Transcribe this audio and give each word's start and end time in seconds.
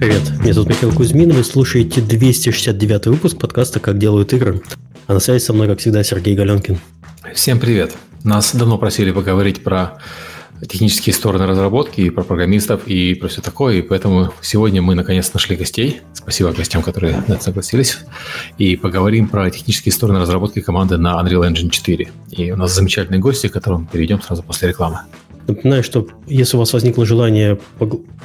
Привет, 0.00 0.30
меня 0.40 0.54
зовут 0.54 0.70
Михаил 0.70 0.94
Кузьмин, 0.94 1.30
вы 1.30 1.44
слушаете 1.44 2.00
269 2.00 3.08
выпуск 3.08 3.36
подкаста 3.36 3.80
«Как 3.80 3.98
делают 3.98 4.32
игры». 4.32 4.62
А 5.06 5.12
на 5.12 5.20
связи 5.20 5.44
со 5.44 5.52
мной, 5.52 5.68
как 5.68 5.80
всегда, 5.80 6.02
Сергей 6.02 6.34
Галенкин. 6.34 6.78
Всем 7.34 7.60
привет. 7.60 7.94
Нас 8.24 8.54
давно 8.54 8.78
просили 8.78 9.10
поговорить 9.10 9.62
про 9.62 9.98
технические 10.66 11.12
стороны 11.12 11.44
разработки, 11.44 12.00
и 12.00 12.08
про 12.08 12.24
программистов, 12.24 12.88
и 12.88 13.14
про 13.14 13.28
все 13.28 13.42
такое, 13.42 13.76
и 13.76 13.82
поэтому 13.82 14.32
сегодня 14.40 14.80
мы 14.80 14.94
наконец 14.94 15.34
нашли 15.34 15.54
гостей. 15.54 16.00
Спасибо 16.14 16.52
гостям, 16.52 16.80
которые 16.82 17.22
на 17.28 17.34
это 17.34 17.44
согласились. 17.44 17.98
И 18.56 18.76
поговорим 18.76 19.28
про 19.28 19.50
технические 19.50 19.92
стороны 19.92 20.18
разработки 20.18 20.62
команды 20.62 20.96
на 20.96 21.20
Unreal 21.20 21.46
Engine 21.46 21.68
4. 21.68 22.08
И 22.30 22.50
у 22.52 22.56
нас 22.56 22.74
замечательные 22.74 23.20
гости, 23.20 23.48
к 23.48 23.52
которым 23.52 23.86
перейдем 23.86 24.22
сразу 24.22 24.42
после 24.42 24.68
рекламы. 24.68 25.00
Напоминаю, 25.46 25.82
что 25.82 26.06
если 26.26 26.56
у 26.56 26.60
вас 26.60 26.72
возникло 26.72 27.04
желание 27.04 27.58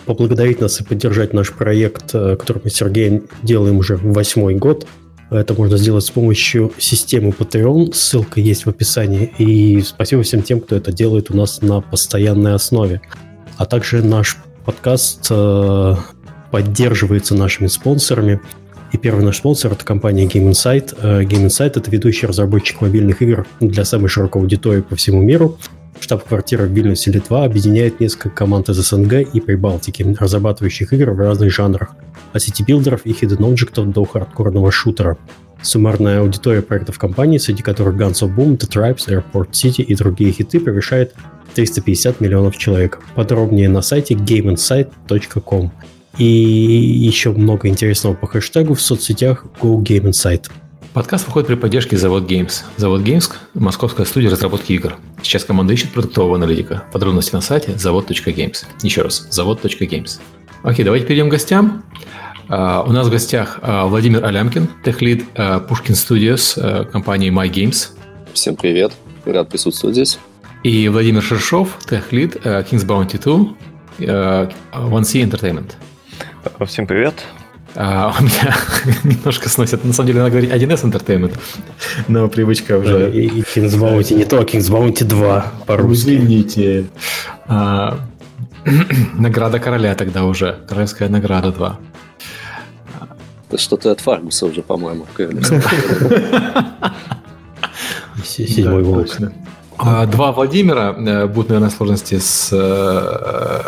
поблагодарить 0.06 0.62
нас 0.62 0.80
и 0.80 0.84
поддержать 0.84 1.34
наш 1.34 1.52
проект, 1.54 2.14
э, 2.14 2.36
который 2.36 2.62
мы 2.64 2.70
с 2.70 2.76
Сергеем 2.76 3.24
делаем 3.44 3.78
уже 3.78 3.98
восьмой 3.98 4.56
год, 4.56 4.86
это 5.32 5.54
можно 5.56 5.78
сделать 5.78 6.06
с 6.06 6.12
помощью 6.12 6.72
системы 6.78 7.30
Patreon. 7.30 7.94
Ссылка 7.94 8.40
есть 8.40 8.66
в 8.66 8.70
описании. 8.70 9.34
И 9.38 9.82
спасибо 9.82 10.22
всем 10.22 10.44
тем, 10.44 10.62
кто 10.62 10.76
это 10.76 10.92
делает 10.92 11.32
у 11.32 11.38
нас 11.38 11.62
на 11.62 11.82
постоянной 11.82 12.54
основе. 12.54 13.02
А 13.58 13.66
также 13.66 14.04
наш 14.04 14.38
подкаст 14.66 15.28
э, 15.32 15.96
поддерживается 16.52 17.36
нашими 17.36 17.68
спонсорами. 17.68 18.40
И 18.92 18.98
первый 18.98 19.26
наш 19.26 19.38
спонсор– 19.38 19.72
это 19.74 19.84
компания 19.84 20.26
Game 20.26 20.50
Insight. 20.52 20.96
Э, 21.02 21.24
Game 21.24 21.48
Insight– 21.48 21.74
это 21.76 21.90
ведущий 21.90 22.28
разработчик 22.28 22.82
мобильных 22.82 23.22
игр 23.22 23.48
для 23.60 23.84
самой 23.84 24.10
широкой 24.10 24.42
аудитории 24.42 24.82
по 24.82 24.96
всему 24.96 25.22
миру. 25.22 25.58
Штаб-квартира 26.00 26.64
в 26.64 26.72
Вильнюсе, 26.72 27.12
Литва 27.12 27.46
объединяет 27.46 28.00
несколько 28.00 28.30
команд 28.30 28.70
из 28.70 28.78
СНГ 28.78 29.14
и 29.34 29.40
Прибалтики, 29.40 30.16
разрабатывающих 30.20 30.94
игры 30.94 31.14
в 31.14 31.20
разных 31.20 31.52
жанрах, 31.52 31.96
от 32.34 32.42
сити-билдеров 32.42 33.06
и 33.06 33.12
hidden 33.12 33.44
объектов 33.44 33.92
до 33.92 34.06
хардкорного 34.06 34.72
шутера. 34.72 35.18
Суммарная 35.62 36.20
аудитория 36.20 36.62
проектов 36.62 37.00
компании, 37.00 37.38
среди 37.38 37.64
которых 37.64 37.96
Guns 37.96 38.22
of 38.22 38.36
Boom, 38.36 38.58
The 38.58 38.70
Tribez, 38.70 39.08
Airport 39.08 39.52
City 39.52 39.82
и 39.82 39.96
другие 39.96 40.32
хиты, 40.32 40.60
превышает 40.60 41.16
350 41.56 42.22
миллионов 42.22 42.58
человек. 42.58 43.02
Подробнее 43.16 43.70
на 43.70 43.82
сайте 43.82 44.14
gameinsight.com. 44.14 45.72
И 46.18 46.26
еще 46.26 47.32
много 47.32 47.68
интересного 47.68 48.14
по 48.14 48.28
хэштегу 48.28 48.74
в 48.74 48.82
соцсетях 48.82 49.46
GoGameInsight. 49.60 50.50
Подкаст 50.96 51.28
выходит 51.28 51.48
при 51.48 51.56
поддержке 51.56 51.98
Завод 51.98 52.24
Games. 52.24 52.64
Завод 52.78 53.02
Games– 53.02 53.30
московская 53.54 54.06
студия 54.06 54.30
разработки 54.30 54.72
игр. 54.72 54.96
Сейчас 55.22 55.44
команда 55.44 55.74
ищет 55.74 55.92
продуктового 55.92 56.38
аналитика. 56.38 56.86
Подробности 56.94 57.36
на 57.36 57.42
сайте 57.42 57.78
завод.games. 57.78 58.66
Еще 58.82 59.02
раз, 59.02 59.28
завод.games. 59.30 60.22
Окей, 60.64 60.86
давайте 60.86 61.06
перейдем 61.06 61.28
к 61.28 61.32
гостям. 61.32 61.84
Uh, 62.48 62.88
у 62.88 62.94
нас 62.94 63.08
в 63.08 63.12
гостях 63.12 63.60
uh, 63.62 63.90
Владимир 63.90 64.24
Алямкин, 64.24 64.70
техлид 64.86 65.26
uh, 65.34 65.68
Pushkin 65.68 65.96
Studios 65.96 66.90
компании 66.92 67.30
My 67.30 67.52
Games. 67.52 67.90
Всем 68.32 68.56
привет, 68.56 68.94
рад 69.26 69.50
присутствовать 69.50 69.98
здесь. 69.98 70.18
И 70.64 70.88
Владимир 70.88 71.22
Шершов, 71.22 71.78
техлид 71.90 72.38
King's 72.38 72.86
Bounty 72.86 73.22
2, 73.22 73.56
uh, 74.00 74.54
One 74.72 75.04
C 75.04 75.22
Entertainment. 75.22 75.74
Всем 76.66 76.88
привет, 76.88 77.16
а, 77.76 78.14
у 78.20 78.24
меня 78.24 78.56
немножко 79.04 79.50
сносит, 79.50 79.84
на 79.84 79.94
самом 79.94 80.08
деле, 80.08 80.20
надо 80.20 80.32
говорить 80.32 80.52
1С 80.52 80.84
Entertainment, 80.90 81.38
но 82.08 82.28
привычка 82.30 82.78
уже... 82.78 83.12
И, 83.12 83.28
и 83.28 83.42
King's 83.42 83.78
Bounty 83.78 84.16
не 84.16 84.26
то, 84.26 84.40
а 84.40 84.44
King's 84.44 84.72
Bounty 84.72 85.04
2 85.04 85.46
по-русски. 85.66 86.16
Извините. 86.16 86.86
А, 87.48 88.00
награда 89.14 89.60
короля 89.60 89.96
тогда 89.96 90.24
уже. 90.24 90.60
Королевская 90.68 91.10
награда 91.10 91.52
2. 91.52 91.80
Это 93.50 93.58
что-то 93.58 93.92
от 93.92 94.00
Фаргуса 94.00 94.46
уже, 94.46 94.62
по-моему. 94.62 95.06
Седьмой 98.24 98.84
волк. 98.84 99.08
А, 99.78 100.06
два 100.06 100.32
Владимира 100.32 100.96
э, 100.98 101.28
будут, 101.28 101.50
наверное, 101.50 101.70
сложности 101.70 102.18
с 102.18 102.50
э, 102.54 103.62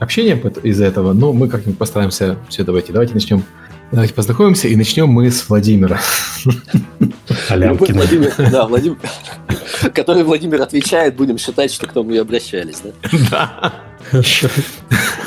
общением 0.00 0.40
из-за 0.62 0.86
этого, 0.86 1.12
но 1.12 1.32
мы 1.32 1.48
как-нибудь 1.48 1.78
постараемся 1.78 2.38
все 2.48 2.64
давайте. 2.64 2.92
Давайте 2.92 3.14
начнем. 3.14 3.44
Давайте 3.92 4.14
познакомимся 4.14 4.68
и 4.68 4.76
начнем 4.76 5.08
мы 5.08 5.30
с 5.30 5.48
Владимира. 5.48 6.00
Алямкина. 7.48 8.04
да, 8.50 8.66
Владимир, 8.66 8.98
который 9.94 10.22
Владимир 10.22 10.62
отвечает, 10.62 11.16
будем 11.16 11.38
считать, 11.38 11.72
что 11.72 11.86
к 11.86 11.92
тому 11.92 12.12
и 12.12 12.18
обращались, 12.18 12.82
да? 12.82 12.92
Да. 14.12 14.22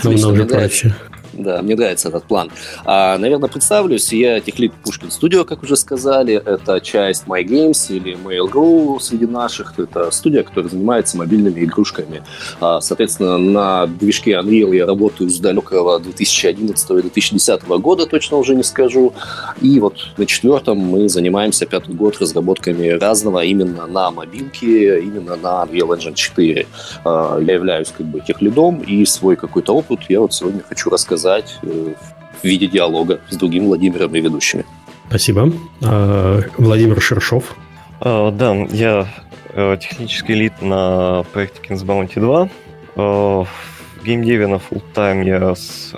Намного 0.04 0.46
проще. 0.46 0.96
Да, 1.34 1.62
мне 1.62 1.76
нравится 1.76 2.10
этот 2.10 2.26
план. 2.26 2.52
А, 2.86 3.18
наверное, 3.18 3.50
представлюсь. 3.50 4.14
Я 4.14 4.40
техлит 4.40 4.72
Пушкин 4.74 5.10
Студио, 5.10 5.46
как 5.46 5.64
уже 5.64 5.76
сказали. 5.76 6.36
Это 6.36 6.80
часть 6.80 7.26
My 7.26 7.44
Games 7.44 7.94
или 7.94 8.16
Mail.ru 8.16 9.00
среди 9.00 9.26
наших. 9.26 9.74
Это 9.80 10.12
студия, 10.12 10.44
которая 10.44 10.70
занимается 10.70 11.18
мобильными 11.18 11.62
игрушками. 11.62 12.24
А, 12.62 12.82
соответственно, 12.82 13.38
на 13.38 13.88
движке 13.88 14.34
Unreal 14.34 14.76
я 14.76 14.86
работаю 14.86 15.30
с 15.30 15.40
далекого 15.40 16.00
2011-2010 16.00 17.80
года, 17.80 18.06
точно 18.06 18.38
уже 18.38 18.54
не 18.54 18.64
скажу. 18.64 19.14
И 19.60 19.80
вот 19.80 19.96
на 20.18 20.26
четвертом 20.28 20.78
мы 20.78 21.10
занимаемся 21.10 21.66
пятый 21.66 21.96
год 21.96 22.20
разработками 22.20 22.90
разного 22.90 23.44
именно 23.44 23.88
на 23.88 24.12
мобилке, 24.12 25.00
именно 25.02 25.36
на 25.36 25.66
Unreal 25.66 25.98
Engine 25.98 26.14
4. 26.14 26.68
А, 27.06 27.40
я 27.40 27.54
являюсь 27.54 27.92
как 27.98 28.06
бы 28.06 28.20
техлидом, 28.20 28.82
и 28.82 29.04
свой 29.06 29.36
какой-то 29.36 29.76
опыт 29.76 30.02
я 30.10 30.20
вот 30.20 30.34
сегодня 30.34 30.62
хочу 30.62 30.92
рассказать 30.92 31.23
рассказать 31.24 31.58
э, 31.64 31.94
в 32.42 32.44
виде 32.44 32.68
диалога 32.68 33.22
с 33.30 33.38
другим 33.38 33.66
Владимиром 33.66 34.14
и 34.16 34.22
ведущими. 34.22 34.66
Спасибо. 35.08 35.52
А, 35.84 36.42
Владимир 36.58 37.02
Шершов. 37.02 37.56
А, 38.02 38.32
да, 38.32 38.54
я 38.72 39.08
э, 39.54 39.78
технический 39.80 40.34
лид 40.34 40.62
на 40.62 41.24
проекте 41.32 41.62
Kings 41.62 41.86
Bounty 41.86 42.20
2. 42.20 42.50
В 42.96 44.06
геймдеве 44.06 44.48
на 44.48 44.56
full 44.56 44.84
time 44.94 45.26
я 45.26 45.56
с 45.56 45.94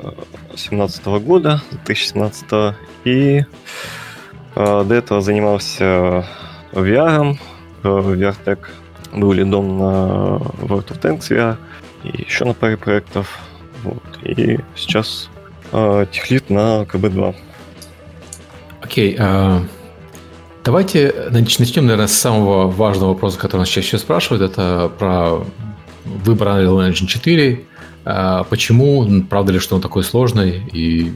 2017 0.50 1.06
года, 1.06 1.62
2017 1.72 2.75
и 3.03 3.44
до 4.56 4.94
этого 4.94 5.19
занимался 5.19 6.25
VR, 6.72 7.38
VRTech, 7.84 8.59
был 9.12 9.34
лидом 9.34 9.80
на 9.80 10.38
World 10.62 10.88
of 10.88 11.02
Tanks 11.02 11.30
VR 11.30 11.57
и 12.03 12.22
еще 12.22 12.46
на 12.46 12.53
паре 12.53 12.78
проектов. 12.78 13.40
И 14.25 14.59
сейчас 14.75 15.30
э, 15.72 16.06
техлит 16.12 16.50
на 16.50 16.84
КБ-2. 16.84 17.36
Окей. 18.81 19.16
Okay, 19.16 19.18
э, 19.19 19.66
давайте 20.63 21.13
начнем, 21.31 21.86
наверное, 21.86 22.08
с 22.08 22.13
самого 22.13 22.68
важного 22.68 23.09
вопроса, 23.09 23.40
который 23.40 23.62
нас 23.62 23.69
чаще 23.69 23.97
спрашивают. 23.97 24.52
Это 24.52 24.91
про 25.00 25.46
выбор 26.06 26.47
Unreal 26.50 26.90
Engine 26.90 27.08
4. 27.08 27.66
Э, 28.06 28.44
почему? 28.50 29.24
Правда 29.30 29.53
ли, 29.53 29.59
что 29.59 29.75
он 29.75 29.81
такой 29.81 30.03
сложный? 30.03 30.63
И 30.72 31.13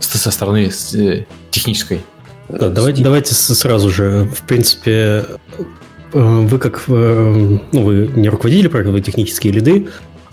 со 0.00 0.30
стороны 0.30 0.70
э, 0.94 1.24
технической. 1.50 2.00
Да, 2.48 2.70
давайте, 2.70 3.02
давайте 3.02 3.34
сразу 3.34 3.90
же, 3.90 4.30
в 4.34 4.42
принципе, 4.42 4.90
э, 4.90 5.64
вы 6.12 6.58
как, 6.58 6.84
э, 6.88 7.58
ну, 7.72 7.82
вы 7.82 8.10
не 8.16 8.28
руководитель 8.28 8.68
проекта, 8.70 8.92
вы 8.92 9.00
технические 9.00 9.52
лиды, 9.52 9.88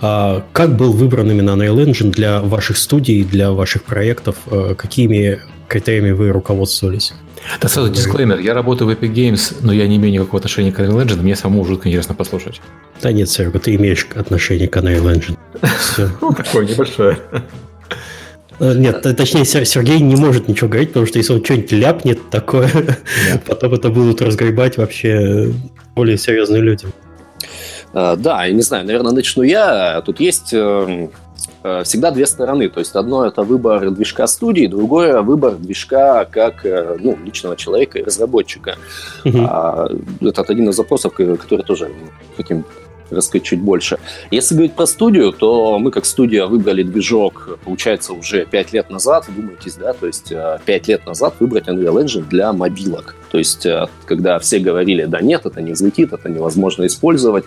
а 0.08 0.44
как 0.54 0.76
был 0.78 0.94
выбран 0.94 1.32
именно 1.32 1.52
Unreal 1.52 1.84
Engine 1.84 2.12
для 2.12 2.40
ваших 2.40 2.78
студий, 2.78 3.24
для 3.24 3.52
ваших 3.52 3.84
проектов? 3.84 4.36
Э, 4.46 4.76
какими 4.78 5.40
критериями 5.68 6.12
вы 6.12 6.30
руководствовались? 6.30 7.14
Да 7.60 7.68
сразу 7.68 7.92
дисклеймер. 7.92 8.38
Я 8.38 8.54
работаю 8.54 8.88
в 8.88 8.94
Epic 8.94 9.12
Games, 9.12 9.56
но 9.62 9.74
я 9.74 9.88
не 9.88 9.96
имею 9.96 10.14
никакого 10.14 10.38
отношения 10.38 10.72
к 10.72 10.80
Unreal 10.80 11.04
Engine. 11.04 11.24
Мне 11.24 11.36
самому 11.36 11.66
жутко 11.66 11.90
интересно 11.90 12.14
послушать. 12.14 12.62
Да 13.02 13.12
нет, 13.12 13.30
Серега, 13.30 13.58
ты 13.58 13.74
имеешь 13.74 14.08
отношение 14.14 14.68
к 14.68 14.78
Unreal 14.78 15.12
Engine. 15.12 15.38
Все. 15.80 16.10
Ну, 16.22 16.32
такое 16.34 16.68
небольшое. 16.68 17.18
Э, 18.60 18.74
нет, 18.76 19.02
точнее, 19.02 19.44
Сергей 19.44 20.00
не 20.02 20.16
может 20.16 20.48
ничего 20.48 20.70
говорить, 20.70 20.90
потому 20.90 21.08
что 21.08 21.18
если 21.18 21.34
он 21.34 21.44
что-нибудь 21.44 21.72
ляпнет 21.72 22.30
такое, 22.30 22.70
потом 23.48 23.74
это 23.74 23.90
будут 23.90 24.22
разгребать 24.22 24.78
вообще 24.78 25.52
более 25.96 26.20
серьезные 26.20 26.62
люди. 26.62 26.86
Э, 27.96 28.16
да, 28.18 28.46
я 28.46 28.54
не 28.54 28.62
знаю, 28.62 28.86
наверное, 28.86 29.14
начну 29.14 29.42
я. 29.42 30.02
Тут 30.02 30.20
есть 30.20 30.54
э, 30.54 31.08
э, 31.64 31.84
всегда 31.84 32.12
две 32.12 32.26
стороны. 32.26 32.70
То 32.70 32.82
есть 32.82 32.94
одно 32.96 33.26
это 33.26 33.44
выбор 33.44 33.90
движка 33.90 34.28
студии, 34.28 34.68
другое 34.68 35.22
выбор 35.22 35.56
движка 35.56 36.26
как 36.26 36.66
ну, 36.66 37.18
личного 37.24 37.56
человека 37.56 37.98
и 37.98 38.04
разработчика. 38.04 38.76
Mm-hmm. 39.24 40.28
Это 40.30 40.42
один 40.42 40.70
из 40.70 40.76
запросов, 40.76 41.14
который 41.14 41.64
тоже 41.64 41.90
хотим 42.36 42.66
рассказать 43.12 43.44
чуть 43.44 43.62
больше. 43.62 44.00
Если 44.32 44.56
говорить 44.56 44.74
про 44.74 44.88
студию, 44.88 45.32
то 45.32 45.78
мы 45.78 45.92
как 45.92 46.06
студия 46.06 46.48
выбрали 46.48 46.82
движок, 46.82 47.60
получается, 47.64 48.14
уже 48.14 48.46
5 48.46 48.74
лет 48.74 48.90
назад, 48.90 49.26
думаетесь, 49.28 49.76
да, 49.76 49.94
то 49.94 50.08
есть 50.08 50.34
5 50.66 50.88
лет 50.88 51.06
назад 51.06 51.36
выбрать 51.40 51.68
Unreal 51.68 52.04
Engine 52.04 52.28
для 52.28 52.52
мобилок. 52.52 53.16
То 53.30 53.38
есть, 53.38 53.68
когда 54.06 54.40
все 54.40 54.58
говорили, 54.58 55.06
да 55.06 55.22
нет, 55.22 55.46
это 55.46 55.62
не 55.62 55.74
взлетит, 55.74 56.14
это 56.14 56.30
невозможно 56.30 56.88
использовать, 56.88 57.46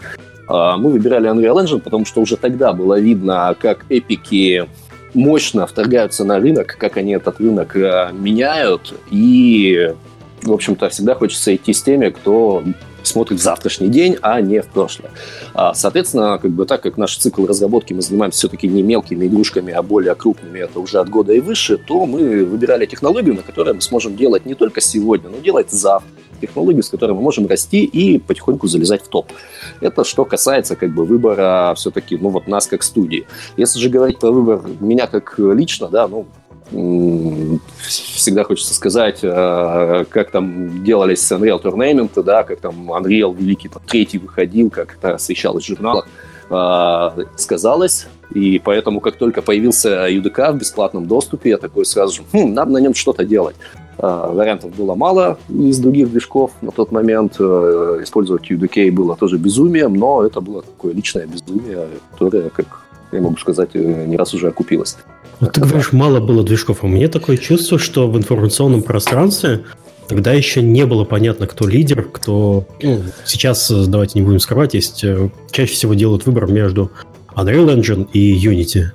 мы 0.48 0.90
выбирали 0.90 1.30
Unreal 1.30 1.64
Engine, 1.64 1.80
потому 1.80 2.04
что 2.04 2.20
уже 2.20 2.36
тогда 2.36 2.72
было 2.72 2.98
видно, 2.98 3.54
как 3.60 3.84
эпики 3.88 4.66
мощно 5.14 5.66
вторгаются 5.66 6.24
на 6.24 6.38
рынок, 6.38 6.76
как 6.78 6.96
они 6.96 7.12
этот 7.12 7.40
рынок 7.40 7.76
э, 7.76 8.10
меняют. 8.12 8.94
И, 9.10 9.94
в 10.42 10.52
общем-то, 10.52 10.88
всегда 10.88 11.14
хочется 11.14 11.54
идти 11.54 11.72
с 11.72 11.82
теми, 11.82 12.10
кто 12.10 12.62
смотрит 13.02 13.40
в 13.40 13.42
завтрашний 13.42 13.88
день, 13.88 14.16
а 14.20 14.40
не 14.40 14.60
в 14.60 14.66
прошлое. 14.66 15.10
А, 15.54 15.72
соответственно, 15.74 16.38
как 16.38 16.50
бы 16.50 16.66
так 16.66 16.82
как 16.82 16.98
наш 16.98 17.16
цикл 17.16 17.46
разработки 17.46 17.92
мы 17.92 18.02
занимаемся 18.02 18.40
все-таки 18.40 18.68
не 18.68 18.82
мелкими 18.82 19.26
игрушками, 19.26 19.72
а 19.72 19.82
более 19.82 20.14
крупными, 20.14 20.58
это 20.58 20.78
уже 20.80 20.98
от 20.98 21.08
года 21.08 21.32
и 21.32 21.40
выше, 21.40 21.78
то 21.78 22.04
мы 22.06 22.44
выбирали 22.44 22.86
технологию, 22.86 23.34
на 23.34 23.42
которой 23.42 23.74
мы 23.74 23.80
сможем 23.80 24.16
делать 24.16 24.44
не 24.46 24.54
только 24.54 24.80
сегодня, 24.80 25.30
но 25.30 25.38
делать 25.38 25.70
завтра 25.70 26.08
технологию, 26.40 26.82
с 26.82 26.88
которой 26.88 27.12
мы 27.12 27.22
можем 27.22 27.46
расти 27.46 27.84
и 27.84 28.18
потихоньку 28.18 28.66
залезать 28.66 29.02
в 29.02 29.08
топ. 29.08 29.32
Это 29.80 30.04
что 30.04 30.24
касается 30.24 30.76
как 30.76 30.94
бы 30.94 31.04
выбора 31.04 31.74
все-таки, 31.76 32.16
ну 32.16 32.30
вот 32.30 32.48
нас 32.48 32.66
как 32.66 32.82
студии. 32.82 33.26
Если 33.56 33.78
же 33.78 33.88
говорить 33.88 34.18
про 34.18 34.30
выбор 34.30 34.62
меня 34.80 35.06
как 35.06 35.34
лично, 35.38 35.88
да, 35.88 36.08
ну 36.08 36.26
всегда 36.70 38.44
хочется 38.44 38.74
сказать, 38.74 39.20
э, 39.22 40.04
как 40.10 40.30
там 40.30 40.84
делались 40.84 41.30
Unreal 41.32 41.62
Tournament, 41.62 42.22
да, 42.22 42.42
как 42.44 42.60
там 42.60 42.92
Unreal 42.92 43.34
Великий 43.34 43.68
там, 43.68 43.82
третий 43.86 44.18
выходил, 44.18 44.68
как 44.70 44.96
это 44.96 45.14
освещалось 45.14 45.64
в 45.64 45.68
журналах, 45.68 46.06
э, 46.50 47.24
сказалось. 47.36 48.06
И 48.34 48.58
поэтому, 48.58 49.00
как 49.00 49.16
только 49.16 49.40
появился 49.40 50.08
UDK 50.08 50.52
в 50.52 50.58
бесплатном 50.58 51.06
доступе, 51.06 51.50
я 51.50 51.56
такой 51.56 51.86
сразу 51.86 52.16
же, 52.16 52.22
хм, 52.32 52.52
надо 52.52 52.72
на 52.72 52.78
нем 52.78 52.92
что-то 52.92 53.24
делать. 53.24 53.56
Э, 53.98 54.30
вариантов 54.32 54.74
было 54.76 54.94
мало 54.94 55.38
из 55.48 55.78
других 55.78 56.10
движков 56.10 56.52
на 56.60 56.70
тот 56.70 56.92
момент. 56.92 57.40
Использовать 57.40 58.50
UDK 58.50 58.90
было 58.90 59.16
тоже 59.16 59.38
безумием, 59.38 59.94
но 59.94 60.24
это 60.24 60.40
было 60.40 60.62
такое 60.62 60.94
личное 60.94 61.26
безумие, 61.26 61.86
которое, 62.12 62.50
как 62.50 62.66
я 63.12 63.20
могу 63.20 63.36
сказать, 63.36 63.74
не 63.74 64.16
раз 64.16 64.34
уже 64.34 64.48
окупилось. 64.48 64.96
Ну, 65.40 65.46
ты 65.46 65.60
говоришь, 65.60 65.92
мало 65.92 66.20
было 66.20 66.42
движков. 66.42 66.78
А 66.82 66.86
у 66.86 66.88
меня 66.88 67.08
такое 67.08 67.36
чувство, 67.36 67.78
что 67.78 68.08
в 68.10 68.16
информационном 68.16 68.82
пространстве 68.82 69.64
тогда 70.08 70.32
еще 70.32 70.62
не 70.62 70.84
было 70.84 71.04
понятно, 71.04 71.46
кто 71.46 71.66
лидер, 71.66 72.02
кто... 72.02 72.66
Ну, 72.82 73.02
сейчас, 73.24 73.70
давайте 73.70 74.18
не 74.18 74.24
будем 74.24 74.40
скрывать, 74.40 74.74
есть... 74.74 75.04
Э, 75.04 75.30
чаще 75.50 75.72
всего 75.72 75.94
делают 75.94 76.26
выбор 76.26 76.46
между 76.46 76.90
Unreal 77.36 77.76
Engine 77.76 78.08
и 78.12 78.34
Unity. 78.34 78.86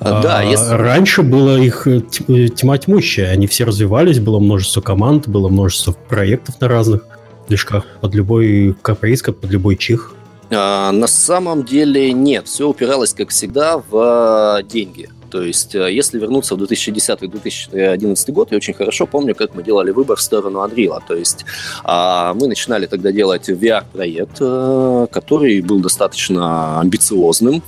А, 0.00 0.22
да, 0.22 0.42
если... 0.42 0.74
Раньше 0.74 1.22
было 1.22 1.56
их 1.56 1.86
э, 1.86 2.02
э, 2.28 2.48
тьма 2.48 2.78
тьмущая. 2.78 3.30
Они 3.30 3.46
все 3.46 3.64
развивались, 3.64 4.18
было 4.18 4.38
множество 4.38 4.80
команд, 4.80 5.28
было 5.28 5.48
множество 5.48 5.92
проектов 5.92 6.60
на 6.60 6.68
разных 6.68 7.02
движках 7.48 7.84
под 8.00 8.14
любой 8.14 8.76
каприз, 8.82 9.22
под 9.22 9.50
любой 9.50 9.76
чих. 9.76 10.12
А, 10.50 10.92
на 10.92 11.06
самом 11.06 11.64
деле 11.64 12.12
нет. 12.12 12.46
Все 12.46 12.68
упиралось, 12.68 13.12
как 13.14 13.30
всегда, 13.30 13.82
в 13.90 14.62
деньги. 14.62 15.08
То 15.30 15.42
есть, 15.42 15.74
э, 15.74 15.92
если 15.92 16.18
вернуться 16.18 16.54
в 16.54 16.62
2010-2011 16.62 18.32
год, 18.32 18.50
я 18.50 18.56
очень 18.56 18.74
хорошо 18.74 19.06
помню, 19.06 19.34
как 19.34 19.54
мы 19.54 19.62
делали 19.62 19.90
выбор 19.90 20.16
в 20.16 20.22
сторону 20.22 20.64
Unreal. 20.64 21.00
То 21.06 21.14
есть, 21.14 21.44
а, 21.84 22.34
мы 22.34 22.48
начинали 22.48 22.86
тогда 22.86 23.12
делать 23.12 23.48
VR-проект, 23.48 24.38
э, 24.40 25.06
который 25.10 25.60
был 25.60 25.80
достаточно 25.80 26.80
амбициозным. 26.80 27.62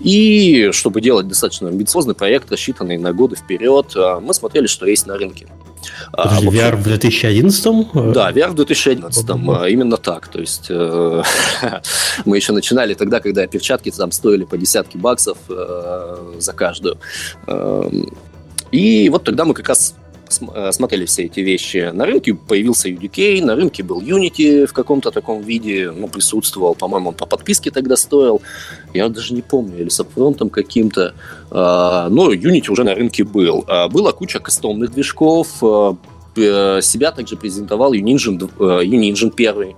И 0.00 0.70
чтобы 0.72 1.00
делать 1.00 1.28
достаточно 1.28 1.68
амбициозный 1.68 2.14
проект, 2.14 2.50
рассчитанный 2.50 2.98
на 2.98 3.12
годы 3.12 3.36
вперед, 3.36 3.92
э, 3.96 4.20
мы 4.20 4.34
смотрели, 4.34 4.66
что 4.66 4.86
есть 4.86 5.06
на 5.06 5.16
рынке. 5.16 5.46
Подожди, 6.12 6.46
а, 6.46 6.50
VR 6.50 6.76
в 6.76 6.82
2011? 6.82 8.12
Да, 8.12 8.30
VR 8.30 8.50
в 8.50 8.54
2011, 8.54 9.26
а, 9.48 9.68
именно 9.68 9.96
так. 9.96 10.28
То 10.28 10.40
есть 10.40 10.66
э, 10.68 11.22
мы 12.24 12.36
еще 12.36 12.52
начинали 12.52 12.94
тогда, 12.94 13.20
когда 13.20 13.46
перчатки 13.46 13.90
там 13.90 14.12
стоили 14.12 14.44
по 14.44 14.56
десятки 14.56 14.96
баксов 14.96 15.38
э, 15.48 16.34
за 16.38 16.52
каждую. 16.52 16.98
Э, 17.46 17.90
и 18.70 19.08
вот 19.08 19.24
тогда 19.24 19.44
мы 19.44 19.54
как 19.54 19.68
раз 19.68 19.94
смотрели 20.32 21.04
все 21.04 21.24
эти 21.24 21.40
вещи. 21.40 21.90
На 21.92 22.06
рынке 22.06 22.34
появился 22.34 22.88
UDK, 22.88 23.44
на 23.44 23.54
рынке 23.54 23.82
был 23.82 24.00
Unity 24.00 24.66
в 24.66 24.72
каком-то 24.72 25.10
таком 25.10 25.42
виде, 25.42 25.90
ну, 25.90 26.08
присутствовал, 26.08 26.74
по-моему, 26.74 27.10
он 27.10 27.14
по 27.14 27.26
подписке 27.26 27.70
тогда 27.70 27.96
стоил. 27.96 28.42
Я 28.94 29.08
даже 29.08 29.34
не 29.34 29.42
помню, 29.42 29.80
или 29.80 29.88
с 29.88 30.00
апфронтом 30.00 30.50
каким-то. 30.50 31.14
А, 31.50 32.08
но 32.08 32.32
Unity 32.32 32.70
уже 32.70 32.84
на 32.84 32.94
рынке 32.94 33.24
был. 33.24 33.64
А, 33.68 33.88
была 33.88 34.12
куча 34.12 34.38
кастомных 34.38 34.92
движков, 34.92 35.48
а, 35.62 35.96
себя 36.34 37.12
также 37.12 37.36
презентовал 37.36 37.92
Uningine, 37.94 38.50
Uningine 38.58 39.32
1, 39.36 39.74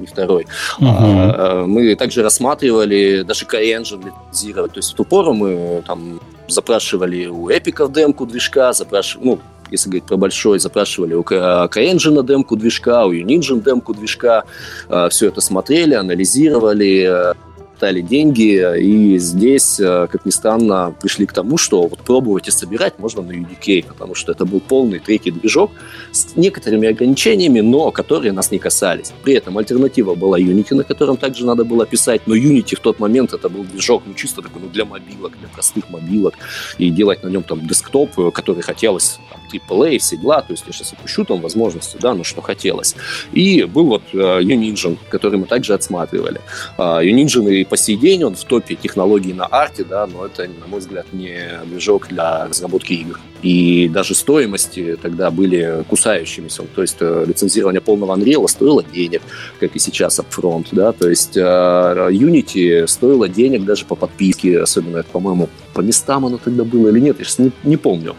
не 0.00 0.06
второй. 0.06 0.46
Uh-huh. 0.80 1.66
Мы 1.66 1.94
также 1.94 2.24
рассматривали 2.24 3.22
даже 3.22 3.44
CryEngine 3.44 4.04
лицензировать. 4.04 4.72
То 4.72 4.78
есть 4.78 4.92
в 4.92 4.94
ту 4.96 5.04
пору 5.04 5.32
мы 5.32 5.82
там 5.86 6.20
запрашивали 6.48 7.26
у 7.26 7.48
эпиков 7.48 7.92
демку 7.92 8.26
движка, 8.26 8.72
запрашивали, 8.72 9.26
ну, 9.26 9.38
если 9.72 9.88
говорить 9.88 10.04
про 10.04 10.16
большой, 10.16 10.58
запрашивали 10.58 11.14
у 11.14 11.22
CryEngine 11.22 12.24
демку 12.24 12.56
движка, 12.56 13.06
у 13.06 13.12
Unigine 13.12 13.62
демку 13.62 13.94
движка, 13.94 14.44
а, 14.88 15.08
все 15.08 15.28
это 15.28 15.40
смотрели, 15.40 15.94
анализировали, 15.94 17.34
считали 17.82 18.00
деньги, 18.00 18.80
и 18.80 19.18
здесь, 19.18 19.80
э, 19.80 20.06
как 20.10 20.24
ни 20.24 20.30
странно, 20.30 20.94
пришли 21.00 21.26
к 21.26 21.32
тому, 21.32 21.58
что 21.58 21.82
вот 21.88 21.98
пробовать 21.98 22.46
и 22.48 22.52
собирать 22.52 22.98
можно 23.00 23.22
на 23.22 23.32
UDK, 23.32 23.84
потому 23.88 24.14
что 24.14 24.30
это 24.32 24.44
был 24.44 24.60
полный 24.60 25.00
треки 25.00 25.32
движок 25.32 25.70
с 26.12 26.36
некоторыми 26.36 26.88
ограничениями, 26.88 27.60
но 27.60 27.90
которые 27.90 28.32
нас 28.32 28.52
не 28.52 28.58
касались. 28.58 29.12
При 29.24 29.34
этом 29.34 29.58
альтернатива 29.58 30.14
была 30.14 30.38
Unity, 30.38 30.74
на 30.74 30.84
котором 30.84 31.16
также 31.16 31.44
надо 31.44 31.64
было 31.64 31.84
писать, 31.84 32.20
но 32.26 32.36
Unity 32.36 32.76
в 32.76 32.80
тот 32.80 33.00
момент 33.00 33.32
это 33.32 33.48
был 33.48 33.64
движок, 33.64 34.02
ну, 34.06 34.14
чисто 34.14 34.42
такой, 34.42 34.62
ну, 34.62 34.68
для 34.68 34.84
мобилок, 34.84 35.32
для 35.40 35.48
простых 35.48 35.90
мобилок, 35.90 36.34
и 36.78 36.90
делать 36.90 37.24
на 37.24 37.30
нем 37.30 37.42
там 37.42 37.66
десктоп, 37.66 38.10
э, 38.18 38.30
который 38.30 38.62
хотелось, 38.62 39.18
там, 39.30 39.40
AAA, 39.52 39.98
все 39.98 40.16
дела, 40.16 40.42
то 40.42 40.52
есть 40.52 40.64
я 40.66 40.72
сейчас 40.72 40.92
опущу 40.92 41.24
там 41.24 41.40
возможности, 41.40 41.96
да, 42.00 42.14
но 42.14 42.24
что 42.24 42.40
хотелось. 42.40 42.94
И 43.32 43.64
был 43.64 43.86
вот 43.86 44.02
uh, 44.12 44.42
Unigine, 44.42 44.98
который 45.08 45.38
мы 45.38 45.46
также 45.46 45.74
отсматривали. 45.74 46.40
Uh, 46.78 47.04
Unigine 47.04 47.52
и 47.54 47.64
по 47.64 47.76
сей 47.76 47.96
день 47.96 48.24
он 48.24 48.34
в 48.34 48.44
топе 48.44 48.74
технологий 48.74 49.32
на 49.32 49.46
арте, 49.46 49.84
да, 49.84 50.06
но 50.06 50.26
это, 50.26 50.48
на 50.48 50.66
мой 50.66 50.80
взгляд, 50.80 51.06
не 51.12 51.60
движок 51.66 52.08
для 52.08 52.46
разработки 52.46 52.92
игр. 52.92 53.18
И 53.42 53.88
даже 53.88 54.14
стоимости 54.14 54.96
тогда 55.02 55.30
были 55.30 55.84
кусающимися. 55.88 56.62
То 56.74 56.82
есть 56.82 56.96
э, 57.00 57.24
лицензирование 57.26 57.80
полного 57.80 58.16
Unreal 58.16 58.46
стоило 58.48 58.84
денег, 58.84 59.22
как 59.58 59.74
и 59.74 59.78
сейчас 59.78 60.20
upfront, 60.20 60.68
да, 60.72 60.92
то 60.92 61.08
есть 61.08 61.36
э, 61.36 61.40
Unity 61.40 62.86
стоило 62.86 63.28
денег 63.28 63.64
даже 63.64 63.84
по 63.84 63.96
подписке, 63.96 64.60
особенно 64.60 65.02
по-моему, 65.02 65.48
по 65.74 65.80
местам 65.80 66.26
оно 66.26 66.38
тогда 66.38 66.64
было 66.64 66.88
или 66.88 67.00
нет, 67.00 67.18
я 67.18 67.24
сейчас 67.24 67.38
не, 67.40 67.52
не 67.64 67.76
помню. 67.76 68.14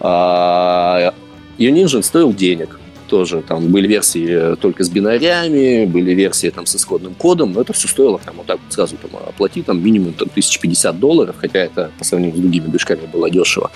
А, 0.00 1.14
Unigine 1.58 2.02
стоил 2.02 2.32
денег, 2.32 2.80
тоже 3.08 3.42
там 3.46 3.68
были 3.68 3.86
версии 3.86 4.56
только 4.56 4.82
с 4.82 4.88
бинарями, 4.88 5.86
были 5.86 6.12
версии 6.14 6.50
там 6.50 6.66
с 6.66 6.74
исходным 6.74 7.14
кодом, 7.14 7.52
но 7.52 7.60
это 7.60 7.72
все 7.72 7.86
стоило 7.86 8.18
там 8.18 8.34
вот 8.38 8.46
так 8.46 8.58
вот 8.64 8.72
сразу 8.72 8.96
там 8.96 9.20
оплати 9.28 9.62
там 9.62 9.82
минимум 9.82 10.14
там 10.14 10.28
1050 10.28 10.98
долларов, 10.98 11.36
хотя 11.38 11.60
это 11.60 11.92
по 11.98 12.04
сравнению 12.04 12.36
с 12.36 12.40
другими 12.40 12.66
движками 12.66 13.06
было 13.12 13.30
дешево. 13.30 13.70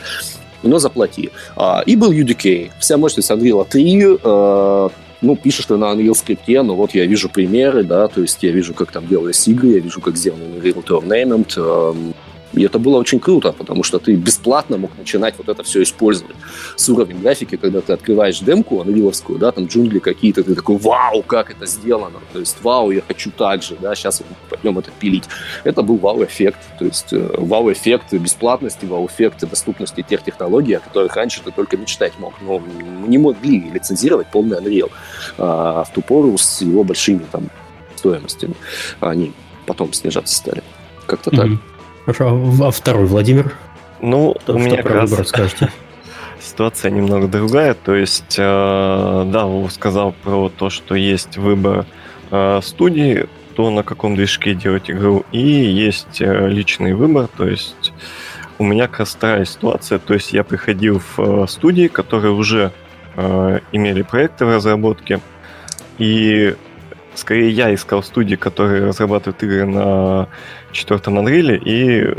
Но 0.62 0.78
заплати. 0.78 1.30
А, 1.56 1.82
и 1.86 1.96
был 1.96 2.12
UDK. 2.12 2.70
Вся 2.78 2.96
мощность 2.96 3.30
Unreal 3.30 3.66
3 3.68 4.18
а, 4.22 4.90
ну, 5.20 5.36
пишешь 5.36 5.66
ты 5.66 5.76
на 5.76 5.86
Unreal 5.86 6.14
скрипте, 6.14 6.62
но 6.62 6.74
вот 6.76 6.94
я 6.94 7.04
вижу 7.06 7.28
примеры, 7.28 7.82
да, 7.82 8.08
то 8.08 8.20
есть 8.20 8.42
я 8.42 8.52
вижу, 8.52 8.74
как 8.74 8.92
там 8.92 9.06
делались 9.06 9.48
игры, 9.48 9.68
я 9.68 9.80
вижу, 9.80 10.00
как 10.00 10.16
сделан 10.16 10.40
Unreal 10.40 10.84
Tournament, 10.84 12.14
и 12.52 12.62
это 12.62 12.78
было 12.78 12.96
очень 12.96 13.20
круто, 13.20 13.52
потому 13.52 13.82
что 13.82 13.98
ты 13.98 14.14
бесплатно 14.14 14.78
мог 14.78 14.96
начинать 14.96 15.34
вот 15.38 15.48
это 15.48 15.62
все 15.62 15.82
использовать. 15.82 16.36
С 16.76 16.88
уровнем 16.88 17.20
графики, 17.20 17.56
когда 17.56 17.80
ты 17.80 17.92
открываешь 17.92 18.38
демку 18.40 18.80
анриловскую, 18.80 19.38
да, 19.38 19.52
там 19.52 19.66
джунгли 19.66 19.98
какие-то, 19.98 20.42
ты 20.42 20.54
такой, 20.54 20.78
вау, 20.78 21.22
как 21.22 21.50
это 21.50 21.66
сделано. 21.66 22.20
То 22.32 22.40
есть, 22.40 22.56
вау, 22.62 22.90
я 22.90 23.02
хочу 23.06 23.30
так 23.30 23.62
же, 23.62 23.76
да, 23.80 23.94
сейчас 23.94 24.22
пойдем 24.48 24.78
это 24.78 24.90
пилить. 24.98 25.24
Это 25.64 25.82
был 25.82 25.96
вау-эффект. 25.96 26.58
То 26.78 26.86
есть, 26.86 27.12
э, 27.12 27.34
вау-эффект 27.36 28.12
бесплатности, 28.14 28.86
вау-эффект 28.86 29.48
доступности 29.48 30.02
тех 30.08 30.22
технологий, 30.22 30.74
о 30.74 30.80
которых 30.80 31.16
раньше 31.16 31.42
ты 31.44 31.50
только 31.50 31.76
мечтать 31.76 32.18
мог. 32.18 32.34
Но 32.40 32.62
не 33.06 33.18
могли 33.18 33.70
лицензировать 33.70 34.28
полный 34.30 34.58
Unreal 34.58 34.90
а, 35.36 35.84
в 35.84 35.92
ту 35.92 36.00
пору 36.00 36.38
с 36.38 36.62
его 36.62 36.82
большими 36.82 37.24
там 37.30 37.50
стоимостями. 37.96 38.54
Они 39.00 39.32
потом 39.66 39.92
снижаться 39.92 40.34
стали. 40.34 40.62
Как-то 41.06 41.30
mm-hmm. 41.30 41.36
так. 41.36 41.77
Хорошо, 42.08 42.40
а 42.62 42.70
второй 42.70 43.04
Владимир? 43.04 43.52
Ну, 44.00 44.34
что, 44.40 44.54
у 44.54 44.58
меня 44.58 44.82
про 44.82 45.02
выбор 45.02 45.26
скажете? 45.26 45.70
Ситуация 46.40 46.90
немного 46.90 47.28
другая, 47.28 47.74
то 47.74 47.94
есть, 47.94 48.36
э, 48.38 49.24
да, 49.26 49.44
Вов 49.44 49.70
сказал 49.70 50.12
про 50.24 50.48
то, 50.48 50.70
что 50.70 50.94
есть 50.94 51.36
выбор 51.36 51.84
э, 52.30 52.60
студии, 52.62 53.26
то 53.56 53.68
на 53.68 53.82
каком 53.82 54.16
движке 54.16 54.54
делать 54.54 54.90
игру, 54.90 55.26
и 55.32 55.38
есть 55.38 56.22
э, 56.22 56.48
личный 56.48 56.94
выбор, 56.94 57.28
то 57.36 57.46
есть 57.46 57.92
у 58.58 58.64
меня 58.64 58.88
как 58.88 59.00
раз 59.00 59.10
вторая 59.10 59.44
ситуация, 59.44 59.98
то 59.98 60.14
есть 60.14 60.32
я 60.32 60.44
приходил 60.44 61.00
в 61.00 61.18
э, 61.18 61.46
студии, 61.46 61.88
которые 61.88 62.32
уже 62.32 62.72
э, 63.16 63.58
имели 63.72 64.00
проекты 64.00 64.46
в 64.46 64.54
разработке, 64.54 65.20
и 65.98 66.56
скорее 67.14 67.50
я 67.50 67.74
искал 67.74 68.02
студии, 68.02 68.36
которые 68.36 68.86
разрабатывают 68.86 69.42
игры 69.42 69.66
на 69.66 70.28
четвертом 70.72 71.18
Unreal, 71.18 71.56
и 71.56 72.16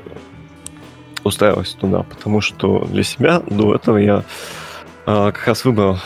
устраиваться 1.24 1.78
туда, 1.78 2.04
потому 2.04 2.42
что 2.42 2.86
для 2.86 3.04
себя 3.04 3.42
до 3.50 3.76
этого 3.76 3.98
я 3.98 4.24
э, 5.06 5.32
как 5.34 5.48
раз 5.48 5.66
выбрал 5.66 5.98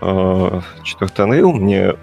э, 0.00 0.60
четвертый 0.84 1.26
Unreal. 1.26 1.52
Мне 1.52 1.94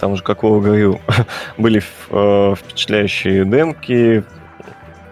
там 0.00 0.16
же, 0.16 0.22
как 0.22 0.42
Вова 0.42 0.60
говорил, 0.60 1.00
были 1.58 1.82
э, 2.10 2.54
впечатляющие 2.56 3.44
демки. 3.44 4.24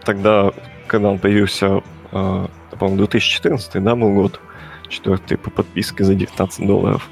Тогда, 0.05 0.53
когда 0.87 1.09
он 1.11 1.19
появился, 1.19 1.83
э, 2.13 2.47
по-моему, 2.79 2.99
2014, 2.99 3.83
да, 3.83 3.95
был 3.95 4.13
год, 4.13 4.41
четвертый 4.89 5.39
по 5.39 5.51
подписке 5.51 6.05
за 6.05 6.15
19 6.15 6.67
долларов. 6.67 7.09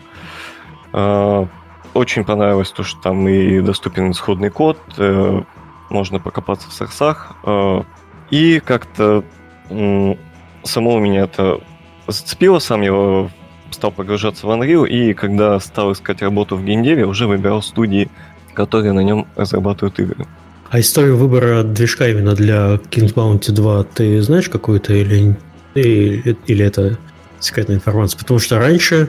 Э, 0.93 1.47
очень 1.95 2.25
понравилось 2.25 2.71
то, 2.71 2.83
что 2.83 3.01
там 3.01 3.29
и 3.29 3.61
доступен 3.61 4.11
исходный 4.11 4.51
код, 4.51 4.79
э, 4.99 5.43
можно 5.89 6.19
покопаться 6.19 6.69
в 6.69 6.73
сорсах. 6.73 7.37
Э, 7.45 7.83
и 8.31 8.61
как-то 8.61 9.25
э, 9.71 10.15
само 10.63 10.99
меня 10.99 11.23
это 11.23 11.61
зацепило, 12.07 12.59
сам 12.59 12.83
его 12.83 13.31
стал 13.71 13.93
погружаться 13.93 14.47
в 14.47 14.51
Unreal, 14.51 14.89
и 14.89 15.15
когда 15.15 15.59
стал 15.61 15.93
искать 15.93 16.23
работу 16.23 16.57
в 16.57 16.65
геймдеве, 16.65 17.07
уже 17.07 17.27
выбирал 17.27 17.63
студии, 17.63 18.11
которые 18.55 18.93
на 18.93 19.01
нем 19.01 19.27
разрабатывают 19.37 19.99
игры. 20.01 20.27
А 20.71 20.79
историю 20.79 21.17
выбора 21.17 21.63
движка 21.65 22.09
именно 22.09 22.35
для 22.35 22.79
King's 22.91 23.15
Bounty 23.15 23.51
2 23.51 23.85
ты 23.85 24.23
знаешь 24.23 24.49
какую-то 24.49 24.93
или, 24.93 25.37
или, 25.75 26.37
или 26.47 26.65
это 26.65 26.97
секретная 27.41 27.77
информация? 27.77 28.19
Потому 28.19 28.39
что 28.39 28.59
раньше 28.59 29.09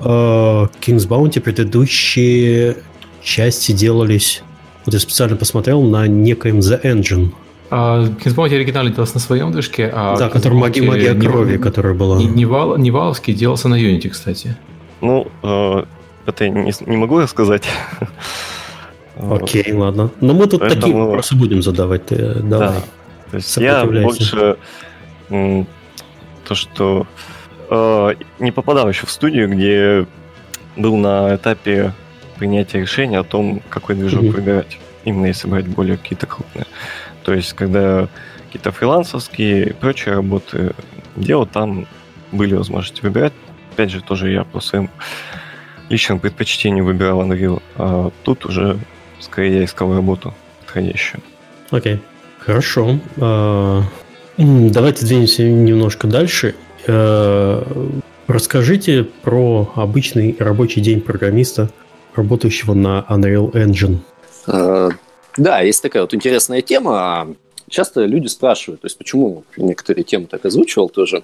King's 0.00 1.08
Bounty 1.08 1.40
предыдущие 1.40 2.76
части 3.22 3.72
делались, 3.72 4.42
вот 4.84 4.94
я 4.94 5.00
специально 5.00 5.36
посмотрел, 5.36 5.82
на 5.82 6.06
некоем 6.06 6.58
The 6.60 6.82
Engine– 6.82 7.30
а 7.70 8.08
Кинсбаунти 8.08 8.54
оригинально 8.54 8.90
делался 8.90 9.14
на 9.14 9.20
своем 9.20 9.52
движке, 9.52 9.90
а 9.92 10.16
да, 10.16 10.30
который 10.30 10.54
магия, 10.54 10.82
магия 10.82 11.14
крови, 11.14 11.52
не, 11.52 11.58
которая 11.58 11.92
была. 11.92 12.16
Не, 12.16 12.26
не, 12.26 12.46
Вал, 12.46 12.78
не 12.78 12.90
Валовский 12.90 13.34
делался 13.34 13.68
на 13.68 13.74
Unity, 13.74 14.08
кстати. 14.08 14.56
Ну, 15.02 15.28
э, 15.42 15.84
это 16.24 16.44
я 16.44 16.50
не, 16.50 16.72
не 16.86 16.96
могу 16.96 17.20
рассказать. 17.20 17.68
Окей, 19.16 19.70
ладно. 19.72 20.10
Но 20.20 20.32
мы 20.32 20.46
тут 20.46 20.60
Поэтому... 20.60 20.80
такие 20.80 20.96
вопросы 20.96 21.36
будем 21.36 21.62
задавать. 21.62 22.06
Ты, 22.06 22.14
э, 22.14 22.40
давай. 22.40 22.68
Да. 22.68 22.82
То 23.30 23.36
есть 23.36 23.56
я 23.58 23.84
больше 23.84 24.56
то, 25.28 26.54
что 26.54 27.06
э, 27.70 28.14
не 28.38 28.52
попадал 28.52 28.88
еще 28.88 29.06
в 29.06 29.10
студию, 29.10 29.48
где 29.48 30.06
был 30.76 30.96
на 30.96 31.34
этапе 31.34 31.92
принятия 32.38 32.80
решения 32.80 33.18
о 33.18 33.24
том, 33.24 33.62
какой 33.68 33.94
движок 33.96 34.22
mm-hmm. 34.22 34.30
выбирать. 34.30 34.78
Именно 35.04 35.26
если 35.26 35.48
брать 35.48 35.66
более 35.66 35.96
какие-то 35.96 36.26
крупные. 36.26 36.66
То 37.24 37.34
есть, 37.34 37.52
когда 37.52 38.08
какие-то 38.46 38.72
фрилансовские 38.72 39.70
и 39.70 39.72
прочие 39.72 40.14
работы 40.14 40.72
делал, 41.16 41.46
там 41.46 41.86
были 42.32 42.54
возможности 42.54 43.02
выбирать. 43.02 43.32
Опять 43.72 43.90
же, 43.90 44.02
тоже 44.02 44.30
я 44.30 44.44
по 44.44 44.60
своим 44.60 44.90
личным 45.88 46.18
предпочтениям 46.18 46.84
выбирал 46.84 47.22
Unreal, 47.22 47.62
а 47.76 48.10
тут 48.22 48.44
уже 48.44 48.78
скорее 49.20 49.58
я 49.58 49.64
искал 49.64 49.94
работу 49.94 50.34
подходящую. 50.60 51.22
Окей, 51.70 51.94
okay. 51.94 52.00
хорошо. 52.38 52.98
Uh, 53.16 53.82
давайте 54.36 55.06
двинемся 55.06 55.44
немножко 55.44 56.06
дальше. 56.06 56.54
Uh, 56.86 58.00
расскажите 58.26 59.04
про 59.04 59.70
обычный 59.74 60.36
рабочий 60.38 60.80
день 60.80 61.00
программиста, 61.00 61.70
работающего 62.14 62.74
на 62.74 63.04
Unreal 63.08 63.52
Engine. 63.52 63.98
Uh, 64.46 64.92
да, 65.36 65.60
есть 65.60 65.82
такая 65.82 66.02
вот 66.02 66.14
интересная 66.14 66.62
тема. 66.62 67.34
Часто 67.68 68.04
люди 68.04 68.28
спрашивают, 68.28 68.80
то 68.82 68.86
есть 68.86 68.96
почему 68.96 69.44
некоторые 69.56 70.04
темы 70.04 70.26
так 70.26 70.44
озвучивал 70.44 70.88
тоже, 70.88 71.22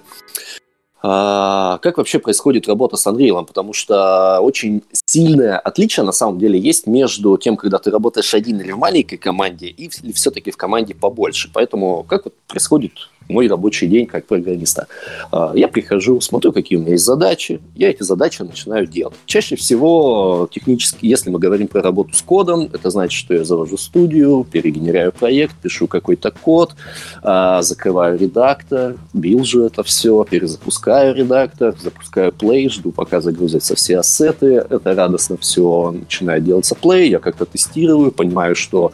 а, 1.07 1.77
как 1.83 1.99
вообще 1.99 2.17
происходит 2.17 2.67
работа 2.67 2.97
с 2.97 3.05
Unreal, 3.05 3.45
потому 3.45 3.73
что 3.73 4.39
очень 4.41 4.81
сильное 5.05 5.59
отличие 5.59 6.03
на 6.03 6.11
самом 6.11 6.39
деле 6.39 6.59
есть 6.59 6.87
между 6.87 7.37
тем, 7.37 7.57
когда 7.57 7.77
ты 7.77 7.91
работаешь 7.91 8.33
один 8.33 8.59
или 8.59 8.71
в 8.71 8.79
маленькой 8.79 9.17
команде, 9.17 9.67
и 9.67 9.87
все-таки 10.13 10.49
в 10.49 10.57
команде 10.57 10.95
побольше. 10.95 11.51
Поэтому 11.53 12.03
как 12.03 12.25
вот 12.25 12.33
происходит 12.47 12.93
мой 13.27 13.47
рабочий 13.47 13.87
день 13.87 14.05
как 14.05 14.25
программиста. 14.25 14.87
А, 15.31 15.51
я 15.55 15.67
прихожу, 15.67 16.21
смотрю, 16.21 16.51
какие 16.51 16.77
у 16.77 16.81
меня 16.81 16.93
есть 16.93 17.05
задачи, 17.05 17.59
я 17.75 17.89
эти 17.89 18.03
задачи 18.03 18.41
начинаю 18.41 18.87
делать. 18.87 19.15
Чаще 19.25 19.55
всего 19.55 20.47
технически, 20.51 21.05
если 21.05 21.29
мы 21.29 21.39
говорим 21.39 21.67
про 21.67 21.81
работу 21.81 22.13
с 22.13 22.21
кодом, 22.21 22.69
это 22.71 22.89
значит, 22.89 23.17
что 23.17 23.33
я 23.33 23.43
завожу 23.43 23.77
студию, 23.77 24.45
перегенеряю 24.49 25.11
проект, 25.11 25.55
пишу 25.55 25.87
какой-то 25.87 26.31
код, 26.31 26.75
а, 27.21 27.61
закрываю 27.61 28.17
редактор, 28.17 28.95
билжу 29.13 29.63
это 29.63 29.83
все, 29.83 30.23
перезапускаю 30.23 31.15
редактор, 31.15 31.75
запускаю 31.79 32.31
плей, 32.31 32.69
жду, 32.69 32.91
пока 32.91 33.21
загрузятся 33.21 33.75
все 33.75 33.99
ассеты, 33.99 34.65
это 34.69 34.93
радостно 34.93 35.37
все 35.37 35.91
начинает 35.91 36.43
делаться 36.43 36.75
плей, 36.75 37.09
я 37.09 37.19
как-то 37.19 37.45
тестирую, 37.45 38.11
понимаю, 38.11 38.55
что 38.55 38.91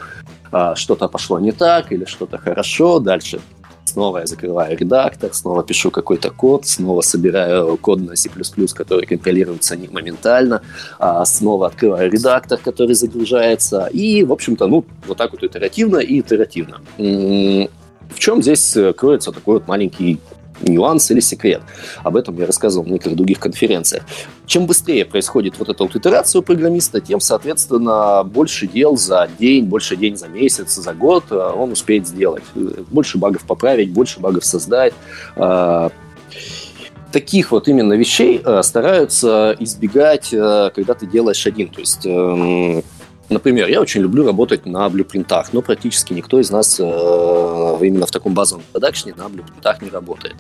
а, 0.52 0.76
что-то 0.76 1.08
пошло 1.08 1.40
не 1.40 1.52
так 1.52 1.92
или 1.92 2.06
что-то 2.06 2.38
хорошо, 2.38 3.00
дальше 3.00 3.40
снова 3.86 4.20
я 4.20 4.26
закрываю 4.26 4.78
редактор, 4.78 5.34
снова 5.34 5.64
пишу 5.64 5.92
какой-то 5.92 6.30
код, 6.32 6.66
снова 6.66 7.02
собираю 7.02 7.78
код 7.78 8.00
на 8.00 8.16
C++, 8.16 8.30
который 8.74 9.06
компилируется 9.06 9.76
не 9.76 9.88
моментально, 9.88 10.62
а 11.00 11.26
снова 11.26 11.68
открываю 11.68 12.12
редактор, 12.12 12.58
который 12.58 12.96
загружается, 12.96 13.90
и, 13.92 14.24
в 14.24 14.32
общем-то, 14.32 14.68
ну, 14.68 14.86
вот 15.08 15.18
так 15.18 15.32
вот 15.32 15.44
итеративно 15.44 15.98
и 15.98 16.20
итеративно. 16.20 16.82
В 16.98 18.20
чем 18.20 18.42
здесь 18.42 18.78
кроется 18.98 19.32
такой 19.32 19.56
вот 19.56 19.68
маленький 19.68 20.20
нюанс 20.62 21.12
или 21.12 21.20
секрет. 21.20 21.62
Об 22.04 22.16
этом 22.16 22.38
я 22.38 22.46
рассказывал 22.46 22.86
на 22.86 22.94
некоторых 22.94 23.18
других 23.18 23.40
конференциях. 23.40 24.04
Чем 24.46 24.66
быстрее 24.66 25.06
происходит 25.06 25.58
вот 25.60 25.70
эта 25.70 25.84
вот 25.84 25.96
итерация 25.96 26.40
у 26.40 26.44
программиста, 26.44 27.00
тем, 27.00 27.20
соответственно, 27.20 28.24
больше 28.24 28.68
дел 28.68 28.98
за 28.98 29.30
день, 29.40 29.66
больше 29.66 29.96
день 29.96 30.18
за 30.18 30.28
месяц, 30.28 30.76
за 30.76 30.94
год 30.94 31.26
э, 31.30 31.36
он 31.36 31.72
успеет 31.72 32.08
сделать. 32.08 32.44
Больше 32.90 33.18
багов 33.18 33.44
поправить, 33.44 33.92
больше 33.92 34.20
багов 34.20 34.46
создать 34.46 34.94
э, 35.36 35.90
таких 37.12 37.52
вот 37.52 37.68
именно 37.68 37.94
вещей 37.94 38.42
э, 38.44 38.64
стараются 38.64 39.56
избегать, 39.60 40.30
когда 40.30 40.94
ты 40.94 41.06
делаешь 41.06 41.46
один. 41.46 41.70
То 41.70 41.80
есть 41.80 42.06
эм, 42.06 42.84
Например, 43.32 43.70
я 43.70 43.80
очень 43.80 44.02
люблю 44.02 44.26
работать 44.26 44.66
на 44.66 44.90
блюпринтах, 44.90 45.54
но 45.54 45.62
практически 45.62 46.12
никто 46.14 46.38
из 46.40 46.52
нас 46.52 46.78
э, 46.80 46.84
именно 46.84 48.06
в 48.06 48.12
таком 48.12 48.34
базовом 48.34 48.64
продакшне 48.74 49.14
на 49.16 49.30
блюпринтах 49.30 49.82
не 49.82 49.90
работает. 49.90 50.36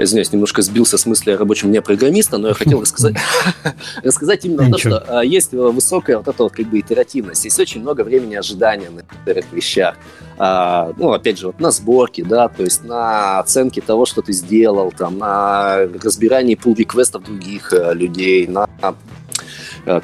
Э, 0.00 0.04
извиняюсь, 0.04 0.32
немножко 0.32 0.62
сбился 0.62 0.96
с 0.98 1.06
мысли 1.06 1.30
о 1.30 1.38
рабочем 1.38 1.68
дне 1.68 1.82
программиста, 1.82 2.38
но 2.38 2.48
я 2.48 2.54
хотел 2.54 2.80
рассказать, 2.82 3.16
рассказать 4.02 4.44
именно 4.44 4.70
то, 4.70 4.78
что 4.78 5.04
а, 5.06 5.24
есть 5.24 5.52
высокая 5.52 6.16
вот 6.18 6.28
эта 6.28 6.42
вот 6.42 6.52
как 6.52 6.66
бы 6.66 6.80
итеративность, 6.80 7.44
есть 7.44 7.60
очень 7.60 7.82
много 7.82 8.02
времени 8.02 8.34
ожидания 8.34 8.90
на 8.90 9.00
некоторых 9.00 9.52
вещах. 9.52 9.96
А, 10.38 10.92
ну, 10.96 11.12
опять 11.12 11.38
же, 11.38 11.48
вот 11.48 11.60
на 11.60 11.70
сборке, 11.70 12.24
да, 12.24 12.48
то 12.48 12.62
есть 12.62 12.84
на 12.84 13.40
оценке 13.40 13.80
того, 13.80 14.06
что 14.06 14.22
ты 14.22 14.32
сделал, 14.32 14.92
там, 14.92 15.18
на 15.18 15.86
разбирании 16.02 16.56
pull-реквестов 16.56 17.24
других 17.24 17.72
э, 17.72 17.92
людей, 17.94 18.46
на 18.46 18.66
Э, 18.82 18.92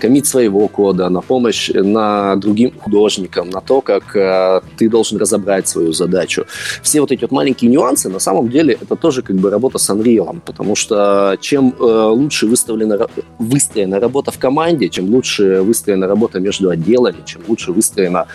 комит 0.00 0.26
своего 0.26 0.68
кода, 0.68 1.09
на 1.09 1.21
помощь 1.21 1.71
на 1.71 2.37
другим 2.37 2.73
художникам, 2.78 3.50
на 3.50 3.61
то, 3.61 3.80
как 3.80 4.16
э, 4.16 4.61
ты 4.76 4.88
должен 4.88 5.18
разобрать 5.18 5.68
свою 5.68 5.92
задачу. 5.92 6.47
Все 6.83 7.00
вот 7.00 7.12
эти 7.12 7.23
вот 7.23 7.33
маленькие 7.33 7.71
нюансы, 7.71 8.09
на 8.09 8.18
самом 8.18 8.49
деле, 8.49 8.78
это 8.80 8.97
тоже 8.97 9.23
как 9.23 9.37
бы 9.37 9.50
работа 9.50 9.78
с 9.78 9.90
Unreal, 9.90 10.40
потому 10.45 10.75
что 10.75 11.37
чем 11.40 11.75
э, 11.78 11.83
лучше 11.83 12.47
выставлена, 12.47 13.06
выстроена 13.38 14.00
работа 14.00 14.30
в 14.30 14.38
команде, 14.38 14.88
чем 14.88 15.12
лучше 15.14 15.62
выстроена 15.62 16.06
работа 16.06 16.40
между 16.40 16.71
отделами, 16.71 17.23
чем 17.25 17.42
лучше 17.49 17.73
выстроена 17.73 18.26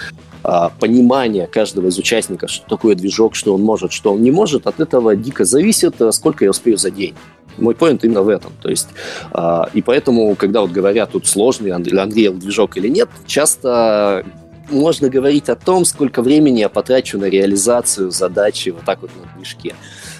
понимание 0.80 1.46
каждого 1.46 1.88
из 1.88 2.00
участников, 2.00 2.50
что 2.50 2.68
такое 2.68 2.96
движок, 2.96 3.36
что 3.36 3.54
он 3.54 3.62
может, 3.62 3.92
что 3.92 4.14
он 4.14 4.24
не 4.24 4.32
может, 4.32 4.66
от 4.66 4.80
этого 4.80 5.16
дико 5.16 5.46
зависит, 5.46 5.96
сколько 6.12 6.46
я 6.46 6.50
успею 6.50 6.78
за 6.78 6.90
день. 6.90 7.14
Мой 7.58 7.76
поинт 7.76 8.04
именно 8.04 8.22
в 8.22 8.30
этом. 8.30 8.52
То 8.62 8.70
есть, 8.70 8.90
э, 9.34 9.62
и 9.74 9.82
поэтому, 9.82 10.36
когда 10.36 10.62
вот 10.62 10.72
говорят, 10.72 11.12
тут 11.12 11.28
сложный 11.28 11.72
Unreal 11.72 12.34
движок 12.34 12.78
или 12.78 12.88
нет, 12.88 13.10
часто 13.26 14.26
можно 14.70 15.10
говорить 15.10 15.50
о 15.50 15.56
том, 15.56 15.86
сколько 15.86 16.22
времени 16.22 16.60
я 16.60 16.70
потрачу 16.70 17.18
на 17.18 17.26
реализацию 17.26 18.12
задачи 18.12 18.70
вот 18.70 18.86
так 18.86 19.02
вот 19.02 19.12
на 19.16 19.38
движке. 19.38 19.76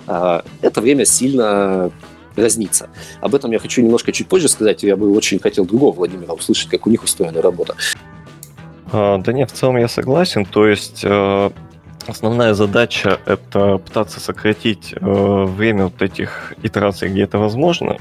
Э, 0.08 0.42
это 0.62 0.82
время 0.82 1.06
сильно 1.06 1.92
разнится. 2.36 2.90
Об 3.20 3.36
этом 3.36 3.52
я 3.52 3.60
хочу 3.60 3.82
немножко 3.82 4.12
чуть 4.12 4.28
позже 4.28 4.48
сказать. 4.48 4.84
Я 4.84 4.96
бы 4.96 5.14
очень 5.16 5.40
хотел 5.40 5.66
другого 5.66 5.94
Владимира 5.94 6.34
услышать, 6.34 6.70
как 6.70 6.88
у 6.88 6.90
них 6.90 7.04
устроена 7.04 7.42
работа. 7.42 7.76
А, 8.92 9.18
да 9.18 9.34
нет, 9.34 9.52
в 9.52 9.54
целом 9.54 9.78
я 9.78 9.88
согласен. 9.88 10.46
То 10.46 10.68
есть 10.68 11.02
э, 11.04 11.52
Основная 12.08 12.54
задача— 12.54 13.20
это 13.26 13.78
пытаться 13.78 14.20
сократить 14.20 14.94
э, 14.94 15.44
время 15.46 15.86
вот 15.86 16.02
этих 16.02 16.54
итераций, 16.64 17.10
где 17.10 17.24
это 17.24 17.38
возможно, 17.38 17.98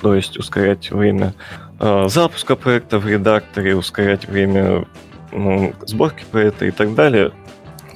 то 0.00 0.14
есть 0.14 0.36
ускорять 0.36 0.90
время 0.90 1.34
э, 1.80 2.08
запуска 2.08 2.56
проекта 2.56 2.98
в 2.98 3.06
редакторе, 3.06 3.76
ускорять 3.76 4.28
время 4.28 4.86
ну, 5.32 5.72
сборки 5.86 6.24
проекта 6.30 6.66
и 6.66 6.70
так 6.70 6.94
далее. 6.94 7.32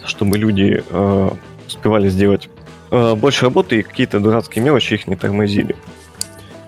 чтобы 0.04 0.38
люди 0.38 0.84
э, 0.88 1.30
успевали 1.66 2.08
сделать 2.08 2.48
э, 2.90 3.14
больше 3.14 3.44
работы 3.44 3.80
и 3.80 3.82
какие-то 3.82 4.20
дурацкие 4.20 4.64
мелочи 4.64 4.94
их 4.94 5.06
не 5.06 5.16
тормозили. 5.16 5.76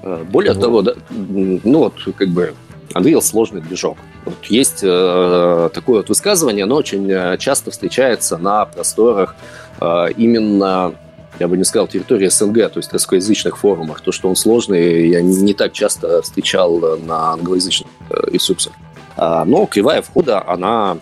Э, 0.02 0.24
более 0.28 0.54
вот. 0.54 0.60
того, 0.60 0.82
да, 0.82 0.94
ну 1.10 1.78
вот 1.78 1.94
как 2.16 2.28
бы 2.28 2.54
Unreal 2.94 3.20
сложный 3.20 3.60
движок. 3.60 3.96
Вот 4.28 4.44
есть 4.46 4.80
э, 4.82 5.70
такое 5.72 5.98
вот 5.98 6.08
высказывание, 6.10 6.64
оно 6.64 6.76
очень 6.76 7.10
э, 7.10 7.38
часто 7.38 7.70
встречается 7.70 8.36
на 8.36 8.66
просторах 8.66 9.34
э, 9.80 10.12
именно 10.16 10.94
я 11.38 11.46
бы 11.46 11.56
не 11.56 11.64
сказал, 11.64 11.86
территории 11.86 12.28
СНГ, 12.28 12.72
то 12.72 12.78
есть 12.78 12.92
русскоязычных 12.92 13.58
форумах. 13.58 14.00
То, 14.00 14.10
что 14.10 14.28
он 14.28 14.34
сложный, 14.34 15.08
я 15.08 15.22
не 15.22 15.54
так 15.54 15.72
часто 15.72 16.20
встречал 16.22 16.98
на 16.98 17.30
англоязычных 17.32 17.88
э, 18.10 18.30
ресурсах. 18.32 18.72
А, 19.16 19.44
но 19.44 19.66
кривая 19.66 20.02
входа, 20.02 20.42
она 20.46 20.98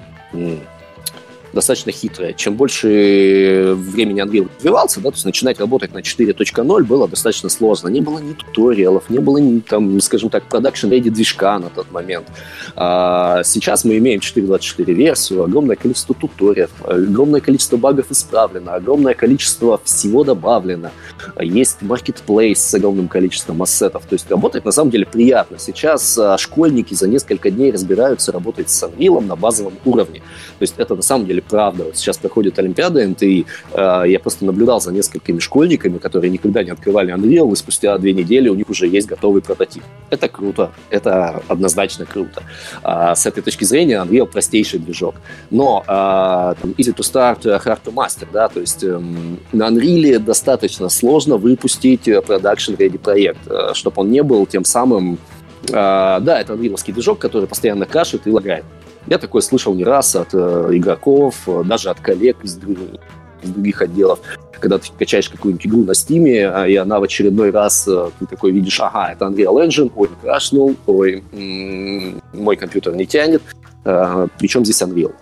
достаточно 1.56 1.90
хитрая. 1.90 2.32
Чем 2.34 2.54
больше 2.54 3.74
времени 3.76 4.22
Unreal 4.22 4.48
развивался, 4.56 5.00
да, 5.00 5.10
то 5.10 5.16
есть 5.16 5.24
начинать 5.24 5.58
работать 5.58 5.92
на 5.92 5.98
4.0 5.98 6.84
было 6.84 7.08
достаточно 7.08 7.48
сложно. 7.48 7.88
Не 7.88 8.00
было 8.00 8.20
ни 8.20 8.34
туториалов, 8.34 9.10
не 9.10 9.18
было 9.18 9.38
ни, 9.38 9.60
там, 9.60 10.00
скажем 10.00 10.30
так, 10.30 10.44
production 10.48 10.90
ready 10.90 11.10
движка 11.10 11.58
на 11.58 11.70
тот 11.70 11.90
момент. 11.90 12.26
А 12.76 13.42
сейчас 13.42 13.84
мы 13.84 13.96
имеем 13.98 14.20
4.24 14.20 14.92
версию, 14.92 15.44
огромное 15.44 15.76
количество 15.76 16.14
туториалов, 16.14 16.70
огромное 16.84 17.40
количество 17.40 17.76
багов 17.76 18.10
исправлено, 18.10 18.74
огромное 18.74 19.14
количество 19.14 19.80
всего 19.82 20.24
добавлено. 20.24 20.90
Есть 21.40 21.78
marketplace 21.80 22.56
с 22.56 22.74
огромным 22.74 23.08
количеством 23.08 23.62
ассетов. 23.62 24.04
То 24.06 24.14
есть 24.14 24.30
работать 24.30 24.64
на 24.64 24.72
самом 24.72 24.90
деле 24.90 25.06
приятно. 25.06 25.58
Сейчас 25.58 26.18
а, 26.18 26.36
школьники 26.36 26.92
за 26.92 27.08
несколько 27.08 27.50
дней 27.50 27.72
разбираются 27.72 28.30
работать 28.30 28.68
с 28.68 28.82
Unreal 28.82 29.20
на 29.20 29.36
базовом 29.36 29.74
уровне. 29.86 30.20
То 30.58 30.62
есть 30.62 30.74
это 30.76 30.94
на 30.94 31.02
самом 31.02 31.26
деле 31.26 31.42
правда. 31.48 31.84
Вот 31.84 31.96
сейчас 31.96 32.18
проходит 32.18 32.58
Олимпиада 32.58 33.06
НТИ, 33.06 33.46
э, 33.72 34.02
я 34.06 34.18
просто 34.18 34.44
наблюдал 34.44 34.80
за 34.80 34.92
несколькими 34.92 35.38
школьниками, 35.38 35.98
которые 35.98 36.30
никогда 36.30 36.62
не 36.62 36.70
открывали 36.70 37.14
Unreal, 37.14 37.52
и 37.52 37.56
спустя 37.56 37.96
две 37.98 38.12
недели 38.12 38.48
у 38.48 38.54
них 38.54 38.68
уже 38.68 38.86
есть 38.86 39.06
готовый 39.06 39.42
прототип. 39.42 39.82
Это 40.10 40.28
круто, 40.28 40.72
это 40.90 41.42
однозначно 41.48 42.06
круто. 42.06 42.42
А, 42.82 43.14
с 43.14 43.26
этой 43.26 43.42
точки 43.42 43.64
зрения 43.64 44.02
Unreal 44.02 44.26
простейший 44.26 44.78
движок. 44.78 45.16
Но 45.50 45.84
а, 45.86 46.54
там, 46.60 46.70
easy 46.72 46.94
to 46.94 47.00
start, 47.00 47.42
hard 47.42 47.78
to 47.84 47.92
master, 47.92 48.26
да, 48.32 48.48
то 48.48 48.60
есть 48.60 48.84
эм, 48.84 49.38
на 49.52 49.68
Unreal 49.68 50.18
достаточно 50.18 50.88
сложно 50.88 51.36
выпустить 51.36 52.08
production 52.08 52.76
ready 52.76 52.98
проект, 52.98 53.40
э, 53.46 53.74
чтобы 53.74 54.02
он 54.02 54.10
не 54.10 54.22
был 54.22 54.46
тем 54.46 54.64
самым 54.64 55.18
Uh, 55.62 56.20
да, 56.20 56.40
это 56.40 56.52
анриловский 56.52 56.92
движок, 56.92 57.18
который 57.18 57.48
постоянно 57.48 57.86
кашет 57.86 58.26
и 58.26 58.30
лагает. 58.30 58.64
Я 59.06 59.18
такое 59.18 59.40
слышал 59.42 59.74
не 59.74 59.84
раз 59.84 60.16
от 60.16 60.30
э, 60.32 60.68
игроков, 60.72 61.42
э, 61.46 61.62
даже 61.64 61.90
от 61.90 62.00
коллег 62.00 62.38
из, 62.42 62.58
из 63.42 63.50
других 63.50 63.80
отделов. 63.82 64.18
Когда 64.58 64.78
ты 64.78 64.88
качаешь 64.98 65.28
какую-нибудь 65.28 65.66
игру 65.66 65.84
на 65.84 65.94
Стиме, 65.94 66.48
а, 66.48 66.66
и 66.66 66.74
она 66.74 66.98
в 66.98 67.04
очередной 67.04 67.50
раз, 67.50 67.86
э, 67.86 68.10
ты 68.18 68.26
такой 68.26 68.50
видишь, 68.50 68.80
ага, 68.80 69.12
это 69.12 69.26
Unreal 69.26 69.64
Engine, 69.66 69.92
ой, 69.94 70.10
крашнул, 70.22 70.74
ой, 70.86 71.22
мой 72.32 72.56
компьютер 72.56 72.96
не 72.96 73.06
тянет, 73.06 73.42
причем 73.84 74.64
здесь 74.64 74.82
Unreal. 74.82 75.12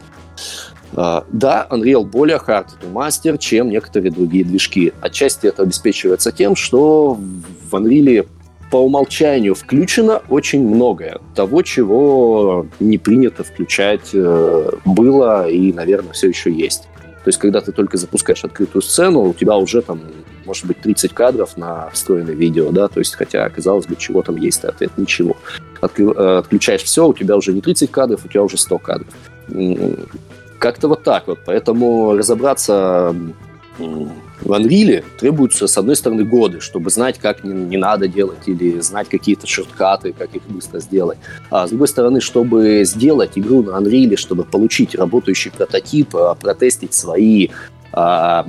Да, 0.92 1.66
Unreal 1.70 2.04
более 2.04 2.38
hard 2.38 2.66
to 2.80 2.90
master, 2.90 3.36
чем 3.36 3.68
некоторые 3.68 4.12
другие 4.12 4.44
движки. 4.44 4.92
Отчасти 5.00 5.48
это 5.48 5.64
обеспечивается 5.64 6.32
тем, 6.32 6.56
что 6.56 7.14
в 7.14 7.74
Unreal 7.74 8.26
по 8.74 8.78
умолчанию 8.78 9.54
включено 9.54 10.20
очень 10.28 10.66
многое. 10.68 11.20
Того, 11.36 11.62
чего 11.62 12.66
не 12.80 12.98
принято 12.98 13.44
включать 13.44 14.10
э, 14.12 14.70
было 14.84 15.48
и, 15.48 15.72
наверное, 15.72 16.12
все 16.12 16.26
еще 16.26 16.50
есть. 16.50 16.88
То 17.22 17.28
есть, 17.28 17.38
когда 17.38 17.60
ты 17.60 17.70
только 17.70 17.96
запускаешь 17.98 18.44
открытую 18.44 18.82
сцену, 18.82 19.20
у 19.20 19.32
тебя 19.32 19.56
уже 19.58 19.80
там, 19.80 20.00
может 20.44 20.66
быть, 20.66 20.80
30 20.80 21.14
кадров 21.14 21.56
на 21.56 21.88
встроенное 21.90 22.34
видео, 22.34 22.72
да, 22.72 22.88
то 22.88 22.98
есть, 22.98 23.14
хотя, 23.14 23.48
казалось 23.48 23.86
бы, 23.86 23.94
чего 23.94 24.22
там 24.22 24.34
есть, 24.38 24.64
ответ 24.64 24.90
ничего. 24.96 25.36
Э, 25.80 26.38
отключаешь 26.40 26.82
все, 26.82 27.06
у 27.06 27.14
тебя 27.14 27.36
уже 27.36 27.52
не 27.52 27.60
30 27.60 27.92
кадров, 27.92 28.24
у 28.24 28.28
тебя 28.28 28.42
уже 28.42 28.58
100 28.58 28.78
кадров. 28.78 29.14
Как-то 30.58 30.88
вот 30.88 31.04
так 31.04 31.28
вот. 31.28 31.38
Поэтому 31.46 32.16
разобраться 32.16 33.14
в 34.44 34.52
Unreal 34.52 35.02
требуются, 35.18 35.66
с 35.66 35.78
одной 35.78 35.96
стороны, 35.96 36.24
годы, 36.24 36.60
чтобы 36.60 36.90
знать, 36.90 37.18
как 37.18 37.44
не, 37.44 37.52
не 37.52 37.76
надо 37.76 38.08
делать, 38.08 38.46
или 38.46 38.80
знать 38.80 39.08
какие-то 39.08 39.46
шорткаты, 39.46 40.12
как 40.12 40.34
их 40.34 40.42
быстро 40.48 40.80
сделать. 40.80 41.18
А 41.50 41.66
с 41.66 41.70
другой 41.70 41.88
стороны, 41.88 42.20
чтобы 42.20 42.82
сделать 42.84 43.32
игру 43.36 43.62
на 43.62 43.70
Unreal, 43.70 44.16
чтобы 44.16 44.44
получить 44.44 44.94
работающий 44.94 45.50
прототип, 45.50 46.14
а, 46.14 46.34
протестить 46.34 46.94
свои 46.94 47.48
а, 47.92 48.46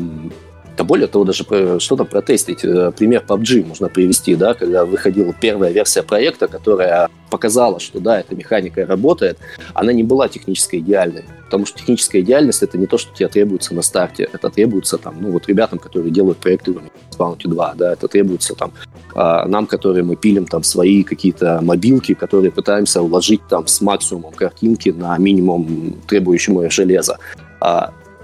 да 0.77 0.83
более 0.83 1.07
того, 1.07 1.25
даже 1.25 1.45
что-то 1.79 2.05
протестить. 2.05 2.63
Э, 2.63 2.91
пример 2.91 3.23
PUBG 3.27 3.65
можно 3.65 3.89
привести, 3.89 4.35
да, 4.35 4.53
когда 4.53 4.85
выходила 4.85 5.33
первая 5.33 5.71
версия 5.71 6.03
проекта, 6.03 6.47
которая 6.47 7.09
показала, 7.29 7.79
что 7.79 7.99
да, 7.99 8.19
эта 8.19 8.35
механика 8.35 8.85
работает, 8.85 9.37
она 9.73 9.93
не 9.93 10.03
была 10.03 10.27
технически 10.27 10.77
идеальной. 10.77 11.25
Потому 11.45 11.65
что 11.65 11.79
техническая 11.79 12.21
идеальность 12.21 12.63
это 12.63 12.77
не 12.77 12.87
то, 12.87 12.97
что 12.97 13.13
тебе 13.15 13.27
требуется 13.29 13.73
на 13.73 13.81
старте, 13.81 14.27
это 14.31 14.49
требуется 14.49 14.97
там, 14.97 15.15
ну 15.21 15.31
вот 15.31 15.47
ребятам, 15.47 15.79
которые 15.79 16.11
делают 16.11 16.39
проекты 16.39 16.73
в 16.73 16.81
Bounty 17.17 17.47
2, 17.47 17.73
да, 17.77 17.93
это 17.93 18.07
требуется 18.07 18.55
там 18.55 18.73
а, 19.13 19.45
нам, 19.47 19.67
которые 19.67 20.03
мы 20.03 20.15
пилим 20.15 20.45
там 20.45 20.63
свои 20.63 21.03
какие-то 21.03 21.59
мобилки, 21.61 22.13
которые 22.13 22.51
пытаемся 22.51 23.01
уложить 23.01 23.41
там 23.47 23.67
с 23.67 23.79
максимумом 23.81 24.33
картинки 24.33 24.89
на 24.89 25.17
минимум 25.17 25.95
требующему 26.07 26.69
железа. 26.69 27.17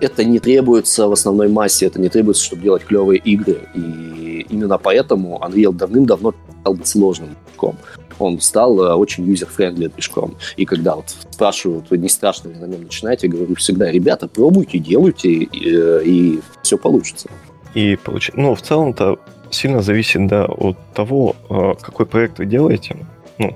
Это 0.02 0.26
не 0.26 0.40
требуется 0.40 1.08
в 1.08 1.12
основной 1.12 1.48
массе, 1.48 1.86
это 1.86 2.02
не 2.02 2.10
требуется, 2.10 2.44
чтобы 2.44 2.64
делать 2.64 2.84
клевые 2.84 3.20
игры. 3.20 3.62
И 3.76 4.48
именно 4.50 4.78
поэтому 4.80 5.40
Unreal 5.44 5.74
давным-давно 5.74 6.34
стал 6.62 6.78
сложным 6.84 7.30
движком. 7.46 7.78
Он 8.20 8.40
стал 8.40 8.80
э, 8.84 8.94
очень 8.96 9.26
user-friendly 9.26 9.88
движком. 9.88 10.36
И 10.58 10.66
когда 10.66 10.96
вот 10.96 11.06
спрашивают, 11.30 11.92
не 11.92 12.10
страшно 12.10 12.50
ли 12.50 12.56
на 12.56 12.66
нем 12.66 12.84
начинать, 12.84 13.24
я 13.24 13.30
говорю 13.30 13.56
всегда, 13.56 13.92
ребята, 13.92 14.28
пробуйте, 14.28 14.80
делайте, 14.80 15.30
и, 15.30 15.76
э, 15.76 16.02
и 16.04 16.40
все 16.64 16.78
получится. 16.78 17.30
И 17.76 17.96
получ... 18.04 18.32
ну, 18.36 18.56
в 18.56 18.62
целом-то 18.62 19.20
сильно 19.52 19.82
зависит 19.82 20.28
да, 20.28 20.46
от 20.46 20.78
того, 20.94 21.36
э, 21.50 21.74
какой 21.80 22.06
проект 22.06 22.40
вы 22.40 22.46
делаете. 22.46 22.98
Ну, 23.38 23.56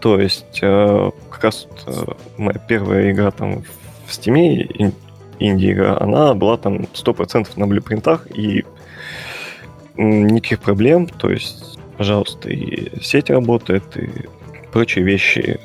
то 0.00 0.20
есть, 0.20 0.60
как 0.60 1.42
раз 1.42 1.66
моя 2.36 2.58
первая 2.68 3.10
игра 3.10 3.30
там 3.30 3.64
в 4.06 4.10
Steam 4.10 4.92
инди-игра, 5.48 5.96
она 5.98 6.34
была 6.34 6.56
там 6.56 6.86
100% 6.92 7.48
на 7.56 7.66
блюпринтах, 7.66 8.26
и 8.36 8.64
никаких 9.96 10.60
проблем, 10.60 11.06
то 11.06 11.30
есть, 11.30 11.78
пожалуйста, 11.96 12.50
и 12.50 13.00
сеть 13.00 13.30
работает, 13.30 13.84
и 13.96 14.10
прочие 14.72 15.04
вещи, 15.04 15.60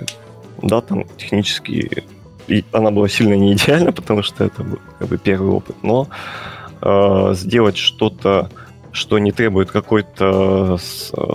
да, 0.61 0.81
там 0.81 1.05
технически 1.17 2.03
и 2.49 2.65
она 2.71 2.91
была 2.91 3.07
сильно 3.07 3.35
не 3.35 3.53
идеальна, 3.53 3.91
потому 3.93 4.23
что 4.23 4.43
это 4.43 4.63
был 4.63 4.79
как 4.97 5.07
бы 5.07 5.17
первый 5.17 5.51
опыт, 5.51 5.75
но 5.83 6.07
э, 6.81 7.33
сделать 7.35 7.77
что-то, 7.77 8.49
что 8.91 9.19
не 9.19 9.31
требует 9.31 9.71
какой-то 9.71 10.77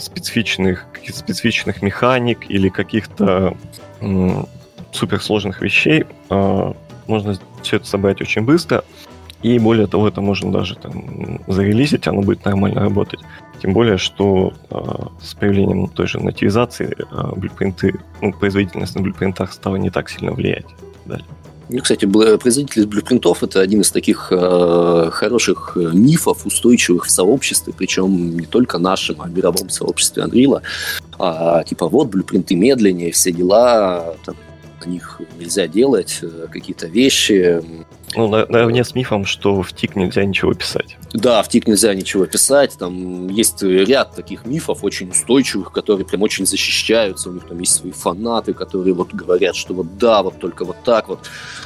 специфичных, 0.01 0.87
специфичных 1.09 1.83
механик 1.83 2.51
или 2.51 2.69
каких-то 2.69 3.57
э, 4.01 4.43
суперсложных 4.93 5.63
вещей, 5.63 6.05
э, 6.31 6.73
можно 7.07 7.39
все 7.63 7.77
это 7.77 7.87
собрать 7.87 8.21
очень 8.21 8.43
быстро. 8.43 8.85
И 9.43 9.59
более 9.59 9.87
того, 9.87 10.09
это 10.09 10.23
можно 10.23 10.51
даже 10.51 10.75
там 10.75 11.41
зарелизить, 11.47 12.09
оно 12.09 12.23
будет 12.23 12.45
нормально 12.47 12.81
работать. 12.81 13.21
Тем 13.61 13.75
более, 13.75 13.99
что 13.99 14.55
э, 14.71 14.77
с 15.23 15.35
появлением 15.35 15.89
той 15.89 16.07
же 16.07 16.19
нативизации 16.19 16.97
э, 16.99 17.37
блюпринты, 17.37 17.95
ну, 18.23 18.33
производительность 18.33 18.95
на 18.95 19.03
блюпринтах 19.03 19.53
стала 19.53 19.77
не 19.77 19.91
так 19.91 20.09
сильно 20.09 20.33
влиять. 20.33 20.65
Далее. 21.05 21.27
Ну, 21.69 21.81
кстати, 21.81 22.05
производительность 22.05 22.89
блюпринтов– 22.89 23.43
это 23.43 23.61
один 23.61 23.81
из 23.81 23.91
таких 23.91 24.29
э, 24.31 25.09
хороших 25.13 25.77
мифов, 25.77 26.47
устойчивых 26.47 27.07
в 27.07 27.11
сообществе, 27.11 27.73
причем 27.77 28.37
не 28.37 28.47
только 28.47 28.79
нашем, 28.79 29.23
а 29.23 29.29
мировом 29.29 29.71
сообществе 29.71 30.25
Unreal. 30.25 30.63
А, 31.19 31.63
типа 31.65 31.89
вот, 31.89 32.09
блюпринты 32.09 32.55
медленнее, 32.55 33.13
все 33.13 33.33
дела, 33.33 34.15
там, 34.25 34.37
на 34.87 34.91
них 34.91 35.21
нельзя 35.39 35.67
делать 35.67 36.19
э, 36.23 36.47
какие-то 36.51 36.87
вещи. 36.87 37.63
Ну, 38.17 38.29
наравне 38.29 38.85
с 38.85 38.95
мифом, 38.95 39.25
что 39.25 39.63
в 39.63 39.73
ТИК 39.73 39.97
нельзя 39.97 40.25
ничего 40.25 40.55
писать. 40.55 40.97
Да, 41.13 41.43
в 41.43 41.49
ТИК 41.49 41.67
нельзя 41.67 41.95
ничего 41.95 42.27
писать. 42.27 42.77
Там 42.79 43.29
есть 43.29 43.63
ряд 43.63 44.15
таких 44.15 44.47
мифов 44.47 44.85
очень 44.85 45.11
устойчивых, 45.11 45.73
которые 45.73 46.07
прям 46.07 46.23
очень 46.23 46.47
защищаются. 46.47 47.31
У 47.31 47.33
них 47.33 47.45
там 47.47 47.59
есть 47.59 47.73
свои 47.73 47.91
фанаты, 47.91 48.53
которые 48.53 48.95
вот 48.95 49.13
говорят, 49.13 49.57
что 49.57 49.75
вот 49.75 49.99
да, 49.99 50.23
вот 50.23 50.39
только 50.39 50.65
вот 50.65 50.77
так 50.85 51.09
вот. 51.09 51.21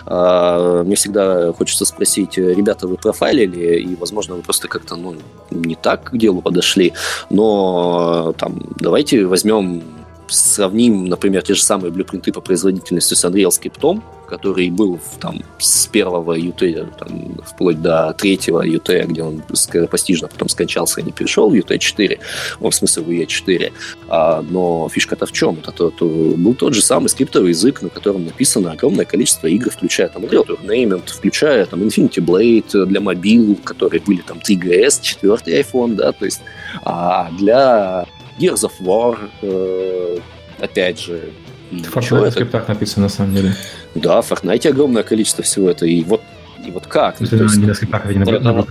А, 0.07 0.83
мне 0.85 0.97
всегда 0.97 1.53
хочется 1.53 1.85
спросить, 1.85 2.39
ребята, 2.39 2.87
вы 2.89 2.97
профайлили, 2.97 3.81
и, 3.81 3.95
возможно, 3.97 4.35
вы 4.35 4.43
просто 4.43 4.69
как-то, 4.69 4.97
ну, 4.97 5.17
не 5.51 5.75
так 5.75 6.11
к 6.11 6.17
делу 6.17 6.41
подошли, 6.41 6.95
но 7.29 8.35
там 8.39 8.63
давайте 8.81 9.27
возьмем 9.27 9.83
сравним, 10.29 11.07
например, 11.07 11.43
те 11.43 11.55
же 11.55 11.63
самые 11.63 11.91
блюпринты 11.91 12.33
по 12.33 12.41
производительности 12.41 13.15
с 13.15 13.25
Unreal 13.25 13.49
Script, 13.49 14.03
который 14.29 14.71
был 14.71 15.01
там 15.21 15.43
с 15.59 15.87
первого 15.87 16.39
UT, 16.39 16.93
там, 16.99 17.39
вплоть 17.47 17.81
до 17.81 18.13
третьего 18.13 18.67
UT, 18.67 19.07
где 19.07 19.23
он 19.23 19.43
скоропостижно 19.55 20.29
потом 20.29 20.49
скончался 20.49 21.01
и 21.01 21.05
не 21.05 21.13
перешел 21.13 21.51
в 21.51 21.55
UT4, 21.55 22.19
в 22.61 22.71
смысле 22.71 23.03
в 23.03 23.11
UE4. 23.11 23.73
А, 24.09 24.43
но 24.43 24.89
фишка-то 24.93 25.27
в 25.27 25.33
чем? 25.33 25.59
Это 25.63 25.73
то, 25.73 25.91
то, 25.91 26.07
был 26.07 26.55
тот 26.55 26.75
же 26.75 26.83
самый 26.83 27.09
скриптовый 27.09 27.51
язык, 27.51 27.81
на 27.83 27.89
котором 27.89 28.27
написано 28.27 28.73
огромное 28.73 29.07
количество 29.07 29.47
игр, 29.47 29.71
включая 29.71 30.09
там 30.09 30.25
Unreal 30.25 30.47
Tournament, 30.47 31.05
включая 31.07 31.65
там 31.65 31.81
Infinity 31.81 32.23
Blade 32.23 32.85
для 32.85 33.01
мобил, 33.01 33.57
которые 33.65 34.03
были 34.03 34.21
там 34.21 34.39
3GS, 34.39 35.01
четвертый 35.03 35.61
iPhone, 35.61 35.95
да, 35.95 36.13
то 36.13 36.27
есть 36.27 36.41
а 36.85 37.31
для 37.39 38.07
Gears 38.39 38.69
of 38.69 38.73
War, 38.81 39.19
э, 39.43 40.19
опять 40.61 41.01
же, 41.01 41.31
и 41.71 41.83
в 41.83 41.95
Fortnite 41.95 42.31
скриптах 42.31 42.69
написано 42.69 43.05
на 43.05 43.11
самом 43.11 43.35
деле. 43.35 43.55
Да, 43.95 44.23
в 44.23 44.31
Fortnite 44.31 44.69
огромное 44.69 45.03
количество 45.03 45.45
всего 45.45 45.69
это. 45.69 45.87
И 45.87 46.03
вот, 46.03 46.23
и 46.65 46.71
вот 46.71 46.87
как? 46.87 47.21
Это 47.21 47.37
есть, 47.37 47.57
не 47.57 47.67
на 47.67 47.75
скриптах, 47.75 48.07
а 48.07 48.09
на 48.09 48.67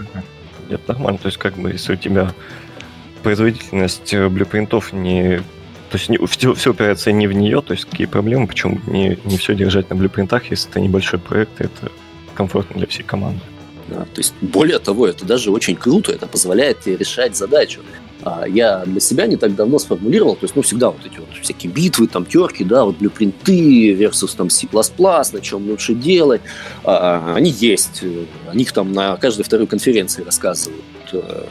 Нет, 0.69 0.87
нормально. 0.87 1.19
То 1.19 1.27
есть, 1.27 1.37
как 1.37 1.55
бы, 1.57 1.71
если 1.71 1.93
у 1.93 1.95
тебя 1.95 2.33
производительность 3.23 4.13
э, 4.13 4.29
блюпринтов 4.29 4.93
не... 4.93 5.41
То 5.89 5.97
есть 5.97 6.09
не, 6.09 6.17
все, 6.27 6.53
все 6.53 6.71
упирается 6.71 7.11
не 7.11 7.27
в 7.27 7.33
нее, 7.33 7.61
то 7.61 7.73
есть 7.73 7.85
какие 7.85 8.07
проблемы, 8.07 8.47
почему 8.47 8.79
не, 8.87 9.17
не 9.23 9.37
все 9.37 9.55
держать 9.55 9.89
на 9.89 9.95
блюпринтах, 9.95 10.51
если 10.51 10.69
это 10.69 10.81
небольшой 10.81 11.19
проект, 11.19 11.61
это 11.61 11.91
комфортно 12.35 12.77
для 12.77 12.87
всей 12.87 13.03
команды. 13.03 13.39
Да, 13.87 14.01
то 14.01 14.17
есть, 14.17 14.33
более 14.41 14.79
того, 14.79 15.07
это 15.07 15.23
даже 15.23 15.49
очень 15.49 15.77
круто, 15.77 16.11
это 16.11 16.27
позволяет 16.27 16.81
тебе 16.81 16.97
решать 16.97 17.37
задачу. 17.37 17.81
А, 18.23 18.45
я 18.47 18.83
для 18.85 18.99
себя 18.99 19.27
не 19.27 19.37
так 19.37 19.55
давно 19.55 19.79
сформулировал, 19.79 20.35
то 20.35 20.43
есть, 20.43 20.55
ну, 20.55 20.61
всегда 20.61 20.89
вот 20.89 21.05
эти 21.05 21.19
вот 21.19 21.29
всякие 21.41 21.71
битвы, 21.71 22.07
там, 22.07 22.25
терки, 22.25 22.63
да, 22.63 22.83
вот 22.83 22.97
блюпринты 22.97 23.93
versus 23.93 24.35
там 24.35 24.49
C++, 24.49 24.67
на 24.73 25.41
чем 25.41 25.69
лучше 25.69 25.93
делать, 25.93 26.41
а, 26.83 27.33
они 27.35 27.51
есть, 27.51 28.03
о 28.49 28.55
них 28.55 28.71
там 28.71 28.91
на 28.91 29.17
каждой 29.17 29.43
второй 29.43 29.67
конференции 29.67 30.23
рассказывают, 30.23 30.83
э, 31.13 31.43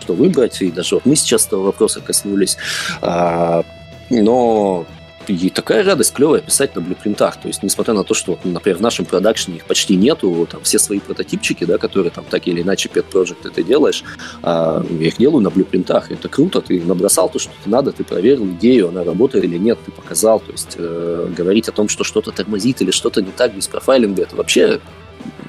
что 0.00 0.14
выбрать, 0.14 0.62
и 0.62 0.70
даже 0.70 0.96
вот 0.96 1.06
мы 1.06 1.14
сейчас 1.16 1.46
этого 1.46 1.64
вопроса 1.64 2.00
коснулись, 2.00 2.56
а, 3.02 3.64
но 4.10 4.86
и 5.28 5.50
такая 5.50 5.84
радость 5.84 6.12
клевая 6.12 6.40
писать 6.40 6.74
на 6.74 6.80
блюпринтах. 6.80 7.40
То 7.40 7.48
есть, 7.48 7.62
несмотря 7.62 7.94
на 7.94 8.04
то, 8.04 8.14
что, 8.14 8.38
например, 8.44 8.78
в 8.78 8.82
нашем 8.82 9.04
продакшене 9.04 9.58
их 9.58 9.64
почти 9.64 9.96
нету, 9.96 10.46
там 10.50 10.62
все 10.62 10.78
свои 10.78 11.00
прототипчики, 11.00 11.64
да, 11.64 11.78
которые 11.78 12.10
там 12.10 12.24
так 12.28 12.46
или 12.46 12.62
иначе 12.62 12.88
Pet 12.92 13.06
Project 13.12 13.50
ты 13.50 13.62
делаешь, 13.62 14.04
а, 14.42 14.84
я 15.00 15.06
их 15.06 15.16
делаю 15.18 15.42
на 15.42 15.50
блюпринтах. 15.50 16.10
Это 16.10 16.28
круто, 16.28 16.60
ты 16.60 16.80
набросал 16.80 17.28
то, 17.28 17.38
что 17.38 17.52
надо, 17.66 17.92
ты 17.92 18.04
проверил 18.04 18.46
идею, 18.46 18.88
она 18.88 19.04
работает 19.04 19.44
или 19.44 19.58
нет, 19.58 19.78
ты 19.84 19.90
показал. 19.90 20.40
То 20.40 20.52
есть, 20.52 20.74
э, 20.76 21.28
говорить 21.36 21.68
о 21.68 21.72
том, 21.72 21.88
что 21.88 22.04
что-то 22.04 22.30
тормозит 22.30 22.82
или 22.82 22.90
что-то 22.90 23.22
не 23.22 23.30
так 23.30 23.54
без 23.54 23.68
профайлинга, 23.68 24.22
это 24.22 24.36
вообще 24.36 24.80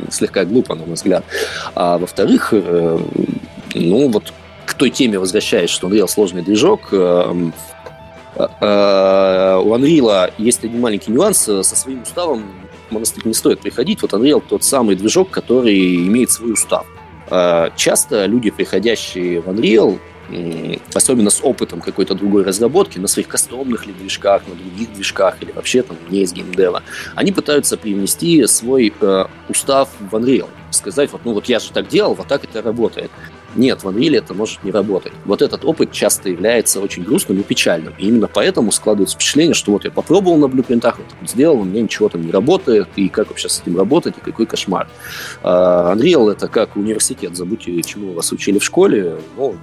слегка 0.09 0.45
глупо, 0.45 0.75
на 0.75 0.85
мой 0.85 0.95
взгляд. 0.95 1.25
А 1.73 1.97
во-вторых, 1.97 2.49
э, 2.51 2.99
ну 3.73 4.09
вот 4.09 4.33
к 4.65 4.73
той 4.73 4.89
теме 4.89 5.19
возвращаясь, 5.19 5.69
что 5.69 5.87
Unreal 5.87 6.07
сложный 6.07 6.41
движок, 6.41 6.89
Э, 6.91 7.51
у 8.35 9.73
Unreal 9.75 10.33
есть 10.37 10.63
один 10.63 10.81
маленький 10.81 11.11
нюанс. 11.11 11.47
Э, 11.47 11.63
со 11.63 11.75
своим 11.75 12.01
уставом 12.01 12.43
монастырь 12.91 13.25
не 13.25 13.33
стоит 13.33 13.59
приходить. 13.61 14.01
Вот 14.01 14.13
Unreal 14.13 14.43
тот 14.47 14.63
самый 14.63 14.95
движок, 14.95 15.29
который 15.29 15.95
имеет 16.07 16.31
свой 16.31 16.53
устав. 16.53 16.85
Э, 17.29 17.69
часто 17.75 18.25
люди, 18.25 18.51
приходящие 18.51 19.41
в 19.41 19.49
Unreal, 19.49 19.99
особенно 20.93 21.29
с 21.29 21.39
опытом 21.43 21.81
какой-то 21.81 22.15
другой 22.15 22.43
разработки, 22.43 22.97
на 22.97 23.07
своих 23.07 23.27
кастомных 23.27 23.85
ли 23.85 23.93
движках, 23.93 24.41
на 24.47 24.55
других 24.55 24.91
движках 24.93 25.37
или 25.41 25.51
вообще 25.51 25.83
там 25.83 25.97
не 26.09 26.23
из 26.23 26.33
геймдева, 26.33 26.81
они 27.13 27.31
пытаются 27.31 27.77
привнести 27.77 28.45
свой 28.47 28.91
э, 28.99 29.25
устав 29.49 29.89
в 29.99 30.15
Unreal. 30.15 30.49
Сказать, 30.71 31.11
вот, 31.11 31.21
ну 31.25 31.33
вот 31.33 31.45
я 31.45 31.59
же 31.59 31.71
так 31.71 31.87
делал, 31.87 32.15
вот 32.15 32.27
так 32.27 32.43
это 32.43 32.61
работает. 32.61 33.11
Нет, 33.55 33.83
в 33.83 33.87
Unreal 33.87 34.17
это 34.17 34.33
может 34.33 34.63
не 34.63 34.71
работать. 34.71 35.13
Вот 35.25 35.41
этот 35.41 35.65
опыт 35.65 35.91
часто 35.91 36.29
является 36.29 36.79
очень 36.79 37.03
грустным 37.03 37.39
и 37.39 37.43
печальным. 37.43 37.93
И 37.97 38.07
именно 38.07 38.27
поэтому 38.27 38.71
складывается 38.71 39.15
впечатление, 39.15 39.53
что 39.53 39.71
вот 39.71 39.85
я 39.85 39.91
попробовал 39.91 40.37
на 40.37 40.47
блюпринтах, 40.47 40.97
вот 40.97 41.29
сделал, 41.29 41.59
у 41.61 41.63
меня 41.63 41.81
ничего 41.81 42.09
там 42.09 42.25
не 42.25 42.31
работает, 42.31 42.87
и 42.95 43.09
как 43.09 43.29
вообще 43.29 43.49
с 43.49 43.61
этим 43.61 43.77
работать, 43.77 44.15
и 44.17 44.21
какой 44.21 44.45
кошмар. 44.45 44.87
Uh, 45.43 45.95
Unreal 45.95 46.31
это 46.31 46.47
как 46.47 46.75
университет, 46.75 47.35
забудьте, 47.35 47.81
чему 47.81 48.13
вас 48.13 48.31
учили 48.31 48.59
в 48.59 48.63
школе, 48.63 49.17
ну, 49.37 49.55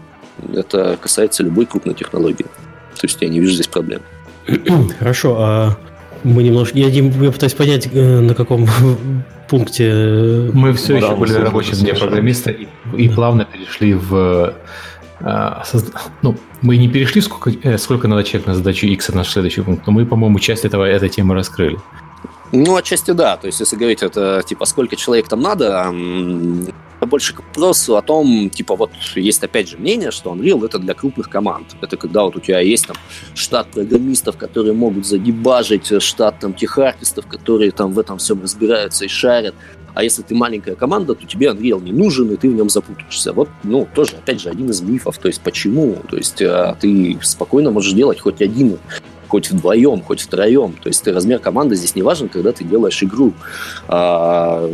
это 0.53 0.97
касается 1.01 1.43
любой 1.43 1.67
крупной 1.67 1.95
технологии. 1.95 2.47
То 2.95 3.07
есть 3.07 3.19
я 3.21 3.29
не 3.29 3.41
вижу 3.41 3.55
здесь 3.55 3.69
проблем. 3.69 4.03
Хорошо, 4.99 5.37
а 5.39 5.77
мы 6.25 6.43
немножко... 6.43 6.79
Я, 6.79 6.89
я 6.89 7.33
пытаюсь 7.33 7.55
понять, 7.55 7.89
э, 7.93 8.21
на 8.21 8.35
каком 8.35 8.67
пункте... 9.49 9.89
Э, 9.91 10.51
мы 10.53 10.73
все 10.73 10.97
еще 10.97 11.15
были 11.17 11.33
рабочим 11.35 11.77
дня 11.77 11.95
программиста 11.95 12.51
и, 12.51 12.67
и 12.97 13.09
плавно 13.09 13.45
перешли 13.45 13.95
в... 13.95 14.55
А, 15.25 15.63
ну, 16.23 16.37
мы 16.63 16.77
не 16.77 16.89
перешли, 16.89 17.21
сколько, 17.21 17.51
э, 17.63 17.79
сколько 17.79 18.09
надо 18.09 18.25
человек 18.25 18.47
на 18.49 18.55
задачу 18.55 18.87
X, 18.87 19.09
это 19.09 19.19
наш 19.19 19.29
следующий 19.29 19.61
пункт, 19.61 19.87
но 19.87 19.93
мы, 19.93 20.05
по-моему, 20.05 20.39
часть 20.41 20.65
этого, 20.65 20.85
этой 20.85 21.09
темы 21.09 21.35
раскрыли. 21.35 21.79
Ну, 22.53 22.77
отчасти 22.77 23.13
да. 23.13 23.37
То 23.39 23.47
есть, 23.47 23.61
если 23.61 23.77
говорить, 23.77 24.03
это 24.03 24.43
типа 24.47 24.67
сколько 24.67 24.95
человек 24.95 25.27
там 25.29 25.41
надо, 25.41 25.91
больше 27.07 27.35
к 27.35 27.39
вопросу 27.41 27.97
о 27.97 28.03
том, 28.03 28.51
типа, 28.51 28.77
вот 28.77 28.93
есть 29.15 29.43
опять 29.43 29.69
же 29.69 29.79
мнение, 29.79 30.11
что 30.11 30.33
Unreal 30.35 30.65
это 30.65 30.79
для 30.79 30.95
крупных 30.95 31.29
команд. 31.29 31.75
Это 31.81 31.97
когда 31.97 32.25
вот 32.25 32.37
у 32.37 32.41
тебя 32.41 32.61
есть 32.61 32.87
там 32.87 32.97
штат 33.35 33.71
программистов, 33.71 34.37
которые 34.37 34.75
могут 34.75 35.07
задебажить, 35.07 36.03
штат 36.03 36.39
там 36.41 36.53
техартистов, 36.53 37.27
которые 37.27 37.71
там 37.71 37.93
в 37.93 37.99
этом 37.99 38.19
всем 38.19 38.43
разбираются 38.43 39.07
и 39.07 39.09
шарят. 39.09 39.55
А 39.95 40.03
если 40.03 40.23
ты 40.23 40.35
маленькая 40.35 40.75
команда, 40.75 41.15
то 41.15 41.27
тебе 41.27 41.49
Unreal 41.49 41.83
не 41.83 41.93
нужен, 41.93 42.31
и 42.31 42.37
ты 42.37 42.51
в 42.51 42.55
нем 42.55 42.71
запутаешься. 42.71 43.33
Вот, 43.33 43.49
ну, 43.63 43.87
тоже, 43.95 44.17
опять 44.17 44.41
же, 44.41 44.49
один 44.49 44.71
из 44.71 44.81
мифов. 44.81 45.19
То 45.19 45.29
есть, 45.29 45.41
почему? 45.43 45.97
То 46.09 46.17
есть, 46.17 46.41
а, 46.41 46.77
ты 46.81 47.19
спокойно 47.23 47.71
можешь 47.71 47.93
делать 47.93 48.21
хоть 48.21 48.41
один 48.41 48.79
хоть 49.33 49.51
вдвоем, 49.51 50.03
хоть 50.03 50.21
втроем. 50.21 50.75
То 50.83 50.89
есть 50.89 51.09
размер 51.09 51.39
команды 51.39 51.75
здесь 51.75 51.97
не 51.97 52.03
важен, 52.03 52.29
когда 52.29 52.53
ты 52.53 52.65
делаешь 52.65 53.03
игру. 53.03 53.33
А, 53.89 54.71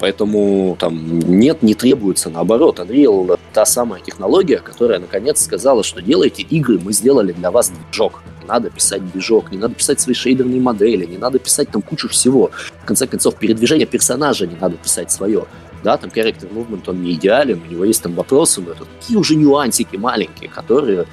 Поэтому 0.00 0.76
там 0.78 1.18
нет, 1.18 1.62
не 1.62 1.74
требуется, 1.74 2.30
наоборот. 2.30 2.78
Unreal– 2.78 3.36
та 3.52 3.64
самая 3.66 4.00
технология, 4.00 4.58
которая 4.58 5.00
наконец 5.00 5.42
сказала, 5.42 5.82
что 5.82 6.00
делайте 6.00 6.42
игры, 6.42 6.78
мы 6.78 6.92
сделали 6.92 7.32
для 7.32 7.50
вас 7.50 7.72
движок. 7.72 8.22
Надо 8.46 8.70
писать 8.70 9.10
движок, 9.10 9.50
не 9.50 9.58
надо 9.58 9.74
писать 9.74 9.98
свои 10.00 10.14
шейдерные 10.14 10.60
модели, 10.60 11.04
не 11.04 11.18
надо 11.18 11.40
писать 11.40 11.70
там 11.70 11.82
кучу 11.82 12.08
всего. 12.08 12.50
В 12.82 12.84
конце 12.84 13.08
концов, 13.08 13.34
передвижение 13.34 13.86
персонажа 13.86 14.46
не 14.46 14.56
надо 14.60 14.76
писать 14.76 15.10
свое. 15.10 15.46
Да, 15.82 15.96
там 15.96 16.10
character 16.10 16.52
movement, 16.52 16.82
он 16.86 17.02
не 17.02 17.12
идеален, 17.12 17.60
у 17.66 17.70
него 17.70 17.84
есть 17.84 18.02
там 18.02 18.14
вопросы, 18.14 18.60
но 18.60 18.72
это 18.72 18.84
такие 18.84 19.18
уже 19.18 19.36
нюансики 19.36 19.96
маленькие, 19.96 20.50
которые, 20.50 21.06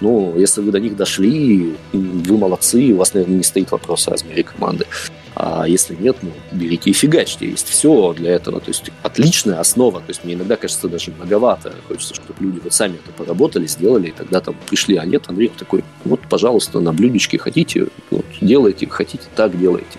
ну, 0.00 0.34
если 0.36 0.60
вы 0.60 0.70
до 0.70 0.80
них 0.80 0.96
дошли, 0.96 1.76
вы 1.92 2.38
молодцы, 2.38 2.92
у 2.92 2.96
вас, 2.96 3.14
наверное, 3.14 3.38
не 3.38 3.42
стоит 3.42 3.70
вопрос 3.72 4.06
о 4.08 4.12
размере 4.12 4.42
команды. 4.44 4.86
А 5.34 5.66
если 5.66 5.94
нет, 5.94 6.16
ну, 6.22 6.30
берите 6.52 6.90
и 6.90 6.92
фигачьте. 6.92 7.48
Есть 7.48 7.68
все 7.68 8.12
для 8.12 8.32
этого. 8.32 8.60
То 8.60 8.68
есть 8.68 8.90
отличная 9.02 9.60
основа. 9.60 10.00
То 10.00 10.08
есть 10.08 10.24
мне 10.24 10.34
иногда 10.34 10.56
кажется 10.56 10.88
даже 10.88 11.10
многовато. 11.10 11.72
Хочется, 11.88 12.14
чтобы 12.14 12.34
люди 12.40 12.60
вот 12.62 12.72
сами 12.74 12.96
это 12.96 13.12
поработали, 13.16 13.66
сделали, 13.66 14.08
и 14.08 14.12
тогда 14.12 14.40
там 14.40 14.54
пришли. 14.68 14.96
А 14.96 15.06
нет, 15.06 15.24
Андрей 15.28 15.50
такой, 15.56 15.84
вот, 16.04 16.20
пожалуйста, 16.28 16.80
на 16.80 16.92
блюдечке 16.92 17.38
хотите, 17.38 17.88
вот, 18.10 18.26
делайте, 18.40 18.86
хотите, 18.86 19.24
так 19.34 19.58
делайте. 19.58 19.98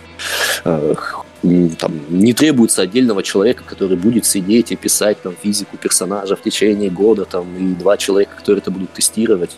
Там, 1.78 1.92
не 2.10 2.34
требуется 2.34 2.82
отдельного 2.82 3.22
человека, 3.22 3.64
который 3.66 3.98
будет 3.98 4.26
сидеть 4.26 4.72
и 4.72 4.78
писать 4.78 5.22
там, 5.22 5.36
физику 5.42 5.78
персонажа 5.78 6.38
в 6.38 6.42
течение 6.42 6.90
года, 6.90 7.26
там, 7.26 7.46
и 7.58 7.76
два 7.76 7.98
человека, 7.98 8.38
которые 8.38 8.62
это 8.62 8.72
будут 8.72 8.92
тестировать. 8.94 9.52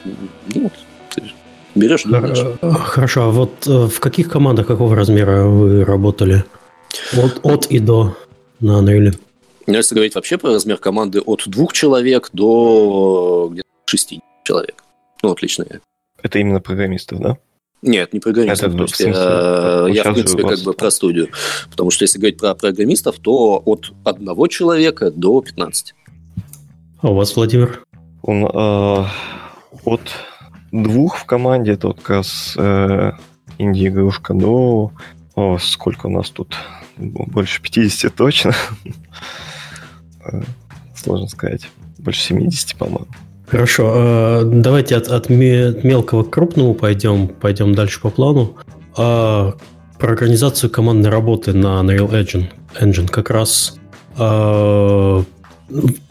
Нет, 0.54 0.74
Берешь, 1.76 2.04
делаешь. 2.04 2.58
Хорошо, 2.62 3.24
а 3.24 3.30
вот 3.32 3.68
э, 3.68 3.88
в 3.88 4.00
каких 4.00 4.30
командах 4.30 4.66
какого 4.66 4.96
размера 4.96 5.46
вы 5.46 5.84
работали? 5.84 6.46
От, 7.14 7.40
от 7.44 7.66
и 7.68 7.80
до 7.80 8.16
на 8.62 8.80
Unreal? 8.82 9.14
Ну, 9.68 9.74
если 9.74 9.94
говорить 9.94 10.16
вообще 10.16 10.38
про 10.38 10.54
размер 10.54 10.78
команды 10.78 11.20
от 11.20 11.44
двух 11.48 11.74
человек 11.74 12.30
до 12.32 13.50
где-то 13.52 13.68
шести 13.86 14.22
человек. 14.44 14.84
Ну, 15.22 15.32
отлично. 15.32 15.66
Это 16.22 16.40
именно 16.40 16.62
программистов, 16.62 17.20
да? 17.20 17.38
Нет, 17.82 18.14
не 18.14 18.20
программистов. 18.20 18.70
Это, 18.70 18.78
то 18.78 18.84
есть, 18.84 18.96
смысле, 18.96 19.14
я, 19.14 19.88
я 19.88 20.04
в 20.04 20.14
принципе, 20.14 20.44
как 20.44 20.60
бы 20.60 20.74
про 20.74 20.90
студию. 20.92 21.30
Потому 21.70 21.92
что 21.92 22.04
если 22.04 22.18
говорить 22.18 22.40
про 22.40 22.56
программистов, 22.56 23.20
то 23.20 23.62
от 23.64 23.92
одного 24.04 24.48
человека 24.48 25.12
до 25.12 25.42
15. 25.42 25.94
А 27.02 27.10
у 27.12 27.14
вас, 27.14 27.36
Владимир? 27.36 27.84
Он 28.24 28.46
э, 28.46 29.06
от 29.84 30.02
двух 30.72 31.18
в 31.18 31.26
команде, 31.26 31.74
это 31.74 31.88
вот 31.88 31.98
как 31.98 32.10
раз 32.10 32.56
э, 32.58 33.12
инди-игрушка 33.60 34.34
до... 34.34 34.92
О, 35.36 35.58
сколько 35.60 36.08
у 36.08 36.10
нас 36.10 36.30
тут? 36.30 36.56
Больше 36.98 37.62
50 37.62 38.14
точно. 38.14 38.54
Э, 40.28 40.42
сложно 40.96 41.28
сказать. 41.28 41.70
Больше 42.00 42.20
70, 42.22 42.76
по-моему. 42.78 43.06
Хорошо, 43.48 43.94
э, 43.96 44.42
давайте 44.46 44.96
от, 44.96 45.08
от 45.08 45.30
мелкого 45.30 46.24
к 46.24 46.32
крупному 46.32 46.74
пойдем, 46.74 47.28
пойдем 47.28 47.76
дальше 47.76 48.02
по 48.02 48.10
плану. 48.10 48.58
А, 48.98 49.54
про 50.00 50.12
организацию 50.12 50.70
командной 50.70 51.10
работы 51.10 51.54
на 51.54 51.82
Unreal 51.82 52.12
Engine, 52.12 52.46
Engine 52.80 53.08
как 53.08 53.30
раз 53.30 53.78
а, 54.18 55.24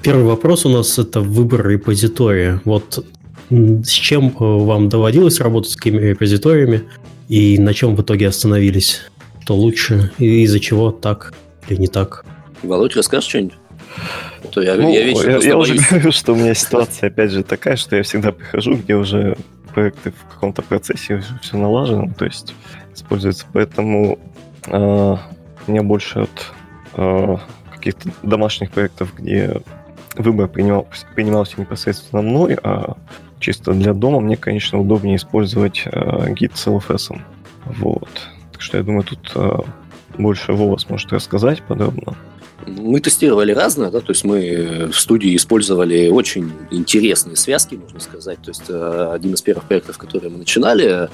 первый 0.03 0.25
вопрос 0.25 0.67
у 0.67 0.69
нас 0.69 0.99
это 0.99 1.21
выбор 1.21 1.69
репозитория. 1.69 2.61
Вот 2.65 3.05
с 3.51 3.89
чем 3.91 4.29
э, 4.29 4.33
вам 4.39 4.89
доводилось 4.89 5.41
работать, 5.41 5.73
с 5.73 5.77
какими 5.77 5.99
репозиториями, 5.99 6.85
и 7.29 7.59
на 7.59 7.75
чем 7.75 7.95
в 7.95 8.03
итоге 8.03 8.29
остановились? 8.29 9.03
Что 9.43 9.55
лучше, 9.55 10.11
и 10.19 10.43
из-за 10.45 10.59
чего 10.61 10.91
так 10.91 11.35
или 11.69 11.79
не 11.79 11.89
так? 11.89 12.25
Володь, 12.63 12.97
расскажешь 12.97 13.29
что-нибудь? 13.29 13.55
То 14.53 14.63
я, 14.63 14.75
ну, 14.77 14.93
я, 14.93 15.07
я, 15.07 15.39
я 15.39 15.57
уже 15.57 15.75
говорю, 15.91 16.13
что 16.13 16.33
у 16.33 16.37
меня 16.37 16.55
ситуация 16.55 17.09
опять 17.09 17.31
же 17.31 17.43
такая, 17.43 17.77
что 17.77 17.97
я 17.97 18.03
всегда 18.03 18.33
прихожу, 18.33 18.75
где 18.75 18.95
уже 18.95 19.37
проекты 19.75 20.13
в 20.13 20.33
каком-то 20.33 20.63
процессе 20.63 21.17
уже 21.17 21.39
все 21.43 21.57
налажено, 21.57 22.13
то 22.17 22.25
есть 22.25 22.55
используется, 22.95 23.47
поэтому 23.53 24.19
э, 24.67 25.17
меня 25.67 25.83
больше 25.83 26.21
от 26.21 26.53
э, 26.95 27.37
каких-то 27.73 28.11
домашних 28.23 28.71
проектов, 28.71 29.13
где 29.17 29.61
выбор 30.17 30.49
принимал, 30.49 30.87
принимался 31.15 31.61
непосредственно 31.61 32.23
мной, 32.23 32.57
а 32.63 32.97
чисто 33.41 33.73
для 33.73 33.93
дома 33.93 34.21
мне, 34.21 34.37
конечно, 34.37 34.81
удобнее 34.81 35.17
использовать 35.17 35.83
э, 35.87 36.33
гид 36.33 36.57
с 36.57 36.67
LFS. 36.67 37.21
Вот. 37.67 38.09
Так 38.53 38.63
что 38.63 38.79
я 38.79 38.85
думаю, 38.85 39.03
тут 39.03 39.33
э, 39.35 39.59
больше 40.17 40.53
Вова 40.53 40.77
сможет 40.79 41.13
рассказать 41.13 41.63
подробно. 41.63 42.15
Мы 42.67 43.01
тестировали 43.01 43.53
разное, 43.53 43.91
да, 43.91 44.01
то 44.01 44.11
есть 44.11 44.25
мы 44.25 44.89
в 44.93 44.99
студии 44.99 45.37
использовали 45.37 46.09
очень 46.09 46.53
интересные 46.71 47.37
связки, 47.37 47.75
можно 47.75 48.01
сказать. 48.01 48.39
То 48.43 48.51
есть 48.51 48.65
э, 48.69 49.11
один 49.13 49.35
из 49.35 49.43
первых 49.43 49.67
проектов, 49.67 49.99
которые 49.99 50.31
мы 50.31 50.39
начинали, 50.39 51.09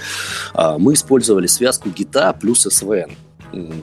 э, 0.54 0.76
мы 0.78 0.92
использовали 0.94 1.46
связку 1.46 1.88
гита 1.90 2.32
плюс 2.32 2.66
SVN. 2.66 3.10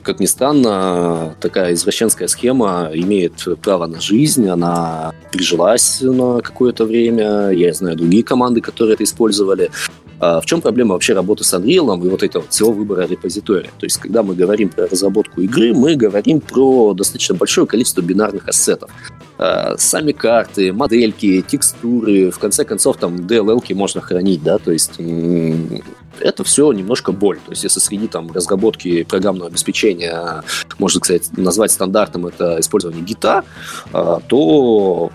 Как 0.02 0.18
ни 0.18 0.26
странно, 0.26 1.36
такая 1.40 1.74
извращенская 1.74 2.28
схема 2.28 2.90
имеет 2.94 3.46
право 3.60 3.86
на 3.86 4.00
жизнь, 4.00 4.48
она 4.48 5.12
прижилась 5.30 6.00
на 6.00 6.40
какое-то 6.40 6.86
время. 6.86 7.50
Я 7.50 7.74
знаю 7.74 7.96
другие 7.96 8.22
команды, 8.22 8.62
которые 8.62 8.94
это 8.94 9.04
использовали. 9.04 9.70
А 10.20 10.40
в 10.40 10.46
чем 10.46 10.60
проблема 10.60 10.94
вообще 10.94 11.12
работы 11.12 11.44
с 11.44 11.54
Unreal 11.54 12.04
и 12.04 12.08
вот 12.08 12.22
этого 12.22 12.44
всего 12.48 12.72
выбора 12.72 13.06
репозитория? 13.06 13.70
То 13.78 13.86
есть, 13.86 13.98
когда 13.98 14.22
мы 14.22 14.34
говорим 14.34 14.68
про 14.68 14.86
разработку 14.86 15.40
игры, 15.40 15.72
мы 15.72 15.94
говорим 15.94 16.40
про 16.40 16.92
достаточно 16.94 17.34
большое 17.34 17.66
количество 17.66 18.00
бинарных 18.00 18.48
ассетов. 18.48 18.90
А, 19.38 19.76
сами 19.78 20.12
карты, 20.12 20.72
модельки, 20.72 21.44
текстуры, 21.46 22.30
в 22.30 22.38
конце 22.38 22.64
концов, 22.64 22.96
там 22.96 23.16
DLL-ки 23.16 23.72
можно 23.74 24.00
хранить, 24.00 24.42
да, 24.42 24.58
то 24.58 24.72
есть 24.72 24.98
это 26.20 26.42
все 26.42 26.72
немножко 26.72 27.12
боль. 27.12 27.38
То 27.46 27.52
есть, 27.52 27.62
если 27.62 27.78
среди 27.78 28.08
там 28.08 28.32
разработки 28.32 29.04
программного 29.04 29.48
обеспечения 29.48 30.42
можно, 30.78 31.00
кстати, 31.00 31.30
назвать 31.36 31.70
стандартом 31.70 32.26
это 32.26 32.58
использование 32.58 33.04
гита, 33.04 33.44
а, 33.92 34.20
то 34.26 35.12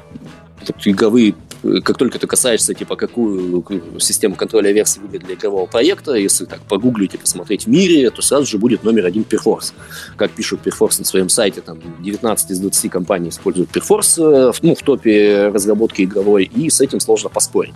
игровые 0.86 1.36
как 1.84 1.97
только 1.97 2.19
ты 2.19 2.28
касаешься, 2.28 2.73
типа, 2.73 2.95
какую 2.95 3.63
систему 3.99 4.36
контроля 4.36 4.71
версии 4.71 4.99
выбрать 4.99 5.23
для 5.23 5.36
игрового 5.36 5.65
проекта, 5.65 6.13
если 6.13 6.45
так 6.45 6.60
погуглить 6.62 7.13
и 7.13 7.17
посмотреть 7.17 7.65
в 7.65 7.69
мире, 7.69 8.10
то 8.10 8.21
сразу 8.21 8.45
же 8.45 8.58
будет 8.58 8.84
номер 8.84 9.06
один 9.06 9.23
Perforce. 9.23 9.73
Как 10.17 10.32
пишут 10.32 10.60
Perforce 10.65 10.99
на 10.99 11.06
своем 11.06 11.30
сайте, 11.30 11.62
там 11.62 11.80
19 12.02 12.52
из 12.52 12.60
20 12.60 12.91
компаний 12.91 13.30
используют 13.30 13.69
Perforce 13.71 14.49
э, 14.49 14.52
ну, 14.62 14.76
в 14.76 14.80
топе 14.80 15.47
разработки 15.54 16.02
игровой, 16.02 16.43
и 16.43 16.69
с 16.69 16.82
этим 16.82 16.99
сложно 16.99 17.30
поспорить. 17.30 17.73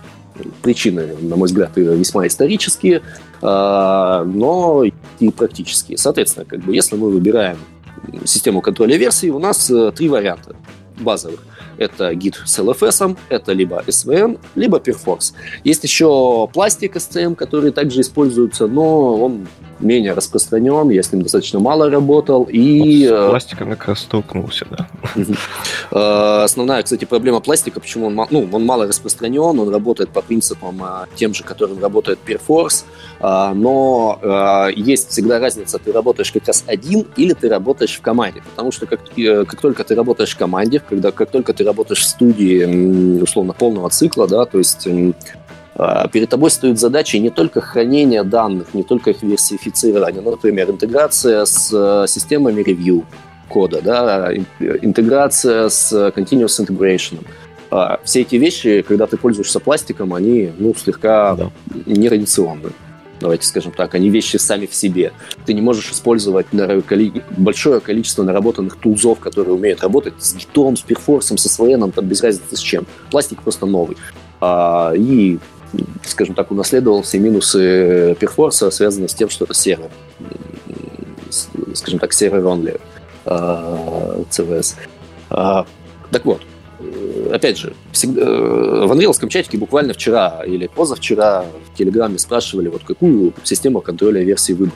Причины, 0.62 1.16
на 1.20 1.36
мой 1.36 1.46
взгляд, 1.46 1.72
весьма 1.76 2.26
исторические, 2.26 3.02
а, 3.40 4.22
но 4.24 4.84
и 5.18 5.30
практические. 5.30 5.98
Соответственно, 5.98 6.44
как 6.44 6.60
бы, 6.60 6.74
если 6.74 6.96
мы 6.96 7.10
выбираем 7.10 7.56
систему 8.24 8.60
контроля 8.60 8.96
версий, 8.96 9.30
у 9.30 9.38
нас 9.38 9.70
э, 9.70 9.92
три 9.96 10.08
варианта 10.08 10.54
базовых– 10.98 11.40
это 11.78 12.14
гид 12.14 12.40
с 12.44 12.58
LFS, 12.58 13.16
это 13.28 13.52
либо 13.52 13.82
SVN, 13.86 14.38
либо 14.54 14.78
Perforce. 14.78 15.32
Есть 15.64 15.84
еще 15.84 16.48
пластик 16.52 16.96
SCM, 16.96 17.34
который 17.34 17.70
также 17.72 18.00
используется, 18.00 18.66
но 18.66 19.16
он 19.16 19.48
менее 19.80 20.12
распространен, 20.12 20.90
я 20.90 21.02
с 21.02 21.12
ним 21.12 21.22
достаточно 21.22 21.60
мало 21.60 21.90
работал. 21.90 22.44
И... 22.44 23.08
Вот 23.08 23.18
с 23.18 23.26
э, 23.26 23.30
пластиком 23.30 23.70
как 23.70 23.88
раз 23.88 24.00
столкнулся, 24.00 24.66
да. 24.70 24.88
Э, 25.90 26.44
основная, 26.44 26.82
кстати, 26.82 27.04
проблема 27.04 27.40
пластика, 27.40 27.80
почему 27.80 28.06
он, 28.06 28.14
ну, 28.30 28.48
он 28.52 28.64
мало 28.64 28.86
распространен, 28.86 29.58
он 29.58 29.68
работает 29.68 30.10
по 30.10 30.22
принципам 30.22 30.82
э, 30.82 31.06
тем 31.16 31.34
же, 31.34 31.44
которым 31.44 31.80
работает 31.80 32.18
Perforce, 32.26 32.84
но 33.20 34.68
есть 34.74 35.10
всегда 35.10 35.38
разница, 35.38 35.78
ты 35.78 35.92
работаешь 35.92 36.30
как 36.30 36.46
раз 36.46 36.64
один 36.66 37.06
или 37.16 37.32
ты 37.32 37.48
работаешь 37.48 37.96
в 37.96 38.00
команде, 38.00 38.42
потому 38.48 38.70
что 38.70 38.86
как, 38.86 39.00
как 39.14 39.60
только 39.60 39.84
ты 39.84 39.94
работаешь 39.94 40.34
в 40.34 40.38
команде, 40.38 40.80
когда, 40.80 41.10
как 41.10 41.30
только 41.30 41.52
ты 41.52 41.64
работаешь 41.64 42.00
в 42.00 42.04
студии, 42.04 43.20
условно, 43.20 43.52
полного 43.52 43.90
цикла, 43.90 44.28
да, 44.28 44.44
то 44.44 44.58
есть 44.58 44.86
перед 46.12 46.28
тобой 46.28 46.50
стоит 46.50 46.78
задача 46.78 47.18
не 47.18 47.30
только 47.30 47.60
хранения 47.60 48.24
данных, 48.24 48.74
не 48.74 48.82
только 48.82 49.10
их 49.10 49.22
версифицирования, 49.22 50.20
но, 50.20 50.32
например, 50.32 50.70
интеграция 50.70 51.44
с 51.44 51.70
э, 51.72 52.08
системами 52.08 52.62
ревью 52.62 53.04
кода, 53.48 53.80
да, 53.80 54.32
интеграция 54.60 55.68
с 55.68 55.92
continuous 55.92 56.60
integration. 56.60 57.24
А, 57.70 58.00
все 58.04 58.22
эти 58.22 58.36
вещи, 58.36 58.82
когда 58.86 59.06
ты 59.06 59.16
пользуешься 59.16 59.60
пластиком, 59.60 60.14
они 60.14 60.50
ну, 60.58 60.74
слегка 60.74 61.34
да. 61.34 61.50
нетрадиционны. 61.86 62.70
Давайте 63.20 63.46
скажем 63.46 63.72
так, 63.72 63.94
они 63.94 64.10
вещи 64.10 64.36
сами 64.36 64.66
в 64.66 64.74
себе. 64.74 65.12
Ты 65.44 65.52
не 65.52 65.60
можешь 65.60 65.90
использовать 65.90 66.46
большое 67.36 67.80
количество 67.80 68.22
наработанных 68.22 68.76
тулзов, 68.76 69.18
которые 69.18 69.54
умеют 69.54 69.82
работать 69.82 70.14
с 70.18 70.34
гитом, 70.34 70.76
с 70.76 70.82
перфорсом, 70.82 71.36
со 71.36 71.48
SVN, 71.48 71.90
там 71.92 72.06
без 72.06 72.22
разницы 72.22 72.56
с 72.56 72.60
чем. 72.60 72.86
Пластик 73.10 73.42
просто 73.42 73.66
новый. 73.66 73.96
А, 74.40 74.92
и 74.94 75.38
скажем 76.04 76.34
так, 76.34 76.50
унаследовал 76.50 77.02
все 77.02 77.18
минусы 77.18 78.16
перфорса, 78.18 78.70
связанные 78.70 79.08
с 79.08 79.14
тем, 79.14 79.28
что 79.28 79.44
это 79.44 79.54
сервер. 79.54 79.90
Скажем 81.74 81.98
так, 81.98 82.12
сервер 82.12 82.40
only 82.40 82.80
CVS. 83.24 84.74
Так 85.28 86.24
вот, 86.24 86.40
опять 87.32 87.58
же, 87.58 87.74
всегда, 87.92 88.22
э, 88.22 88.86
в 88.86 88.92
анриловском 88.92 89.28
чатике 89.28 89.58
буквально 89.58 89.92
вчера 89.92 90.42
или 90.46 90.68
позавчера 90.68 91.42
в 91.42 91.76
Телеграме 91.76 92.18
спрашивали, 92.18 92.68
вот 92.68 92.82
какую 92.84 93.34
систему 93.42 93.80
контроля 93.80 94.22
версии 94.22 94.52
выбрать. 94.52 94.74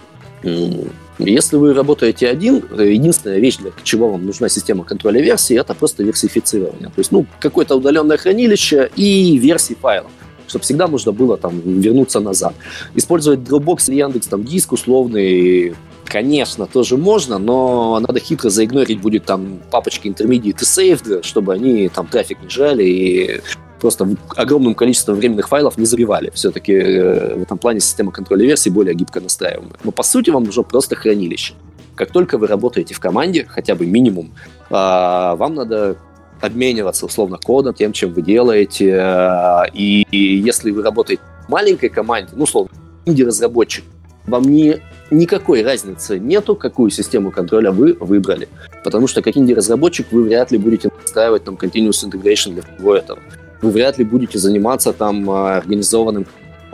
Если 1.19 1.57
вы 1.57 1.73
работаете 1.73 2.29
один, 2.29 2.65
единственная 2.77 3.39
вещь, 3.39 3.59
для 3.59 3.71
чего 3.85 4.09
вам 4.09 4.27
нужна 4.27 4.49
система 4.49 4.83
контроля 4.83 5.23
версии, 5.23 5.57
это 5.57 5.73
просто 5.73 6.03
версифицирование. 6.03 6.89
То 6.89 6.99
есть, 6.99 7.13
ну, 7.13 7.27
какое-то 7.39 7.77
удаленное 7.77 8.17
хранилище 8.17 8.91
и 8.97 9.39
версии 9.39 9.75
файлов 9.75 10.11
чтобы 10.53 10.65
всегда 10.65 10.87
можно 10.87 11.13
было 11.13 11.39
там 11.39 11.61
вернуться 11.65 12.21
назад. 12.21 12.53
Использовать 12.95 13.41
Dropbox 13.41 13.89
или 13.89 14.01
Яндекс 14.01 14.27
там 14.27 14.45
диск 14.45 14.73
условный, 14.73 15.75
конечно, 16.05 16.67
тоже 16.67 16.99
можно, 16.99 17.39
но 17.39 17.99
надо 18.01 18.21
хитро 18.21 18.51
заигнорить 18.51 19.01
будет 19.01 19.25
там 19.25 19.61
папочки 19.71 20.09
Intermediate 20.09 20.61
и 20.61 20.93
Saved, 20.93 21.23
чтобы 21.23 21.55
они 21.55 21.89
там 21.89 22.07
трафик 22.07 22.43
не 22.43 22.51
жали 22.51 22.85
и 22.85 23.41
просто 23.81 24.07
огромным 24.37 24.75
количеством 24.75 25.15
временных 25.15 25.49
файлов 25.49 25.79
не 25.79 25.87
забивали. 25.87 26.31
Все-таки 26.35 26.75
э, 26.75 27.35
в 27.37 27.43
этом 27.43 27.57
плане 27.57 27.81
система 27.81 28.13
контроля 28.13 28.45
версий 28.45 28.69
более 28.69 28.95
гибко 28.95 29.23
настраиваемая. 29.23 29.79
Но 29.85 29.91
по 29.91 30.03
сути 30.03 30.29
вам 30.29 30.45
нужно 30.45 30.65
просто 30.65 30.97
хранилище. 30.97 31.55
Как 31.95 32.11
только 32.13 32.37
вы 32.37 32.47
работаете 32.47 32.95
в 32.95 33.01
команде, 33.01 33.47
хотя 33.49 33.75
бы 33.75 33.87
минимум, 33.87 34.33
а, 34.69 35.35
вам 35.37 35.55
надо 35.55 35.97
обмениваться 36.43 37.07
условно 37.07 37.39
кодом, 37.39 37.73
тем, 37.73 37.93
чем 37.93 38.13
вы 38.13 38.23
делаете. 38.23 38.99
Э, 39.01 39.65
и, 39.73 40.05
если 40.11 40.71
вы 40.71 40.83
работаете 40.83 41.23
в 41.47 41.51
маленькой 41.51 41.89
команде, 41.89 42.33
ну, 42.35 42.45
условно, 42.45 42.71
инди-разработчик, 43.07 43.85
вам 44.27 44.43
не, 44.43 44.81
никакой 45.11 45.63
разницы 45.63 46.19
нету, 46.19 46.57
какую 46.57 46.91
систему 46.91 47.31
контроля 47.31 47.71
вы 47.71 47.97
выбрали. 47.99 48.49
Потому 48.85 49.07
что 49.07 49.23
как 49.23 49.37
инди-разработчик 49.37 50.09
вы 50.11 50.25
вряд 50.25 50.51
ли 50.51 50.59
будете 50.59 50.91
настраивать 51.01 51.45
там 51.45 51.55
continuous 51.55 52.05
integration 52.05 52.55
для 52.55 52.63
всего 52.63 52.95
этого. 52.95 53.21
Вы 53.63 53.71
вряд 53.71 53.99
ли 53.99 54.05
будете 54.05 54.39
заниматься 54.39 54.93
там 54.93 55.31
э, 55.31 55.57
организованным 55.57 56.27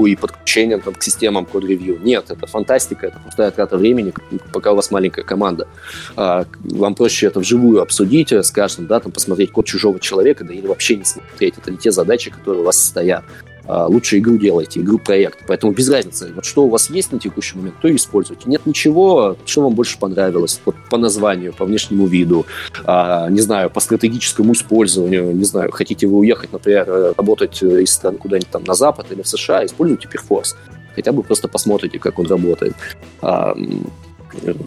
и 0.06 0.16
подключением 0.16 0.80
там, 0.80 0.94
к 0.94 1.02
системам 1.02 1.46
код-ревью. 1.46 1.98
Нет, 2.02 2.30
это 2.30 2.46
фантастика, 2.46 3.06
это 3.06 3.18
пустая 3.18 3.50
трата 3.50 3.76
времени, 3.76 4.12
пока 4.52 4.72
у 4.72 4.76
вас 4.76 4.90
маленькая 4.90 5.22
команда. 5.22 5.68
А, 6.16 6.46
вам 6.60 6.94
проще 6.94 7.26
это 7.26 7.40
вживую 7.40 7.82
обсудить 7.82 8.32
с 8.32 8.50
каждым, 8.50 8.86
да, 8.86 9.00
там, 9.00 9.12
посмотреть 9.12 9.52
код 9.52 9.66
чужого 9.66 9.98
человека, 10.00 10.44
да 10.44 10.54
или 10.54 10.66
вообще 10.66 10.96
не 10.96 11.04
смотреть. 11.04 11.54
Это 11.58 11.70
не 11.70 11.78
те 11.78 11.90
задачи, 11.90 12.30
которые 12.30 12.62
у 12.62 12.64
вас 12.64 12.82
стоят. 12.82 13.24
А, 13.68 13.86
лучше 13.86 14.18
игру 14.18 14.38
делайте, 14.38 14.80
игру-проект. 14.80 15.40
Поэтому 15.46 15.72
без 15.72 15.88
разницы, 15.90 16.32
вот 16.34 16.44
что 16.46 16.64
у 16.64 16.70
вас 16.70 16.88
есть 16.88 17.12
на 17.12 17.18
текущий 17.18 17.56
момент, 17.58 17.76
то 17.80 17.88
и 17.88 17.96
используйте. 17.96 18.42
Нет 18.46 18.64
ничего, 18.64 19.36
что 19.44 19.62
вам 19.62 19.74
больше 19.74 19.98
понравилось, 19.98 20.60
вот 20.64 20.74
по 20.90 20.96
названию, 20.96 21.52
по 21.52 21.66
внешнему 21.66 22.06
виду, 22.06 22.46
а, 22.84 23.28
не 23.28 23.40
знаю, 23.40 23.68
по 23.68 23.80
стратегическому 23.80 24.54
использованию, 24.54 25.36
не 25.36 25.44
знаю, 25.44 25.70
хотите 25.70 26.06
вы 26.06 26.16
уехать, 26.18 26.50
например, 26.52 27.14
работать 27.16 27.62
из 27.62 27.92
стран 27.92 28.16
куда-нибудь 28.16 28.50
там 28.50 28.64
на 28.64 28.74
Запад 28.74 29.06
или 29.10 29.20
в 29.20 29.28
США, 29.28 29.66
используйте 29.66 30.08
Perforce. 30.08 30.56
Хотя 30.94 31.12
бы 31.12 31.22
просто 31.22 31.46
посмотрите, 31.46 31.98
как 31.98 32.18
он 32.18 32.26
работает. 32.26 32.74
А, 33.20 33.54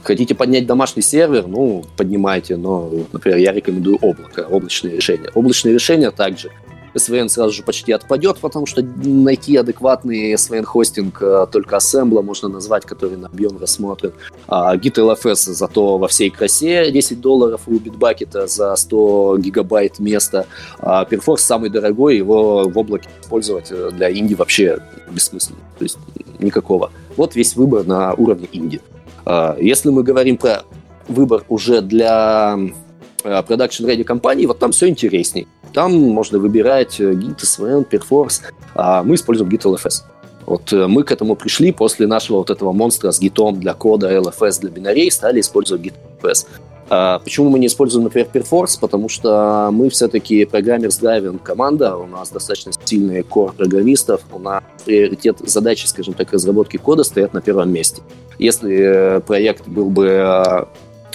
хотите 0.03 0.35
поднять 0.35 0.65
домашний 0.67 1.01
сервер, 1.01 1.47
ну, 1.47 1.83
поднимайте, 1.97 2.55
но, 2.55 2.91
например, 3.11 3.39
я 3.39 3.51
рекомендую 3.51 3.97
облако, 3.97 4.41
облачные 4.41 4.95
решения. 4.95 5.29
Облачные 5.33 5.73
решения 5.73 6.11
также 6.11 6.51
SVN 6.93 7.29
сразу 7.29 7.53
же 7.53 7.63
почти 7.63 7.91
отпадет, 7.91 8.37
потому 8.39 8.65
что 8.65 8.81
найти 8.81 9.55
адекватный 9.55 10.33
SVN-хостинг 10.33 11.21
э, 11.21 11.47
только 11.51 11.77
Assembler 11.77 12.21
можно 12.21 12.49
назвать, 12.49 12.85
который 12.85 13.17
на 13.17 13.27
объем 13.27 13.57
рассмотрен. 13.57 14.13
А 14.47 14.75
Git 14.75 14.95
LFS 14.95 15.53
зато 15.53 15.97
во 15.97 16.07
всей 16.07 16.29
красе 16.29 16.91
10 16.91 17.19
долларов 17.21 17.61
у 17.67 17.73
Bitbucket 17.73 18.47
за 18.47 18.75
100 18.75 19.37
гигабайт 19.39 19.99
места. 19.99 20.45
А 20.79 21.05
Perforce 21.05 21.37
самый 21.37 21.69
дорогой, 21.69 22.17
его 22.17 22.67
в 22.67 22.77
облаке 22.77 23.09
использовать 23.21 23.71
э, 23.71 23.91
для 23.91 24.11
инди 24.11 24.33
вообще 24.33 24.79
бессмысленно. 25.09 25.59
То 25.77 25.83
есть 25.83 25.97
никакого. 26.39 26.91
Вот 27.17 27.35
весь 27.35 27.55
выбор 27.55 27.85
на 27.85 28.13
уровне 28.13 28.47
инди. 28.51 28.81
А 29.25 29.55
если 29.59 29.89
мы 29.89 30.03
говорим 30.03 30.37
про 30.37 30.63
выбор 31.07 31.43
уже 31.49 31.81
для 31.81 32.57
э, 33.23 33.29
production 33.29 33.85
ready 33.85 34.03
компании, 34.03 34.45
вот 34.45 34.59
там 34.59 34.71
все 34.71 34.87
интересней. 34.87 35.47
Там 35.73 35.93
можно 35.93 36.39
выбирать 36.39 36.99
э, 36.99 37.11
Git, 37.11 37.37
SVN, 37.39 37.87
Perforce, 37.89 38.41
а 38.75 39.03
мы 39.03 39.15
используем 39.15 39.49
Git 39.49 39.63
LFS. 39.63 40.03
Вот 40.45 40.73
э, 40.73 40.87
мы 40.87 41.03
к 41.03 41.11
этому 41.11 41.35
пришли 41.35 41.71
после 41.71 42.07
нашего 42.07 42.37
вот 42.37 42.49
этого 42.49 42.71
монстра 42.71 43.11
с 43.11 43.19
гитом 43.19 43.59
для 43.59 43.73
кода, 43.73 44.13
LFS 44.13 44.61
для 44.61 44.69
бинарей, 44.69 45.11
стали 45.11 45.39
использовать 45.39 45.83
Git 45.83 45.93
LFS. 46.21 46.47
А 46.93 47.19
почему 47.19 47.49
мы 47.49 47.59
не 47.59 47.67
используем, 47.67 48.03
например, 48.03 48.27
Perforce? 48.33 48.77
Потому 48.77 49.07
что 49.07 49.69
мы 49.71 49.89
все-таки 49.89 50.43
программер-драйвен 50.43 51.39
команда, 51.39 51.95
у 51.95 52.05
нас 52.05 52.31
достаточно 52.31 52.73
сильные 52.83 53.21
core 53.21 53.55
программистов, 53.55 54.23
у 54.33 54.39
нас 54.39 54.61
приоритет 54.83 55.37
задачи, 55.39 55.85
скажем 55.85 56.15
так, 56.15 56.33
разработки 56.33 56.75
кода 56.75 57.05
стоят 57.05 57.33
на 57.33 57.39
первом 57.39 57.71
месте. 57.71 58.01
Если 58.39 59.21
проект 59.25 59.69
был 59.69 59.89
бы, 59.89 60.67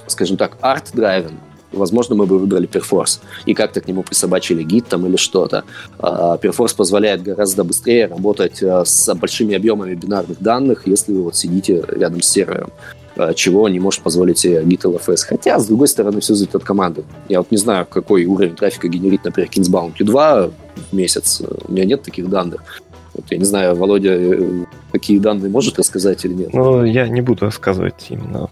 скажем 0.06 0.38
так, 0.38 0.56
арт-драйвен, 0.62 1.34
возможно, 1.72 2.14
мы 2.14 2.26
бы 2.26 2.38
выбрали 2.38 2.68
Perforce 2.68 3.20
и 3.44 3.54
как-то 3.54 3.80
к 3.80 3.88
нему 3.88 4.02
присобачили 4.02 4.62
гид 4.62 4.86
там 4.88 5.06
или 5.06 5.16
что-то. 5.16 5.64
А, 5.98 6.36
Perforce 6.36 6.76
позволяет 6.76 7.22
гораздо 7.22 7.64
быстрее 7.64 8.06
работать 8.06 8.62
а, 8.62 8.84
с 8.84 9.14
большими 9.14 9.54
объемами 9.54 9.94
бинарных 9.94 10.40
данных, 10.40 10.86
если 10.86 11.12
вы 11.12 11.22
вот 11.24 11.36
сидите 11.36 11.84
рядом 11.88 12.22
с 12.22 12.28
сервером 12.28 12.70
а, 13.16 13.34
чего 13.34 13.68
не 13.68 13.80
может 13.80 14.02
позволить 14.02 14.38
себе 14.38 14.62
Git 14.62 14.82
LFS. 14.82 15.24
Хотя, 15.26 15.58
с 15.58 15.66
другой 15.66 15.88
стороны, 15.88 16.20
все 16.20 16.34
зависит 16.34 16.54
от 16.54 16.64
команды. 16.64 17.04
Я 17.28 17.38
вот 17.38 17.50
не 17.50 17.58
знаю, 17.58 17.86
какой 17.86 18.24
уровень 18.26 18.56
трафика 18.56 18.88
генерит, 18.88 19.24
например, 19.24 19.50
Kingsbound 19.50 19.94
2 19.98 20.50
в 20.90 20.92
месяц. 20.92 21.42
У 21.66 21.72
меня 21.72 21.84
нет 21.84 22.02
таких 22.02 22.28
данных. 22.28 22.82
Вот 23.14 23.24
я 23.30 23.38
не 23.38 23.44
знаю, 23.44 23.74
Володя, 23.74 24.12
э, 24.12 24.64
какие 24.92 25.18
данные 25.18 25.50
может 25.50 25.78
рассказать 25.78 26.24
или 26.26 26.34
нет? 26.34 26.52
Ну, 26.52 26.84
я 26.84 27.08
не 27.08 27.22
буду 27.22 27.46
рассказывать 27.46 28.06
именно 28.10 28.50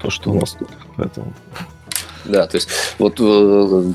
то, 0.00 0.10
что 0.10 0.32
у 0.32 0.34
нас 0.34 0.56
тут. 0.58 0.68
Поэтому 0.96 1.32
да, 2.28 2.46
то 2.46 2.56
есть 2.56 2.68
вот... 2.98 3.14
Э, 3.20 3.92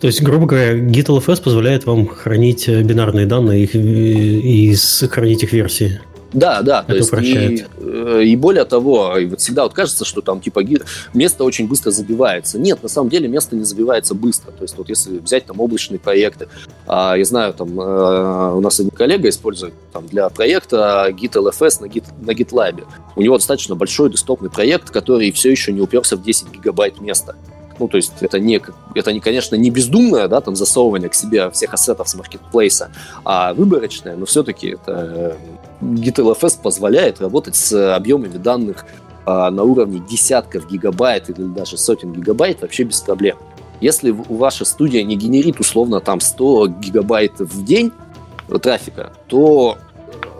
то 0.00 0.06
есть, 0.06 0.22
грубо 0.22 0.46
говоря, 0.46 0.78
GitLFS 0.78 1.42
позволяет 1.42 1.86
вам 1.86 2.06
хранить 2.06 2.68
э, 2.68 2.82
бинарные 2.82 3.26
данные 3.26 3.64
и, 3.64 4.70
и 4.70 4.74
сохранить 4.74 5.42
их 5.42 5.52
версии. 5.52 6.00
Да, 6.34 6.62
да, 6.62 6.82
то 6.82 6.96
есть 6.96 7.12
и, 7.12 7.64
э, 7.78 8.22
и 8.24 8.34
более 8.34 8.64
того, 8.64 9.16
и 9.16 9.26
вот 9.26 9.40
всегда 9.40 9.62
вот 9.62 9.72
кажется, 9.72 10.04
что 10.04 10.20
там 10.20 10.40
типа 10.40 10.62
место 11.14 11.44
очень 11.44 11.68
быстро 11.68 11.92
забивается. 11.92 12.58
Нет, 12.58 12.82
на 12.82 12.88
самом 12.88 13.08
деле 13.08 13.28
место 13.28 13.54
не 13.54 13.62
забивается 13.62 14.16
быстро. 14.16 14.50
То 14.50 14.62
есть 14.62 14.76
вот 14.76 14.88
если 14.88 15.18
взять 15.18 15.46
там 15.46 15.60
облачные 15.60 16.00
проекты, 16.00 16.48
а, 16.88 17.14
я 17.16 17.24
знаю, 17.24 17.54
там 17.54 17.78
у 17.78 18.60
нас 18.60 18.80
один 18.80 18.90
коллега 18.90 19.28
использует 19.28 19.74
там 19.92 20.08
для 20.08 20.28
проекта 20.28 21.06
Git 21.10 21.34
LFS 21.34 21.82
на, 21.82 21.86
Git, 21.86 22.04
на 22.20 22.32
GitLab. 22.32 22.84
У 23.14 23.22
него 23.22 23.36
достаточно 23.38 23.76
большой 23.76 24.10
десктопный 24.10 24.50
проект, 24.50 24.90
который 24.90 25.30
все 25.30 25.52
еще 25.52 25.72
не 25.72 25.80
уперся 25.80 26.16
в 26.16 26.22
10 26.22 26.50
гигабайт 26.50 27.00
места. 27.00 27.36
Ну, 27.78 27.88
то 27.88 27.96
есть 27.96 28.12
это, 28.20 28.38
не, 28.38 28.60
это 28.94 29.12
не, 29.12 29.20
конечно, 29.20 29.56
не 29.56 29.70
бездумное, 29.70 30.28
да, 30.28 30.40
там, 30.40 30.54
засовывание 30.54 31.08
к 31.08 31.14
себе 31.14 31.50
всех 31.50 31.74
ассетов 31.74 32.08
с 32.08 32.14
маркетплейса, 32.14 32.90
а 33.24 33.52
выборочное, 33.54 34.16
но 34.16 34.26
все-таки 34.26 34.68
это 34.68 35.36
э, 35.80 35.84
GitLFS 35.84 36.60
позволяет 36.62 37.20
работать 37.20 37.56
с 37.56 37.94
объемами 37.94 38.36
данных 38.36 38.86
а, 39.26 39.50
на 39.50 39.62
уровне 39.64 40.02
десятков 40.08 40.70
гигабайт 40.70 41.30
или 41.30 41.42
даже 41.44 41.78
сотен 41.78 42.12
гигабайт 42.12 42.62
вообще 42.62 42.84
без 42.84 43.00
проблем. 43.00 43.38
Если 43.80 44.10
ваша 44.10 44.64
студия 44.64 45.02
не 45.02 45.16
генерит 45.16 45.60
условно 45.60 46.00
там 46.00 46.20
100 46.20 46.68
гигабайт 46.68 47.38
в 47.38 47.64
день 47.64 47.92
трафика, 48.62 49.12
то 49.26 49.78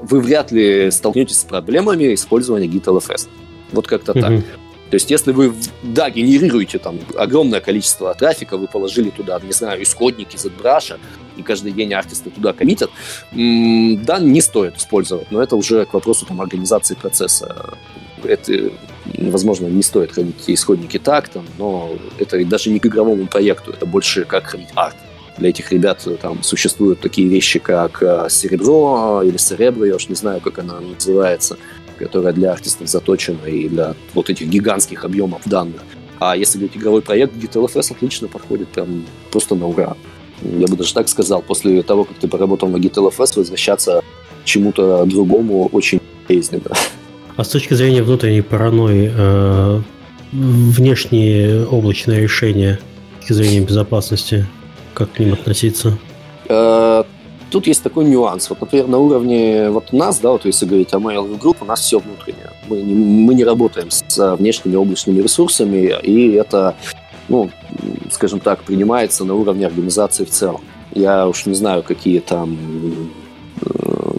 вы 0.02 0.20
вряд 0.20 0.52
ли 0.52 0.90
столкнетесь 0.90 1.40
с 1.40 1.44
проблемами 1.44 2.14
использования 2.14 2.66
GitLFS. 2.66 3.28
Вот 3.72 3.86
как-то 3.86 4.12
mm-hmm. 4.12 4.20
так. 4.20 4.44
То 4.90 4.96
есть, 4.96 5.10
если 5.10 5.32
вы, 5.32 5.54
да, 5.82 6.10
генерируете 6.10 6.78
там 6.78 7.00
огромное 7.16 7.60
количество 7.60 8.14
трафика, 8.14 8.56
вы 8.56 8.66
положили 8.66 9.10
туда, 9.10 9.40
не 9.42 9.52
знаю, 9.52 9.82
исходники 9.82 10.36
из 10.36 10.44
ZBrush, 10.44 10.98
и 11.36 11.42
каждый 11.42 11.72
день 11.72 11.92
артисты 11.94 12.30
туда 12.30 12.52
коммитят, 12.52 12.90
да, 13.32 14.18
не 14.20 14.40
стоит 14.40 14.76
использовать, 14.76 15.30
но 15.30 15.42
это 15.42 15.56
уже 15.56 15.84
к 15.86 15.94
вопросу 15.94 16.26
там 16.26 16.40
организации 16.40 16.94
процесса. 16.94 17.74
Это, 18.22 18.70
возможно, 19.18 19.66
не 19.66 19.82
стоит 19.82 20.12
хранить 20.12 20.36
исходники 20.46 20.98
так, 20.98 21.28
там, 21.28 21.44
но 21.58 21.96
это 22.18 22.44
даже 22.44 22.70
не 22.70 22.78
к 22.78 22.86
игровому 22.86 23.26
проекту, 23.26 23.72
это 23.72 23.86
больше 23.86 24.24
как 24.24 24.44
хранить 24.44 24.68
арт. 24.74 24.96
Для 25.36 25.48
этих 25.48 25.72
ребят 25.72 26.06
там 26.22 26.44
существуют 26.44 27.00
такие 27.00 27.26
вещи, 27.26 27.58
как 27.58 28.00
э, 28.02 28.28
серебро 28.30 29.22
или 29.24 29.36
серебро, 29.36 29.84
я 29.84 29.96
уж 29.96 30.08
не 30.08 30.14
знаю, 30.14 30.40
как 30.40 30.60
она 30.60 30.78
называется, 30.80 31.56
которая 31.98 32.32
для 32.32 32.52
артистов 32.52 32.88
заточена 32.88 33.44
и 33.46 33.68
для 33.68 33.94
вот 34.14 34.30
этих 34.30 34.48
гигантских 34.48 35.04
объемов 35.04 35.42
данных. 35.46 35.82
А 36.20 36.36
если 36.36 36.58
говорить 36.58 36.76
игровой 36.76 37.02
проект, 37.02 37.34
GitLFS 37.34 37.92
отлично 37.92 38.28
подходит 38.28 38.68
прям 38.68 39.04
просто 39.30 39.54
на 39.54 39.66
ура. 39.66 39.96
Я 40.42 40.66
бы 40.66 40.76
даже 40.76 40.94
так 40.94 41.08
сказал, 41.08 41.42
после 41.42 41.82
того, 41.82 42.04
как 42.04 42.16
ты 42.18 42.28
поработал 42.28 42.68
на 42.68 42.76
GitLFS, 42.76 43.36
возвращаться 43.36 44.02
к 44.42 44.44
чему-то 44.44 45.04
другому 45.06 45.68
очень 45.72 46.00
болезненно. 46.28 46.70
А 47.36 47.44
с 47.44 47.48
точки 47.48 47.74
зрения 47.74 48.02
внутренней 48.02 48.42
паранойи, 48.42 49.12
э, 49.14 49.80
внешние 50.32 51.66
облачные 51.66 52.20
решения 52.20 52.78
с 53.16 53.20
точки 53.20 53.32
зрения 53.32 53.60
безопасности, 53.60 54.46
как 54.94 55.12
к 55.12 55.18
ним 55.18 55.32
относиться? 55.32 55.98
Э, 56.48 57.02
тут 57.54 57.68
есть 57.68 57.84
такой 57.84 58.04
нюанс. 58.04 58.50
Вот, 58.50 58.60
например, 58.60 58.88
на 58.88 58.98
уровне 58.98 59.70
вот 59.70 59.92
нас, 59.92 60.18
да, 60.18 60.32
вот 60.32 60.44
если 60.44 60.66
говорить 60.66 60.92
о 60.92 60.96
Mail 60.96 61.38
Group, 61.38 61.58
у 61.60 61.64
нас 61.64 61.80
все 61.82 62.00
внутреннее. 62.00 62.50
Мы 62.68 62.82
не, 62.82 62.94
мы 62.94 63.32
не 63.34 63.44
работаем 63.44 63.92
с 63.92 64.36
внешними 64.36 64.74
облачными 64.74 65.22
ресурсами, 65.22 65.94
и 66.02 66.32
это, 66.32 66.74
ну, 67.28 67.50
скажем 68.10 68.40
так, 68.40 68.64
принимается 68.64 69.24
на 69.24 69.34
уровне 69.34 69.66
организации 69.66 70.24
в 70.24 70.30
целом. 70.30 70.62
Я 70.94 71.28
уж 71.28 71.46
не 71.46 71.54
знаю, 71.54 71.84
какие 71.84 72.18
там 72.18 72.58
э, 73.60 74.14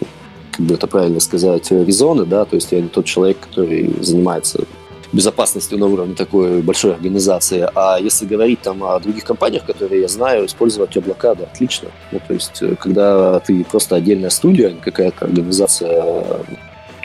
как 0.52 0.66
бы 0.66 0.74
это 0.74 0.86
правильно 0.86 1.20
сказать, 1.20 1.70
резоны, 1.70 2.24
да, 2.24 2.46
то 2.46 2.56
есть 2.56 2.72
я 2.72 2.80
не 2.80 2.88
тот 2.88 3.04
человек, 3.04 3.36
который 3.40 4.02
занимается 4.02 4.64
безопасностью 5.12 5.78
на 5.78 5.86
уровне 5.86 6.14
такой 6.14 6.62
большой 6.62 6.94
организации. 6.94 7.68
А 7.74 7.98
если 7.98 8.26
говорить 8.26 8.60
там 8.60 8.82
о 8.82 8.98
других 9.00 9.24
компаниях, 9.24 9.64
которые 9.64 10.02
я 10.02 10.08
знаю, 10.08 10.46
использовать 10.46 10.96
облака, 10.96 11.34
да, 11.34 11.44
отлично. 11.44 11.88
Ну, 12.12 12.20
то 12.26 12.34
есть, 12.34 12.62
э, 12.62 12.74
когда 12.76 13.40
ты 13.40 13.64
просто 13.64 13.96
отдельная 13.96 14.30
студия, 14.30 14.70
а 14.70 14.84
какая-то 14.84 15.24
организация. 15.24 16.24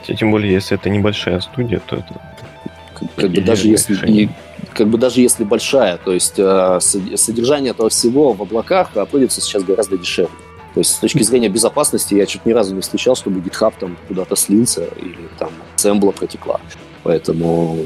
Тем 0.06 0.32
более, 0.32 0.52
если 0.52 0.78
это 0.78 0.90
небольшая 0.90 1.40
студия, 1.42 1.82
то 1.86 1.98
это 1.98 2.20
как, 3.16 3.32
бы 3.32 3.42
даже 3.42 3.68
если 3.68 3.96
и, 4.08 4.30
как 4.74 4.88
бы 4.88 4.98
даже 4.98 5.22
если 5.22 5.44
большая, 5.44 5.98
то 5.98 6.14
есть 6.14 6.36
э, 6.38 6.80
содержание 6.80 7.72
этого 7.72 7.90
всего 7.90 8.34
в 8.34 8.42
облаках 8.42 8.96
обходится 8.96 9.42
сейчас 9.42 9.64
гораздо 9.64 9.98
дешевле. 9.98 10.30
То 10.74 10.80
есть 10.80 10.96
с 10.96 11.00
точки 11.00 11.22
зрения 11.24 11.50
безопасности 11.50 12.14
я 12.14 12.26
чуть 12.26 12.46
ни 12.46 12.54
разу 12.54 12.74
не 12.74 12.82
встречал, 12.82 13.16
чтобы 13.16 13.42
GitHub 13.42 13.74
там 13.78 13.98
куда-то 14.08 14.36
слился 14.36 14.86
или 15.02 15.28
там 15.38 15.50
Assembler 15.76 16.14
протекла. 16.14 16.62
Поэтому, 17.04 17.86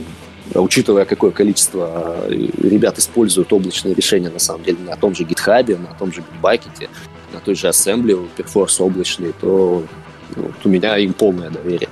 учитывая, 0.53 1.05
какое 1.05 1.31
количество 1.31 2.25
э, 2.27 2.33
ребят 2.61 2.97
используют 2.99 3.51
облачные 3.53 3.93
решения, 3.93 4.29
на 4.29 4.39
самом 4.39 4.63
деле, 4.63 4.77
на 4.85 4.95
том 4.95 5.15
же 5.15 5.23
GitHub, 5.23 5.77
на 5.77 5.95
том 5.97 6.11
же 6.11 6.21
Bitbucket, 6.21 6.89
на 7.33 7.39
той 7.39 7.55
же 7.55 7.67
Assembly, 7.67 8.27
Perforce 8.37 8.81
облачный, 8.81 9.33
то 9.39 9.83
вот 10.35 10.51
у 10.63 10.69
меня 10.69 10.97
им 10.97 11.13
полное 11.13 11.49
доверие. 11.49 11.89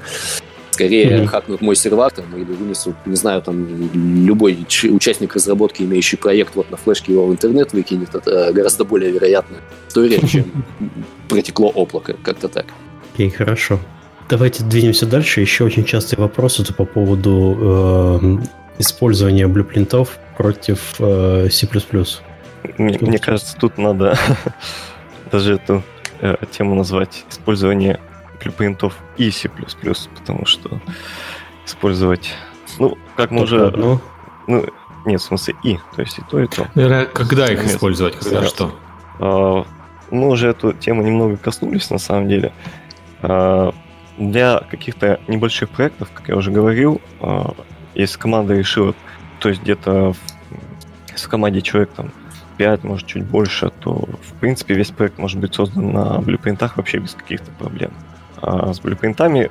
Скорее 0.71 1.05
mm-hmm. 1.05 1.27
хакнут 1.27 1.61
мой 1.61 1.75
сервак 1.75 2.13
там, 2.13 2.25
или 2.35 2.45
вынесут, 2.45 2.95
не 3.05 3.15
знаю, 3.15 3.43
там 3.43 3.91
любой 4.25 4.65
участник 4.89 5.35
разработки, 5.35 5.83
имеющий 5.83 6.17
проект 6.17 6.55
вот 6.55 6.71
на 6.71 6.77
флешке 6.77 7.13
его 7.13 7.27
в 7.27 7.31
интернет 7.31 7.73
выкинет. 7.73 8.15
Это 8.15 8.51
гораздо 8.51 8.83
более 8.83 9.11
вероятная 9.11 9.61
история, 9.87 10.19
чем 10.27 10.65
протекло 11.29 11.69
облако. 11.69 12.15
Как-то 12.23 12.47
так. 12.47 12.65
Окей, 13.13 13.27
okay, 13.27 13.31
хорошо. 13.31 13.79
Давайте 14.29 14.63
двинемся 14.63 15.05
дальше. 15.05 15.41
Еще 15.41 15.63
очень 15.63 15.85
частые 15.85 16.19
вопросы 16.19 16.63
это 16.63 16.73
по 16.73 16.85
поводу 16.85 17.57
э, 17.59 18.37
использования 18.79 19.47
блюпринтов 19.47 20.17
против 20.37 20.95
э, 20.99 21.49
C++. 21.51 21.67
Мне, 22.77 22.97
мне 23.01 23.19
кажется, 23.19 23.55
тут 23.57 23.77
надо 23.77 24.17
даже 25.31 25.55
эту 25.55 25.83
э, 26.21 26.35
тему 26.51 26.75
назвать 26.75 27.25
использование 27.29 27.99
блюпринтов 28.41 28.97
и 29.17 29.29
C++, 29.31 29.49
потому 29.49 30.45
что 30.45 30.81
использовать, 31.65 32.33
ну, 32.79 32.97
как 33.15 33.31
мы 33.31 33.43
уже... 33.43 33.67
Одно. 33.67 34.01
Ну, 34.47 34.65
нет, 35.05 35.21
в 35.21 35.23
смысле 35.23 35.55
и, 35.63 35.77
то 35.95 36.01
есть 36.01 36.17
и 36.17 36.21
то, 36.29 36.39
и 36.39 36.47
то. 36.47 36.67
Наверное, 36.75 37.05
когда 37.05 37.47
их 37.47 37.65
использовать, 37.65 38.15
когда 38.15 38.41
Сейчас. 38.41 38.49
что? 38.49 38.75
А, 39.19 39.65
мы 40.11 40.29
уже 40.29 40.49
эту 40.49 40.73
тему 40.73 41.03
немного 41.03 41.37
коснулись, 41.37 41.89
на 41.89 41.97
самом 41.97 42.29
деле. 42.29 42.53
Для 44.17 44.59
каких-то 44.59 45.19
небольших 45.27 45.69
проектов, 45.69 46.11
как 46.13 46.29
я 46.29 46.35
уже 46.35 46.51
говорил, 46.51 47.01
а, 47.19 47.53
если 47.95 48.19
команда 48.19 48.53
решила, 48.53 48.93
то 49.39 49.49
есть 49.49 49.61
где-то 49.61 50.13
в 51.15 51.27
команде 51.27 51.61
человек 51.61 51.91
там 51.95 52.11
5, 52.57 52.83
может 52.83 53.07
чуть 53.07 53.23
больше, 53.23 53.71
то 53.79 54.07
в 54.21 54.33
принципе 54.39 54.75
весь 54.75 54.91
проект 54.91 55.17
может 55.17 55.39
быть 55.39 55.53
создан 55.55 55.91
на 55.91 56.19
блюпринтах 56.19 56.77
вообще 56.77 56.99
без 56.99 57.13
каких-то 57.13 57.51
проблем. 57.51 57.91
А 58.41 58.73
с 58.73 58.79
блюпринтами 58.79 59.49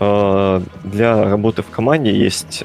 а, 0.00 0.62
для 0.84 1.24
работы 1.24 1.62
в 1.62 1.70
команде 1.70 2.12
есть 2.12 2.64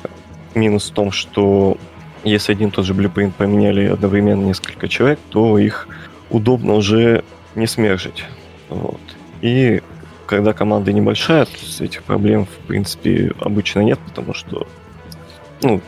минус 0.55 0.89
в 0.89 0.93
том, 0.93 1.11
что 1.11 1.77
если 2.23 2.53
один 2.53 2.71
тот 2.71 2.85
же 2.85 2.93
блюпринт 2.93 3.35
поменяли 3.35 3.87
одновременно 3.87 4.43
несколько 4.43 4.87
человек, 4.87 5.19
то 5.29 5.57
их 5.57 5.87
удобно 6.29 6.73
уже 6.73 7.23
не 7.55 7.67
смержить. 7.67 8.23
Вот. 8.69 9.01
И 9.41 9.81
когда 10.25 10.53
команда 10.53 10.91
небольшая, 10.93 11.45
то 11.45 11.83
этих 11.83 12.03
проблем, 12.03 12.45
в 12.45 12.67
принципе, 12.67 13.33
обычно 13.39 13.81
нет, 13.81 13.99
потому 14.05 14.33
что 14.33 14.67
ну, 15.61 15.81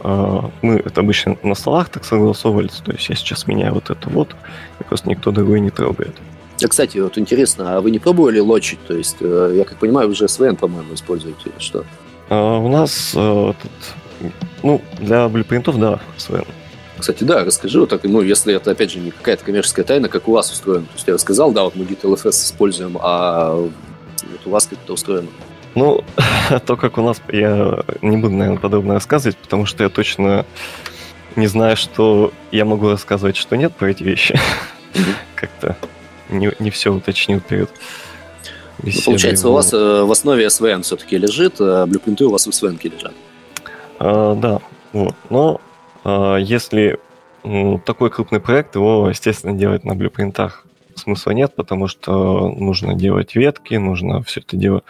э, 0.00 0.40
мы 0.62 0.74
это 0.76 1.00
обычно 1.00 1.36
на 1.42 1.54
столах 1.54 1.88
так 1.88 2.04
согласовывали, 2.04 2.68
то 2.84 2.92
есть 2.92 3.08
я 3.08 3.14
сейчас 3.14 3.46
меняю 3.46 3.74
вот 3.74 3.90
это 3.90 4.08
вот, 4.10 4.34
и 4.80 4.84
просто 4.84 5.08
никто 5.08 5.30
другой 5.30 5.60
не 5.60 5.70
трогает. 5.70 6.14
А, 6.62 6.68
кстати, 6.68 6.98
вот 6.98 7.18
интересно, 7.18 7.76
а 7.76 7.80
вы 7.80 7.90
не 7.90 7.98
пробовали 7.98 8.38
лочить? 8.38 8.78
То 8.86 8.94
есть, 8.94 9.16
э, 9.20 9.54
я 9.56 9.64
как 9.64 9.78
понимаю, 9.78 10.10
уже 10.10 10.26
SVN, 10.26 10.56
по-моему, 10.56 10.94
используете, 10.94 11.50
что? 11.58 11.84
А, 12.28 12.58
у 12.58 12.68
нас 12.68 13.12
э, 13.14 13.50
этот, 13.50 14.32
ну, 14.62 14.80
для 15.00 15.28
блюпринтов, 15.28 15.78
да, 15.78 16.00
SVN. 16.18 16.46
Кстати, 17.02 17.24
да, 17.24 17.42
расскажи, 17.42 17.80
вот 17.80 17.88
так, 17.88 18.04
ну, 18.04 18.20
если 18.20 18.54
это, 18.54 18.70
опять 18.70 18.92
же, 18.92 19.00
не 19.00 19.10
какая-то 19.10 19.44
коммерческая 19.44 19.84
тайна, 19.84 20.08
как 20.08 20.28
у 20.28 20.32
вас 20.32 20.52
устроено. 20.52 20.84
То 20.84 20.92
есть 20.94 21.08
я 21.08 21.14
рассказал, 21.14 21.50
да, 21.50 21.64
вот 21.64 21.74
мы 21.74 21.82
Git 21.84 22.02
LFS 22.02 22.30
используем, 22.30 22.96
а 23.00 23.54
вот 23.54 23.70
у 24.44 24.50
вас 24.50 24.68
как 24.68 24.78
это 24.84 24.92
устроено? 24.92 25.26
Ну, 25.74 26.04
то, 26.64 26.76
как 26.76 26.98
у 26.98 27.02
нас, 27.02 27.20
я 27.32 27.82
не 28.02 28.18
буду, 28.18 28.34
наверное, 28.34 28.60
подробно 28.60 28.94
рассказывать, 28.94 29.36
потому 29.36 29.66
что 29.66 29.82
я 29.82 29.90
точно 29.90 30.46
не 31.34 31.48
знаю, 31.48 31.76
что 31.76 32.32
я 32.52 32.64
могу 32.64 32.88
рассказывать, 32.88 33.36
что 33.36 33.56
нет 33.56 33.74
про 33.74 33.90
эти 33.90 34.04
вещи. 34.04 34.38
Как-то 35.34 35.76
не, 36.28 36.52
не 36.60 36.70
все 36.70 36.94
уточнил 36.94 37.40
перед 37.40 37.68
ну, 38.80 38.92
Получается, 39.04 39.48
у 39.48 39.52
вас 39.54 39.72
э, 39.72 40.02
в 40.04 40.12
основе 40.12 40.46
SVN 40.46 40.82
все-таки 40.82 41.18
лежит, 41.18 41.56
а 41.58 41.84
блюпринты 41.84 42.26
у 42.26 42.30
вас 42.30 42.46
в 42.46 42.50
SVN 42.50 42.78
лежат. 42.84 43.14
А, 43.98 44.36
да, 44.36 44.60
вот. 44.92 45.16
Но 45.28 45.60
если 46.04 46.98
такой 47.84 48.10
крупный 48.10 48.40
проект, 48.40 48.74
его, 48.76 49.08
естественно, 49.08 49.52
делать 49.56 49.84
на 49.84 49.94
блюпринтах 49.94 50.66
смысла 50.94 51.30
нет, 51.32 51.54
потому 51.56 51.88
что 51.88 52.48
нужно 52.50 52.94
делать 52.94 53.34
ветки, 53.34 53.74
нужно 53.74 54.22
все 54.22 54.40
это 54.40 54.56
дело 54.56 54.82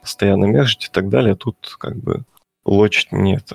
постоянно 0.00 0.44
мержить 0.46 0.86
и 0.86 0.90
так 0.90 1.08
далее. 1.08 1.34
Тут 1.36 1.76
как 1.78 1.96
бы 1.96 2.24
лочить 2.64 3.12
нет. 3.12 3.52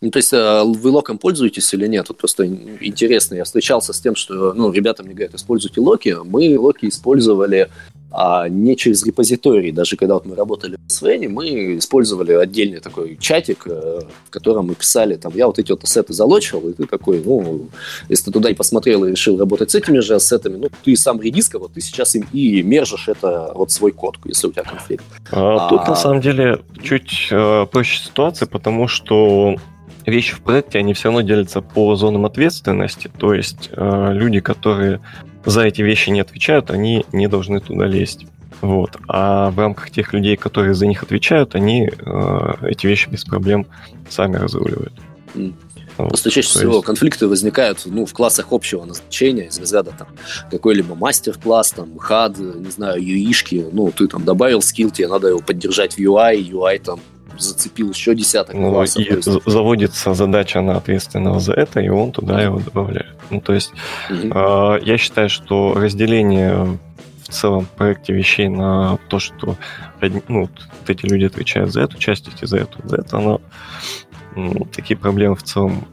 Ну, 0.00 0.10
то 0.10 0.18
есть 0.18 0.32
а, 0.32 0.64
вы 0.64 0.90
локом 0.90 1.18
пользуетесь 1.18 1.72
или 1.74 1.86
нет? 1.86 2.08
Вот 2.08 2.18
просто 2.18 2.46
интересно. 2.46 3.34
Я 3.34 3.44
встречался 3.44 3.92
с 3.92 4.00
тем, 4.00 4.14
что 4.16 4.54
ну, 4.54 4.72
ребята 4.72 5.02
мне 5.02 5.12
говорят, 5.12 5.34
используйте 5.34 5.80
локи. 5.80 6.16
Мы 6.24 6.58
локи 6.58 6.88
использовали 6.88 7.68
а 8.12 8.48
не 8.48 8.76
через 8.76 9.04
репозиторий. 9.04 9.70
Даже 9.72 9.96
когда 9.96 10.14
вот 10.14 10.26
мы 10.26 10.34
работали 10.34 10.76
в 10.86 10.90
Свене, 10.90 11.28
мы 11.28 11.78
использовали 11.78 12.32
отдельный 12.32 12.80
такой 12.80 13.16
чатик, 13.20 13.66
э, 13.66 14.00
в 14.26 14.30
котором 14.30 14.66
мы 14.66 14.74
писали, 14.74 15.14
там, 15.14 15.32
я 15.34 15.46
вот 15.46 15.58
эти 15.58 15.70
вот 15.70 15.84
ассеты 15.84 16.12
залочил, 16.12 16.68
и 16.68 16.72
ты 16.72 16.86
такой, 16.86 17.22
ну, 17.24 17.68
если 18.08 18.26
ты 18.26 18.30
туда 18.32 18.50
и 18.50 18.54
посмотрел 18.54 19.04
и 19.04 19.10
решил 19.10 19.38
работать 19.38 19.70
с 19.70 19.74
этими 19.76 20.00
же 20.00 20.16
ассетами, 20.16 20.56
ну, 20.56 20.70
ты 20.82 20.96
сам 20.96 21.20
редиска, 21.20 21.58
вот 21.58 21.74
ты 21.74 21.80
сейчас 21.80 22.16
им 22.16 22.26
и 22.32 22.62
мержишь 22.62 23.08
это, 23.08 23.52
вот 23.54 23.70
свой 23.70 23.92
код, 23.92 24.16
если 24.24 24.48
у 24.48 24.52
тебя 24.52 24.64
конфликт. 24.64 25.04
А, 25.30 25.66
а... 25.66 25.68
Тут, 25.68 25.86
на 25.86 25.94
самом 25.94 26.20
деле, 26.20 26.60
чуть 26.82 27.28
э, 27.30 27.66
проще 27.70 28.02
ситуация, 28.02 28.46
потому 28.46 28.88
что 28.88 29.56
вещи 30.10 30.34
в 30.34 30.40
проекте, 30.40 30.78
они 30.78 30.94
все 30.94 31.08
равно 31.08 31.22
делятся 31.22 31.60
по 31.60 31.94
зонам 31.96 32.26
ответственности, 32.26 33.10
то 33.18 33.34
есть 33.34 33.70
э, 33.72 34.10
люди, 34.12 34.40
которые 34.40 35.00
за 35.44 35.62
эти 35.62 35.82
вещи 35.82 36.10
не 36.10 36.20
отвечают, 36.20 36.70
они 36.70 37.04
не 37.12 37.28
должны 37.28 37.60
туда 37.60 37.86
лезть. 37.86 38.26
Вот. 38.60 38.98
А 39.08 39.50
в 39.50 39.58
рамках 39.58 39.90
тех 39.90 40.12
людей, 40.12 40.36
которые 40.36 40.74
за 40.74 40.86
них 40.86 41.02
отвечают, 41.02 41.54
они 41.54 41.88
э, 41.88 42.52
эти 42.62 42.86
вещи 42.86 43.08
без 43.08 43.24
проблем 43.24 43.66
сами 44.08 44.36
разруливают. 44.36 44.92
Просто 46.08 46.30
чаще 46.30 46.48
всего 46.48 46.74
есть... 46.74 46.86
конфликты 46.86 47.26
возникают 47.26 47.82
ну, 47.86 48.06
в 48.06 48.12
классах 48.12 48.48
общего 48.50 48.84
назначения, 48.84 49.46
из 49.46 49.58
разряда 49.58 49.92
там 49.96 50.08
какой-либо 50.50 50.94
мастер-класс, 50.94 51.72
там, 51.72 51.98
хад, 51.98 52.38
не 52.38 52.70
знаю, 52.70 53.02
юишки, 53.02 53.66
ну, 53.72 53.90
ты 53.90 54.06
там 54.06 54.24
добавил 54.24 54.62
скилл, 54.62 54.90
тебе 54.90 55.08
надо 55.08 55.28
его 55.28 55.40
поддержать 55.40 55.94
в 55.94 55.98
UI, 55.98 56.50
UI 56.50 56.78
там 56.80 57.00
зацепил 57.38 57.90
еще 57.90 58.14
десяток 58.14 58.54
ну, 58.54 58.70
классов. 58.70 59.02
И 59.02 59.14
есть... 59.14 59.28
заводится 59.46 60.14
задача 60.14 60.60
на 60.60 60.76
ответственного 60.76 61.40
за 61.40 61.54
это, 61.54 61.80
и 61.80 61.88
он 61.88 62.12
туда 62.12 62.40
его 62.42 62.58
добавляет. 62.58 63.16
Ну, 63.30 63.40
то 63.40 63.52
есть 63.52 63.72
mm-hmm. 64.10 64.80
э, 64.80 64.84
я 64.84 64.98
считаю, 64.98 65.30
что 65.30 65.74
разделение 65.74 66.78
в 67.22 67.32
целом 67.32 67.66
проекте 67.76 68.12
вещей 68.12 68.48
на 68.48 68.98
то, 69.08 69.18
что 69.18 69.56
ну, 70.28 70.42
вот 70.42 70.50
эти 70.86 71.06
люди 71.06 71.24
отвечают 71.24 71.72
за 71.72 71.82
эту 71.82 71.98
часть, 71.98 72.28
эти 72.28 72.44
за 72.44 72.58
эту, 72.58 72.78
за 72.84 72.96
это, 72.96 73.18
оно 73.18 73.40
такие 74.72 74.96
проблемы 74.96 75.36
в 75.36 75.42
целом 75.42 75.86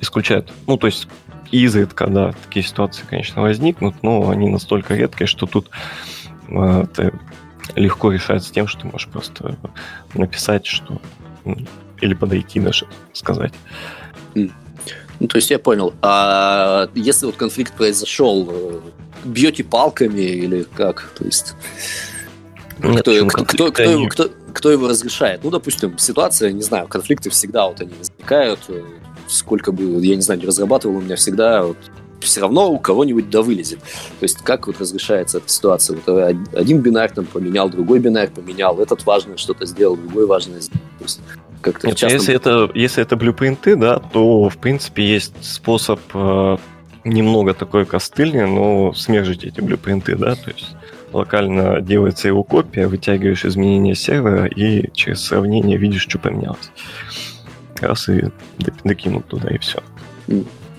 исключает. 0.00 0.52
Ну, 0.66 0.76
то 0.76 0.86
есть 0.86 1.08
изредка, 1.50 2.06
да, 2.08 2.32
такие 2.44 2.64
ситуации, 2.64 3.04
конечно, 3.08 3.42
возникнут, 3.42 4.02
но 4.02 4.30
они 4.30 4.48
настолько 4.48 4.94
редкие, 4.94 5.26
что 5.26 5.46
тут 5.46 5.70
э, 6.48 6.86
ты 6.94 7.12
легко 7.74 8.12
решается 8.12 8.52
тем, 8.52 8.66
что 8.66 8.82
ты 8.82 8.86
можешь 8.88 9.08
просто 9.08 9.56
написать, 10.14 10.66
что 10.66 11.00
ну, 11.44 11.56
или 12.00 12.14
подойти 12.14 12.60
даже 12.60 12.86
сказать. 13.12 13.52
Ну, 14.34 15.28
то 15.28 15.36
есть 15.36 15.50
я 15.50 15.58
понял. 15.58 15.94
А 16.02 16.88
если 16.94 17.26
вот 17.26 17.36
конфликт 17.36 17.72
произошел, 17.72 18.48
э, 18.50 18.80
бьете 19.24 19.64
палками 19.64 20.20
или 20.20 20.66
как? 20.74 21.10
То 21.16 21.24
есть 21.24 21.54
Нет, 22.78 23.00
кто, 23.00 23.26
кто, 23.26 23.44
кто, 23.44 23.72
кто, 23.72 24.08
кто, 24.08 24.30
кто 24.56 24.70
его 24.70 24.88
разрешает? 24.88 25.44
Ну, 25.44 25.50
допустим, 25.50 25.98
ситуация, 25.98 26.50
не 26.50 26.62
знаю, 26.62 26.88
конфликты 26.88 27.28
всегда 27.28 27.66
вот 27.66 27.82
они 27.82 27.92
возникают. 27.98 28.60
Э, 28.68 28.82
сколько 29.28 29.70
бы, 29.70 30.02
я 30.02 30.16
не 30.16 30.22
знаю, 30.22 30.40
не 30.40 30.46
разрабатывал, 30.46 30.96
у 30.96 31.00
меня 31.02 31.16
всегда 31.16 31.62
вот 31.62 31.76
все 32.20 32.40
равно 32.40 32.72
у 32.72 32.78
кого-нибудь 32.78 33.28
да 33.28 33.42
вылезет. 33.42 33.80
То 33.80 34.22
есть 34.22 34.38
как 34.38 34.66
вот 34.66 34.80
разрешается 34.80 35.38
эта 35.38 35.48
ситуация? 35.50 35.98
Вот 35.98 36.18
э, 36.18 36.36
один 36.54 36.80
бинар 36.80 37.10
там 37.10 37.26
поменял, 37.26 37.68
другой 37.68 37.98
бинар 37.98 38.30
поменял, 38.30 38.80
этот 38.80 39.04
важное 39.04 39.36
что-то 39.36 39.66
сделал, 39.66 39.94
другой 39.94 40.26
важное 40.26 40.60
сделал. 40.60 40.80
То 40.98 41.04
есть 41.04 41.20
как-то 41.60 41.88
Нет, 41.88 41.98
частном... 41.98 42.18
если, 42.18 42.34
это, 42.34 42.70
если 42.74 43.02
это 43.02 43.16
блюпринты, 43.16 43.76
да, 43.76 43.98
то 43.98 44.48
в 44.48 44.56
принципе 44.56 45.04
есть 45.04 45.34
способ 45.42 46.00
э, 46.14 46.56
немного 47.04 47.52
такой 47.52 47.84
костыльный, 47.84 48.46
но 48.46 48.94
смержить 48.94 49.44
эти 49.44 49.60
блюпринты, 49.60 50.16
да, 50.16 50.34
то 50.34 50.50
есть 50.50 50.74
локально 51.16 51.80
делается 51.80 52.28
его 52.28 52.42
копия, 52.42 52.86
вытягиваешь 52.86 53.44
изменения 53.44 53.94
сервера 53.94 54.46
и 54.46 54.90
через 54.92 55.24
сравнение 55.24 55.78
видишь, 55.78 56.02
что 56.02 56.18
поменялось. 56.18 56.70
Раз 57.80 58.08
и 58.08 58.24
докинул 58.84 59.22
туда, 59.22 59.50
и 59.50 59.58
все. 59.58 59.80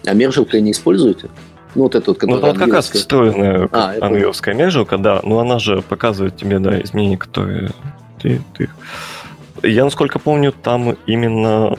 А 0.06 0.14
мержилка 0.14 0.60
не 0.60 0.72
используете? 0.72 1.30
Ну, 1.76 1.84
вот 1.84 1.96
это 1.96 2.12
вот, 2.12 2.22
Ну, 2.24 2.40
вот 2.40 2.58
как 2.58 2.74
раз 2.74 2.90
встроенная 2.90 3.68
а, 3.72 3.94
английская 4.02 4.56
мержилка, 4.56 4.98
да. 4.98 5.20
Но 5.24 5.40
она 5.40 5.60
же 5.60 5.82
показывает 5.82 6.38
тебе, 6.38 6.60
да, 6.60 6.82
изменения, 6.82 7.18
которые 7.18 7.72
ты, 8.20 8.42
ты... 8.58 8.70
Я, 9.64 9.84
насколько 9.84 10.18
помню, 10.18 10.52
там 10.52 10.98
именно 11.06 11.78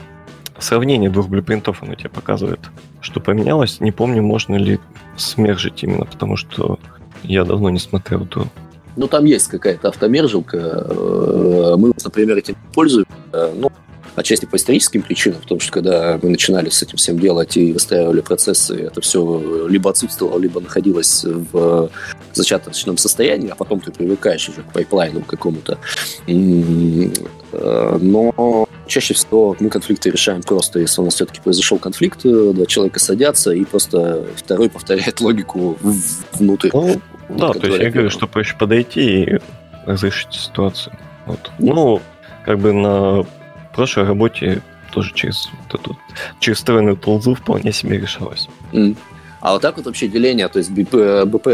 сравнение 0.57 1.09
двух 1.09 1.27
блюпринтов 1.27 1.83
оно 1.83 1.95
тебе 1.95 2.09
показывает, 2.09 2.59
что 3.01 3.19
поменялось. 3.19 3.79
Не 3.79 3.91
помню, 3.91 4.21
можно 4.21 4.55
ли 4.55 4.79
смержить 5.17 5.83
именно, 5.83 6.05
потому 6.05 6.37
что 6.37 6.79
я 7.23 7.43
давно 7.43 7.69
не 7.69 7.79
смотрел 7.79 8.23
эту 8.23 8.47
Ну, 8.95 9.07
там 9.07 9.25
есть 9.25 9.47
какая-то 9.47 9.89
автомержилка. 9.89 10.57
Э, 10.57 11.75
мы, 11.77 11.91
например, 12.03 12.37
этим 12.37 12.55
пользуемся. 12.73 13.11
Ну, 13.31 13.71
отчасти 14.15 14.45
по 14.45 14.55
историческим 14.55 15.01
причинам, 15.01 15.41
потому 15.41 15.59
что 15.59 15.71
когда 15.71 16.19
мы 16.21 16.29
начинали 16.29 16.69
с 16.69 16.81
этим 16.81 16.97
всем 16.97 17.19
делать 17.19 17.57
и 17.57 17.73
выстраивали 17.73 18.21
процессы, 18.21 18.75
это 18.75 19.01
все 19.01 19.67
либо 19.67 19.89
отсутствовало, 19.89 20.39
либо 20.39 20.59
находилось 20.59 21.23
в 21.23 21.89
зачаточном 22.33 22.97
состоянии, 22.97 23.49
а 23.49 23.55
потом 23.55 23.79
ты 23.79 23.91
привыкаешь 23.91 24.49
уже 24.49 24.61
к 24.61 24.73
пайплайну 24.73 25.21
какому-то. 25.21 25.77
Э, 26.27 27.97
но 28.01 28.67
чаще 28.87 29.13
всего 29.13 29.55
мы 29.59 29.69
конфликты 29.69 30.09
решаем 30.09 30.41
просто, 30.41 30.79
если 30.79 31.01
у 31.01 31.05
нас 31.05 31.15
все-таки 31.15 31.41
произошел 31.41 31.79
конфликт, 31.79 32.25
э, 32.25 32.51
два 32.53 32.65
человека 32.65 32.99
садятся, 32.99 33.51
и 33.51 33.63
просто 33.63 34.25
второй 34.35 34.69
повторяет 34.69 35.21
логику 35.21 35.77
внутрь. 36.33 36.69
Ну, 36.73 37.01
да, 37.29 37.53
то 37.53 37.67
есть 37.67 37.79
я 37.79 37.89
говорю, 37.89 38.09
что 38.09 38.27
проще 38.27 38.55
подойти 38.57 39.23
и 39.23 39.39
разрешить 39.85 40.33
ситуацию. 40.33 40.95
Вот. 41.25 41.51
Ну, 41.59 42.01
как 42.45 42.59
бы 42.59 42.73
на 42.73 43.25
прошлой 43.73 44.05
работе 44.05 44.61
тоже 44.91 45.13
через 45.13 45.49
вот 45.63 45.79
эту, 45.79 45.97
через 46.39 46.57
встроенную 46.57 46.97
ползу 46.97 47.35
вполне 47.35 47.71
себе 47.71 47.99
решалось. 47.99 48.49
Mm. 48.71 48.97
А 49.41 49.53
вот 49.53 49.61
так 49.61 49.77
вот 49.77 49.85
вообще 49.85 50.07
деление, 50.07 50.47
то 50.49 50.59
есть 50.59 50.71
БП, 50.71 51.25
БП 51.25 51.47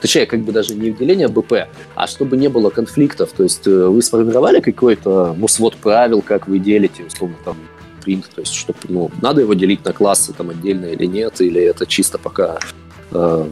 точнее, 0.00 0.26
как 0.26 0.40
бы 0.40 0.52
даже 0.52 0.74
не 0.74 0.90
деление 0.90 1.28
БП, 1.28 1.68
а 1.94 2.06
чтобы 2.06 2.36
не 2.36 2.48
было 2.48 2.70
конфликтов. 2.70 3.32
То 3.32 3.42
есть 3.42 3.66
э, 3.66 3.86
вы 3.86 4.00
сформировали 4.02 4.60
какой-то 4.60 5.34
ну, 5.36 5.48
свод 5.48 5.76
правил, 5.76 6.22
как 6.22 6.48
вы 6.48 6.58
делите, 6.58 7.04
условно, 7.04 7.36
там, 7.44 7.56
принт, 8.02 8.28
то 8.34 8.40
есть, 8.40 8.54
чтобы, 8.54 8.78
ну, 8.88 9.10
надо 9.20 9.40
его 9.40 9.54
делить 9.54 9.84
на 9.84 9.92
классы 9.92 10.32
там 10.32 10.50
отдельно 10.50 10.86
или 10.86 11.06
нет, 11.06 11.40
или 11.40 11.60
это 11.60 11.86
чисто 11.86 12.18
пока 12.18 12.58
э, 13.10 13.46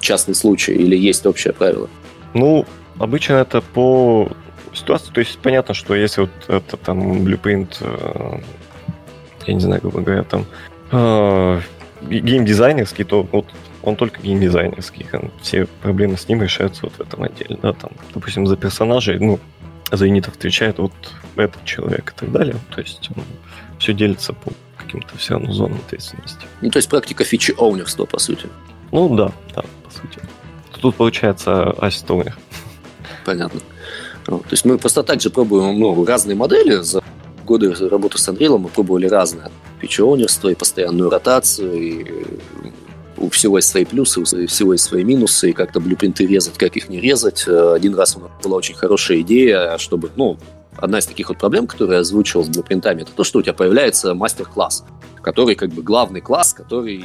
частный 0.00 0.34
случай, 0.34 0.72
или 0.72 0.96
есть 0.96 1.26
общее 1.26 1.52
правило? 1.52 1.88
Ну, 2.34 2.66
обычно 2.98 3.34
это 3.34 3.60
по 3.60 4.30
ситуации, 4.72 5.12
то 5.12 5.20
есть 5.20 5.38
понятно, 5.38 5.74
что 5.74 5.94
если 5.94 6.22
вот 6.22 6.30
это 6.48 6.76
там 6.76 7.22
blueprint, 7.24 7.76
э, 7.80 8.40
я 9.46 9.54
не 9.54 9.60
знаю, 9.60 9.80
грубо 9.80 10.00
говоря, 10.00 10.22
там 10.24 10.46
э, 10.92 11.60
геймдизайнерский, 12.02 13.04
то 13.04 13.22
вот 13.22 13.46
он 13.82 13.96
только 13.96 14.20
геймдизайнерский. 14.20 15.06
Все 15.42 15.66
проблемы 15.82 16.16
с 16.16 16.28
ним 16.28 16.42
решаются 16.42 16.82
вот 16.82 16.94
в 16.94 17.00
этом 17.00 17.22
отделе. 17.22 17.58
Да, 17.62 17.72
там, 17.72 17.90
допустим, 18.12 18.46
за 18.46 18.56
персонажей, 18.56 19.18
ну, 19.18 19.38
за 19.90 20.06
юнитов 20.06 20.36
отвечает 20.36 20.78
вот 20.78 20.92
этот 21.36 21.64
человек 21.64 22.12
и 22.14 22.20
так 22.20 22.32
далее. 22.32 22.56
То 22.74 22.80
есть 22.80 23.08
он 23.16 23.22
все 23.78 23.94
делится 23.94 24.32
по 24.32 24.52
каким-то 24.76 25.16
все 25.16 25.34
равно 25.34 25.52
зонам 25.52 25.78
ответственности. 25.86 26.46
Ну, 26.60 26.70
то 26.70 26.78
есть 26.78 26.88
практика 26.88 27.24
фичи 27.24 27.54
оунерства, 27.56 28.04
по 28.04 28.18
сути. 28.18 28.48
Ну, 28.92 29.14
да, 29.16 29.32
да, 29.54 29.62
по 29.84 29.90
сути. 29.90 30.20
Тут 30.80 30.96
получается 30.96 31.70
ассист 31.72 32.06
Понятно. 33.24 33.60
Ну, 34.26 34.38
то 34.38 34.50
есть 34.50 34.64
мы 34.64 34.78
просто 34.78 35.02
так 35.02 35.20
же 35.20 35.30
пробуем 35.30 35.78
ну, 35.78 36.04
разные 36.04 36.36
модели. 36.36 36.76
За 36.76 37.02
годы 37.44 37.74
работы 37.88 38.18
с 38.18 38.28
Unreal 38.28 38.58
мы 38.58 38.68
пробовали 38.68 39.06
разные. 39.06 39.50
Фичи-оунерство 39.80 40.48
и 40.48 40.54
постоянную 40.54 41.10
ротацию, 41.10 41.72
и 41.72 42.06
у 43.16 43.30
всего 43.30 43.58
есть 43.58 43.68
свои 43.68 43.84
плюсы, 43.84 44.20
у 44.20 44.24
всего 44.24 44.72
есть 44.72 44.84
свои 44.84 45.04
минусы, 45.04 45.50
и 45.50 45.52
как-то 45.52 45.80
блюпринты 45.80 46.26
резать, 46.26 46.58
как 46.58 46.76
их 46.76 46.88
не 46.88 47.00
резать. 47.00 47.44
Э, 47.46 47.74
один 47.74 47.94
раз 47.94 48.16
у 48.16 48.20
нас 48.20 48.30
была 48.42 48.56
очень 48.56 48.74
хорошая 48.74 49.20
идея, 49.20 49.76
чтобы, 49.78 50.10
ну, 50.16 50.38
одна 50.80 50.98
из 50.98 51.06
таких 51.06 51.28
вот 51.28 51.38
проблем, 51.38 51.66
которые 51.66 51.96
я 51.96 52.00
озвучил 52.00 52.44
с 52.44 52.48
блюпринтами, 52.48 53.02
это 53.02 53.12
то, 53.12 53.24
что 53.24 53.38
у 53.38 53.42
тебя 53.42 53.52
появляется 53.52 54.14
мастер-класс, 54.14 54.84
который 55.22 55.54
как 55.54 55.70
бы 55.70 55.82
главный 55.82 56.20
класс, 56.20 56.54
который 56.54 57.04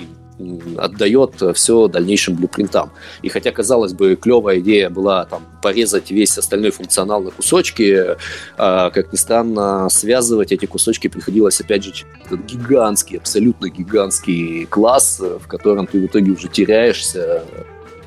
отдает 0.77 1.41
все 1.53 1.87
дальнейшим 1.87 2.35
блюпринтам. 2.35 2.91
И 3.21 3.29
хотя, 3.29 3.51
казалось 3.51 3.93
бы, 3.93 4.15
клевая 4.15 4.59
идея 4.59 4.89
была 4.89 5.25
там 5.25 5.43
порезать 5.61 6.11
весь 6.11 6.37
остальной 6.37 6.71
функционал 6.71 7.21
на 7.21 7.31
кусочки, 7.31 8.17
а, 8.57 8.89
как 8.89 9.11
ни 9.11 9.17
странно, 9.17 9.89
связывать 9.89 10.51
эти 10.51 10.65
кусочки 10.65 11.07
приходилось, 11.07 11.61
опять 11.61 11.83
же, 11.83 12.05
этот 12.25 12.45
гигантский, 12.45 13.17
абсолютно 13.17 13.69
гигантский 13.69 14.65
класс, 14.65 15.19
в 15.19 15.47
котором 15.47 15.87
ты 15.87 16.01
в 16.01 16.05
итоге 16.05 16.31
уже 16.31 16.47
теряешься, 16.47 17.43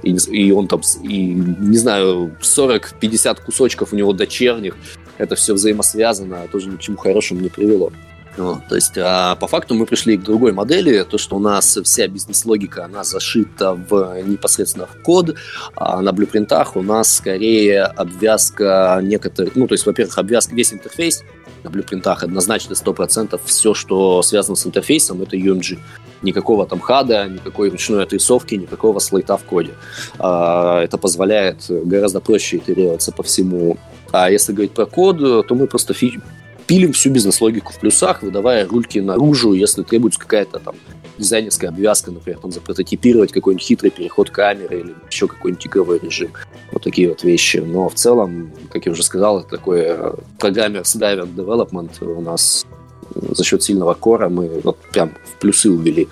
и, 0.03 0.17
и 0.31 0.53
он 0.53 0.69
там, 0.69 0.81
и, 1.03 1.35
не 1.35 1.77
знаю, 1.77 2.37
40-50 2.41 3.45
кусочков 3.45 3.93
у 3.93 3.97
него 3.97 4.13
дочерних, 4.13 4.75
это 5.19 5.35
все 5.35 5.55
взаимосвязано, 5.55 6.49
тоже 6.51 6.69
ни 6.69 6.77
к 6.77 6.81
чему 6.81 6.97
хорошему 6.97 7.41
не 7.41 7.49
привело. 7.49 7.93
Вот, 8.37 8.67
то 8.69 8.75
есть, 8.75 8.99
а 8.99 9.35
по 9.37 9.47
факту 9.47 9.75
мы 9.75 9.87
пришли 9.87 10.19
к 10.19 10.23
другой 10.23 10.53
модели, 10.53 11.03
то, 11.05 11.17
что 11.17 11.37
у 11.37 11.39
нас 11.39 11.79
вся 11.83 12.07
бизнес-логика, 12.07 12.85
она 12.85 13.03
зашита 13.03 13.73
в 13.73 14.23
непосредственно 14.23 14.87
в 14.87 15.03
код, 15.03 15.37
а 15.75 16.03
на 16.03 16.13
блюпринтах 16.13 16.77
у 16.77 16.83
нас 16.83 17.17
скорее 17.17 17.85
обвязка 17.85 19.01
некоторых, 19.03 19.57
ну, 19.57 19.67
то 19.67 19.73
есть, 19.73 19.87
во-первых, 19.87 20.19
обвязка 20.19 20.55
весь 20.55 20.73
интерфейс, 20.73 21.25
на 21.67 21.71
блюпринтах 21.71 22.23
однозначно 22.23 22.75
100% 22.75 23.41
все, 23.45 23.75
что 23.75 24.23
связано 24.23 24.57
с 24.57 24.67
интерфейсом, 24.67 25.23
это 25.23 25.37
UMG. 25.37 25.79
Никакого 26.23 26.65
там 26.67 26.79
хада, 26.81 27.27
никакой 27.29 27.71
ручной 27.71 28.05
отрисовки, 28.05 28.55
никакого 28.55 29.01
слайта 29.01 29.37
в 29.37 29.43
коде. 29.43 29.73
А, 30.19 30.81
это 30.83 30.97
позволяет 30.97 31.57
гораздо 31.69 32.21
проще 32.21 32.59
итерироваться 32.59 33.11
по 33.13 33.23
всему. 33.23 33.77
А 34.13 34.31
если 34.31 34.53
говорить 34.53 34.73
про 34.73 34.87
код, 34.87 35.19
то 35.19 35.55
мы 35.55 35.67
просто 35.67 35.93
фи- 35.93 36.21
пилим 36.67 36.93
всю 36.93 37.11
бизнес-логику 37.11 37.73
в 37.73 37.79
плюсах, 37.79 38.23
выдавая 38.23 38.67
рульки 38.67 38.99
наружу, 38.99 39.53
если 39.53 39.83
требуется 39.83 40.21
какая-то 40.21 40.59
там 40.59 40.75
дизайнерская 41.19 41.71
обвязка, 41.71 42.11
например, 42.11 42.41
там 42.41 42.53
запрототипировать 42.53 43.33
какой-нибудь 43.33 43.65
хитрый 43.65 43.91
переход 43.91 44.31
камеры 44.31 44.81
или 44.81 44.95
еще 45.11 45.27
какой-нибудь 45.29 45.67
игровой 45.67 45.99
режим. 45.99 46.31
Вот 46.73 46.83
такие 46.83 47.09
вот 47.09 47.23
вещи. 47.23 47.59
Но 47.59 47.89
в 47.89 47.95
целом, 47.95 48.53
как 48.71 48.87
я 48.87 48.93
уже 48.93 49.03
сказал, 49.03 49.41
это 49.41 49.49
такое 49.51 50.15
программер-driven 50.39 51.35
development 51.35 52.05
у 52.05 52.21
нас 52.21 52.67
за 53.15 53.45
счет 53.45 53.63
сильного 53.63 53.95
кора 53.95 54.29
мы 54.29 54.61
вот 54.63 54.77
прям 54.93 55.13
в 55.25 55.39
плюсы 55.41 55.71
увели. 55.71 56.09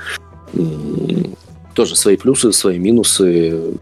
Тоже 1.75 1.97
свои 1.97 2.17
плюсы, 2.17 2.53
свои 2.53 2.79
минусы. 2.79 3.75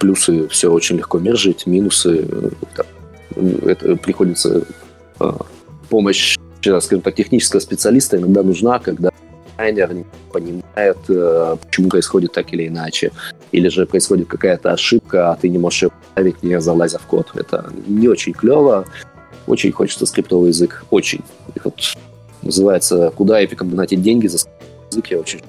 Плюсы 0.00 0.48
все 0.48 0.70
очень 0.70 0.96
легко 0.96 1.18
мержить, 1.18 1.66
минусы 1.66 2.28
это 3.64 3.96
приходится 3.96 4.62
а, 5.18 5.36
помощь, 5.88 6.36
скажем 6.60 7.00
так, 7.00 7.14
технического 7.14 7.60
специалиста 7.60 8.16
иногда 8.16 8.42
нужна, 8.42 8.78
когда 8.78 9.10
дизайнер 9.58 9.92
не 9.92 10.04
понимает, 10.32 10.98
э, 11.08 11.56
почему 11.66 11.88
происходит 11.88 12.32
так 12.32 12.52
или 12.52 12.68
иначе. 12.68 13.12
Или 13.52 13.68
же 13.68 13.86
происходит 13.86 14.28
какая-то 14.28 14.72
ошибка, 14.72 15.30
а 15.30 15.36
ты 15.36 15.48
не 15.48 15.58
можешь 15.58 15.82
ее 15.82 15.90
поставить, 15.90 16.42
не 16.42 16.60
залазя 16.60 16.98
в 16.98 17.06
код. 17.06 17.28
Это 17.34 17.70
не 17.86 18.08
очень 18.08 18.32
клево. 18.32 18.84
Очень 19.46 19.72
хочется 19.72 20.06
скриптовый 20.06 20.48
язык. 20.48 20.84
Очень. 20.90 21.22
И 21.54 21.60
вот 21.64 21.80
называется 22.42 23.10
«Куда 23.16 23.42
эпикам 23.44 23.70
донатить 23.70 24.02
деньги 24.02 24.26
за 24.26 24.38
язык?» 24.90 25.06
Я 25.10 25.18
очень 25.18 25.40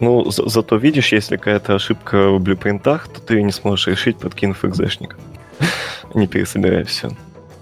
ну, 0.00 0.28
за 0.32 0.48
зато 0.48 0.76
видишь, 0.78 1.12
если 1.12 1.36
какая-то 1.36 1.76
ошибка 1.76 2.30
в 2.30 2.40
блюпринтах, 2.40 3.06
то 3.06 3.20
ты 3.20 3.34
ее 3.34 3.44
не 3.44 3.52
сможешь 3.52 3.86
решить, 3.86 4.16
подкинув 4.18 4.64
экзешник. 4.64 5.16
Не 6.14 6.26
пересобирая 6.26 6.84
все. 6.84 7.10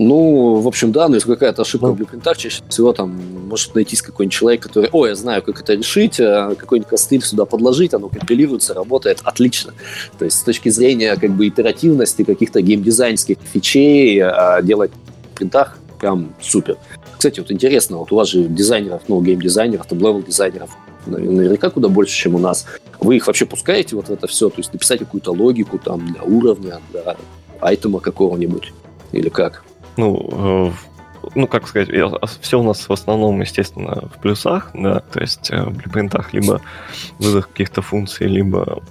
Ну, 0.02 0.54
в 0.54 0.66
общем, 0.66 0.92
да, 0.92 1.08
но 1.08 1.16
если 1.16 1.28
какая-то 1.28 1.60
ошибка 1.60 1.88
ну. 1.88 1.92
в 1.92 1.96
блюпринтах, 1.96 2.38
чаще 2.38 2.62
всего 2.70 2.94
там 2.94 3.20
может 3.48 3.74
найтись 3.74 4.00
какой-нибудь 4.00 4.32
человек, 4.32 4.62
который, 4.62 4.88
о, 4.92 5.06
я 5.06 5.14
знаю, 5.14 5.42
как 5.42 5.60
это 5.60 5.74
решить, 5.74 6.18
а 6.18 6.54
какой-нибудь 6.54 6.88
костыль 6.88 7.22
сюда 7.22 7.44
подложить, 7.44 7.92
оно 7.92 8.08
компилируется, 8.08 8.72
работает 8.72 9.20
отлично. 9.24 9.74
То 10.18 10.24
есть 10.24 10.38
с 10.38 10.42
точки 10.42 10.70
зрения 10.70 11.14
как 11.16 11.32
бы 11.32 11.46
итеративности 11.46 12.24
каких-то 12.24 12.62
геймдизайнских 12.62 13.36
фичей 13.52 14.22
а, 14.22 14.62
делать 14.62 14.90
в 15.34 15.36
блюпринтах 15.36 15.76
прям 16.00 16.34
супер. 16.40 16.78
Кстати, 17.18 17.40
вот 17.40 17.52
интересно, 17.52 17.98
вот 17.98 18.10
у 18.10 18.16
вас 18.16 18.28
же 18.28 18.44
дизайнеров, 18.44 19.02
ну, 19.08 19.20
геймдизайнеров, 19.20 19.86
top-level 19.86 20.22
дизайнеров 20.22 20.70
наверняка 21.04 21.68
куда 21.68 21.88
больше, 21.88 22.16
чем 22.16 22.36
у 22.36 22.38
нас. 22.38 22.64
Вы 23.00 23.16
их 23.16 23.26
вообще 23.26 23.44
пускаете 23.44 23.96
вот 23.96 24.08
в 24.08 24.10
это 24.10 24.26
все? 24.26 24.48
То 24.48 24.60
есть 24.60 24.72
написать 24.72 25.00
какую-то 25.00 25.32
логику 25.32 25.78
там 25.78 26.10
для 26.10 26.22
уровня, 26.22 26.80
для 26.90 27.18
айтема 27.60 28.00
какого-нибудь? 28.00 28.72
Или 29.12 29.28
как? 29.28 29.62
Ну, 30.00 30.72
э, 31.22 31.30
ну, 31.34 31.46
как 31.46 31.68
сказать, 31.68 31.90
все 32.40 32.60
у 32.60 32.62
нас 32.62 32.88
в 32.88 32.92
основном, 32.92 33.40
естественно, 33.40 34.08
в 34.14 34.20
плюсах, 34.20 34.70
да, 34.74 35.00
то 35.00 35.20
есть 35.20 35.50
э, 35.50 35.62
в 35.62 35.76
блюпринтах 35.76 36.32
либо 36.32 36.60
вызов 37.18 37.46
каких-то 37.46 37.82
функций, 37.82 38.26
либо 38.26 38.82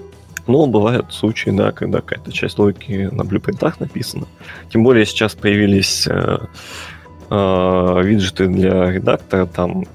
но 0.48 0.66
бывают 0.66 1.14
случаи, 1.14 1.52
да, 1.52 1.72
когда 1.72 2.02
какая-то 2.02 2.32
часть 2.32 2.58
логики 2.58 3.08
на 3.12 3.24
блюпринтах 3.24 3.80
написана. 3.80 4.26
Тем 4.72 4.84
более 4.84 5.06
сейчас 5.06 5.36
появились 5.36 6.08
э, 6.08 6.40
э, 7.30 8.02
виджеты 8.04 8.48
для 8.48 8.92
редактора, 8.92 9.46
там 9.46 9.86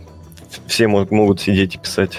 все 0.66 0.86
могут, 0.86 1.10
могут 1.10 1.40
сидеть 1.40 1.74
и 1.74 1.78
писать 1.78 2.18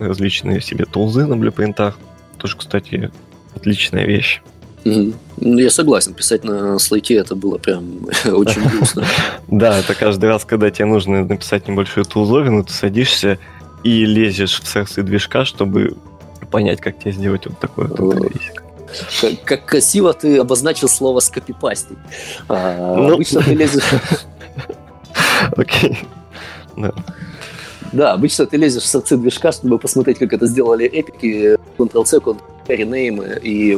различные 0.00 0.60
себе 0.60 0.84
тулзы 0.84 1.26
на 1.26 1.36
блюпринтах. 1.36 1.96
Тоже, 2.38 2.56
кстати, 2.56 3.12
отличная 3.54 4.04
вещь. 4.04 4.42
Ну, 4.86 5.58
я 5.58 5.70
согласен, 5.70 6.14
писать 6.14 6.44
на 6.44 6.78
слайте 6.78 7.16
это 7.16 7.34
было 7.34 7.58
прям 7.58 8.06
очень 8.24 8.62
грустно. 8.68 9.04
Да, 9.48 9.78
это 9.78 9.94
каждый 9.94 10.26
раз, 10.26 10.44
когда 10.44 10.70
тебе 10.70 10.86
нужно 10.86 11.24
написать 11.24 11.66
небольшую 11.66 12.04
тулзовину, 12.04 12.64
ты 12.64 12.72
садишься 12.72 13.38
и 13.82 14.04
лезешь 14.04 14.60
в 14.60 14.66
сердце 14.66 15.02
движка, 15.02 15.44
чтобы 15.44 15.96
понять, 16.50 16.80
как 16.80 16.98
тебе 16.98 17.12
сделать 17.12 17.46
вот 17.46 17.58
такой 17.58 17.88
вот 17.88 17.98
интерфейсик. 17.98 18.62
Как, 19.20 19.44
как 19.44 19.66
красиво 19.66 20.12
ты 20.12 20.38
обозначил 20.38 20.88
слово 20.88 21.18
скопипастить. 21.18 21.98
А, 22.48 22.94
ну... 22.96 23.14
Обычно 23.14 23.42
ты 23.42 23.54
лезешь... 23.54 23.82
Окей. 25.56 25.98
Да. 26.76 26.92
Да, 27.92 28.12
обычно 28.12 28.46
ты 28.46 28.56
лезешь 28.56 28.84
в 28.84 28.86
сорцы 28.86 29.16
движка, 29.16 29.50
чтобы 29.50 29.78
посмотреть, 29.78 30.18
как 30.18 30.32
это 30.32 30.46
сделали 30.46 30.86
эпики, 30.86 31.58
Ctrl-C, 31.76 32.18
Ctrl-rename 32.18 33.40
и 33.40 33.76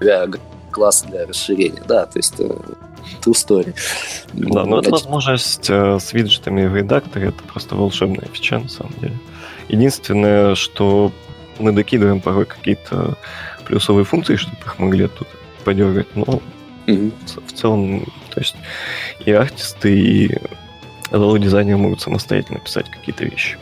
да. 0.00 0.26
Класс 0.70 1.02
для 1.02 1.26
расширения. 1.26 1.82
Да, 1.86 2.06
то 2.06 2.18
есть 2.18 2.34
э, 2.38 2.44
true 3.22 3.32
story. 3.32 3.74
Да, 4.32 4.64
но 4.64 4.80
эта 4.80 4.90
возможность 4.90 5.68
э, 5.68 5.98
с 5.98 6.12
виджетами 6.12 6.66
в 6.66 6.76
редакторе 6.76 7.28
это 7.28 7.42
просто 7.44 7.74
волшебная 7.74 8.28
фича, 8.32 8.58
на 8.58 8.68
самом 8.68 8.94
деле. 9.00 9.18
Единственное, 9.68 10.54
что 10.54 11.12
мы 11.58 11.72
докидываем 11.72 12.20
порой 12.20 12.46
какие-то 12.46 13.16
плюсовые 13.66 14.04
функции, 14.04 14.36
чтобы 14.36 14.56
их 14.64 14.78
могли 14.78 15.08
тут 15.08 15.28
подергать, 15.64 16.08
но 16.16 16.40
mm-hmm. 16.86 17.12
в 17.46 17.52
целом, 17.52 18.04
то 18.34 18.40
есть 18.40 18.56
и 19.24 19.32
артисты, 19.32 19.98
и 19.98 20.38
дизайнеры 21.12 21.76
могут 21.76 22.00
самостоятельно 22.00 22.60
писать 22.60 22.90
какие-то 22.90 23.24
вещи. 23.24 23.58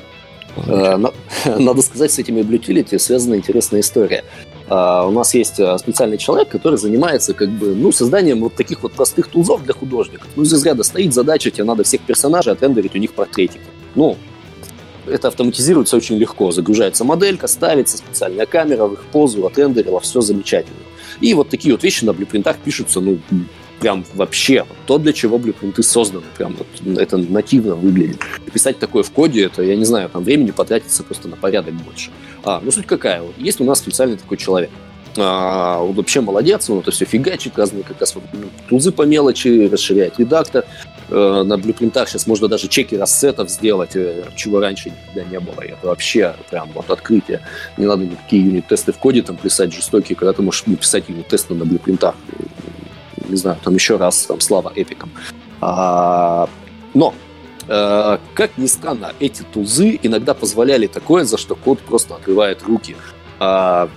Э, 0.66 0.96
надо 1.58 1.82
сказать, 1.82 2.12
с 2.12 2.18
этими 2.18 2.40
Blutility 2.40 2.98
связана 2.98 3.34
интересная 3.34 3.80
история. 3.80 4.24
А, 4.68 5.06
у 5.06 5.10
нас 5.10 5.34
есть 5.34 5.58
э, 5.58 5.78
специальный 5.78 6.18
человек, 6.18 6.48
который 6.48 6.78
занимается 6.78 7.32
как 7.32 7.48
бы, 7.48 7.74
ну, 7.74 7.90
созданием 7.90 8.40
вот 8.40 8.54
таких 8.54 8.82
вот 8.82 8.92
простых 8.92 9.28
тулзов 9.28 9.64
для 9.64 9.72
художников. 9.72 10.28
Ну, 10.36 10.42
из 10.42 10.52
разряда 10.52 10.82
стоит 10.82 11.14
задача, 11.14 11.50
тебе 11.50 11.64
надо 11.64 11.84
всех 11.84 12.02
персонажей 12.02 12.52
отрендерить, 12.52 12.94
у 12.94 12.98
них 12.98 13.14
портретики. 13.14 13.60
Ну, 13.94 14.16
это 15.06 15.28
автоматизируется 15.28 15.96
очень 15.96 16.16
легко. 16.16 16.52
Загружается 16.52 17.04
моделька, 17.04 17.46
ставится 17.46 17.96
специальная 17.96 18.44
камера 18.44 18.86
в 18.86 18.94
их 18.94 19.04
позу, 19.04 19.46
отрендерила, 19.46 20.00
все 20.00 20.20
замечательно. 20.20 20.76
И 21.20 21.32
вот 21.32 21.48
такие 21.48 21.74
вот 21.74 21.82
вещи 21.82 22.04
на 22.04 22.12
блюпринтах 22.12 22.58
пишутся, 22.58 23.00
ну, 23.00 23.18
прям 23.80 24.04
вообще 24.14 24.66
то, 24.86 24.98
для 24.98 25.12
чего 25.12 25.38
блюпринты 25.38 25.82
созданы. 25.82 26.24
Прям 26.36 26.56
вот 26.56 26.98
это 26.98 27.16
нативно 27.16 27.74
выглядит. 27.74 28.20
Писать 28.52 28.78
такое 28.78 29.02
в 29.02 29.10
коде, 29.10 29.44
это, 29.44 29.62
я 29.62 29.76
не 29.76 29.84
знаю, 29.84 30.08
там 30.08 30.24
времени 30.24 30.50
потратится 30.50 31.02
просто 31.02 31.28
на 31.28 31.36
порядок 31.36 31.74
больше. 31.74 32.10
А, 32.44 32.60
ну 32.62 32.70
суть 32.70 32.86
какая? 32.86 33.22
Вот 33.22 33.36
есть 33.38 33.60
у 33.60 33.64
нас 33.64 33.78
специальный 33.78 34.16
такой 34.16 34.36
человек. 34.36 34.70
А, 35.16 35.80
он 35.82 35.94
вообще 35.94 36.20
молодец, 36.20 36.68
он 36.70 36.80
это 36.80 36.90
все 36.90 37.04
фигачит, 37.04 37.58
разные 37.58 37.82
как 37.82 38.00
раз 38.00 38.14
вот, 38.14 38.24
ну, 38.32 38.48
тузы 38.68 38.92
по 38.92 39.02
мелочи, 39.02 39.68
расширяет 39.68 40.18
редактор. 40.18 40.64
Э, 41.10 41.42
на 41.44 41.56
блюпринтах 41.56 42.08
сейчас 42.08 42.26
можно 42.26 42.48
даже 42.48 42.68
чеки 42.68 42.96
рассетов 42.96 43.50
сделать, 43.50 43.96
э, 43.96 44.24
чего 44.36 44.60
раньше 44.60 44.90
никогда 44.90 45.30
не 45.30 45.40
было. 45.40 45.60
Это 45.62 45.86
вообще 45.86 46.34
прям 46.50 46.70
вот 46.74 46.90
открытие. 46.90 47.40
Не 47.78 47.86
надо 47.86 48.04
никакие 48.04 48.44
юнит-тесты 48.44 48.92
в 48.92 48.98
коде 48.98 49.22
там 49.22 49.36
писать 49.36 49.72
жестокие, 49.72 50.16
когда 50.16 50.32
ты 50.32 50.42
можешь 50.42 50.66
написать 50.66 51.08
юнит-тесты 51.08 51.54
на 51.54 51.64
блюпринтах 51.64 52.14
не 53.28 53.36
знаю, 53.36 53.58
там 53.62 53.74
еще 53.74 53.96
раз, 53.96 54.26
там, 54.26 54.40
слава 54.40 54.72
эпикам. 54.74 55.10
А, 55.60 56.48
но, 56.94 57.14
э, 57.68 58.18
как 58.34 58.58
ни 58.58 58.66
странно, 58.66 59.12
эти 59.20 59.42
тузы 59.42 59.98
иногда 60.02 60.34
позволяли 60.34 60.86
такое, 60.86 61.24
за 61.24 61.38
что 61.38 61.54
код 61.54 61.80
просто 61.80 62.14
отрывает 62.14 62.62
руки. 62.62 62.96
А, 63.38 63.88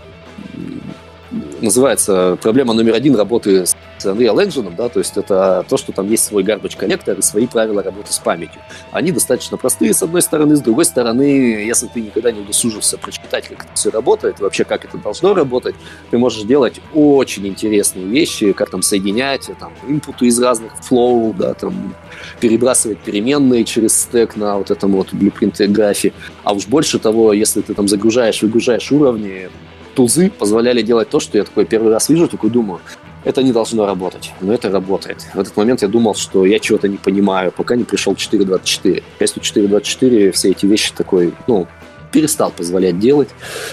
называется 1.62 2.38
проблема 2.42 2.74
номер 2.74 2.96
один 2.96 3.16
работы 3.16 3.66
Unreal 4.06 4.36
Engine, 4.46 4.76
да, 4.76 4.90
то 4.90 5.00
есть 5.00 5.18
это 5.18 5.66
то, 5.68 5.78
что 5.78 5.92
там 5.92 6.10
есть 6.10 6.24
свой 6.24 6.44
garbage 6.44 6.78
коллектор 6.78 7.18
и 7.18 7.22
свои 7.22 7.48
правила 7.48 7.84
работы 7.84 8.12
с 8.12 8.20
памятью. 8.20 8.62
Они 8.92 9.12
достаточно 9.12 9.58
простые, 9.58 9.94
с 9.94 10.04
одной 10.04 10.22
стороны, 10.22 10.56
с 10.56 10.62
другой 10.62 10.86
стороны, 10.86 11.24
если 11.24 11.88
ты 11.88 12.02
никогда 12.02 12.32
не 12.32 12.42
удосужился 12.42 12.98
прочитать, 12.98 13.48
как 13.48 13.66
это 13.66 13.74
все 13.74 13.92
работает, 13.92 14.40
вообще 14.40 14.64
как 14.64 14.86
это 14.86 14.98
должно 14.98 15.34
работать, 15.34 15.76
ты 16.10 16.18
можешь 16.18 16.44
делать 16.44 16.82
очень 16.94 17.48
интересные 17.48 18.06
вещи, 18.06 18.54
как 18.54 18.70
там 18.70 18.82
соединять 18.82 19.50
там, 19.60 19.74
инпуты 19.88 20.28
из 20.28 20.40
разных 20.40 20.76
флоу, 20.78 21.34
да, 21.34 21.54
там, 21.54 21.96
перебрасывать 22.40 23.00
переменные 23.00 23.64
через 23.64 24.00
стек 24.00 24.36
на 24.36 24.58
вот 24.58 24.72
этом 24.72 24.94
вот 24.94 25.14
blueprint 25.14 25.68
графе. 25.68 26.14
А 26.44 26.54
уж 26.54 26.68
больше 26.68 27.00
того, 27.00 27.34
если 27.34 27.62
ты 27.62 27.74
там 27.74 27.88
загружаешь, 27.88 28.42
выгружаешь 28.42 28.92
уровни, 28.92 29.50
тузы 29.96 30.30
позволяли 30.30 30.82
делать 30.82 31.10
то, 31.10 31.20
что 31.20 31.38
я 31.38 31.44
такой 31.44 31.66
первый 31.66 31.92
раз 31.92 32.10
вижу, 32.10 32.28
такой 32.28 32.50
думаю, 32.50 32.80
это 33.24 33.44
не 33.44 33.52
должно 33.52 33.86
работать, 33.86 34.34
но 34.42 34.54
это 34.54 34.70
работает. 34.70 35.28
В 35.34 35.40
этот 35.40 35.56
момент 35.56 35.82
я 35.82 35.88
думал, 35.88 36.16
что 36.16 36.46
я 36.46 36.60
чего-то 36.60 36.88
не 36.88 36.98
понимаю, 36.98 37.52
пока 37.52 37.76
не 37.76 37.84
пришел 37.84 38.14
4.24. 38.14 39.04
К 39.18 39.20
счастью, 39.20 39.44
4.24 39.44 40.32
все 40.32 40.52
эти 40.52 40.66
вещи 40.66 40.94
такой, 40.94 41.34
ну, 41.48 41.68
перестал 42.12 42.52
позволять 42.52 43.00
делать. 43.00 43.30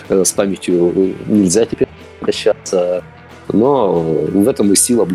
Э, 0.09 0.25
с 0.25 0.33
памятью 0.33 1.15
нельзя 1.27 1.65
теперь 1.65 1.89
обращаться. 2.21 3.03
Но 3.51 4.01
в 4.03 4.47
этом 4.49 4.73
и 4.73 4.77
сила 4.77 5.07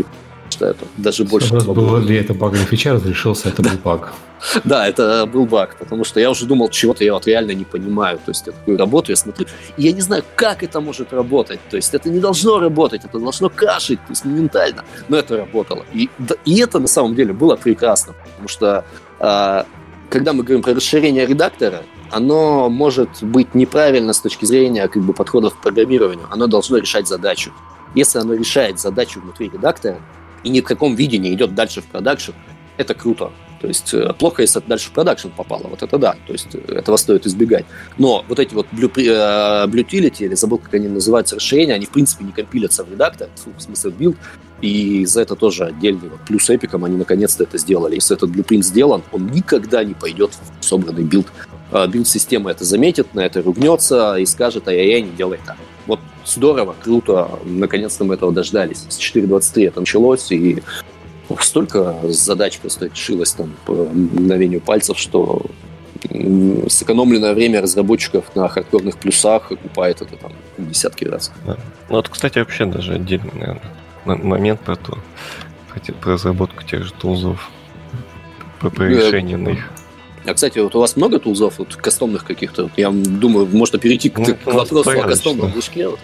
что 0.53 0.65
это 0.65 0.85
даже 0.97 1.23
больше... 1.23 1.53
Был 1.53 1.97
ли 1.97 2.15
это 2.15 2.33
баговый 2.33 2.65
фича, 2.65 2.93
разрешился, 2.93 3.49
это 3.49 3.61
был 3.61 3.77
баг. 3.83 4.13
Да, 4.63 4.87
это 4.87 5.25
был 5.25 5.45
баг, 5.45 5.75
потому 5.79 6.03
что 6.03 6.19
я 6.19 6.29
уже 6.29 6.45
думал, 6.45 6.69
чего-то 6.69 7.03
я 7.03 7.13
вот 7.13 7.27
реально 7.27 7.51
не 7.51 7.63
понимаю. 7.63 8.17
То 8.17 8.31
есть 8.31 8.47
я 8.47 8.53
такую 8.53 8.77
работу, 8.77 9.11
я 9.11 9.15
смотрю, 9.15 9.47
и 9.77 9.83
я 9.83 9.91
не 9.91 10.01
знаю, 10.01 10.23
как 10.35 10.63
это 10.63 10.81
может 10.81 11.13
работать. 11.13 11.59
То 11.69 11.77
есть 11.77 11.93
это 11.93 12.09
не 12.09 12.19
должно 12.19 12.59
работать, 12.59 13.05
это 13.05 13.19
должно 13.19 13.49
кашить, 13.49 13.99
то 13.99 14.11
есть 14.11 14.25
моментально. 14.25 14.83
Но 15.09 15.17
это 15.17 15.37
работало. 15.37 15.85
И, 15.93 16.09
и 16.45 16.59
это 16.59 16.79
на 16.79 16.87
самом 16.87 17.15
деле 17.15 17.33
было 17.33 17.55
прекрасно, 17.55 18.13
потому 18.23 18.47
что 18.47 18.85
а, 19.19 19.65
когда 20.09 20.33
мы 20.33 20.43
говорим 20.43 20.61
про 20.61 20.73
расширение 20.73 21.25
редактора, 21.25 21.83
оно 22.11 22.69
может 22.69 23.09
быть 23.23 23.55
неправильно 23.55 24.13
с 24.13 24.19
точки 24.19 24.45
зрения 24.45 24.87
как 24.87 25.01
бы, 25.03 25.13
подходов 25.13 25.55
к 25.55 25.61
программированию. 25.61 26.27
Оно 26.29 26.47
должно 26.47 26.77
решать 26.77 27.07
задачу. 27.07 27.51
Если 27.95 28.19
оно 28.19 28.33
решает 28.33 28.79
задачу 28.79 29.19
внутри 29.21 29.49
редактора, 29.49 29.99
и 30.43 30.49
ни 30.49 30.61
в 30.61 30.63
каком 30.63 30.95
виде 30.95 31.17
не 31.17 31.33
идет 31.33 31.55
дальше 31.55 31.81
в 31.81 31.85
продакшн, 31.85 32.31
это 32.77 32.93
круто. 32.93 33.31
То 33.63 33.69
есть 33.69 33.93
э, 33.93 34.13
плохо, 34.19 34.41
если 34.41 34.59
это 34.59 34.67
дальше 34.67 34.89
в 34.89 34.91
продакшн 34.91 35.29
попало. 35.29 35.67
Вот 35.69 35.81
это 35.81 35.97
да. 35.97 36.17
То 36.27 36.33
есть 36.33 36.49
э, 36.53 36.73
этого 36.73 36.97
стоит 36.97 37.25
избегать. 37.25 37.63
Но 37.97 38.25
вот 38.27 38.37
эти 38.37 38.53
вот 38.53 38.67
Blutility, 38.73 40.23
э, 40.23 40.27
или 40.27 40.35
забыл, 40.35 40.57
как 40.57 40.73
они 40.73 40.89
называются, 40.89 41.37
расширения, 41.37 41.73
они 41.73 41.85
в 41.85 41.89
принципе 41.91 42.25
не 42.25 42.33
компилятся 42.33 42.83
в 42.83 42.91
редактор, 42.91 43.29
в 43.57 43.61
смысле 43.61 43.91
в 43.91 43.97
билд. 43.97 44.17
И 44.59 45.05
за 45.05 45.21
это 45.21 45.37
тоже 45.37 45.63
отдельный 45.63 46.09
вот 46.09 46.19
плюс 46.27 46.49
Epic 46.49 46.72
ам 46.72 46.83
они 46.83 46.97
наконец-то 46.97 47.43
это 47.43 47.57
сделали. 47.57 47.95
Если 47.95 48.17
этот 48.17 48.31
блюпринт 48.31 48.65
сделан, 48.65 49.01
он 49.13 49.27
никогда 49.27 49.81
не 49.85 49.93
пойдет 49.93 50.31
в 50.59 50.65
собранный 50.65 51.03
билд. 51.03 51.27
Билд-система 51.71 52.51
это 52.51 52.65
заметит, 52.65 53.13
на 53.13 53.21
это 53.21 53.41
ругнется 53.41 54.15
и 54.15 54.25
скажет, 54.25 54.67
ай-яй-яй, 54.67 55.01
не 55.03 55.11
делай 55.11 55.39
так. 55.45 55.55
Вот 55.87 55.99
здорово, 56.25 56.75
круто, 56.81 57.39
наконец-то 57.45 58.05
мы 58.05 58.15
этого 58.15 58.31
дождались. 58.31 58.85
С 58.89 58.99
4.23 58.99 59.67
это 59.67 59.79
началось, 59.81 60.31
и 60.31 60.63
столько 61.39 61.95
задач 62.03 62.59
просто 62.59 62.87
решилось 62.87 63.33
там 63.33 63.53
по 63.65 63.73
мгновению 63.73 64.61
пальцев, 64.61 64.97
что 64.97 65.41
сэкономленное 66.67 67.33
время 67.33 67.61
разработчиков 67.61 68.35
на 68.35 68.47
хардкорных 68.47 68.97
плюсах 68.97 69.51
окупает 69.51 70.01
это 70.01 70.15
там 70.17 70.33
десятки 70.57 71.05
раз. 71.05 71.31
Да. 71.45 71.57
Ну 71.89 71.95
вот, 71.95 72.09
кстати, 72.09 72.39
вообще 72.39 72.65
даже 72.65 72.93
отдельный, 72.93 73.31
наверное, 73.33 73.61
момент 74.05 74.59
про 74.61 74.75
то, 74.75 74.97
про 76.01 76.13
разработку 76.13 76.63
тех 76.63 76.83
же 76.83 76.93
тулзов, 76.93 77.49
по, 78.59 78.69
по 78.69 78.81
решению 78.83 79.39
на 79.39 79.49
их. 79.49 79.71
А, 80.25 80.33
кстати, 80.33 80.59
вот 80.59 80.75
у 80.75 80.79
вас 80.79 80.95
много 80.95 81.19
тулзов, 81.19 81.59
вот 81.59 81.75
кастомных 81.75 82.23
каких-то? 82.23 82.69
Я 82.77 82.91
думаю, 82.91 83.47
можно 83.47 83.77
перейти 83.77 84.09
к, 84.09 84.17
ну, 84.19 84.35
к 84.35 84.45
вопросу 84.45 84.89
о 84.91 85.03
кастомном 85.03 85.51
движке. 85.51 85.89
Вот. 85.89 85.99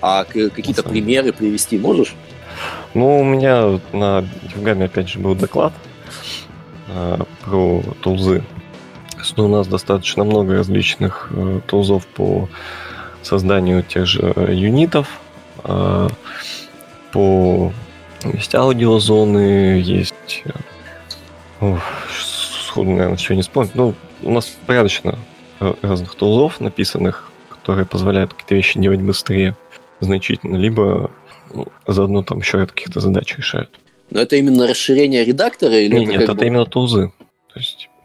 А 0.00 0.24
какие-то 0.24 0.82
примеры 0.82 1.32
привести 1.32 1.78
можешь? 1.78 2.14
Ну, 2.94 3.20
у 3.20 3.24
меня 3.24 3.80
на 3.92 4.24
Дивгаме, 4.42 4.86
опять 4.86 5.08
же, 5.08 5.18
был 5.18 5.34
доклад 5.34 5.72
э, 6.88 7.18
про 7.44 7.82
тулзы. 8.02 8.42
Что 9.22 9.46
у 9.46 9.48
нас 9.48 9.66
достаточно 9.66 10.24
много 10.24 10.54
различных 10.54 11.30
э, 11.30 11.60
тулзов 11.66 12.06
по 12.06 12.48
созданию 13.22 13.82
тех 13.82 14.04
же 14.06 14.34
юнитов, 14.50 15.08
э, 15.64 16.08
по 17.12 17.72
есть 18.24 18.54
аудиозоны, 18.54 19.80
есть... 19.80 20.44
Ох, 21.60 21.80
сходу, 22.72 22.90
наверное, 22.90 23.12
ничего 23.12 23.34
не 23.34 23.42
вспомнить. 23.42 23.74
Ну, 23.74 23.94
у 24.22 24.30
нас 24.30 24.56
порядочно 24.66 25.18
разных 25.82 26.14
тулзов 26.14 26.60
написанных, 26.60 27.30
которые 27.50 27.84
позволяют 27.84 28.32
какие-то 28.32 28.54
вещи 28.54 28.78
делать 28.78 29.00
быстрее 29.00 29.56
значительно, 30.00 30.56
либо 30.56 31.10
ну, 31.54 31.68
заодно 31.86 32.22
там 32.22 32.38
еще 32.38 32.66
каких-то 32.66 33.00
задач 33.00 33.36
решают. 33.36 33.70
Но 34.10 34.20
это 34.20 34.36
именно 34.36 34.66
расширение 34.66 35.24
редактора 35.24 35.78
или 35.78 35.94
нет, 35.94 36.08
нет, 36.08 36.22
это 36.22 36.34
бы... 36.34 36.46
именно 36.46 36.64
тулзы. 36.64 37.12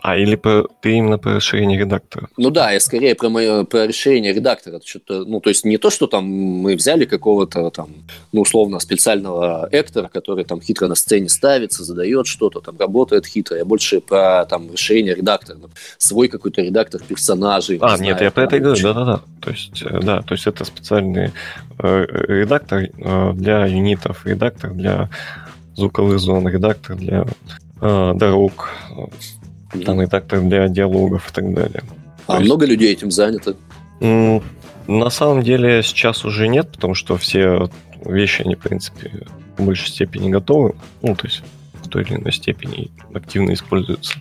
А, 0.01 0.15
или 0.15 0.35
по, 0.35 0.67
ты 0.81 0.93
именно 0.93 1.17
по 1.17 1.35
расширению 1.35 1.79
редактора? 1.79 2.29
Ну 2.37 2.49
да, 2.49 2.71
я 2.71 2.79
скорее 2.79 3.15
про, 3.15 3.29
мое, 3.29 3.63
про 3.63 3.87
расширение 3.87 4.33
редактора. 4.33 4.79
Что-то, 4.83 5.25
ну, 5.25 5.39
то 5.39 5.49
есть 5.49 5.65
не 5.65 5.77
то, 5.77 5.89
что 5.89 6.07
там 6.07 6.25
мы 6.25 6.75
взяли 6.75 7.05
какого-то 7.05 7.69
там, 7.71 7.89
ну, 8.31 8.41
условно, 8.41 8.79
специального 8.79 9.67
эктора, 9.71 10.07
который 10.07 10.45
там 10.45 10.61
хитро 10.61 10.87
на 10.87 10.95
сцене 10.95 11.29
ставится, 11.29 11.83
задает 11.83 12.27
что-то, 12.27 12.61
там 12.61 12.77
работает 12.77 13.25
хитро. 13.25 13.57
Я 13.57 13.65
больше 13.65 13.99
про 13.99 14.45
там 14.45 14.71
расширение 14.71 15.15
редактора. 15.15 15.57
Свой 15.97 16.27
какой-то 16.27 16.61
редактор 16.61 17.01
персонажей. 17.01 17.77
А, 17.81 17.97
не 17.97 18.07
нет, 18.07 18.17
знаю, 18.17 18.23
я 18.25 18.31
про 18.31 18.43
это 18.43 18.55
и 18.57 18.59
говорю, 18.59 18.81
да-да-да. 18.81 19.21
То 19.41 19.51
есть, 19.51 19.81
э, 19.81 19.99
да, 20.01 20.21
то 20.21 20.33
есть 20.35 20.47
это 20.47 20.63
специальный 20.63 21.31
э, 21.79 22.05
редактор 22.27 22.89
э, 22.97 23.33
для 23.33 23.65
юнитов, 23.65 24.25
редактор 24.25 24.71
для 24.71 25.09
звуковых 25.75 26.19
зон, 26.19 26.47
редактор 26.47 26.95
для 26.95 27.25
э, 27.81 28.13
дорог, 28.15 28.69
там 29.85 30.01
редактор 30.01 30.41
для 30.41 30.67
диалогов 30.67 31.29
и 31.29 31.33
так 31.33 31.53
далее. 31.53 31.83
А 32.27 32.37
То 32.37 32.43
много 32.43 32.65
есть... 32.65 32.73
людей 32.73 32.93
этим 32.93 33.11
занято? 33.11 33.55
На 33.99 35.09
самом 35.09 35.43
деле 35.43 35.83
сейчас 35.83 36.23
уже 36.25 36.47
нет, 36.47 36.71
потому 36.71 36.93
что 36.93 37.17
все 37.17 37.69
вещи, 38.05 38.41
они, 38.43 38.55
в 38.55 38.59
принципе, 38.59 39.25
в 39.57 39.65
большей 39.65 39.89
степени 39.89 40.29
готовы. 40.29 40.75
Ну, 41.01 41.15
то 41.15 41.27
есть 41.27 41.43
в 41.73 41.89
той 41.89 42.03
или 42.03 42.15
иной 42.15 42.31
степени 42.31 42.91
активно 43.13 43.53
используются. 43.53 44.15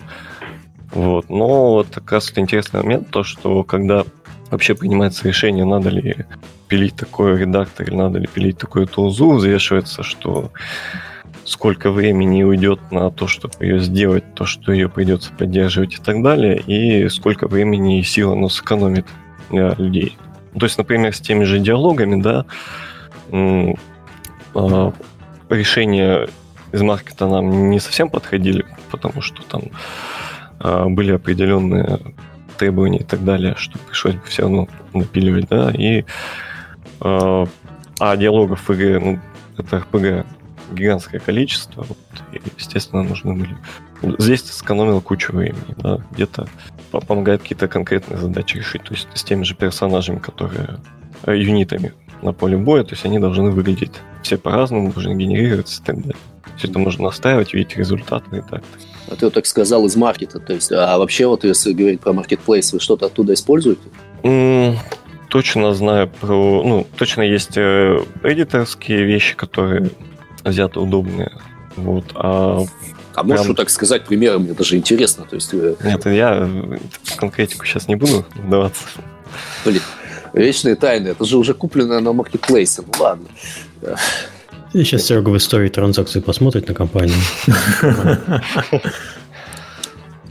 Вот. 0.92 1.28
Но 1.28 1.72
вот 1.72 1.88
как 1.92 2.12
раз 2.12 2.30
это 2.30 2.40
интересный 2.40 2.82
момент, 2.82 3.10
то, 3.10 3.22
что 3.22 3.64
когда 3.64 4.04
вообще 4.50 4.74
принимается 4.74 5.26
решение, 5.28 5.64
надо 5.64 5.90
ли 5.90 6.24
пилить 6.68 6.96
такой 6.96 7.38
редактор 7.38 7.88
или 7.88 7.96
надо 7.96 8.18
ли 8.18 8.26
пилить 8.26 8.58
такую 8.58 8.86
тулзу, 8.86 9.32
взвешивается, 9.32 10.02
что 10.02 10.50
сколько 11.46 11.92
времени 11.92 12.42
уйдет 12.42 12.80
на 12.90 13.10
то, 13.10 13.28
чтобы 13.28 13.54
ее 13.64 13.78
сделать, 13.78 14.34
то, 14.34 14.44
что 14.44 14.72
ее 14.72 14.88
придется 14.88 15.32
поддерживать 15.32 15.94
и 15.94 15.98
так 15.98 16.22
далее, 16.22 16.58
и 16.58 17.08
сколько 17.08 17.46
времени 17.46 18.00
и 18.00 18.02
сил 18.02 18.32
оно 18.32 18.48
сэкономит 18.48 19.06
для 19.50 19.74
людей. 19.78 20.18
То 20.58 20.66
есть, 20.66 20.76
например, 20.76 21.14
с 21.14 21.20
теми 21.20 21.44
же 21.44 21.60
диалогами, 21.60 22.20
да, 22.20 22.46
а, 24.54 24.92
решения 25.48 26.28
из 26.72 26.82
маркета 26.82 27.28
нам 27.28 27.70
не 27.70 27.78
совсем 27.78 28.10
подходили, 28.10 28.66
потому 28.90 29.22
что 29.22 29.42
там 29.44 29.62
а, 30.58 30.88
были 30.88 31.12
определенные 31.12 32.00
требования 32.58 33.00
и 33.00 33.04
так 33.04 33.24
далее, 33.24 33.54
что 33.56 33.78
пришлось 33.78 34.14
бы 34.14 34.22
все 34.26 34.42
равно 34.42 34.68
напиливать, 34.92 35.48
да, 35.48 35.70
и 35.70 36.04
а, 37.00 37.46
а 38.00 38.16
диалогов 38.16 38.68
в 38.68 38.74
игре, 38.74 38.98
ну, 38.98 39.20
это 39.58 39.76
RPG 39.76 40.26
гигантское 40.72 41.20
количество, 41.20 41.82
вот, 41.82 41.98
и, 42.32 42.40
естественно, 42.56 43.02
нужны 43.02 43.34
были. 43.34 43.56
Здесь 44.18 44.42
ты 44.42 44.52
сэкономил 44.52 45.00
кучу 45.00 45.32
времени, 45.32 45.74
да, 45.76 46.00
где-то 46.12 46.48
помогает 46.90 47.42
какие-то 47.42 47.68
конкретные 47.68 48.18
задачи 48.18 48.56
решить, 48.56 48.82
то 48.84 48.94
есть 48.94 49.08
с 49.14 49.22
теми 49.22 49.44
же 49.44 49.54
персонажами, 49.54 50.18
которые 50.18 50.80
э, 51.24 51.36
юнитами 51.36 51.92
на 52.22 52.32
поле 52.32 52.56
боя, 52.56 52.84
то 52.84 52.92
есть 52.92 53.04
они 53.04 53.18
должны 53.18 53.50
выглядеть 53.50 53.92
все 54.22 54.38
по-разному, 54.38 54.92
должны 54.92 55.14
генерироваться 55.14 55.82
и 55.82 55.84
так 55.84 55.96
далее. 55.96 56.16
Все 56.56 56.68
это 56.68 56.78
можно 56.78 57.04
настаивать, 57.04 57.52
видеть 57.52 57.76
результаты 57.76 58.38
и 58.38 58.40
так. 58.40 58.62
А 59.08 59.14
ты 59.14 59.26
вот 59.26 59.34
так 59.34 59.46
сказал 59.46 59.84
из 59.86 59.94
маркета, 59.94 60.40
то 60.40 60.52
есть, 60.52 60.72
а 60.72 60.98
вообще 60.98 61.26
вот 61.26 61.44
если 61.44 61.72
говорить 61.72 62.00
про 62.00 62.12
маркетплейс, 62.12 62.72
вы 62.72 62.80
что-то 62.80 63.06
оттуда 63.06 63.34
используете? 63.34 63.82
Mm, 64.22 64.76
точно 65.28 65.74
знаю 65.74 66.08
про, 66.08 66.62
ну, 66.64 66.86
точно 66.96 67.22
есть 67.22 67.56
э, 67.56 68.02
эдиторские 68.24 69.04
вещи, 69.04 69.36
которые 69.36 69.90
взято 70.50 70.80
удобные. 70.80 71.32
Вот, 71.76 72.04
а 72.14 72.64
а 73.16 73.22
можешь 73.22 73.44
Прям... 73.44 73.56
так 73.56 73.70
сказать 73.70 74.04
примером, 74.04 74.42
мне 74.42 74.52
даже 74.52 74.76
интересно. 74.76 75.24
То 75.28 75.36
есть... 75.36 75.54
Э, 75.54 75.74
Нет, 75.82 76.04
я 76.04 76.46
в 77.02 77.16
конкретику 77.16 77.64
сейчас 77.64 77.88
не 77.88 77.96
буду 77.96 78.26
вдаваться. 78.34 78.84
Блин, 79.64 79.80
вечные 80.34 80.76
тайны, 80.76 81.08
это 81.08 81.24
же 81.24 81.38
уже 81.38 81.54
куплено 81.54 81.98
на 82.00 82.12
маркетплейсе, 82.12 82.82
ну 82.86 82.92
ладно. 83.02 83.26
И 84.74 84.84
сейчас 84.84 85.04
Серега 85.04 85.30
в 85.30 85.36
истории 85.38 85.70
транзакции 85.70 86.20
посмотрит 86.20 86.68
на 86.68 86.74
компанию. 86.74 87.16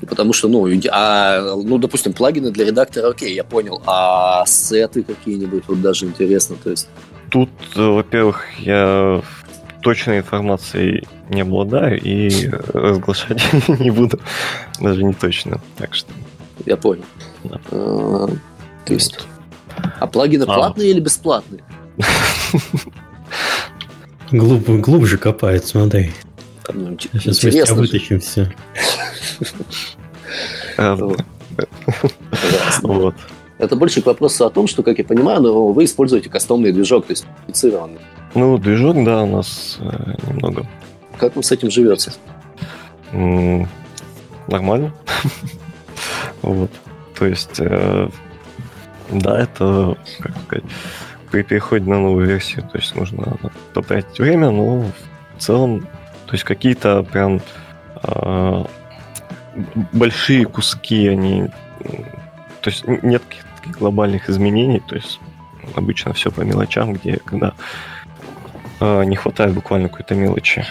Потому 0.07 0.33
что, 0.33 0.47
ну, 0.47 0.69
а, 0.91 1.55
ну, 1.55 1.79
допустим, 1.79 2.13
плагины 2.13 2.51
для 2.51 2.65
редактора, 2.65 3.09
окей, 3.09 3.33
я 3.33 3.43
понял. 3.43 3.81
А 3.87 4.45
сеты 4.45 5.01
какие-нибудь, 5.01 5.63
вот 5.67 5.81
даже 5.81 6.05
интересно, 6.05 6.55
то 6.63 6.69
есть... 6.69 6.87
Тут, 7.31 7.49
э, 7.75 7.81
во-первых, 7.81 8.45
я 8.59 9.23
точной 9.85 10.17
информацией 10.17 11.07
не 11.29 11.41
обладаю 11.41 12.01
и 12.01 12.49
разглашать 12.73 13.39
не 13.79 13.91
буду, 13.91 14.19
даже 14.81 15.03
не 15.03 15.13
точно. 15.13 15.61
Так 15.77 15.93
что. 15.93 16.11
Я 16.65 16.75
понял. 16.75 17.05
Да. 17.43 17.61
А, 17.69 18.27
то 18.83 18.93
есть. 18.93 19.19
А 19.99 20.07
плагины 20.07 20.43
а. 20.43 20.45
платные 20.47 20.89
или 20.89 20.99
бесплатные? 20.99 21.63
Глуб, 24.31 24.67
глубже 24.81 25.19
копает, 25.19 25.65
смотри. 25.65 26.11
Ну, 26.73 26.97
Сейчас 26.99 27.43
мы 27.43 27.51
тебя 27.51 27.75
вытащим 27.75 28.19
все. 28.19 28.51
Вот. 32.81 33.15
Это 33.59 33.75
больше 33.75 34.01
к 34.01 34.07
вопросу 34.07 34.45
о 34.47 34.49
том, 34.49 34.67
что, 34.67 34.81
как 34.81 34.97
я 34.97 35.03
понимаю, 35.03 35.41
вы 35.71 35.83
используете 35.83 36.29
кастомный 36.29 36.71
движок, 36.71 37.05
то 37.05 37.11
есть 37.11 37.25
специфицированный. 37.43 38.01
Ну, 38.35 38.57
движок, 38.57 39.01
да, 39.05 39.23
у 39.23 39.27
нас 39.27 39.77
э, 39.79 40.15
немного. 40.27 40.67
Как 41.17 41.35
вам 41.35 41.43
с 41.43 41.53
этим 41.53 41.71
живется? 41.71 42.11
М-м, 43.13 43.67
нормально. 44.47 44.93
вот. 46.41 46.69
То 47.17 47.25
есть, 47.25 47.59
э, 47.59 48.09
да, 49.09 49.39
это, 49.39 49.97
как 50.19 50.33
сказать, 50.45 50.65
при 51.31 51.43
переходе 51.43 51.89
на 51.89 51.97
новую 51.97 52.27
версию, 52.27 52.63
то 52.69 52.77
есть 52.77 52.93
нужно 52.95 53.37
потратить 53.73 54.19
время, 54.19 54.51
но 54.51 54.81
в 54.81 55.41
целом, 55.41 55.87
то 56.25 56.33
есть 56.33 56.43
какие-то 56.43 57.03
прям 57.03 57.39
э, 58.03 58.65
большие 59.93 60.45
куски, 60.45 61.07
они, 61.07 61.47
то 62.59 62.69
есть 62.69 62.85
нет 62.85 63.23
каких-то 63.23 63.79
глобальных 63.79 64.29
изменений, 64.29 64.81
то 64.85 64.95
есть 64.95 65.21
обычно 65.75 66.13
все 66.13 66.31
по 66.31 66.41
мелочам, 66.41 66.93
где 66.93 67.17
когда 67.23 67.53
не 68.81 69.15
хватает 69.15 69.53
буквально 69.53 69.89
какой-то 69.89 70.15
мелочи. 70.15 70.65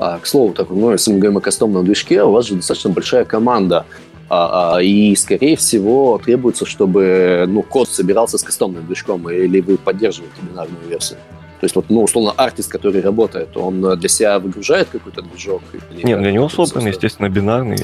А, 0.00 0.18
к 0.18 0.26
слову, 0.26 0.54
так, 0.54 0.70
ну, 0.70 0.96
говорим 0.96 1.36
о 1.36 1.40
кастомном 1.42 1.84
движке, 1.84 2.22
у 2.22 2.30
вас 2.30 2.46
же 2.46 2.54
достаточно 2.54 2.88
большая 2.88 3.26
команда, 3.26 3.84
а, 4.30 4.76
а, 4.76 4.82
и, 4.82 5.14
скорее 5.14 5.56
всего, 5.56 6.18
требуется, 6.24 6.64
чтобы 6.64 7.44
ну, 7.46 7.62
код 7.62 7.86
собирался 7.86 8.38
с 8.38 8.42
кастомным 8.42 8.86
движком, 8.86 9.28
или 9.28 9.60
вы 9.60 9.76
поддерживаете 9.76 10.36
бинарную 10.40 10.88
версию. 10.88 11.18
То 11.60 11.64
есть, 11.64 11.76
вот, 11.76 11.90
ну, 11.90 12.02
условно, 12.02 12.30
артист, 12.30 12.70
который 12.70 13.02
работает, 13.02 13.54
он 13.58 13.98
для 13.98 14.08
себя 14.08 14.38
выгружает 14.38 14.88
какой-то 14.88 15.20
движок? 15.20 15.60
Или 15.92 16.06
Нет, 16.06 16.18
для 16.20 16.32
него 16.32 16.48
собран, 16.48 16.86
естественно, 16.86 17.28
бинарный. 17.28 17.76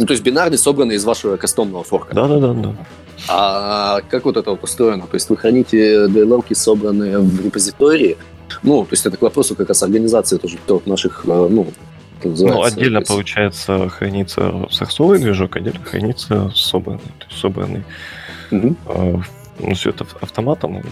Ну, 0.00 0.06
то 0.06 0.12
есть 0.12 0.24
бинарный 0.24 0.58
собранный 0.58 0.96
из 0.96 1.04
вашего 1.04 1.36
кастомного 1.36 1.84
форка? 1.84 2.14
Да-да-да. 2.16 2.52
да. 2.54 2.74
А 3.28 4.00
как 4.08 4.24
вот 4.24 4.36
это 4.36 4.50
вот 4.50 4.62
устроено? 4.64 5.06
То 5.06 5.14
есть 5.14 5.28
вы 5.30 5.36
храните 5.36 6.06
DLL, 6.06 6.54
собранные 6.54 7.18
в 7.18 7.44
репозитории? 7.44 8.16
Ну, 8.62 8.84
то 8.84 8.92
есть 8.92 9.06
это 9.06 9.16
к 9.16 9.22
вопросу 9.22 9.54
как 9.54 9.68
раз 9.68 9.82
организации 9.82 10.36
тоже 10.36 10.58
наших, 10.86 11.24
э, 11.26 11.48
ну, 11.50 11.68
ну, 12.24 12.62
отдельно, 12.62 12.98
есть... 12.98 13.08
получается, 13.08 13.88
хранится 13.88 14.66
сорсовый 14.70 15.18
движок, 15.18 15.56
отдельно 15.56 15.84
хранится 15.84 16.52
собранный. 16.54 17.00
То 17.18 17.26
есть 17.28 17.40
собранный. 17.40 17.84
Угу. 18.50 18.76
ну, 19.60 19.74
все 19.74 19.90
это 19.90 20.06
автоматом 20.20 20.76
угу. 20.76 20.88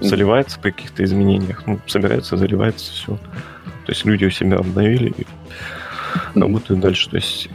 заливается 0.00 0.58
при 0.58 0.72
каких-то 0.72 1.04
изменениях. 1.04 1.62
Ну, 1.66 1.78
собирается, 1.86 2.36
заливается, 2.36 2.92
все. 2.92 3.16
То 3.86 3.92
есть 3.92 4.04
люди 4.04 4.24
у 4.24 4.30
себя 4.30 4.58
обновили 4.58 5.14
и 5.16 5.26
угу. 6.34 6.40
работают 6.40 6.80
дальше. 6.80 7.08
То 7.10 7.16
есть 7.16 7.48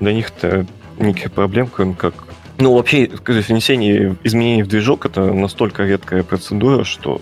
для 0.00 0.12
них-то 0.12 0.66
никаких 0.98 1.32
проблем, 1.32 1.68
кроме 1.72 1.94
как 1.94 2.26
ну, 2.58 2.74
вообще, 2.74 3.10
внесение 3.26 4.16
изменений 4.22 4.62
в 4.62 4.68
движок 4.68 5.06
это 5.06 5.32
настолько 5.32 5.84
редкая 5.84 6.22
процедура, 6.22 6.84
что 6.84 7.20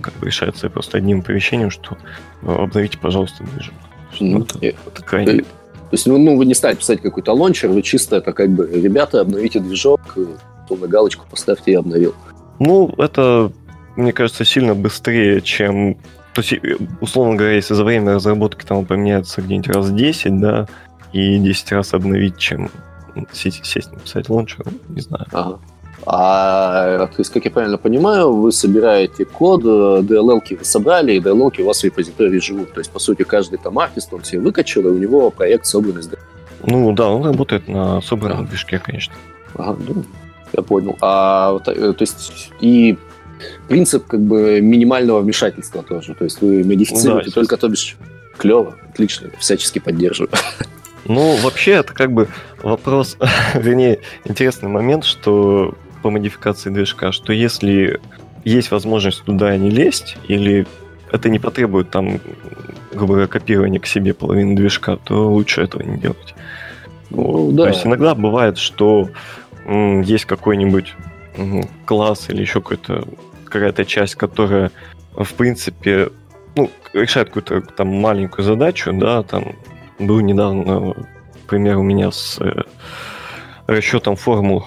как 0.00 0.14
бы 0.14 0.26
решается 0.26 0.70
просто 0.70 0.98
одним 0.98 1.20
оповещением, 1.20 1.70
что 1.70 1.98
э, 2.42 2.50
обновите, 2.50 2.98
пожалуйста, 2.98 3.44
движок. 3.44 3.74
Ну, 4.20 4.42
это, 4.42 4.58
это 4.64 5.02
крайне... 5.02 5.42
То 5.42 5.94
есть, 5.94 6.06
ну, 6.06 6.18
ну, 6.18 6.36
вы 6.36 6.44
не 6.44 6.54
стали 6.54 6.76
писать 6.76 7.00
какой-то 7.00 7.32
лончер, 7.32 7.70
вы 7.70 7.82
чисто 7.82 8.16
это 8.16 8.32
как 8.32 8.50
бы, 8.50 8.68
ребята, 8.70 9.20
обновите 9.20 9.58
движок, 9.58 10.00
то 10.68 10.76
на 10.76 10.86
галочку 10.86 11.26
поставьте, 11.30 11.72
я 11.72 11.78
обновил. 11.78 12.14
Ну, 12.58 12.92
это, 12.98 13.52
мне 13.96 14.12
кажется, 14.12 14.44
сильно 14.44 14.74
быстрее, 14.74 15.40
чем... 15.40 15.96
То 16.34 16.42
есть, 16.42 16.52
э, 16.52 16.76
условно 17.00 17.36
говоря, 17.36 17.54
если 17.54 17.74
за 17.74 17.84
время 17.84 18.14
разработки 18.14 18.64
там 18.64 18.84
поменяется 18.86 19.42
где-нибудь 19.42 19.68
раз 19.68 19.90
10, 19.90 20.40
да, 20.40 20.68
и 21.12 21.38
10 21.38 21.72
раз 21.72 21.94
обновить, 21.94 22.38
чем 22.38 22.70
сесть, 23.32 23.64
сесть 23.64 23.92
написать 23.92 24.28
лончер, 24.28 24.64
не 24.88 25.00
знаю. 25.00 25.26
Ага. 25.32 25.58
А, 26.06 27.06
то 27.06 27.14
есть, 27.18 27.32
как 27.32 27.44
я 27.44 27.50
правильно 27.50 27.76
понимаю, 27.76 28.32
вы 28.32 28.52
собираете 28.52 29.24
код, 29.24 29.62
DLL 29.62 30.42
вы 30.50 30.64
собрали, 30.64 31.12
и 31.12 31.20
DLL 31.20 31.60
у 31.60 31.64
вас 31.64 31.80
в 31.80 31.84
репозитории 31.84 32.38
живут. 32.38 32.72
То 32.72 32.80
есть, 32.80 32.90
по 32.90 32.98
сути, 32.98 33.24
каждый 33.24 33.58
там 33.58 33.78
артист, 33.78 34.12
он 34.12 34.24
себе 34.24 34.40
выкачал, 34.40 34.82
и 34.84 34.86
у 34.86 34.98
него 34.98 35.30
проект 35.30 35.66
собран 35.66 35.98
из 35.98 36.08
Ну 36.64 36.92
да, 36.92 37.08
он 37.08 37.24
работает 37.24 37.68
на 37.68 38.00
собранном 38.00 38.44
да. 38.44 38.50
движке, 38.50 38.78
конечно. 38.78 39.14
Ага, 39.54 39.78
ну, 39.86 40.04
я 40.52 40.62
понял. 40.62 40.96
А, 41.00 41.58
то, 41.58 41.92
то 41.92 42.02
есть 42.02 42.52
и 42.60 42.96
принцип 43.68 44.06
как 44.06 44.20
бы 44.20 44.60
минимального 44.60 45.20
вмешательства 45.20 45.82
тоже. 45.82 46.14
То 46.14 46.24
есть 46.24 46.40
вы 46.40 46.64
модифицируете 46.64 47.30
да, 47.30 47.34
только, 47.34 47.56
то 47.56 47.68
бишь, 47.68 47.96
клево, 48.36 48.76
отлично, 48.90 49.30
всячески 49.38 49.78
поддерживаю. 49.78 50.30
Ну, 51.04 51.36
вообще, 51.36 51.72
это 51.72 51.94
как 51.94 52.12
бы 52.12 52.28
вопрос, 52.62 53.16
вернее, 53.54 54.00
интересный 54.24 54.68
момент, 54.68 55.04
что 55.04 55.74
по 56.02 56.10
модификации 56.10 56.70
движка, 56.70 57.12
что 57.12 57.32
если 57.32 58.00
есть 58.44 58.70
возможность 58.70 59.24
туда 59.24 59.56
не 59.56 59.70
лезть, 59.70 60.16
или 60.28 60.66
это 61.10 61.28
не 61.28 61.38
потребует 61.38 61.90
там, 61.90 62.20
грубо 62.92 63.14
говоря, 63.14 63.26
копирования 63.26 63.80
к 63.80 63.86
себе 63.86 64.14
половины 64.14 64.54
движка, 64.54 64.96
то 64.96 65.30
лучше 65.30 65.62
этого 65.62 65.82
не 65.82 65.98
делать. 65.98 66.34
Ну, 67.10 67.50
да. 67.52 67.64
То 67.64 67.68
есть 67.70 67.86
иногда 67.86 68.14
бывает, 68.14 68.58
что 68.58 69.08
м, 69.64 70.02
есть 70.02 70.26
какой-нибудь 70.26 70.94
м, 71.36 71.64
класс 71.86 72.26
или 72.28 72.42
еще 72.42 72.60
какая-то 72.60 73.84
часть, 73.84 74.14
которая, 74.16 74.70
в 75.16 75.32
принципе, 75.34 76.10
ну, 76.56 76.70
решает 76.92 77.28
какую-то 77.28 77.60
там 77.60 77.88
маленькую 77.88 78.44
задачу, 78.44 78.92
да, 78.92 79.22
там 79.22 79.56
был 79.98 80.20
недавно 80.20 80.94
пример 81.48 81.78
у 81.78 81.82
меня 81.82 82.12
с 82.12 82.38
э, 82.40 82.62
расчетом 83.66 84.16
формул 84.16 84.66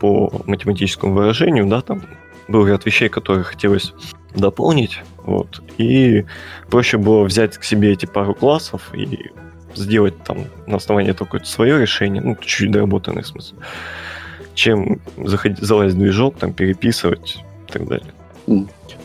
по 0.00 0.30
математическому 0.46 1.14
выражению, 1.14 1.66
да, 1.66 1.80
там 1.80 2.02
был 2.48 2.66
ряд 2.66 2.84
вещей, 2.84 3.08
которые 3.08 3.44
хотелось 3.44 3.94
дополнить, 4.34 5.00
вот, 5.24 5.62
и 5.78 6.24
проще 6.68 6.98
было 6.98 7.24
взять 7.24 7.56
к 7.56 7.64
себе 7.64 7.92
эти 7.92 8.06
пару 8.06 8.34
классов 8.34 8.90
и 8.94 9.30
сделать 9.74 10.22
там 10.24 10.44
на 10.66 10.76
основании 10.76 11.12
только 11.12 11.44
свое 11.44 11.80
решение, 11.80 12.22
ну, 12.22 12.36
чуть-чуть 12.36 12.70
доработанное, 12.70 13.22
в 13.22 14.54
чем 14.54 15.00
заходить, 15.16 15.58
залазить 15.58 15.94
в 15.94 15.98
движок, 15.98 16.36
там, 16.38 16.52
переписывать 16.52 17.38
и 17.68 17.72
так 17.72 17.86
далее. 17.86 18.12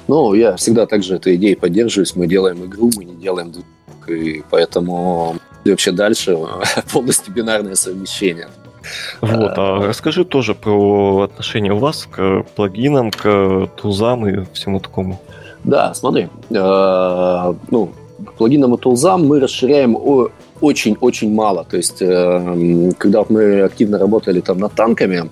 Ну, 0.08 0.34
я 0.34 0.56
всегда 0.56 0.86
также 0.86 1.16
этой 1.16 1.36
идеей 1.36 1.56
поддерживаюсь. 1.56 2.16
Мы 2.16 2.28
делаем 2.28 2.66
игру, 2.66 2.92
мы 2.96 3.06
не 3.06 3.16
делаем 3.16 3.52
движок, 3.52 4.10
и 4.10 4.44
поэтому 4.50 5.38
вообще 5.72 5.92
дальше 5.92 6.38
полностью 6.92 7.34
бинарное 7.34 7.76
совмещение. 7.76 8.48
Вот, 9.22 9.54
а 9.58 9.88
расскажи 9.88 10.26
тоже 10.26 10.56
про 10.56 11.22
отношение 11.22 11.74
у 11.74 11.78
вас 11.78 12.08
к 12.12 12.44
плагинам, 12.56 13.12
к 13.12 13.70
тулзам 13.78 14.28
и 14.28 14.46
всему 14.54 14.80
такому. 14.80 15.22
Да, 15.64 15.94
смотри, 15.94 16.28
э, 16.50 17.54
ну, 17.72 17.92
к 18.26 18.34
плагинам 18.34 18.76
и 18.76 18.78
тулзам 18.78 19.26
мы 19.26 19.40
расширяем 19.40 19.98
очень-очень 20.60 21.34
мало. 21.34 21.64
То 21.64 21.78
есть, 21.78 22.02
э, 22.02 22.92
когда 22.98 23.24
мы 23.30 23.62
активно 23.62 23.98
работали 23.98 24.42
там 24.42 24.58
над 24.58 24.74
танками, 24.74 25.16
э, 25.16 25.28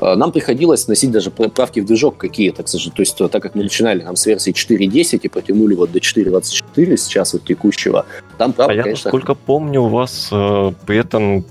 нам 0.00 0.32
приходилось 0.32 0.88
носить 0.88 1.10
даже 1.10 1.30
правки 1.30 1.80
в 1.80 1.86
движок 1.86 2.16
какие-то, 2.16 2.62
к 2.62 2.68
сожалению. 2.68 2.96
То 2.96 3.02
есть, 3.02 3.16
так 3.16 3.42
как 3.42 3.54
мы 3.54 3.62
начинали 3.62 4.00
там 4.00 4.16
с 4.16 4.26
версии 4.26 4.52
4.10 4.52 5.20
и 5.22 5.28
потянули 5.28 5.74
вот 5.74 5.92
до 5.92 5.98
4.24 5.98 6.96
сейчас 6.96 7.32
вот 7.32 7.44
текущего, 7.44 8.06
там 8.38 8.52
правка, 8.52 8.72
а 8.72 8.76
я, 8.76 8.82
конечно... 8.82 9.08
насколько 9.08 9.34
помню, 9.34 9.82
у 9.82 9.88
вас 9.88 10.28
э, 10.32 10.72
при 10.86 10.98
этом 10.98 11.44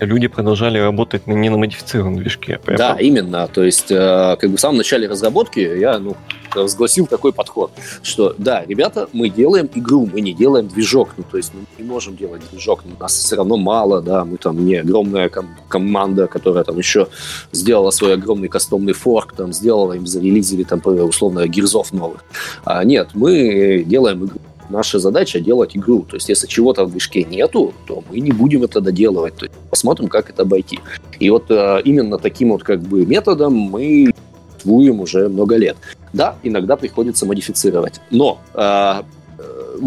люди 0.00 0.28
продолжали 0.28 0.78
работать 0.78 1.26
на 1.26 1.32
неномодифицированном 1.32 2.20
движке. 2.20 2.60
Да, 2.66 2.96
именно. 2.98 3.48
То 3.48 3.64
есть, 3.64 3.90
э, 3.90 4.36
как 4.38 4.50
бы 4.50 4.56
в 4.56 4.60
самом 4.60 4.78
начале 4.78 5.08
разработки 5.08 5.60
я 5.60 5.98
ну, 5.98 6.16
разгласил 6.54 7.06
такой 7.06 7.32
подход, 7.32 7.72
что 8.02 8.34
да, 8.38 8.64
ребята, 8.66 9.08
мы 9.12 9.28
делаем 9.28 9.68
игру, 9.74 10.08
мы 10.12 10.20
не 10.20 10.32
делаем 10.32 10.68
движок. 10.68 11.10
Ну, 11.16 11.24
то 11.30 11.36
есть 11.36 11.52
мы 11.54 11.60
не 11.78 11.88
можем 11.88 12.16
делать 12.16 12.42
движок, 12.50 12.82
нас 12.98 13.14
все 13.14 13.36
равно 13.36 13.56
мало, 13.56 14.00
да, 14.02 14.24
мы 14.24 14.36
там 14.38 14.64
не 14.64 14.76
огромная 14.76 15.28
ком- 15.28 15.56
команда, 15.68 16.26
которая 16.26 16.64
там 16.64 16.78
еще 16.78 17.08
сделала 17.52 17.90
свой 17.90 18.14
огромный 18.14 18.48
кастомный 18.48 18.92
форк, 18.92 19.32
там 19.32 19.52
сделала 19.52 19.92
им, 19.94 20.06
зарелизили 20.06 20.64
там 20.64 20.80
условно 20.84 21.46
гирзов 21.46 21.92
новых. 21.92 22.24
А 22.64 22.84
нет, 22.84 23.10
мы 23.14 23.84
делаем 23.86 24.24
игру 24.24 24.38
наша 24.70 24.98
задача 24.98 25.40
делать 25.40 25.76
игру. 25.76 26.02
То 26.08 26.16
есть, 26.16 26.28
если 26.28 26.46
чего-то 26.46 26.84
в 26.84 26.90
движке 26.90 27.24
нету, 27.24 27.74
то 27.86 28.02
мы 28.10 28.20
не 28.20 28.32
будем 28.32 28.62
это 28.64 28.80
доделывать. 28.80 29.36
То 29.36 29.46
есть, 29.46 29.56
посмотрим, 29.70 30.08
как 30.08 30.30
это 30.30 30.42
обойти. 30.42 30.80
И 31.18 31.30
вот 31.30 31.50
э, 31.50 31.80
именно 31.84 32.18
таким 32.18 32.50
вот 32.50 32.62
как 32.62 32.80
бы 32.80 33.04
методом 33.06 33.54
мы 33.54 34.12
существуем 34.58 35.00
уже 35.00 35.28
много 35.28 35.56
лет. 35.56 35.76
Да, 36.12 36.36
иногда 36.42 36.76
приходится 36.76 37.26
модифицировать. 37.26 38.00
Но 38.10 38.40
э, 38.54 39.02
э, 39.38 39.78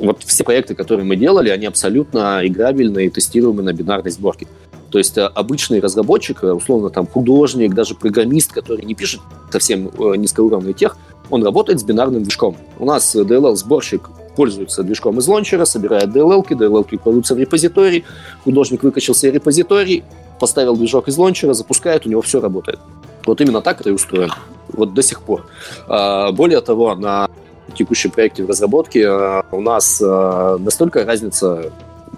вот 0.00 0.22
все 0.24 0.44
проекты, 0.44 0.74
которые 0.74 1.04
мы 1.04 1.16
делали, 1.16 1.50
они 1.50 1.66
абсолютно 1.66 2.40
играбельные 2.44 3.06
и 3.06 3.10
тестируемые 3.10 3.64
на 3.64 3.72
бинарной 3.72 4.10
сборке. 4.10 4.46
То 4.90 4.98
есть 4.98 5.18
э, 5.18 5.24
обычный 5.26 5.80
разработчик, 5.80 6.44
э, 6.44 6.52
условно 6.52 6.90
там 6.90 7.06
художник, 7.06 7.74
даже 7.74 7.94
программист, 7.94 8.52
который 8.52 8.84
не 8.84 8.94
пишет 8.94 9.20
совсем 9.50 9.90
низкоуровневый 10.16 10.74
тех, 10.74 10.96
он 11.30 11.44
работает 11.44 11.80
с 11.80 11.84
бинарным 11.84 12.22
движком. 12.22 12.56
У 12.78 12.84
нас 12.84 13.14
DLL-сборщик 13.14 14.10
пользуется 14.36 14.82
движком 14.82 15.18
из 15.18 15.28
лончера, 15.28 15.64
собирает 15.64 16.10
DLL-ки, 16.10 16.54
DLL-ки 16.54 16.96
кладутся 16.96 17.34
в 17.34 17.38
репозиторий, 17.38 18.04
художник 18.44 18.82
выкачал 18.82 19.14
себе 19.14 19.32
репозиторий, 19.32 20.04
поставил 20.38 20.76
движок 20.76 21.08
из 21.08 21.16
лончера, 21.16 21.52
запускает, 21.52 22.06
у 22.06 22.10
него 22.10 22.22
все 22.22 22.40
работает. 22.40 22.78
Вот 23.26 23.40
именно 23.40 23.60
так 23.60 23.80
это 23.80 23.90
и 23.90 23.92
устроено. 23.92 24.34
Вот 24.68 24.94
до 24.94 25.02
сих 25.02 25.20
пор. 25.22 25.46
А, 25.88 26.32
более 26.32 26.60
того, 26.60 26.94
на 26.94 27.28
текущем 27.76 28.10
проекте 28.10 28.44
в 28.44 28.48
разработке 28.48 29.06
а, 29.06 29.44
у 29.52 29.60
нас 29.60 30.00
а, 30.02 30.58
настолько 30.58 31.04
разница 31.04 31.72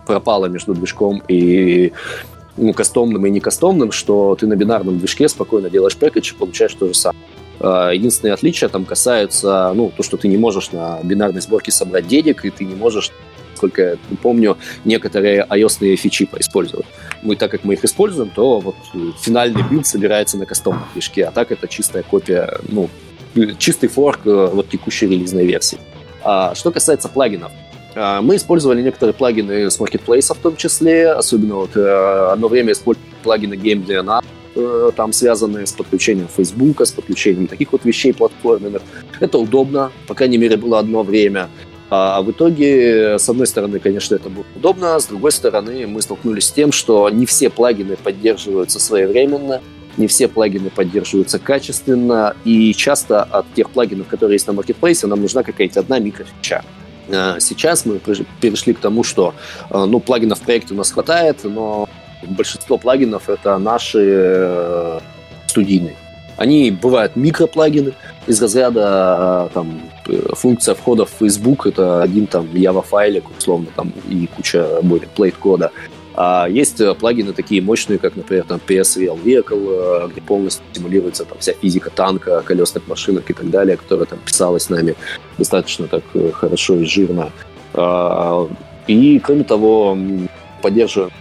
пропала 0.06 0.46
между 0.46 0.74
движком 0.74 1.22
и 1.28 1.92
ну, 2.56 2.72
кастомным 2.72 3.26
и 3.26 3.30
не 3.30 3.40
кастомным, 3.40 3.92
что 3.92 4.36
ты 4.38 4.46
на 4.46 4.56
бинарном 4.56 4.98
движке 4.98 5.28
спокойно 5.28 5.70
делаешь 5.70 5.96
пэкэдж 5.96 6.32
и 6.32 6.36
получаешь 6.36 6.74
то 6.74 6.86
же 6.86 6.94
самое. 6.94 7.24
А, 7.61 7.90
единственные 7.90 8.34
отличия 8.34 8.68
там 8.68 8.84
касаются, 8.84 9.72
ну, 9.74 9.92
то, 9.96 10.03
что 10.03 10.16
ты 10.16 10.28
не 10.28 10.36
можешь 10.36 10.72
на 10.72 11.00
бинарной 11.03 11.40
сборке 11.40 11.72
собрать 11.72 12.07
дедик, 12.07 12.44
и 12.44 12.50
ты 12.50 12.64
не 12.64 12.74
можешь, 12.74 13.12
сколько 13.55 13.82
я 13.82 13.96
помню, 14.22 14.57
некоторые 14.84 15.46
iOS 15.49 15.97
фичи 15.96 16.26
поиспользовать. 16.26 16.86
Мы, 17.22 17.36
так 17.36 17.50
как 17.50 17.64
мы 17.64 17.74
их 17.74 17.84
используем, 17.84 18.30
то 18.30 18.61
вот 18.61 18.76
финальный 19.20 19.62
билд 19.70 19.86
собирается 19.86 20.36
на 20.36 20.46
кастомном 20.46 20.84
движке, 20.92 21.24
а 21.24 21.30
так 21.30 21.53
это 21.53 21.68
чистая 21.68 22.03
копия, 22.03 22.59
ну, 22.68 22.88
чистый 23.59 23.88
форк 23.88 24.20
э, 24.26 24.50
вот 24.53 24.68
текущей 24.68 25.07
релизной 25.07 25.46
версии. 25.46 25.78
А, 26.22 26.55
что 26.55 26.70
касается 26.70 27.09
плагинов, 27.09 27.53
а, 27.94 28.22
мы 28.22 28.36
использовали 28.36 28.82
некоторые 28.82 29.14
плагины 29.14 29.70
с 29.70 29.78
маркетплейса 29.78 30.34
в 30.34 30.38
том 30.38 30.57
числе, 30.57 31.12
особенно 31.12 31.57
вот 31.57 31.76
э, 31.76 32.28
одно 32.32 32.48
время 32.48 32.72
использовали 32.72 33.11
плагины 33.22 33.55
GameDNA, 33.55 34.20
э, 34.20 34.41
там 34.96 35.12
связанные 35.12 35.66
с 35.66 35.72
подключением 35.72 36.28
Facebook, 36.34 36.80
с 36.80 36.92
подключением 36.92 37.46
таких 37.46 37.72
вот 37.72 37.84
вещей 37.84 38.12
платформенных. 38.12 38.82
Это 39.20 39.38
удобно, 39.38 39.90
по 40.07 40.14
крайней 40.14 40.38
мере, 40.38 40.57
было 40.57 40.78
одно 40.78 41.03
время. 41.03 41.48
А 41.94 42.22
в 42.22 42.30
итоге, 42.30 43.18
с 43.18 43.28
одной 43.28 43.46
стороны, 43.46 43.78
конечно, 43.78 44.14
это 44.14 44.30
было 44.30 44.46
удобно, 44.57 44.98
с 44.98 45.07
другой 45.07 45.30
стороны, 45.30 45.86
мы 45.86 46.00
столкнулись 46.00 46.46
с 46.46 46.50
тем, 46.50 46.72
что 46.72 47.11
не 47.11 47.26
все 47.26 47.50
плагины 47.50 47.96
поддерживаются 47.96 48.80
своевременно, 48.80 49.61
не 49.98 50.07
все 50.07 50.26
плагины 50.26 50.70
поддерживаются 50.70 51.38
качественно, 51.38 52.34
и 52.44 52.72
часто 52.72 53.22
от 53.22 53.53
тех 53.53 53.68
плагинов, 53.68 54.07
которые 54.07 54.36
есть 54.36 54.46
на 54.46 54.55
маркетплейсе, 54.55 55.07
нам 55.07 55.20
нужна 55.20 55.42
какая-то 55.42 55.80
одна 55.80 55.98
микрофича. 55.98 56.64
А, 57.11 57.38
сейчас 57.40 57.84
мы 57.84 58.00
перешли 58.40 58.72
к 58.72 58.78
тому, 58.78 59.05
что 59.05 59.34
а, 59.68 59.86
ну, 59.86 60.00
плагинов 60.00 60.38
в 60.38 60.42
проекте 60.42 60.72
у 60.74 60.76
нас 60.78 60.92
хватает, 60.92 61.40
но 61.44 61.88
большинство 62.23 62.79
плагинов 62.79 63.29
это 63.29 63.59
наши 63.59 63.99
э, 64.03 65.01
студийные. 65.47 65.97
Они 66.37 66.70
бывают 66.70 67.14
микроплагины 67.14 67.93
из 68.27 68.41
разряда 68.41 68.85
а, 68.85 69.51
там, 69.53 69.83
функция 70.33 70.75
входа 70.75 71.05
в 71.05 71.11
Facebook 71.11 71.66
это 71.66 72.03
один 72.03 72.27
там 72.27 72.47
Java 72.47 72.83
файлик 72.83 73.25
условно 73.39 73.66
там 73.77 73.93
и 74.09 74.27
куча 74.27 74.66
плейт 75.14 75.37
кода. 75.37 75.70
А 76.14 76.47
есть 76.49 76.81
э, 76.81 76.95
плагины 76.95 77.33
такие 77.33 77.62
мощные, 77.62 77.99
как, 77.99 78.16
например, 78.16 78.45
там 78.45 78.61
PSVL 78.66 79.23
Vehicle, 79.23 80.05
э, 80.05 80.09
где 80.09 80.20
полностью 80.20 80.64
симулируется 80.73 81.25
там 81.25 81.39
вся 81.39 81.55
физика 81.55 81.91
танка, 81.91 82.43
колесных 82.43 82.87
машинок 82.87 83.31
и 83.31 83.33
так 83.33 83.49
далее, 83.49 83.77
которая 83.77 84.05
там 84.05 84.18
писалась 84.18 84.68
нами 84.68 84.95
достаточно 85.39 85.87
так 85.87 86.03
э, 86.14 86.31
хорошо 86.33 86.77
и 86.77 86.85
жирно. 86.85 87.33
А, 87.73 88.47
и, 88.87 89.18
кроме 89.20 89.45
того, 89.45 89.97
поддерживаем 90.61 91.12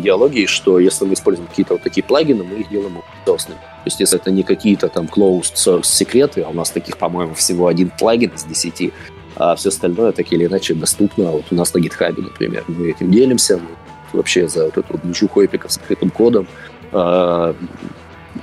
идеологии, 0.00 0.46
что 0.46 0.78
если 0.78 1.04
мы 1.04 1.14
используем 1.14 1.48
какие-то 1.48 1.74
вот 1.74 1.82
такие 1.82 2.02
плагины, 2.02 2.44
мы 2.44 2.56
их 2.56 2.68
делаем 2.68 2.98
open 2.98 3.36
То 3.46 3.56
есть, 3.84 4.00
если 4.00 4.18
это 4.18 4.30
не 4.30 4.42
какие-то 4.42 4.88
там 4.88 5.06
closed 5.06 5.54
source 5.54 5.84
секреты, 5.84 6.42
а 6.42 6.48
у 6.48 6.52
нас 6.52 6.70
таких, 6.70 6.96
по-моему, 6.98 7.34
всего 7.34 7.66
один 7.66 7.90
плагин 7.90 8.30
из 8.34 8.44
десяти, 8.44 8.92
а 9.36 9.54
все 9.56 9.68
остальное 9.68 10.12
так 10.12 10.30
или 10.32 10.46
иначе 10.46 10.74
доступно. 10.74 11.30
Вот 11.30 11.44
у 11.50 11.54
нас 11.54 11.72
на 11.72 11.78
GitHub, 11.78 12.20
например, 12.20 12.64
мы 12.68 12.90
этим 12.90 13.10
делимся, 13.10 13.56
мы 13.58 13.68
вообще 14.12 14.48
за 14.48 14.66
вот 14.66 14.76
эту 14.76 14.98
движуху 14.98 15.42
эпиков 15.42 15.72
с 15.72 15.76
открытым 15.76 16.10
кодом 16.10 16.46
э, 16.92 17.54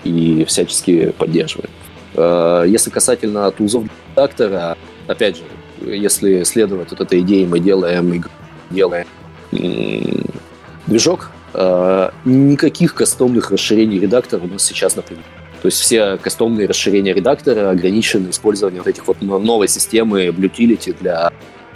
и 0.03 0.45
всячески 0.45 1.12
поддерживаем. 1.12 1.70
Э, 2.16 2.66
если 2.68 2.89
касательно 2.89 3.51
тулзов 3.51 3.84
редактора, 4.12 4.78
опять 5.08 5.38
же, 5.38 5.43
если 5.82 6.43
следовать 6.43 6.89
вот 6.89 7.01
этой 7.01 7.20
идее, 7.20 7.45
мы 7.45 7.60
делаем 7.60 8.24
делаем 8.70 9.05
движок, 10.88 11.32
никаких 12.26 12.93
кастомных 12.93 13.52
расширений 13.52 14.00
редактора 14.00 14.41
у 14.41 14.48
нас 14.48 14.64
сейчас, 14.64 14.95
например. 14.95 15.24
То 15.62 15.68
есть 15.68 15.80
все 15.80 16.18
кастомные 16.18 16.68
расширения 16.68 17.14
редактора 17.14 17.72
ограничены 17.72 18.30
использованием 18.30 18.84
вот 18.84 18.89
этих 18.89 19.08
вот 19.08 19.22
новой 19.22 19.68
системы 19.68 20.28
Blutility 20.28 20.95
для 21.00 21.32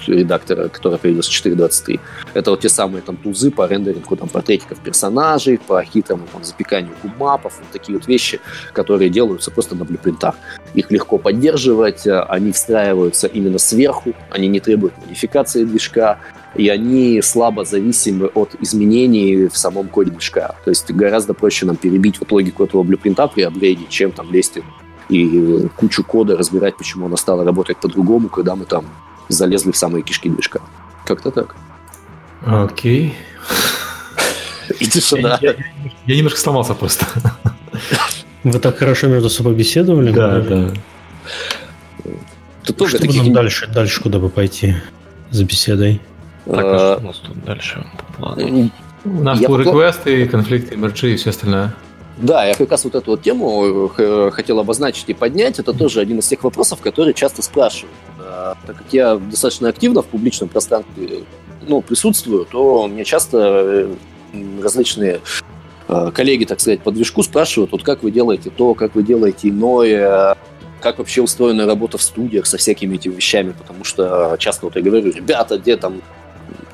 редактора, 0.08 0.68
который 0.68 0.98
появился 0.98 1.32
4.23. 1.32 2.00
Это 2.34 2.52
вот 2.52 2.62
те 2.62 2.70
самые 2.70 3.02
там 3.02 3.18
тузы 3.18 3.52
по 3.52 3.68
рендерингу 3.68 4.16
там, 4.16 4.30
портретиков 4.30 4.80
персонажей, 4.80 5.60
по 5.60 5.84
хитрому 5.84 6.24
там, 6.32 6.44
запеканию 6.44 6.94
кубмапов, 7.02 7.60
вот 7.60 7.68
такие 7.72 7.98
вот 7.98 8.08
вещи, 8.08 8.40
которые 8.74 9.10
делаются 9.10 9.52
просто 9.52 9.76
на 9.76 9.86
блюпринтах. 9.86 10.36
Их 10.74 10.90
легко 10.92 11.18
поддерживать, 11.18 12.08
э, 12.08 12.20
они 12.22 12.52
встраиваются 12.52 13.28
именно 13.28 13.60
сверху, 13.60 14.14
они 14.30 14.48
не 14.48 14.60
требуют 14.60 14.98
модификации 14.98 15.64
движка, 15.64 16.20
и 16.56 16.68
они 16.70 17.22
слабо 17.22 17.64
зависимы 17.66 18.28
от 18.28 18.56
изменений 18.60 19.48
в 19.48 19.58
самом 19.58 19.88
коде 19.88 20.12
движка. 20.12 20.56
То 20.66 20.72
есть 20.72 20.92
гораздо 20.92 21.34
проще 21.34 21.66
нам 21.66 21.76
перебить 21.76 22.20
вот 22.20 22.32
логику 22.32 22.64
этого 22.64 22.84
блюпринта 22.84 23.28
при 23.28 23.44
апгрейде, 23.44 23.86
чем 23.90 24.12
там 24.12 24.32
лезть 24.32 24.58
и 25.10 25.68
кучу 25.76 26.04
кода 26.04 26.38
разбирать, 26.38 26.78
почему 26.78 27.08
она 27.08 27.18
стала 27.18 27.44
работать 27.44 27.78
по-другому, 27.78 28.30
когда 28.30 28.56
мы 28.56 28.66
там 28.66 28.86
залезли 29.28 29.72
в 29.72 29.78
самые 29.78 30.04
кишки 30.04 30.30
движка. 30.30 30.62
Как-то 31.06 31.32
так. 31.32 31.56
Окей. 32.46 33.14
И 34.80 34.86
тишина. 34.88 35.38
Я, 35.42 35.52
я, 35.52 35.58
я 36.06 36.16
немножко 36.16 36.40
сломался 36.40 36.74
просто. 36.74 37.06
Вы 38.44 38.58
так 38.60 38.78
хорошо 38.78 39.08
между 39.08 39.30
собой 39.30 39.54
беседовали? 39.54 40.12
Да, 40.12 40.40
да. 40.42 40.74
Тут 42.64 42.78
тоже 42.78 42.98
Чтобы 42.98 43.08
таких... 43.08 43.24
нам 43.24 43.34
дальше, 43.34 43.68
дальше 43.68 44.02
куда 44.02 44.20
бы 44.20 44.30
пойти 44.30 44.76
за 45.30 45.44
беседой? 45.46 46.02
Так, 46.46 46.66
а 46.66 46.78
что 46.78 47.00
у 47.02 47.08
нас 47.08 47.18
тут 47.18 47.44
дальше 47.44 47.86
У 49.04 49.10
нас 49.10 49.40
pull 49.40 49.60
реквесты, 49.60 50.28
конфликты, 50.28 50.76
мерджи 50.76 51.14
и 51.14 51.16
все 51.16 51.30
остальное. 51.30 51.74
Да, 52.18 52.46
я 52.46 52.54
как 52.54 52.70
раз 52.70 52.84
вот 52.84 52.94
эту 52.94 53.12
вот 53.12 53.22
тему 53.24 53.92
э, 53.98 54.30
хотел 54.32 54.60
обозначить 54.60 55.10
и 55.10 55.14
поднять. 55.14 55.60
Это 55.60 55.74
тоже 55.74 56.02
один 56.02 56.20
из 56.20 56.28
тех 56.28 56.44
вопросов, 56.44 56.80
которые 56.82 57.14
часто 57.14 57.42
спрашивают. 57.42 57.96
Так 58.68 58.78
как 58.78 58.86
я 58.92 59.16
достаточно 59.16 59.70
активно 59.70 60.02
в 60.02 60.06
публичном 60.06 60.50
пространстве 60.50 61.24
ну, 61.68 61.82
присутствую, 61.82 62.46
то 62.46 62.88
мне 62.88 63.04
часто 63.06 63.38
э, 63.38 63.96
различные 64.62 65.22
э, 65.88 66.12
коллеги, 66.14 66.46
так 66.46 66.60
сказать, 66.60 66.82
по 66.82 66.92
движку 66.92 67.24
спрашивают, 67.24 67.72
вот 67.72 67.84
как 67.84 68.04
вы 68.04 68.12
делаете 68.12 68.50
то, 68.50 68.74
как 68.74 68.96
вы 68.96 69.04
делаете 69.04 69.50
иное, 69.50 70.36
как 70.80 70.98
вообще 70.98 71.22
устроена 71.22 71.66
работа 71.66 71.98
в 71.98 72.02
студиях 72.02 72.46
со 72.46 72.58
всякими 72.58 72.96
этими 72.96 73.14
вещами, 73.14 73.54
потому 73.58 73.84
что 73.84 74.36
часто 74.40 74.66
вот 74.66 74.76
я 74.76 74.82
говорю, 74.82 75.12
ребята, 75.12 75.58
где 75.58 75.78
там 75.78 76.02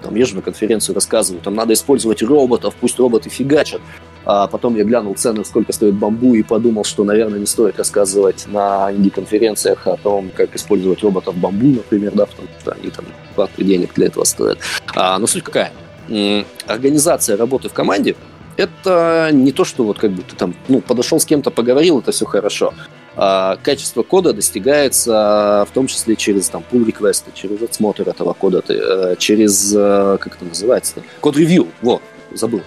там 0.01 0.15
езжу 0.15 0.35
на 0.35 0.41
конференцию, 0.41 0.95
рассказываю, 0.95 1.41
там 1.41 1.55
надо 1.55 1.73
использовать 1.73 2.21
роботов, 2.21 2.75
пусть 2.79 2.99
роботы 2.99 3.29
фигачат. 3.29 3.81
А 4.25 4.47
потом 4.47 4.75
я 4.75 4.83
глянул 4.83 5.15
цены, 5.15 5.45
сколько 5.45 5.71
стоит 5.71 5.95
бамбу, 5.95 6.33
и 6.33 6.43
подумал, 6.43 6.83
что, 6.83 7.03
наверное, 7.05 7.39
не 7.39 7.45
стоит 7.45 7.77
рассказывать 7.77 8.45
на 8.47 8.91
инди-конференциях 8.91 9.87
о 9.87 9.95
том, 9.95 10.31
как 10.35 10.55
использовать 10.55 11.01
роботов 11.01 11.35
бамбу, 11.35 11.67
например, 11.67 12.11
да, 12.13 12.25
потому 12.25 12.47
что 12.59 12.71
они 12.73 12.89
там 12.89 13.05
квартиры 13.35 13.67
денег 13.67 13.93
для 13.95 14.07
этого 14.07 14.25
стоят. 14.25 14.59
А, 14.95 15.17
но 15.17 15.27
суть 15.27 15.43
какая? 15.43 15.71
Организация 16.67 17.37
работы 17.37 17.69
в 17.69 17.73
команде 17.73 18.15
это 18.57 19.29
не 19.31 19.51
то, 19.51 19.63
что 19.63 19.83
вот 19.83 19.99
как 19.99 20.11
бы 20.11 20.23
ты 20.23 20.35
там 20.35 20.55
ну, 20.67 20.81
подошел 20.81 21.19
с 21.19 21.25
кем-то, 21.25 21.51
поговорил, 21.51 21.99
это 21.99 22.11
все 22.11 22.25
хорошо. 22.25 22.73
А 23.19 23.57
качество 23.63 24.03
кода 24.03 24.31
достигается 24.31 25.65
в 25.67 25.73
том 25.73 25.87
числе 25.87 26.15
через 26.15 26.49
там 26.49 26.63
pull 26.71 26.85
реквесты 26.85 27.31
через 27.33 27.59
отсмотр 27.63 28.07
этого 28.07 28.33
кода, 28.33 28.63
э, 28.69 29.15
через, 29.17 29.73
э, 29.75 30.17
как 30.21 30.35
это 30.35 30.45
называется, 30.45 31.01
код-ревью, 31.19 31.67
вот, 31.81 32.03
забыл. 32.31 32.61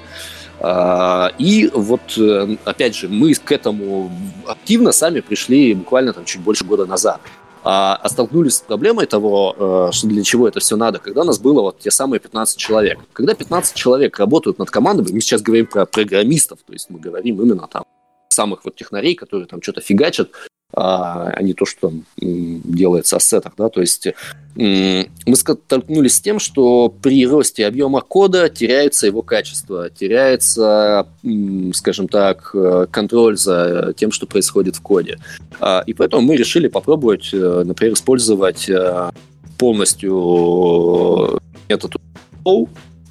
А, 0.59 1.31
и 1.39 1.71
вот, 1.73 2.01
э, 2.19 2.57
опять 2.65 2.97
же, 2.97 3.09
мы 3.09 3.33
к 3.33 3.53
этому 3.53 4.11
активно 4.45 4.91
сами 4.91 5.21
пришли 5.21 5.73
буквально 5.73 6.13
там 6.13 6.25
чуть 6.25 6.41
больше 6.41 6.65
года 6.65 6.85
назад. 6.85 7.21
А, 7.63 7.95
а 8.03 8.09
столкнулись 8.09 8.57
с 8.57 8.61
проблемой 8.61 9.07
того, 9.07 9.91
что 9.93 10.07
для 10.09 10.25
чего 10.25 10.49
это 10.49 10.59
все 10.59 10.77
надо, 10.77 10.99
когда 10.99 11.21
у 11.21 11.25
нас 11.25 11.39
было 11.39 11.61
вот 11.61 11.79
те 11.79 11.93
самые 11.93 12.19
15 12.19 12.57
человек. 12.57 12.99
Когда 13.13 13.35
15 13.35 13.77
человек 13.77 14.19
работают 14.19 14.59
над 14.59 14.69
командами, 14.71 15.13
мы 15.13 15.21
сейчас 15.21 15.43
говорим 15.43 15.67
про 15.67 15.87
программистов, 15.87 16.59
то 16.67 16.73
есть 16.73 16.91
мы 16.91 16.99
говорим 16.99 17.41
именно 17.41 17.69
там 17.69 17.85
самых 18.33 18.65
вот 18.65 18.77
технарей, 18.77 19.15
которые 19.15 19.47
там 19.47 19.63
что-то 19.63 19.81
фигачат, 19.81 20.31
а, 20.73 21.31
а 21.31 21.43
не 21.43 21.53
то, 21.53 21.67
что 21.67 21.89
там 21.89 22.05
делается 22.17 23.17
о 23.17 23.21
сетах, 23.21 23.55
да, 23.57 23.69
то 23.69 23.81
есть 23.81 24.07
мы 24.55 25.09
столкнулись 25.35 26.15
с 26.15 26.21
тем, 26.21 26.39
что 26.39 26.89
при 26.89 27.27
росте 27.27 27.67
объема 27.67 28.01
кода 28.01 28.49
теряется 28.49 29.07
его 29.07 29.23
качество, 29.23 29.91
теряется, 29.91 31.07
скажем 31.75 32.09
так, 32.09 32.55
контроль 32.91 33.37
за 33.37 33.95
тем, 33.97 34.13
что 34.13 34.27
происходит 34.27 34.77
в 34.77 34.83
коде. 34.83 35.19
А, 35.61 35.83
и 35.87 35.93
поэтому 35.93 36.23
мы 36.23 36.37
решили 36.37 36.69
попробовать, 36.69 37.31
э, 37.33 37.63
например, 37.65 37.95
использовать 37.95 38.69
э, 38.69 39.11
полностью 39.59 41.41
метод 41.69 41.95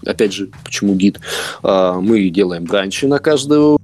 опять 0.05 0.33
же, 0.33 0.49
почему 0.63 0.95
гид, 0.95 1.19
а, 1.61 1.99
мы 1.99 2.29
делаем 2.29 2.65
бранчи 2.65 3.05
на 3.05 3.19
каждую 3.19 3.79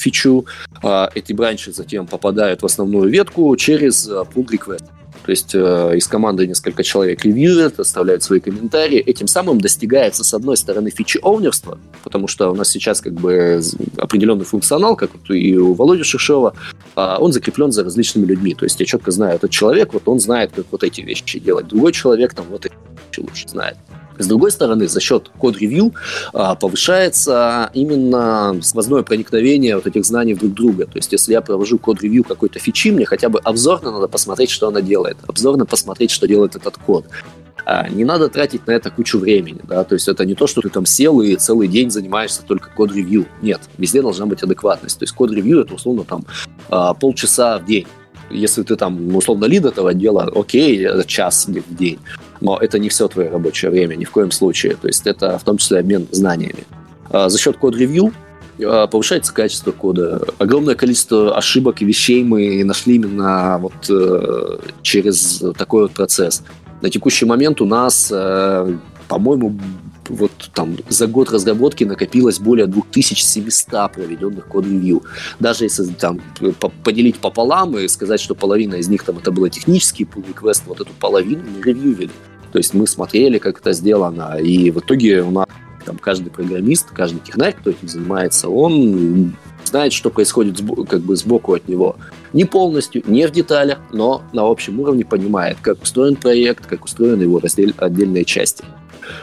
фичу. 0.00 0.46
А, 0.82 1.10
эти 1.14 1.32
бранчи 1.32 1.70
затем 1.70 2.06
попадают 2.06 2.62
в 2.62 2.66
основную 2.66 3.08
ветку 3.08 3.54
через 3.56 4.08
а, 4.08 4.22
pull 4.22 4.46
request. 4.48 4.84
То 5.24 5.30
есть 5.30 5.54
э, 5.54 5.96
из 5.96 6.06
команды 6.06 6.46
несколько 6.46 6.82
человек 6.82 7.24
ревьюют, 7.24 7.78
оставляют 7.78 8.22
свои 8.22 8.40
комментарии. 8.40 8.98
Этим 8.98 9.26
самым 9.26 9.60
достигается, 9.60 10.24
с 10.24 10.32
одной 10.34 10.56
стороны, 10.56 10.90
фичи 10.90 11.18
оунерства, 11.22 11.78
потому 12.02 12.26
что 12.26 12.50
у 12.50 12.54
нас 12.54 12.70
сейчас 12.70 13.00
как 13.00 13.12
бы 13.12 13.60
определенный 13.98 14.44
функционал, 14.44 14.96
как 14.96 15.10
вот 15.12 15.30
и 15.34 15.56
у 15.56 15.74
Володи 15.74 16.02
Шишова, 16.02 16.54
э, 16.96 17.16
он 17.18 17.32
закреплен 17.32 17.70
за 17.70 17.84
различными 17.84 18.26
людьми. 18.26 18.54
То 18.54 18.64
есть 18.64 18.80
я 18.80 18.86
четко 18.86 19.10
знаю, 19.10 19.36
этот 19.36 19.50
человек, 19.50 19.92
вот 19.92 20.02
он 20.06 20.20
знает, 20.20 20.52
как 20.54 20.66
вот 20.70 20.82
эти 20.82 21.02
вещи 21.02 21.38
делать. 21.38 21.68
Другой 21.68 21.92
человек 21.92 22.34
там 22.34 22.46
вот 22.50 22.66
эти 22.66 22.74
вещи 22.74 23.20
лучше 23.20 23.48
знает. 23.48 23.76
С 24.20 24.26
другой 24.26 24.50
стороны, 24.50 24.86
за 24.86 25.00
счет 25.00 25.30
код-ревью 25.38 25.94
а, 26.34 26.54
повышается 26.54 27.70
именно 27.72 28.60
сквозное 28.62 29.02
проникновение 29.02 29.76
вот 29.76 29.86
этих 29.86 30.04
знаний 30.04 30.34
друг 30.34 30.52
друга. 30.52 30.84
То 30.84 30.98
есть, 30.98 31.10
если 31.12 31.32
я 31.32 31.40
провожу 31.40 31.78
код-ревью 31.78 32.22
какой-то 32.24 32.58
фичи, 32.58 32.90
мне 32.90 33.06
хотя 33.06 33.30
бы 33.30 33.40
обзорно 33.40 33.90
надо 33.92 34.08
посмотреть, 34.08 34.50
что 34.50 34.68
она 34.68 34.82
делает. 34.82 35.16
Обзорно 35.26 35.64
посмотреть, 35.64 36.10
что 36.10 36.28
делает 36.28 36.54
этот 36.54 36.76
код. 36.76 37.06
А, 37.64 37.88
не 37.88 38.04
надо 38.04 38.28
тратить 38.28 38.66
на 38.66 38.72
это 38.72 38.90
кучу 38.90 39.18
времени, 39.18 39.60
да, 39.64 39.84
то 39.84 39.94
есть 39.94 40.08
это 40.08 40.24
не 40.24 40.34
то, 40.34 40.46
что 40.46 40.60
ты 40.60 40.68
там 40.68 40.86
сел 40.86 41.20
и 41.20 41.36
целый 41.36 41.68
день 41.68 41.90
занимаешься 41.90 42.42
только 42.42 42.70
код-ревью. 42.70 43.26
Нет, 43.40 43.60
везде 43.78 44.02
должна 44.02 44.26
быть 44.26 44.42
адекватность. 44.42 44.98
То 44.98 45.04
есть 45.04 45.14
код-ревью 45.14 45.60
это 45.60 45.74
условно 45.74 46.04
там 46.04 46.26
а, 46.68 46.92
полчаса 46.92 47.58
в 47.58 47.64
день 47.64 47.86
если 48.30 48.62
ты 48.62 48.76
там, 48.76 49.14
условно, 49.16 49.46
лид 49.46 49.64
этого 49.64 49.94
дела, 49.94 50.30
окей, 50.34 50.86
час 51.06 51.46
в 51.46 51.74
день, 51.74 51.98
но 52.40 52.56
это 52.56 52.78
не 52.78 52.88
все 52.88 53.08
твое 53.08 53.30
рабочее 53.30 53.70
время, 53.70 53.96
ни 53.96 54.04
в 54.04 54.10
коем 54.10 54.30
случае. 54.30 54.76
То 54.76 54.88
есть 54.88 55.06
это 55.06 55.38
в 55.38 55.44
том 55.44 55.58
числе 55.58 55.80
обмен 55.80 56.06
знаниями. 56.10 56.64
А 57.10 57.28
за 57.28 57.38
счет 57.38 57.56
код-ревью 57.56 58.12
а, 58.64 58.86
повышается 58.86 59.32
качество 59.32 59.72
кода. 59.72 60.22
Огромное 60.38 60.74
количество 60.74 61.36
ошибок 61.36 61.82
и 61.82 61.84
вещей 61.84 62.22
мы 62.22 62.62
нашли 62.64 62.96
именно 62.96 63.58
вот 63.58 63.88
э, 63.88 64.58
через 64.82 65.42
такой 65.56 65.82
вот 65.82 65.92
процесс. 65.92 66.42
На 66.80 66.90
текущий 66.90 67.26
момент 67.26 67.60
у 67.60 67.66
нас, 67.66 68.10
э, 68.12 68.76
по-моему, 69.08 69.58
вот 70.10 70.50
там 70.54 70.76
за 70.88 71.06
год 71.06 71.30
разработки 71.30 71.84
накопилось 71.84 72.38
более 72.38 72.66
2700 72.66 73.92
проведенных 73.92 74.46
код-ревью. 74.46 75.02
Даже 75.38 75.64
если 75.64 75.86
там 75.92 76.20
поделить 76.84 77.18
пополам 77.18 77.78
и 77.78 77.88
сказать, 77.88 78.20
что 78.20 78.34
половина 78.34 78.74
из 78.74 78.88
них 78.88 79.04
там 79.04 79.18
это 79.18 79.30
было 79.30 79.48
технический 79.48 80.04
pull 80.04 80.24
request, 80.26 80.62
вот 80.66 80.80
эту 80.80 80.92
половину 80.98 81.44
мы 81.56 81.62
ревьювили. 81.62 82.10
То 82.52 82.58
есть 82.58 82.74
мы 82.74 82.86
смотрели, 82.86 83.38
как 83.38 83.60
это 83.60 83.72
сделано, 83.72 84.36
и 84.38 84.70
в 84.70 84.80
итоге 84.80 85.22
у 85.22 85.30
нас 85.30 85.46
там 85.86 85.96
каждый 85.96 86.30
программист, 86.30 86.88
каждый 86.90 87.20
технарь, 87.20 87.54
кто 87.58 87.70
этим 87.70 87.88
занимается, 87.88 88.48
он 88.48 89.34
знает, 89.64 89.92
что 89.92 90.10
происходит 90.10 90.60
как 90.88 91.00
бы 91.00 91.16
сбоку 91.16 91.54
от 91.54 91.68
него. 91.68 91.96
Не 92.32 92.44
полностью, 92.44 93.02
не 93.06 93.26
в 93.26 93.30
деталях, 93.30 93.78
но 93.92 94.22
на 94.32 94.42
общем 94.42 94.80
уровне 94.80 95.04
понимает, 95.04 95.58
как 95.62 95.82
устроен 95.82 96.16
проект, 96.16 96.66
как 96.66 96.84
устроены 96.84 97.22
его 97.22 97.38
раздел, 97.38 97.70
отдельные 97.78 98.24
части. 98.24 98.64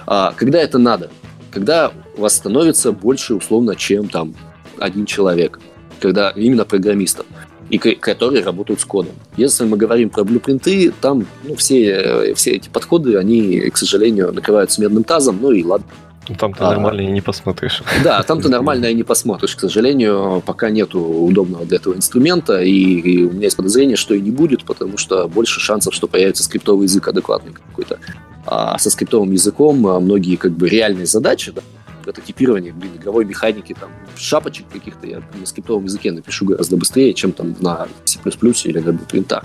А, 0.06 0.34
когда 0.36 0.60
это 0.60 0.78
надо? 0.78 1.10
Когда 1.52 1.92
у 2.18 2.22
вас 2.22 2.36
становится 2.36 2.92
больше 2.92 3.36
условно, 3.36 3.76
чем 3.76 4.10
там 4.10 4.36
один 4.80 5.06
человек. 5.06 5.60
Когда 6.00 6.30
именно 6.30 6.66
программистов 6.66 7.26
и 7.70 7.78
которые 7.78 8.44
работают 8.44 8.80
с 8.80 8.86
кодом. 8.86 9.14
Если 9.36 9.66
мы 9.66 9.78
говорим 9.78 10.10
про 10.10 10.24
блюпринты, 10.24 10.94
там 11.02 11.26
ну, 11.44 11.56
все, 11.56 12.34
все 12.36 12.52
эти 12.52 12.70
подходы, 12.70 13.18
они, 13.18 13.60
к 13.70 13.78
сожалению, 13.78 14.32
накрываются 14.32 14.82
медным 14.82 15.04
тазом, 15.04 15.40
ну 15.42 15.52
и 15.52 15.64
ладно. 15.64 15.88
Ну, 16.30 16.36
там 16.36 16.54
ты 16.54 16.64
а, 16.64 16.72
нормально 16.72 17.02
и 17.02 17.12
не 17.12 17.22
посмотришь. 17.22 17.82
Да, 18.04 18.22
там 18.24 18.42
ты 18.42 18.50
нормально 18.50 18.88
и 18.88 18.94
не 18.94 19.04
посмотришь. 19.04 19.56
К 19.56 19.62
сожалению, 19.62 20.44
пока 20.46 20.70
нету 20.70 21.00
удобного 21.00 21.66
для 21.66 21.78
этого 21.78 21.94
инструмента, 21.94 22.62
и, 22.62 22.72
и 22.72 23.24
у 23.24 23.32
меня 23.32 23.46
есть 23.46 23.56
подозрение, 23.56 23.96
что 23.96 24.14
и 24.14 24.20
не 24.20 24.32
будет, 24.32 24.66
потому 24.66 24.98
что 24.98 25.28
больше 25.28 25.60
шансов, 25.60 25.94
что 25.94 26.08
появится 26.08 26.44
скриптовый 26.44 26.84
язык 26.84 27.08
адекватный 27.08 27.54
какой-то. 27.54 28.00
А 28.48 28.78
со 28.78 28.90
скриптовым 28.90 29.32
языком 29.32 29.86
а, 29.88 30.00
многие 30.00 30.38
как 30.38 30.54
бы 30.54 30.70
реальные 30.70 31.06
задачи, 31.06 31.52
да, 31.52 31.62
прототипирование, 32.08 32.72
блин, 32.72 32.94
игровой 32.96 33.26
механики, 33.26 33.76
там, 33.78 33.90
шапочек 34.16 34.66
каких-то 34.72 35.06
я 35.06 35.22
на 35.38 35.46
скриптовом 35.46 35.84
языке 35.84 36.14
напишу 36.14 36.46
гораздо 36.46 36.78
быстрее, 36.78 37.14
чем 37.14 37.34
там 37.34 37.54
на 37.60 37.90
C++ 38.06 38.18
или 38.64 38.80
на 38.80 38.98
принтах. 38.98 39.44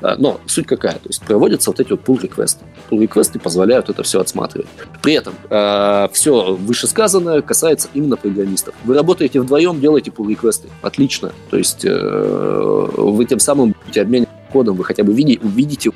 А, 0.00 0.14
но 0.16 0.40
суть 0.46 0.68
какая? 0.68 0.94
То 0.94 1.08
есть 1.08 1.20
проводятся 1.22 1.70
вот 1.70 1.80
эти 1.80 1.90
вот 1.90 2.02
pull 2.04 2.22
реквесты 2.22 2.64
Pull 2.88 3.02
реквесты 3.02 3.40
позволяют 3.40 3.88
это 3.88 4.04
все 4.04 4.20
отсматривать. 4.20 4.68
При 5.02 5.14
этом 5.14 5.34
э, 5.50 6.08
все 6.12 6.54
вышесказанное 6.54 7.42
касается 7.42 7.88
именно 7.92 8.16
программистов. 8.16 8.76
Вы 8.84 8.94
работаете 8.94 9.40
вдвоем, 9.40 9.80
делаете 9.80 10.12
pull 10.12 10.30
реквесты 10.30 10.68
Отлично. 10.82 11.32
То 11.50 11.56
есть 11.56 11.84
э, 11.84 12.88
вы 12.96 13.24
тем 13.24 13.40
самым 13.40 13.74
будете 13.84 14.02
обменивать 14.02 14.28
кодом, 14.52 14.76
вы 14.76 14.84
хотя 14.84 15.02
бы 15.02 15.12
видите, 15.12 15.40
увидите 15.44 15.90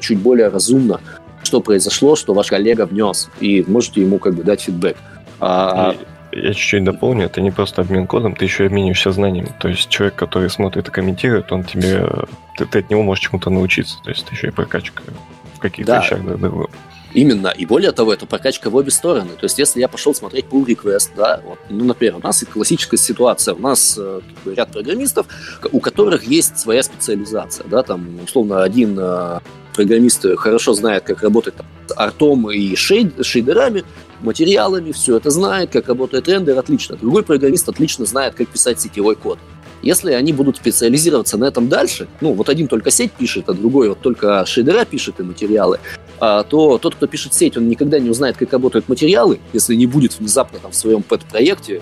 чуть 0.00 0.18
более 0.18 0.48
разумно, 0.48 1.00
что 1.42 1.60
произошло, 1.60 2.16
что 2.16 2.34
ваш 2.34 2.48
коллега 2.48 2.86
внес, 2.86 3.30
и 3.40 3.64
можете 3.66 4.00
ему 4.00 4.18
как 4.18 4.34
бы 4.34 4.42
дать 4.42 4.62
фидбэк. 4.62 4.96
А, 5.40 5.94
я 6.32 6.54
чуть-чуть 6.54 6.84
дополню, 6.84 7.26
это 7.26 7.40
не 7.40 7.50
просто 7.50 7.82
обмен 7.82 8.06
кодом, 8.06 8.36
ты 8.36 8.44
еще 8.44 8.66
обмениваешься 8.66 9.10
знаниями. 9.10 9.52
То 9.58 9.68
есть 9.68 9.88
человек, 9.88 10.14
который 10.14 10.48
смотрит 10.50 10.88
и 10.88 10.90
комментирует, 10.90 11.50
он 11.50 11.64
тебе, 11.64 12.06
ты, 12.56 12.66
ты 12.66 12.78
от 12.80 12.90
него 12.90 13.02
можешь 13.02 13.24
чему-то 13.24 13.50
научиться. 13.50 13.98
То 14.04 14.10
есть 14.10 14.24
это 14.24 14.34
еще 14.34 14.48
и 14.48 14.50
прокачка 14.50 15.02
в 15.54 15.58
каких-то 15.58 15.92
да. 15.92 16.00
вещах. 16.00 16.24
Да, 16.24 16.36
да. 16.36 16.50
Именно. 17.12 17.48
И 17.48 17.66
более 17.66 17.90
того, 17.92 18.12
это 18.12 18.26
прокачка 18.26 18.70
в 18.70 18.76
обе 18.76 18.90
стороны. 18.90 19.30
То 19.30 19.44
есть, 19.44 19.58
если 19.58 19.80
я 19.80 19.88
пошел 19.88 20.14
смотреть 20.14 20.46
pull 20.46 20.64
request, 20.64 21.10
да, 21.16 21.40
вот, 21.44 21.58
ну, 21.68 21.84
например, 21.84 22.16
у 22.16 22.20
нас 22.20 22.44
классическая 22.44 22.96
ситуация. 22.96 23.54
У 23.54 23.58
нас 23.58 23.98
э, 23.98 24.20
ряд 24.44 24.70
программистов, 24.70 25.26
у 25.72 25.80
которых 25.80 26.24
есть 26.24 26.58
своя 26.58 26.82
специализация, 26.82 27.66
да, 27.66 27.82
там, 27.82 28.20
условно, 28.22 28.62
один 28.62 28.96
э, 28.98 29.40
программист 29.80 30.26
хорошо 30.36 30.74
знает, 30.74 31.04
как 31.04 31.22
работать 31.22 31.54
там, 31.56 31.66
с 31.86 31.94
артом 31.96 32.50
и 32.50 32.76
шейд, 32.76 33.24
шейдерами, 33.24 33.84
материалами, 34.20 34.92
все 34.92 35.16
это 35.16 35.30
знает, 35.30 35.70
как 35.70 35.88
работает 35.88 36.28
рендер, 36.28 36.58
отлично. 36.58 36.96
Другой 36.96 37.22
программист 37.22 37.66
отлично 37.66 38.04
знает, 38.04 38.34
как 38.34 38.48
писать 38.48 38.78
сетевой 38.78 39.16
код. 39.16 39.38
Если 39.80 40.12
они 40.12 40.34
будут 40.34 40.58
специализироваться 40.58 41.38
на 41.38 41.46
этом 41.46 41.70
дальше, 41.70 42.08
ну, 42.20 42.34
вот 42.34 42.50
один 42.50 42.68
только 42.68 42.90
сеть 42.90 43.12
пишет, 43.12 43.48
а 43.48 43.54
другой 43.54 43.88
вот 43.88 44.00
только 44.00 44.44
шейдера 44.44 44.84
пишет 44.84 45.18
и 45.20 45.22
материалы, 45.22 45.78
а, 46.18 46.42
то 46.42 46.76
тот, 46.76 46.96
кто 46.96 47.06
пишет 47.06 47.32
сеть, 47.32 47.56
он 47.56 47.66
никогда 47.70 47.98
не 47.98 48.10
узнает, 48.10 48.36
как 48.36 48.52
работают 48.52 48.86
материалы, 48.90 49.40
если 49.54 49.74
не 49.74 49.86
будет 49.86 50.18
внезапно 50.18 50.58
там 50.58 50.72
в 50.72 50.76
своем 50.76 51.02
пэт-проекте 51.02 51.80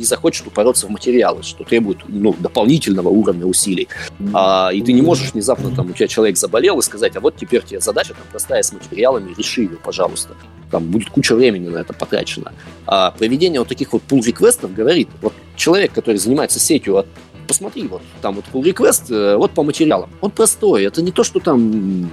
не 0.00 0.06
захочет 0.06 0.46
упороться 0.46 0.86
в 0.86 0.90
материалы, 0.90 1.42
что 1.42 1.62
требует 1.62 1.98
ну, 2.08 2.34
дополнительного 2.38 3.08
уровня 3.08 3.44
усилий. 3.44 3.86
А, 4.32 4.70
и 4.72 4.80
ты 4.80 4.92
не 4.92 5.02
можешь 5.02 5.32
внезапно, 5.32 5.70
там, 5.76 5.90
у 5.90 5.92
тебя 5.92 6.08
человек 6.08 6.36
заболел, 6.36 6.78
и 6.78 6.82
сказать, 6.82 7.16
а 7.16 7.20
вот 7.20 7.36
теперь 7.36 7.62
тебе 7.62 7.80
задача 7.80 8.14
там, 8.14 8.24
простая 8.30 8.62
с 8.62 8.72
материалами, 8.72 9.34
реши 9.36 9.62
ее, 9.62 9.76
пожалуйста. 9.76 10.34
Там 10.70 10.86
будет 10.86 11.10
куча 11.10 11.36
времени 11.36 11.68
на 11.68 11.78
это 11.78 11.92
потрачено. 11.92 12.52
А 12.86 13.10
проведение 13.10 13.60
вот 13.60 13.68
таких 13.68 13.92
вот 13.92 14.02
pull 14.08 14.24
реквестов 14.24 14.74
говорит, 14.74 15.08
вот 15.20 15.34
человек, 15.54 15.92
который 15.92 16.16
занимается 16.16 16.58
сетью, 16.58 16.94
вот, 16.94 17.06
посмотри, 17.46 17.86
вот 17.86 18.02
там 18.22 18.36
вот 18.36 18.44
pull 18.52 18.62
request, 18.62 19.14
э, 19.14 19.36
вот 19.36 19.50
по 19.50 19.62
материалам. 19.62 20.08
Он 20.22 20.30
простой, 20.30 20.84
это 20.84 21.02
не 21.02 21.12
то, 21.12 21.24
что 21.24 21.40
там 21.40 22.10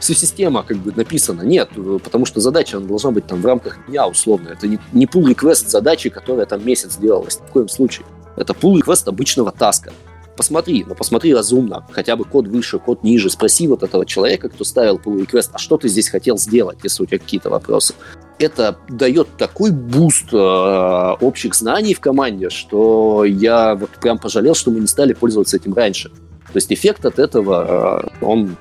система 0.00 0.62
как 0.62 0.78
бы 0.78 0.92
написана. 0.94 1.42
Нет, 1.42 1.70
потому 2.02 2.26
что 2.26 2.40
задача 2.40 2.76
она 2.76 2.86
должна 2.86 3.10
быть 3.10 3.26
там 3.26 3.40
в 3.40 3.46
рамках 3.46 3.86
дня 3.88 4.06
условно. 4.06 4.48
Это 4.48 4.66
не, 4.66 4.78
не 4.92 5.06
pull 5.06 5.24
request 5.24 5.68
задачи, 5.68 6.10
которая 6.10 6.46
там 6.46 6.64
месяц 6.64 6.96
делалась. 6.96 7.36
В 7.36 7.52
коем 7.52 7.68
случае. 7.68 8.06
Это 8.36 8.52
pull 8.52 8.80
request 8.80 9.08
обычного 9.08 9.52
таска. 9.52 9.92
Посмотри, 10.36 10.84
но 10.86 10.94
посмотри 10.94 11.34
разумно, 11.34 11.84
хотя 11.90 12.14
бы 12.14 12.24
код 12.24 12.46
выше, 12.46 12.78
код 12.78 13.02
ниже. 13.02 13.28
Спроси 13.28 13.66
вот 13.66 13.82
этого 13.82 14.06
человека, 14.06 14.48
кто 14.48 14.62
ставил 14.62 14.96
pull 14.96 15.18
request, 15.26 15.50
а 15.52 15.58
что 15.58 15.76
ты 15.78 15.88
здесь 15.88 16.08
хотел 16.08 16.38
сделать, 16.38 16.78
если 16.84 17.02
у 17.02 17.06
тебя 17.06 17.18
какие-то 17.18 17.50
вопросы. 17.50 17.94
Это 18.38 18.78
дает 18.88 19.26
такой 19.36 19.72
буст 19.72 20.32
э, 20.32 20.36
общих 20.36 21.56
знаний 21.56 21.92
в 21.92 21.98
команде, 21.98 22.50
что 22.50 23.24
я 23.24 23.74
вот 23.74 23.90
прям 24.00 24.18
пожалел, 24.18 24.54
что 24.54 24.70
мы 24.70 24.78
не 24.78 24.86
стали 24.86 25.12
пользоваться 25.12 25.56
этим 25.56 25.74
раньше. 25.74 26.10
То 26.10 26.56
есть 26.56 26.72
эффект 26.72 27.04
от 27.04 27.18
этого, 27.18 28.04
э, 28.20 28.24
он 28.24 28.56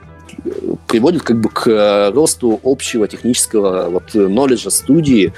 приводит 0.88 1.24
как 1.24 1.40
бы 1.40 1.50
к 1.50 1.68
э, 1.68 2.12
росту 2.12 2.60
общего 2.64 3.08
технического 3.08 3.90
вот 3.90 4.16
knowledge 4.16 4.70
студии 4.70 5.34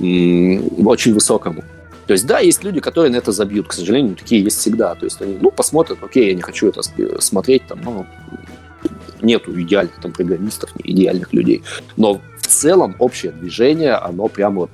очень 0.00 1.14
высокому. 1.14 1.62
То 2.06 2.12
есть, 2.12 2.26
да, 2.26 2.40
есть 2.40 2.64
люди, 2.64 2.80
которые 2.80 3.10
на 3.10 3.16
это 3.16 3.32
забьют, 3.32 3.68
к 3.68 3.72
сожалению, 3.72 4.16
такие 4.16 4.42
есть 4.42 4.58
всегда. 4.58 4.94
То 4.94 5.06
есть 5.06 5.22
они, 5.22 5.38
ну, 5.40 5.50
посмотрят, 5.50 5.98
окей, 6.02 6.28
я 6.28 6.34
не 6.34 6.42
хочу 6.42 6.68
это 6.68 6.82
смотреть, 7.20 7.66
там, 7.66 7.80
ну, 7.82 8.06
нету 9.22 9.58
идеальных 9.58 10.00
там 10.00 10.12
программистов, 10.12 10.70
идеальных 10.82 11.32
людей. 11.32 11.62
Но 11.96 12.20
в 12.38 12.46
целом 12.46 12.94
общее 12.98 13.32
движение, 13.32 13.94
оно 13.94 14.28
прямо 14.28 14.62
вот 14.62 14.70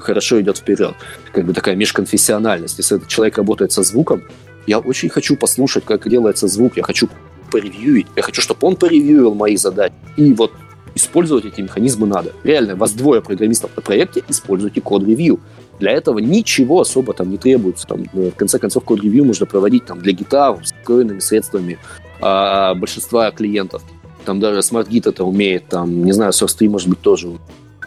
хорошо 0.00 0.40
идет 0.40 0.58
вперед. 0.58 0.94
Как 1.32 1.44
бы 1.44 1.54
такая 1.54 1.76
межконфессиональность. 1.76 2.78
Если 2.78 2.96
этот 2.96 3.08
человек 3.08 3.38
работает 3.38 3.72
со 3.72 3.82
звуком, 3.82 4.24
я 4.66 4.78
очень 4.78 5.08
хочу 5.08 5.36
послушать, 5.36 5.84
как 5.84 6.08
делается 6.08 6.48
звук, 6.48 6.76
я 6.76 6.82
хочу 6.82 7.08
поревьюить. 7.54 8.08
Я 8.16 8.22
хочу, 8.22 8.42
чтобы 8.42 8.66
он 8.66 8.74
поревьюил 8.74 9.32
мои 9.32 9.56
задачи. 9.56 9.94
И 10.16 10.32
вот 10.32 10.50
использовать 10.96 11.44
эти 11.44 11.60
механизмы 11.60 12.08
надо. 12.08 12.32
Реально, 12.42 12.74
вас 12.74 12.92
двое 12.92 13.22
программистов 13.22 13.70
на 13.76 13.82
проекте, 13.82 14.24
используйте 14.28 14.80
код-ревью. 14.80 15.38
Для 15.78 15.92
этого 15.92 16.18
ничего 16.18 16.80
особо 16.80 17.12
там 17.12 17.30
не 17.30 17.38
требуется. 17.38 17.86
Там, 17.86 18.06
э, 18.12 18.30
в 18.30 18.34
конце 18.34 18.58
концов, 18.58 18.82
код-ревью 18.82 19.24
можно 19.24 19.46
проводить 19.46 19.84
там, 19.86 20.00
для 20.00 20.12
гитар 20.12 20.56
с 20.66 20.72
встроенными 20.72 21.20
средствами 21.20 21.78
а, 22.20 22.74
большинства 22.74 23.30
клиентов. 23.30 23.82
Там 24.24 24.40
даже 24.40 24.58
SmartGit 24.58 25.08
это 25.08 25.22
умеет, 25.22 25.68
там, 25.68 26.04
не 26.04 26.12
знаю, 26.12 26.32
SourceTree, 26.32 26.68
может 26.68 26.88
быть, 26.88 27.00
тоже. 27.02 27.28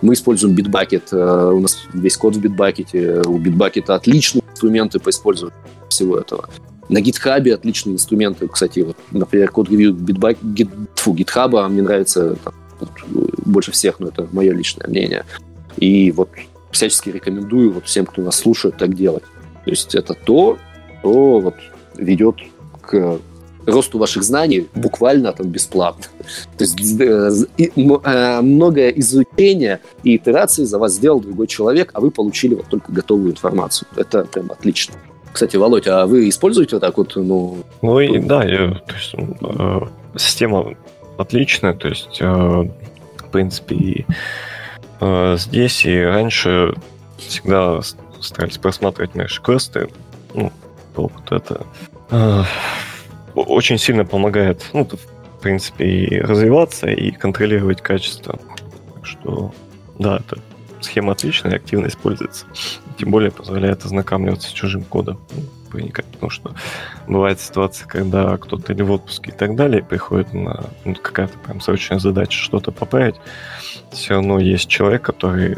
Мы 0.01 0.13
используем 0.13 0.55
Bitbucket, 0.55 1.09
э, 1.11 1.51
у 1.51 1.59
нас 1.59 1.77
весь 1.93 2.15
код 2.15 2.37
в 2.37 2.41
Bitbucket, 2.41 3.27
у 3.27 3.37
Bitbucket 3.37 3.91
отличные 3.91 4.43
инструменты 4.49 4.99
по 4.99 5.09
использованию 5.09 5.59
всего 5.89 6.17
этого. 6.17 6.47
На 6.89 6.99
GitHub 6.99 7.51
отличные 7.51 7.95
инструменты, 7.95 8.47
кстати, 8.47 8.79
вот, 8.79 8.97
например, 9.11 9.51
код 9.51 9.69
ревью 9.69 9.93
GitHub 9.93 11.67
мне 11.67 11.81
нравится 11.81 12.35
там, 12.43 12.53
больше 13.45 13.71
всех, 13.71 13.99
но 13.99 14.07
это 14.07 14.27
мое 14.31 14.53
личное 14.53 14.87
мнение. 14.87 15.25
И 15.77 16.11
вот 16.11 16.29
всячески 16.71 17.09
рекомендую 17.09 17.73
вот 17.73 17.85
всем, 17.85 18.05
кто 18.05 18.21
нас 18.21 18.35
слушает, 18.35 18.77
так 18.77 18.95
делать. 18.95 19.23
То 19.65 19.69
есть 19.69 19.95
это 19.95 20.13
то, 20.13 20.57
что 20.99 21.39
вот 21.39 21.55
ведет 21.97 22.35
к 22.81 23.19
росту 23.65 23.97
ваших 23.99 24.23
знаний 24.23 24.67
буквально 24.75 25.33
там 25.33 25.47
бесплатно. 25.47 26.05
То 26.57 26.63
есть 26.63 26.79
э, 26.99 27.31
э, 27.57 28.41
многое 28.41 28.89
изучение 28.91 29.81
и 30.03 30.15
итерации 30.15 30.63
за 30.63 30.79
вас 30.79 30.93
сделал 30.93 31.19
другой 31.19 31.47
человек, 31.47 31.91
а 31.93 31.99
вы 31.99 32.11
получили 32.11 32.55
вот 32.55 32.67
только 32.67 32.91
готовую 32.91 33.31
информацию. 33.31 33.87
Это 33.95 34.23
прям 34.23 34.51
отлично. 34.51 34.95
Кстати, 35.31 35.55
Володь, 35.55 35.87
а 35.87 36.05
вы 36.05 36.29
используете 36.29 36.75
вот 36.75 36.81
так 36.81 36.97
вот, 36.97 37.15
ну... 37.15 37.63
Ну 37.81 37.99
и 37.99 38.19
да, 38.19 38.43
я, 38.43 38.71
то 38.71 38.93
есть, 38.95 39.13
э, 39.41 39.79
система 40.15 40.75
отличная, 41.17 41.73
то 41.73 41.87
есть, 41.87 42.17
э, 42.19 42.25
в 42.25 43.29
принципе, 43.31 43.75
и 43.75 44.05
э, 44.99 45.35
здесь 45.37 45.85
и 45.85 46.01
раньше 46.01 46.73
всегда 47.17 47.81
старались 48.21 48.57
просматривать 48.57 49.15
наши 49.15 49.41
квесты, 49.41 49.89
ну, 50.33 50.51
по 50.95 51.01
опыту 51.01 51.35
это 51.35 51.65
э, 52.09 52.43
очень 53.35 53.77
сильно 53.77 54.05
помогает, 54.05 54.65
ну, 54.73 54.85
в 54.85 55.41
принципе, 55.41 55.85
и 55.85 56.19
развиваться, 56.19 56.87
и 56.87 57.11
контролировать 57.11 57.81
качество. 57.81 58.39
Так 58.95 59.05
что, 59.05 59.53
да, 59.99 60.17
это 60.17 60.41
схема 60.81 61.11
отличная 61.11 61.55
активно 61.55 61.87
используется. 61.87 62.45
Тем 62.97 63.11
более 63.11 63.31
позволяет 63.31 63.85
ознакомливаться 63.85 64.49
с 64.49 64.51
чужим 64.51 64.83
кодом, 64.83 65.19
ну, 65.35 65.43
проникать, 65.69 66.05
потому 66.05 66.29
что 66.29 66.53
бывает 67.07 67.39
ситуация, 67.39 67.87
когда 67.87 68.37
кто-то 68.37 68.73
или 68.73 68.81
в 68.81 68.91
отпуске 68.91 69.31
и 69.31 69.33
так 69.33 69.55
далее 69.55 69.83
приходит 69.83 70.33
на 70.33 70.65
ну, 70.85 70.95
какая-то 70.95 71.37
прям 71.39 71.61
срочная 71.61 71.99
задача 71.99 72.39
что-то 72.39 72.71
поправить, 72.71 73.15
все 73.91 74.15
равно 74.15 74.39
есть 74.39 74.67
человек, 74.67 75.03
который, 75.03 75.57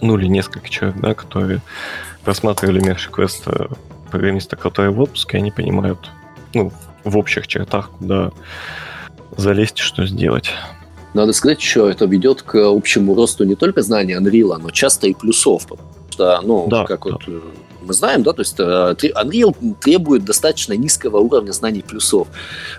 ну 0.00 0.18
или 0.18 0.26
несколько 0.26 0.68
человек, 0.68 1.00
да, 1.00 1.14
которые 1.14 1.60
просматривали 2.24 2.80
мерши 2.80 3.10
квеста 3.10 3.68
программиста, 4.10 4.56
который 4.56 4.90
в 4.90 5.00
отпуске, 5.00 5.38
они 5.38 5.50
понимают, 5.50 6.10
ну, 6.54 6.72
в 7.04 7.16
общих 7.16 7.46
чертах, 7.46 7.90
куда 7.90 8.30
залезть 9.36 9.80
и 9.80 9.82
что 9.82 10.06
сделать. 10.06 10.52
Надо 11.14 11.32
сказать 11.32 11.60
еще, 11.60 11.90
это 11.90 12.06
ведет 12.06 12.42
к 12.42 12.56
общему 12.56 13.14
росту 13.14 13.44
не 13.44 13.54
только 13.54 13.82
знания 13.82 14.18
Unreal, 14.18 14.58
но 14.58 14.70
часто 14.70 15.08
и 15.08 15.14
плюсов, 15.14 15.66
что, 16.12 16.40
ну, 16.42 16.66
да, 16.68 16.84
как 16.84 17.04
да. 17.04 17.12
вот 17.12 17.22
э, 17.26 17.40
мы 17.82 17.92
знаем, 17.92 18.22
да, 18.22 18.32
то 18.32 18.40
есть 18.40 18.58
э, 18.58 18.62
Unreal 18.62 19.74
требует 19.80 20.24
достаточно 20.24 20.74
низкого 20.74 21.18
уровня 21.18 21.52
знаний 21.52 21.82
плюсов. 21.82 22.28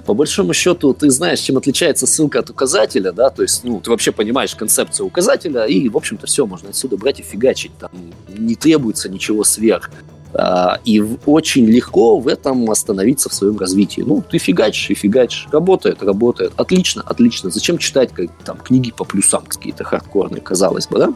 По 0.06 0.14
большому 0.14 0.54
счету, 0.54 0.94
ты 0.94 1.10
знаешь, 1.10 1.40
чем 1.40 1.58
отличается 1.58 2.08
ссылка 2.08 2.40
от 2.40 2.50
указателя, 2.50 3.12
да, 3.12 3.30
то 3.30 3.42
есть, 3.42 3.64
ну, 3.64 3.80
ты 3.80 3.90
вообще 3.90 4.12
понимаешь 4.12 4.56
концепцию 4.56 5.08
указателя, 5.08 5.66
и, 5.66 5.90
в 5.90 5.98
общем-то, 5.98 6.28
все, 6.28 6.46
можно 6.46 6.70
отсюда 6.70 6.98
брать 6.98 7.20
и 7.20 7.24
фигачить, 7.24 7.72
там 7.80 7.92
не 8.28 8.56
требуется 8.56 9.10
ничего 9.10 9.44
сверх. 9.44 9.90
А, 10.36 10.80
и 10.84 11.04
очень 11.26 11.66
легко 11.66 12.20
в 12.20 12.28
этом 12.28 12.70
остановиться 12.72 13.30
в 13.30 13.34
своем 13.34 13.58
развитии. 13.58 14.02
Ну, 14.02 14.24
ты 14.28 14.40
фигачишь 14.40 14.90
и 14.90 14.96
фигачишь. 14.96 15.48
Работает, 15.52 16.02
работает. 16.02 16.54
Отлично, 16.56 17.04
отлично. 17.06 17.52
Зачем 17.52 17.78
читать 17.78 18.12
как, 18.12 18.32
там, 18.44 18.58
книги 18.58 18.92
по 18.92 19.04
плюсам 19.04 19.44
какие-то 19.46 19.84
хардкорные, 19.84 20.42
казалось 20.42 20.88
бы, 20.88 20.98
да? 20.98 21.14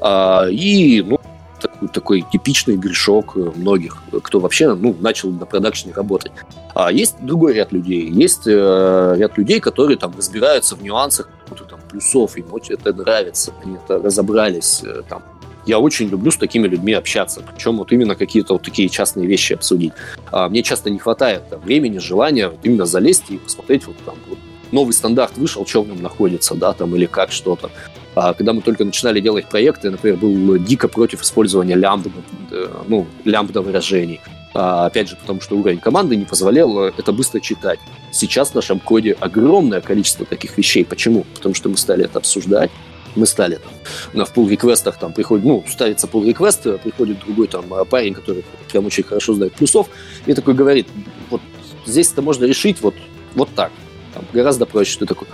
А, 0.00 0.46
и, 0.50 1.02
ну, 1.02 1.20
такой, 1.60 1.88
такой 1.88 2.24
типичный 2.32 2.76
грешок 2.76 3.36
многих, 3.36 4.02
кто 4.22 4.40
вообще 4.40 4.74
ну, 4.74 4.96
начал 5.00 5.30
на 5.30 5.46
продакшене 5.46 5.92
работать. 5.92 6.32
А 6.74 6.90
есть 6.90 7.16
другой 7.20 7.54
ряд 7.54 7.72
людей. 7.72 8.08
Есть 8.10 8.46
э, 8.46 9.14
ряд 9.18 9.36
людей, 9.36 9.60
которые 9.60 9.96
там 9.96 10.14
разбираются 10.16 10.76
в 10.76 10.82
нюансах 10.82 11.28
там, 11.68 11.80
плюсов, 11.88 12.36
им 12.36 12.46
очень 12.52 12.74
это 12.74 12.92
нравится, 12.92 13.52
они 13.64 13.76
это 13.76 13.98
разобрались. 13.98 14.82
Э, 14.84 15.02
там. 15.08 15.22
Я 15.66 15.78
очень 15.78 16.08
люблю 16.08 16.30
с 16.30 16.36
такими 16.36 16.66
людьми 16.66 16.94
общаться, 16.94 17.42
причем 17.42 17.76
вот 17.76 17.92
именно 17.92 18.14
какие-то 18.14 18.54
вот 18.54 18.62
такие 18.62 18.88
частные 18.88 19.26
вещи 19.26 19.52
обсудить. 19.52 19.92
А 20.32 20.48
мне 20.48 20.62
часто 20.62 20.90
не 20.90 20.98
хватает 20.98 21.48
там, 21.50 21.60
времени, 21.60 21.98
желания 21.98 22.48
вот 22.48 22.60
именно 22.62 22.86
залезть 22.86 23.24
и 23.28 23.36
посмотреть 23.36 23.86
вот 23.86 23.96
там 24.06 24.14
вот, 24.28 24.38
новый 24.72 24.92
стандарт 24.92 25.36
вышел, 25.36 25.66
что 25.66 25.82
в 25.82 25.88
нем 25.88 26.02
находится, 26.02 26.54
да, 26.54 26.72
там, 26.72 26.96
или 26.96 27.06
как 27.06 27.30
что-то. 27.30 27.70
А 28.14 28.34
когда 28.34 28.52
мы 28.52 28.60
только 28.60 28.84
начинали 28.84 29.20
делать 29.20 29.46
проекты, 29.46 29.90
например, 29.90 30.18
был 30.18 30.58
дико 30.58 30.88
против 30.88 31.22
использования 31.22 31.76
лямбда, 31.76 32.10
э, 32.50 32.66
ну, 32.88 33.06
лямбда 33.24 33.62
выражений. 33.62 34.20
А, 34.52 34.86
опять 34.86 35.08
же, 35.08 35.16
потому 35.16 35.40
что 35.40 35.56
уровень 35.56 35.78
команды 35.78 36.16
не 36.16 36.24
позволял 36.24 36.86
э, 36.86 36.92
это 36.96 37.12
быстро 37.12 37.38
читать. 37.40 37.78
Сейчас 38.10 38.50
в 38.50 38.54
нашем 38.56 38.80
коде 38.80 39.16
огромное 39.20 39.80
количество 39.80 40.26
таких 40.26 40.58
вещей. 40.58 40.84
Почему? 40.84 41.24
Потому 41.34 41.54
что 41.54 41.68
мы 41.68 41.76
стали 41.76 42.04
это 42.04 42.18
обсуждать, 42.18 42.70
мы 43.14 43.26
стали 43.26 43.56
там, 43.56 43.72
на 44.12 44.24
в 44.24 44.36
pull 44.36 44.48
реквестах 44.48 44.98
там 44.98 45.12
приходит, 45.12 45.44
ну, 45.44 45.64
ставится 45.68 46.08
pull 46.08 46.26
реквест, 46.26 46.62
приходит 46.82 47.20
другой 47.20 47.46
там 47.46 47.64
парень, 47.88 48.14
который 48.14 48.44
прям 48.70 48.86
очень 48.86 49.04
хорошо 49.04 49.34
знает 49.34 49.52
плюсов, 49.52 49.88
и 50.26 50.34
такой 50.34 50.54
говорит, 50.54 50.88
вот 51.28 51.40
здесь 51.86 52.12
это 52.12 52.22
можно 52.22 52.44
решить 52.44 52.80
вот, 52.80 52.94
вот 53.34 53.48
так. 53.54 53.70
Там, 54.14 54.24
гораздо 54.32 54.66
проще. 54.66 54.98
Ты 54.98 55.06
такой, 55.06 55.28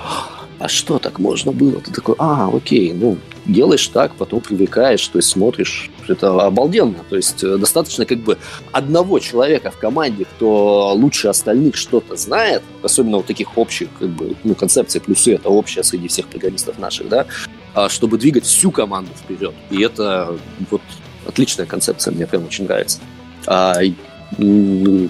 а 0.59 0.69
что 0.69 0.99
так 0.99 1.19
можно 1.19 1.53
было? 1.53 1.81
Ты 1.81 1.93
такой, 1.93 2.15
а, 2.19 2.51
окей, 2.53 2.93
ну, 2.93 3.19
делаешь 3.45 3.87
так, 3.89 4.15
потом 4.15 4.41
привыкаешь, 4.41 5.07
то 5.07 5.19
есть 5.19 5.29
смотришь. 5.29 5.91
Это 6.09 6.31
обалденно. 6.47 7.05
То 7.09 7.17
есть 7.17 7.43
э, 7.45 7.57
достаточно 7.59 8.07
как 8.07 8.19
бы 8.19 8.39
одного 8.73 9.19
человека 9.19 9.71
в 9.71 9.77
команде, 9.77 10.25
кто 10.25 10.93
лучше 10.95 11.29
остальных 11.29 11.77
что-то 11.77 12.17
знает, 12.17 12.63
особенно 12.83 13.19
вот 13.19 13.27
таких 13.27 13.59
общих 13.59 13.89
как 13.99 14.09
бы, 14.09 14.35
ну, 14.45 14.55
концепций, 14.55 15.01
плюсы 15.01 15.35
это 15.35 15.49
общее 15.49 15.85
среди 15.85 16.09
всех 16.09 16.27
программистов 16.29 16.79
наших, 16.79 17.09
да, 17.09 17.27
а, 17.75 17.89
чтобы 17.89 18.19
двигать 18.19 18.45
всю 18.45 18.71
команду 18.71 19.11
вперед. 19.17 19.55
И 19.71 19.83
это 19.83 20.39
вот 20.71 20.83
отличная 21.27 21.67
концепция, 21.67 22.15
мне 22.15 22.27
прям 22.27 22.47
очень 22.47 22.65
нравится. 22.65 23.01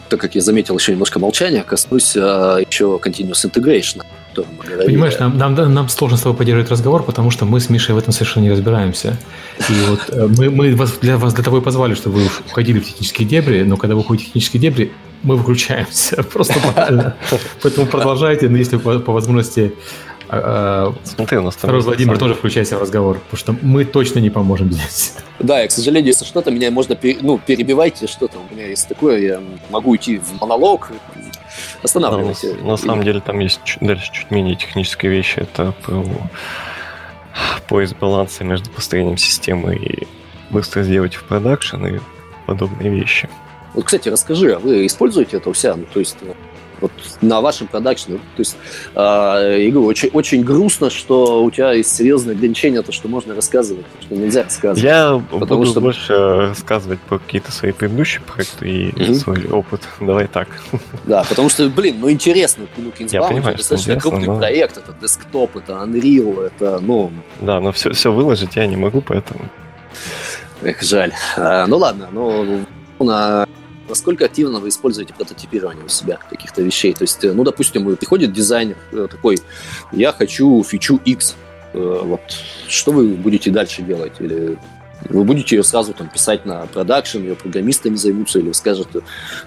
Так 0.08 0.20
как 0.20 0.34
я 0.34 0.40
заметил 0.40 0.76
еще 0.76 0.92
немножко 0.92 1.18
молчания, 1.18 1.62
коснусь 1.62 2.16
а, 2.16 2.58
еще 2.58 3.00
continuous 3.02 3.50
integration. 3.50 4.02
Понимаешь, 4.84 5.18
нам, 5.18 5.38
нам, 5.38 5.54
нам 5.54 5.88
сложно 5.88 6.18
с 6.18 6.20
тобой 6.20 6.36
поддерживать 6.36 6.70
разговор, 6.70 7.02
потому 7.02 7.30
что 7.30 7.46
мы 7.46 7.58
с 7.60 7.70
Мишей 7.70 7.94
в 7.94 7.98
этом 7.98 8.12
совершенно 8.12 8.44
не 8.44 8.50
разбираемся. 8.50 9.16
И 9.70 9.72
вот 9.88 10.00
э, 10.08 10.28
мы, 10.36 10.50
мы 10.50 10.76
вас, 10.76 10.92
для 11.00 11.16
вас 11.16 11.32
для 11.32 11.42
того 11.42 11.58
и 11.58 11.60
позвали, 11.62 11.94
чтобы 11.94 12.16
вы 12.18 12.30
уходили 12.46 12.78
в 12.78 12.84
технические 12.86 13.26
дебри, 13.26 13.62
но 13.62 13.78
когда 13.78 13.94
вы 13.94 14.02
уходите 14.02 14.24
в 14.24 14.26
технические 14.28 14.60
дебри, 14.60 14.92
мы 15.22 15.36
выключаемся. 15.36 16.22
Просто 16.32 16.60
банально. 16.60 17.16
Поэтому 17.62 17.86
продолжайте, 17.86 18.48
но 18.48 18.58
если 18.58 18.76
по, 18.76 18.98
по 18.98 19.12
возможности 19.12 19.72
Смотри, 20.28 21.38
у 21.38 21.42
нас 21.42 21.54
Второй 21.54 21.80
Владимир 21.80 22.18
тоже 22.18 22.34
включайся 22.34 22.76
в 22.78 22.80
разговор, 22.80 23.20
потому 23.20 23.38
что 23.38 23.56
мы 23.66 23.84
точно 23.84 24.18
не 24.18 24.30
поможем 24.30 24.72
здесь. 24.72 25.14
Да, 25.38 25.64
и, 25.64 25.68
к 25.68 25.70
сожалению, 25.70 26.08
если 26.08 26.24
что-то 26.24 26.50
меня 26.50 26.70
можно, 26.70 26.96
ну, 27.20 27.38
перебивайте 27.38 28.06
что-то, 28.06 28.38
у 28.38 28.54
меня 28.54 28.66
есть 28.66 28.88
такое, 28.88 29.18
я 29.18 29.42
могу 29.70 29.94
идти 29.94 30.18
в 30.18 30.40
монолог, 30.40 30.90
Останавливайся. 31.82 32.54
На, 32.54 32.70
на 32.70 32.76
самом 32.76 33.04
деле 33.04 33.20
там 33.20 33.38
есть 33.38 33.60
чуть, 33.64 33.82
дальше 33.82 34.10
чуть 34.12 34.30
менее 34.30 34.56
технические 34.56 35.12
вещи. 35.12 35.40
Это 35.40 35.74
поиск 37.68 37.96
баланса 37.98 38.44
между 38.44 38.70
построением 38.70 39.16
системы 39.16 39.76
и 39.76 40.06
быстро 40.50 40.82
сделать 40.82 41.14
в 41.14 41.24
продакшн 41.24 41.84
и 41.86 42.00
подобные 42.46 42.90
вещи. 42.90 43.28
Вот, 43.74 43.84
кстати, 43.84 44.08
расскажи, 44.08 44.54
а 44.54 44.58
вы 44.58 44.86
используете 44.86 45.36
это 45.36 45.50
у 45.50 45.54
себя? 45.54 45.76
Ну, 45.76 45.84
то 45.92 46.00
есть 46.00 46.16
э, 46.22 46.32
вот 46.80 46.92
на 47.20 47.40
вашем 47.40 47.66
продакшне. 47.66 48.16
То 48.16 48.20
есть, 48.38 48.56
э, 48.94 48.98
я 48.98 49.70
говорю, 49.70 49.86
очень, 49.86 50.10
очень 50.12 50.44
грустно, 50.44 50.90
что 50.90 51.42
у 51.42 51.50
тебя 51.50 51.72
есть 51.72 51.94
серьезные 51.94 52.34
ограничения, 52.34 52.82
то, 52.82 52.92
что 52.92 53.08
можно 53.08 53.34
рассказывать, 53.34 53.86
что 54.00 54.14
нельзя 54.14 54.44
рассказывать. 54.44 54.82
Я 54.82 55.22
потому 55.30 55.60
буду 55.60 55.70
что... 55.70 55.80
больше 55.80 56.14
рассказывать 56.48 57.00
про 57.00 57.18
какие-то 57.18 57.52
свои 57.52 57.72
предыдущие 57.72 58.22
проекты 58.22 58.68
и 58.68 58.90
mm-hmm. 58.90 59.14
свой 59.14 59.46
опыт. 59.46 59.82
Давай 60.00 60.26
так. 60.26 60.48
Да, 61.04 61.24
потому 61.28 61.48
что, 61.48 61.68
блин, 61.68 61.96
ну 62.00 62.10
интересно, 62.10 62.66
ну, 62.76 62.90
Kingsbound 62.90 63.38
это 63.38 63.56
достаточно 63.56 64.00
крупный 64.00 64.26
но... 64.26 64.38
проект, 64.38 64.76
это 64.76 64.94
десктоп, 65.00 65.56
это 65.56 65.72
Unreal, 65.72 66.46
это, 66.46 66.78
ну... 66.80 67.10
Да, 67.40 67.60
но 67.60 67.72
все, 67.72 67.92
все 67.92 68.12
выложить 68.12 68.56
я 68.56 68.66
не 68.66 68.76
могу, 68.76 69.00
поэтому... 69.00 69.48
Эх, 70.62 70.82
жаль. 70.82 71.12
А, 71.36 71.66
ну 71.66 71.76
ладно, 71.76 72.08
ну 72.12 72.64
на 72.98 73.46
Насколько 73.88 74.24
активно 74.24 74.58
вы 74.58 74.68
используете 74.68 75.14
прототипирование 75.14 75.84
у 75.84 75.88
себя 75.88 76.18
каких-то 76.56 76.62
вещей? 76.62 76.92
То 76.94 77.02
есть, 77.02 77.24
э, 77.24 77.32
ну, 77.32 77.44
допустим, 77.44 77.96
приходит 77.96 78.32
дизайнер 78.32 78.76
э, 78.92 79.06
такой, 79.10 79.38
я 79.92 80.12
хочу 80.12 80.62
фичу 80.62 81.00
X, 81.04 81.36
э, 81.74 82.00
вот 82.04 82.20
что 82.68 82.92
вы 82.92 83.08
будете 83.14 83.50
дальше 83.50 83.82
делать? 83.82 84.14
Или 84.20 84.58
вы 85.10 85.24
будете 85.24 85.56
ее 85.56 85.62
сразу 85.62 85.92
там 85.92 86.08
писать 86.08 86.46
на 86.46 86.66
продакшн, 86.66 87.18
ее 87.18 87.34
программистами 87.34 87.96
займутся, 87.96 88.38
или 88.38 88.52
скажет, 88.52 88.88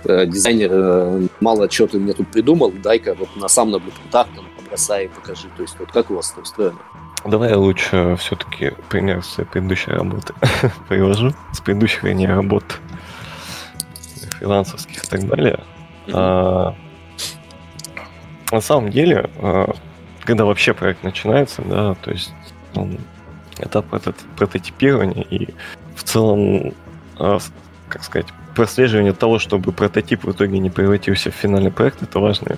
дизайнер, 0.05 1.29
мало 1.39 1.67
чего 1.67 1.87
ты 1.87 1.99
мне 1.99 2.13
тут 2.13 2.27
придумал, 2.31 2.71
дай-ка 2.71 3.15
вот 3.15 3.29
на 3.35 3.47
сам 3.49 3.71
на 3.71 3.79
блютутах 3.79 4.27
там 4.35 4.45
побросай 4.57 5.05
и 5.05 5.07
покажи. 5.07 5.47
То 5.57 5.63
есть 5.63 5.75
вот 5.79 5.91
как 5.91 6.11
у 6.11 6.15
вас 6.15 6.31
это 6.31 6.41
устроено? 6.41 6.79
Давай 7.25 7.49
я 7.49 7.57
лучше 7.57 8.15
все-таки 8.19 8.73
пример 8.89 9.23
с 9.23 9.43
предыдущей 9.43 9.91
работы 9.91 10.33
привожу, 10.87 11.33
с 11.51 11.59
предыдущих, 11.59 12.03
вернее, 12.03 12.29
работ 12.29 12.63
фрилансовских 14.39 15.03
и 15.03 15.07
так 15.07 15.27
далее. 15.27 15.59
Mm-hmm. 16.07 16.11
А, 16.13 16.75
на 18.51 18.61
самом 18.61 18.89
деле, 18.89 19.29
а, 19.37 19.73
когда 20.23 20.45
вообще 20.45 20.73
проект 20.73 21.03
начинается, 21.03 21.61
да, 21.61 21.95
то 21.95 22.11
есть 22.11 22.33
он, 22.75 22.97
этап 23.59 23.93
этот 23.93 24.15
прототипирования 24.37 25.23
и 25.23 25.49
в 25.95 26.03
целом, 26.03 26.73
а, 27.17 27.39
как 27.89 28.03
сказать, 28.03 28.27
прослеживание 28.55 29.13
того, 29.13 29.39
чтобы 29.39 29.71
прототип 29.71 30.23
в 30.23 30.31
итоге 30.31 30.59
не 30.59 30.69
превратился 30.69 31.31
в 31.31 31.35
финальный 31.35 31.71
проект, 31.71 32.01
это 32.01 32.19
важные 32.19 32.57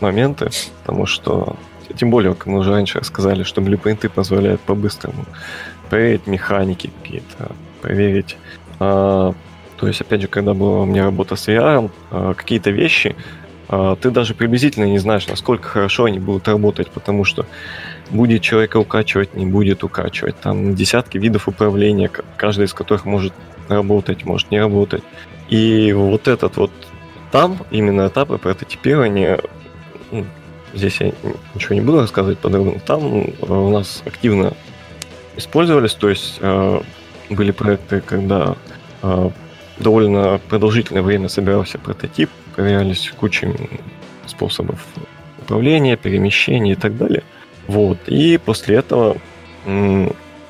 моменты, 0.00 0.50
потому 0.82 1.06
что 1.06 1.56
тем 1.96 2.10
более, 2.10 2.34
как 2.34 2.46
мы 2.46 2.58
уже 2.58 2.70
раньше 2.70 3.02
сказали, 3.02 3.42
что 3.42 3.60
блюпринты 3.60 4.08
позволяют 4.08 4.60
по-быстрому 4.60 5.24
проверить 5.88 6.26
механики 6.26 6.90
какие-то, 7.02 7.52
проверить 7.80 8.36
а, 8.78 9.34
то 9.78 9.86
есть, 9.86 10.00
опять 10.00 10.22
же, 10.22 10.26
когда 10.26 10.54
была 10.54 10.80
у 10.80 10.86
меня 10.86 11.04
работа 11.04 11.36
с 11.36 11.46
VR, 11.46 11.88
какие-то 12.34 12.70
вещи, 12.70 13.14
ты 13.68 14.10
даже 14.10 14.34
приблизительно 14.34 14.84
не 14.84 14.98
знаешь, 14.98 15.26
насколько 15.26 15.68
хорошо 15.68 16.04
они 16.04 16.18
будут 16.18 16.48
работать, 16.48 16.90
потому 16.90 17.24
что 17.24 17.46
будет 18.10 18.42
человека 18.42 18.78
укачивать, 18.78 19.34
не 19.34 19.44
будет 19.44 19.84
укачивать. 19.84 20.40
Там 20.40 20.74
десятки 20.74 21.18
видов 21.18 21.48
управления, 21.48 22.10
каждый 22.36 22.64
из 22.64 22.72
которых 22.72 23.04
может 23.04 23.32
работать, 23.68 24.24
может 24.24 24.50
не 24.50 24.58
работать. 24.58 25.02
И 25.50 25.92
вот 25.92 26.28
этот 26.28 26.56
вот 26.56 26.70
там, 27.30 27.58
именно 27.70 28.08
этапы 28.08 28.38
прототипирования, 28.38 29.40
ну, 30.10 30.24
здесь 30.72 31.00
я 31.00 31.12
ничего 31.54 31.74
не 31.74 31.82
буду 31.82 32.00
рассказывать 32.00 32.38
подробно, 32.38 32.80
там 32.80 33.26
у 33.42 33.70
нас 33.70 34.02
активно 34.06 34.54
использовались, 35.36 35.92
то 35.92 36.08
есть 36.08 36.38
а, 36.40 36.82
были 37.28 37.50
проекты, 37.50 38.00
когда 38.00 38.56
довольно 39.78 40.40
продолжительное 40.48 41.02
время 41.02 41.28
собирался 41.28 41.78
прототип, 41.78 42.30
проверялись 42.58 43.12
куча 43.16 43.48
способов 44.26 44.84
управления, 45.38 45.96
перемещения 45.96 46.72
и 46.72 46.74
так 46.74 46.96
далее. 46.96 47.22
Вот. 47.68 47.98
И 48.08 48.36
после 48.36 48.78
этого 48.78 49.16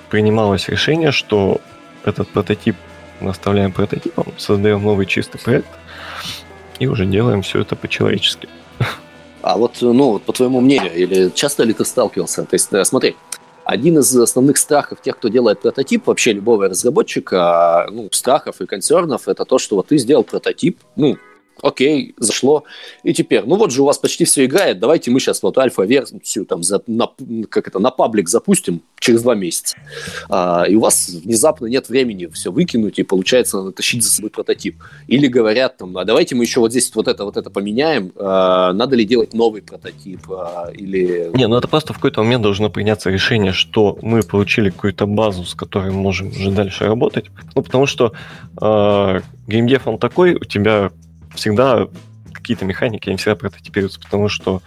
принималось 0.08 0.70
решение, 0.70 1.12
что 1.12 1.60
этот 2.04 2.30
прототип 2.30 2.76
мы 3.20 3.30
оставляем 3.30 3.72
прототипом, 3.72 4.32
создаем 4.38 4.82
новый 4.82 5.04
чистый 5.04 5.38
проект 5.38 5.68
и 6.78 6.86
уже 6.86 7.04
делаем 7.04 7.42
все 7.42 7.60
это 7.60 7.76
по-человечески. 7.76 8.48
А 9.42 9.58
вот, 9.58 9.76
ну, 9.82 10.18
по 10.18 10.32
твоему 10.32 10.62
мнению, 10.62 10.94
или 10.94 11.28
часто 11.34 11.64
ли 11.64 11.74
ты 11.74 11.84
сталкивался? 11.84 12.46
То 12.46 12.54
есть, 12.54 12.70
смотри, 12.86 13.16
один 13.66 13.98
из 13.98 14.16
основных 14.16 14.56
страхов 14.56 15.02
тех, 15.02 15.18
кто 15.18 15.28
делает 15.28 15.60
прототип, 15.60 16.06
вообще 16.06 16.32
любого 16.32 16.70
разработчика, 16.70 17.86
ну, 17.92 18.08
страхов 18.12 18.62
и 18.62 18.66
концернов, 18.66 19.28
это 19.28 19.44
то, 19.44 19.58
что 19.58 19.76
вот 19.76 19.88
ты 19.88 19.98
сделал 19.98 20.24
прототип, 20.24 20.78
ну, 20.96 21.18
окей, 21.62 22.14
зашло. 22.18 22.64
И 23.02 23.12
теперь, 23.14 23.44
ну 23.44 23.56
вот 23.56 23.72
же 23.72 23.82
у 23.82 23.84
вас 23.84 23.98
почти 23.98 24.24
все 24.24 24.44
играет, 24.44 24.78
давайте 24.78 25.10
мы 25.10 25.20
сейчас 25.20 25.42
вот 25.42 25.58
альфа-версию 25.58 26.46
там 26.46 26.62
за, 26.62 26.82
на, 26.86 27.10
как 27.48 27.68
это, 27.68 27.78
на 27.78 27.90
паблик 27.90 28.28
запустим 28.28 28.82
через 28.98 29.22
два 29.22 29.34
месяца. 29.34 29.76
А, 30.28 30.64
и 30.68 30.74
у 30.74 30.80
вас 30.80 31.08
внезапно 31.08 31.66
нет 31.66 31.88
времени 31.88 32.26
все 32.26 32.50
выкинуть, 32.50 32.98
и 32.98 33.02
получается 33.02 33.58
надо 33.58 33.72
тащить 33.72 34.02
за 34.02 34.10
собой 34.10 34.30
прототип. 34.30 34.76
Или 35.06 35.26
говорят 35.26 35.76
там, 35.76 35.96
а 35.96 36.04
давайте 36.04 36.34
мы 36.34 36.44
еще 36.44 36.60
вот 36.60 36.70
здесь 36.70 36.90
вот 36.94 37.08
это, 37.08 37.24
вот 37.24 37.36
это 37.36 37.50
поменяем, 37.50 38.12
а, 38.16 38.72
надо 38.72 38.96
ли 38.96 39.04
делать 39.04 39.34
новый 39.34 39.62
прототип, 39.62 40.30
а, 40.30 40.70
или... 40.72 41.30
Не, 41.34 41.48
ну 41.48 41.56
это 41.56 41.68
просто 41.68 41.92
в 41.92 41.96
какой-то 41.96 42.22
момент 42.22 42.42
должно 42.42 42.70
приняться 42.70 43.10
решение, 43.10 43.52
что 43.52 43.98
мы 44.02 44.22
получили 44.22 44.70
какую-то 44.70 45.06
базу, 45.06 45.44
с 45.44 45.54
которой 45.54 45.90
мы 45.90 46.00
можем 46.00 46.28
уже 46.28 46.50
дальше 46.50 46.84
работать. 46.84 47.26
Ну, 47.54 47.62
потому 47.62 47.86
что 47.86 48.12
э, 48.60 49.20
геймдев, 49.46 49.86
он 49.86 49.98
такой, 49.98 50.34
у 50.34 50.44
тебя 50.44 50.90
всегда 51.38 51.88
какие-то 52.32 52.64
механики, 52.64 53.08
они 53.08 53.16
всегда 53.16 53.36
прототипируются, 53.36 54.00
потому 54.00 54.28
что 54.28 54.62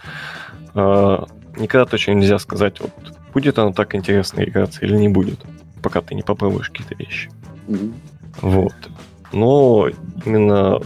э, 0.74 1.18
никогда 1.58 1.86
точно 1.86 2.12
нельзя 2.14 2.40
сказать, 2.40 2.80
вот 2.80 2.92
будет 3.34 3.60
оно 3.60 3.72
так 3.72 3.96
интересно 3.96 4.42
играться 4.42 4.82
или 4.86 4.96
не 4.96 5.10
будет, 5.10 5.40
пока 5.82 6.02
ты 6.02 6.16
не 6.16 6.24
попробуешь 6.24 6.70
какие-то 6.70 6.96
вещи. 6.96 7.30
Mm-hmm. 7.68 7.94
Вот. 8.42 8.76
Но 9.32 9.88
именно 10.26 10.80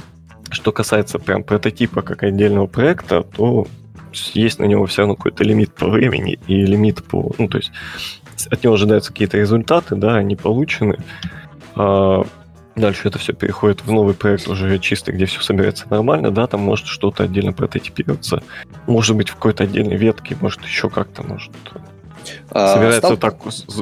что 0.51 0.71
касается 0.71 1.19
прям 1.19 1.43
прототипа 1.43 2.01
как 2.01 2.23
отдельного 2.23 2.67
проекта, 2.67 3.23
то 3.23 3.67
есть 4.11 4.59
на 4.59 4.65
него 4.65 4.85
все 4.85 5.01
равно 5.01 5.15
какой-то 5.15 5.43
лимит 5.43 5.73
по 5.73 5.87
времени 5.87 6.39
и 6.47 6.65
лимит 6.65 7.03
по... 7.03 7.33
Ну, 7.37 7.47
то 7.47 7.57
есть 7.57 7.71
от 8.49 8.63
него 8.63 8.75
ожидаются 8.75 9.11
какие-то 9.11 9.37
результаты, 9.37 9.95
да, 9.95 10.15
они 10.15 10.35
получены. 10.35 10.97
А 11.75 12.25
Дальше 12.75 13.07
это 13.07 13.19
все 13.19 13.31
переходит 13.31 13.85
в 13.85 13.91
новый 13.91 14.13
проект 14.13 14.47
уже 14.49 14.77
чистый, 14.79 15.13
где 15.13 15.25
все 15.25 15.41
собирается 15.41 15.85
нормально, 15.89 16.31
да, 16.31 16.45
там 16.45 16.61
может 16.61 16.87
что-то 16.87 17.23
отдельно 17.23 17.53
прототипироваться. 17.53 18.43
Может 18.85 19.15
быть, 19.15 19.29
в 19.29 19.35
какой-то 19.35 19.63
отдельной 19.63 19.95
ветке, 19.95 20.35
может, 20.41 20.61
еще 20.63 20.89
как-то, 20.89 21.23
может, 21.23 21.51
а, 22.49 22.73
собирается 22.73 23.15
стал... 23.15 23.17
так 23.17 23.37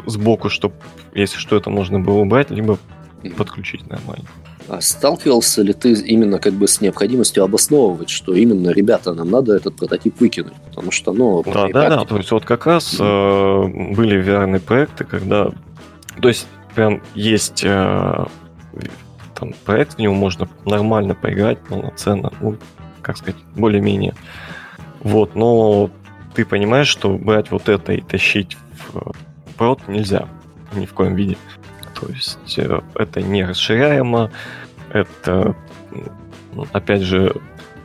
сбоку, 0.06 0.50
чтобы, 0.50 0.76
если 1.14 1.38
что, 1.38 1.56
это 1.56 1.72
можно 1.72 2.00
было 2.00 2.20
убрать, 2.20 2.52
либо 2.52 2.78
подключить 3.36 3.90
нормально. 3.90 4.26
А 4.68 4.80
сталкивался 4.80 5.62
ли 5.62 5.74
ты 5.74 5.94
именно 5.94 6.40
как 6.40 6.54
бы 6.54 6.68
с 6.68 6.80
необходимостью 6.80 7.44
обосновывать, 7.44 8.10
что 8.10 8.34
именно, 8.34 8.70
ребята, 8.70 9.14
нам 9.14 9.30
надо 9.30 9.56
этот 9.56 9.76
прототип 9.76 10.20
выкинуть? 10.22 10.54
Потому 10.70 10.92
что, 10.92 11.14
ну... 11.14 11.44
Да, 11.44 11.68
да, 11.68 11.90
да, 11.90 12.06
то 12.06 12.18
есть 12.18 12.32
вот 12.32 12.46
как 12.46 12.66
раз 12.66 12.96
э, 13.00 13.04
были 13.04 14.24
VR 14.24 14.60
проекты, 14.60 15.04
когда... 15.04 15.50
То 16.22 16.28
есть 16.28 16.48
прям 16.76 17.02
есть 17.14 17.64
э, 17.66 18.26
там, 19.36 19.54
проект, 19.66 19.96
в 19.96 20.00
него 20.00 20.14
можно 20.14 20.48
нормально 20.66 21.16
поиграть, 21.16 21.60
полноценно, 21.60 22.32
ну, 22.40 22.58
как 23.02 23.18
сказать, 23.18 23.42
более-менее. 23.56 24.14
Вот, 25.02 25.36
но 25.36 25.90
ты 26.34 26.46
понимаешь, 26.46 26.88
что 26.88 27.10
брать 27.18 27.52
вот 27.52 27.70
это 27.70 27.94
и 27.94 28.02
тащить 28.02 28.58
в 28.94 29.14
прод 29.58 29.88
нельзя 29.88 30.28
ни 30.74 30.86
в 30.86 30.94
коем 30.94 31.16
виде. 31.16 31.38
То 32.00 32.08
есть 32.10 32.58
э, 32.58 32.82
это 32.96 33.22
не 33.22 33.46
расширяемо, 33.46 34.32
это, 34.92 35.56
опять 36.72 37.02
же, 37.02 37.36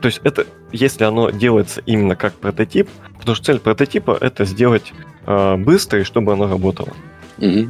то 0.01 0.07
есть 0.07 0.21
это, 0.23 0.45
если 0.71 1.03
оно 1.03 1.29
делается 1.29 1.81
именно 1.85 2.15
как 2.15 2.33
прототип, 2.33 2.89
потому 3.17 3.35
что 3.35 3.45
цель 3.45 3.59
прототипа 3.59 4.17
это 4.19 4.45
сделать 4.45 4.93
э, 5.25 5.55
быстро 5.57 5.99
и 5.99 6.03
чтобы 6.03 6.33
оно 6.33 6.47
работало. 6.47 6.93
Mm-hmm. 7.37 7.69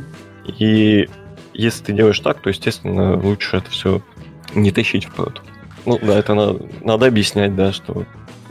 И 0.57 1.09
если 1.59 1.85
ты 1.85 1.93
делаешь 1.93 2.19
так, 2.19 2.41
то, 2.41 2.49
естественно, 2.49 3.17
лучше 3.17 3.57
это 3.57 3.69
все 3.69 4.01
не 4.55 4.71
тащить 4.71 5.05
в 5.05 5.13
прод. 5.13 5.41
Ну 5.85 5.99
да, 6.01 6.17
это 6.17 6.33
надо, 6.33 6.65
надо 6.81 7.05
объяснять, 7.07 7.55
да, 7.55 7.71
что 7.71 8.05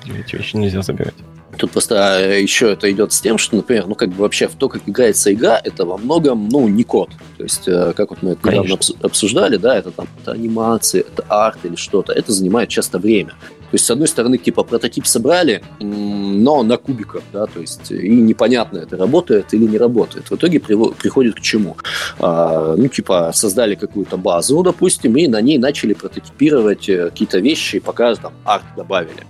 эти 0.07 0.37
вещи 0.37 0.57
нельзя 0.57 0.83
забирать. 0.83 1.15
Тут 1.59 1.73
просто 1.73 2.17
а, 2.17 2.21
еще 2.21 2.73
это 2.73 2.91
идет 2.91 3.13
с 3.13 3.21
тем, 3.21 3.37
что, 3.37 3.57
например, 3.57 3.87
ну 3.89 3.95
как 3.97 4.11
бы 4.11 4.23
вообще 4.23 4.47
в 4.47 4.55
то, 4.55 4.69
как 4.69 4.83
играется 4.87 5.33
игра, 5.33 5.61
это 5.63 5.85
во 5.85 5.99
многом, 5.99 6.49
ну, 6.49 6.69
не 6.69 6.85
код. 6.85 7.11
То 7.37 7.43
есть, 7.43 7.67
э, 7.67 7.93
как 7.97 8.11
вот 8.11 8.23
мы 8.23 8.31
это 8.31 8.49
недавно 8.49 8.79
обсуждали, 9.03 9.57
да, 9.57 9.77
это 9.77 9.91
там 9.91 10.07
это 10.23 10.33
анимация, 10.33 11.01
это 11.01 11.25
арт 11.29 11.59
или 11.65 11.75
что-то, 11.75 12.13
это 12.13 12.33
занимает 12.33 12.69
часто 12.69 12.99
время. 12.99 13.31
То 13.71 13.75
есть, 13.75 13.85
с 13.85 13.91
одной 13.91 14.09
стороны, 14.09 14.39
типа, 14.39 14.63
прототип 14.63 15.07
собрали, 15.07 15.63
но 15.81 16.63
на 16.63 16.79
кубиках, 16.79 17.23
да, 17.33 17.47
то 17.47 17.61
есть, 17.61 17.91
и 17.91 18.09
непонятно, 18.09 18.79
это 18.79 18.97
работает 18.97 19.53
или 19.53 19.67
не 19.67 19.77
работает. 19.77 20.31
В 20.31 20.37
итоге 20.37 20.61
приходит 20.61 21.35
к 21.35 21.41
чему? 21.41 21.77
А, 22.19 22.77
ну, 22.77 22.89
типа, 22.89 23.31
создали 23.35 23.75
какую-то 23.75 24.17
базу, 24.17 24.63
допустим, 24.63 25.17
и 25.17 25.27
на 25.27 25.41
ней 25.43 25.59
начали 25.59 25.93
прототипировать 25.93 26.89
э, 26.89 27.11
какие-то 27.11 27.41
вещи, 27.41 27.79
пока 27.81 28.15
там 28.15 28.33
арт 28.45 28.65
добавили. 28.75 29.27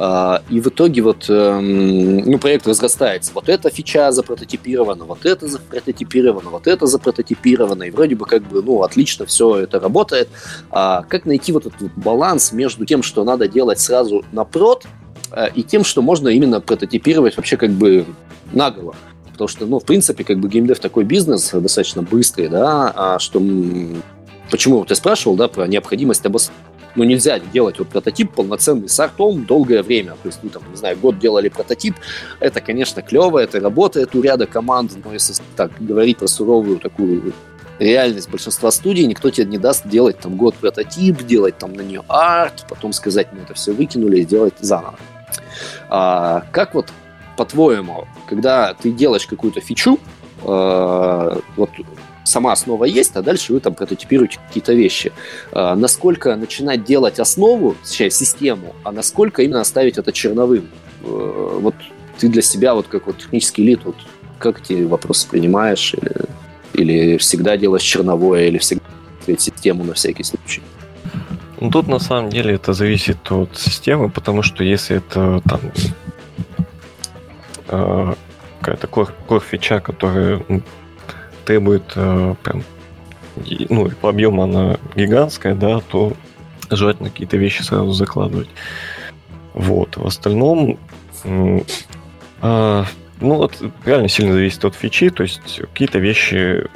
А, 0.00 0.42
и 0.48 0.60
в 0.60 0.68
итоге 0.68 1.02
вот, 1.02 1.26
эм, 1.28 2.18
ну, 2.18 2.38
проект 2.38 2.68
разрастается. 2.68 3.32
Вот 3.34 3.48
эта 3.48 3.68
фича 3.68 4.12
запрототипирована, 4.12 5.04
вот 5.04 5.26
это 5.26 5.48
запрототипировано, 5.48 6.50
вот 6.50 6.68
это 6.68 6.86
запрототипировано. 6.86 7.82
И 7.82 7.90
вроде 7.90 8.14
бы 8.14 8.24
как 8.24 8.46
бы, 8.46 8.62
ну, 8.62 8.84
отлично 8.84 9.26
все 9.26 9.56
это 9.56 9.80
работает. 9.80 10.28
А 10.70 11.02
как 11.02 11.26
найти 11.26 11.50
вот 11.50 11.66
этот 11.66 11.92
баланс 11.96 12.52
между 12.52 12.86
тем, 12.86 13.02
что 13.02 13.24
надо 13.24 13.48
делать 13.48 13.80
сразу 13.80 14.24
на 14.30 14.44
прод, 14.44 14.86
э, 15.32 15.48
и 15.56 15.64
тем, 15.64 15.82
что 15.82 16.00
можно 16.00 16.28
именно 16.28 16.60
прототипировать 16.60 17.36
вообще 17.36 17.56
как 17.56 17.70
бы 17.70 18.06
наголо. 18.52 18.94
Потому 19.32 19.48
что, 19.48 19.66
ну, 19.66 19.80
в 19.80 19.84
принципе, 19.84 20.22
как 20.22 20.38
бы 20.38 20.48
геймдев 20.48 20.78
такой 20.78 21.02
бизнес 21.02 21.50
достаточно 21.50 22.02
быстрый, 22.02 22.46
да, 22.46 22.92
а 22.94 23.18
что... 23.18 23.42
Почему 24.50 24.84
ты 24.84 24.94
спрашивал, 24.94 25.36
да, 25.36 25.46
про 25.48 25.66
необходимость 25.66 26.24
обос 26.24 26.50
ну, 26.94 27.04
нельзя 27.04 27.38
делать 27.38 27.78
вот 27.78 27.88
прототип 27.88 28.32
полноценный 28.32 28.88
с 28.88 28.98
артом 29.00 29.44
долгое 29.44 29.82
время. 29.82 30.12
То 30.22 30.28
есть, 30.28 30.40
ну, 30.42 30.50
там, 30.50 30.62
не 30.70 30.76
знаю, 30.76 30.96
год 30.98 31.18
делали 31.18 31.48
прототип. 31.48 31.94
Это, 32.40 32.60
конечно, 32.60 33.02
клево, 33.02 33.38
это 33.38 33.60
работает 33.60 34.14
у 34.14 34.22
ряда 34.22 34.46
команд, 34.46 34.92
но 35.04 35.12
если 35.12 35.34
так 35.56 35.70
говорить 35.78 36.18
про 36.18 36.26
суровую 36.26 36.78
такую 36.78 37.32
реальность 37.78 38.28
большинства 38.28 38.70
студий, 38.70 39.06
никто 39.06 39.30
тебе 39.30 39.46
не 39.46 39.58
даст 39.58 39.86
делать 39.86 40.18
там 40.18 40.36
год 40.36 40.54
прототип, 40.54 41.24
делать 41.24 41.58
там 41.58 41.72
на 41.72 41.82
нее 41.82 42.02
арт, 42.08 42.66
потом 42.68 42.92
сказать, 42.92 43.28
мы 43.32 43.40
это 43.42 43.54
все 43.54 43.72
выкинули 43.72 44.20
и 44.20 44.22
сделать 44.22 44.54
заново. 44.60 44.98
А, 45.88 46.44
как 46.50 46.74
вот 46.74 46.92
по-твоему, 47.36 48.06
когда 48.26 48.74
ты 48.74 48.90
делаешь 48.90 49.26
какую-то 49.26 49.60
фичу, 49.60 49.98
э, 50.42 51.40
вот 51.56 51.70
сама 52.28 52.52
основа 52.52 52.84
есть, 52.84 53.16
а 53.16 53.22
дальше 53.22 53.52
вы 53.52 53.60
там 53.60 53.74
прототипируете 53.74 54.38
какие-то 54.46 54.72
вещи. 54.72 55.12
А, 55.52 55.74
насколько 55.74 56.36
начинать 56.36 56.84
делать 56.84 57.18
основу, 57.18 57.76
сейчас 57.84 58.14
систему, 58.14 58.74
а 58.84 58.92
насколько 58.92 59.42
именно 59.42 59.60
оставить 59.60 59.98
это 59.98 60.12
черновым? 60.12 60.68
А, 61.02 61.58
вот 61.60 61.74
ты 62.18 62.28
для 62.28 62.42
себя, 62.42 62.74
вот 62.74 62.86
как 62.88 63.06
вот 63.06 63.18
технический 63.18 63.64
лид, 63.64 63.80
вот 63.84 63.96
как 64.38 64.60
эти 64.60 64.84
вопросы 64.84 65.28
принимаешь? 65.28 65.94
Или, 65.94 66.24
или 66.74 67.16
всегда 67.16 67.56
делаешь 67.56 67.82
черновое, 67.82 68.46
или 68.46 68.58
всегда 68.58 68.84
систему 69.36 69.84
на 69.84 69.94
всякий 69.94 70.22
случай? 70.22 70.62
Ну, 71.60 71.70
тут 71.70 71.88
на 71.88 71.98
самом 71.98 72.30
деле 72.30 72.54
это 72.54 72.72
зависит 72.72 73.30
от 73.32 73.58
системы, 73.58 74.10
потому 74.10 74.42
что 74.42 74.62
если 74.62 74.98
это 74.98 75.42
там 75.44 75.60
э, 77.68 78.14
какая-то 78.60 78.86
core-фича, 78.86 79.80
которая 79.80 80.42
требует 81.48 81.92
э, 81.96 82.34
прям, 82.42 82.62
ну, 83.70 83.88
по 84.02 84.10
объему 84.10 84.42
она 84.42 84.76
гигантская, 84.94 85.54
да, 85.54 85.80
то 85.80 86.12
желательно 86.70 87.08
какие-то 87.08 87.38
вещи 87.38 87.62
сразу 87.62 87.92
закладывать. 87.92 88.50
Вот. 89.54 89.96
В 89.96 90.06
остальном, 90.06 90.78
э, 91.24 91.60
ну, 92.42 92.84
вот 93.20 93.62
реально 93.86 94.08
сильно 94.08 94.34
зависит 94.34 94.62
от 94.66 94.74
фичи, 94.74 95.08
то 95.08 95.22
есть 95.22 95.62
какие-то 95.72 95.98
вещи 95.98 96.66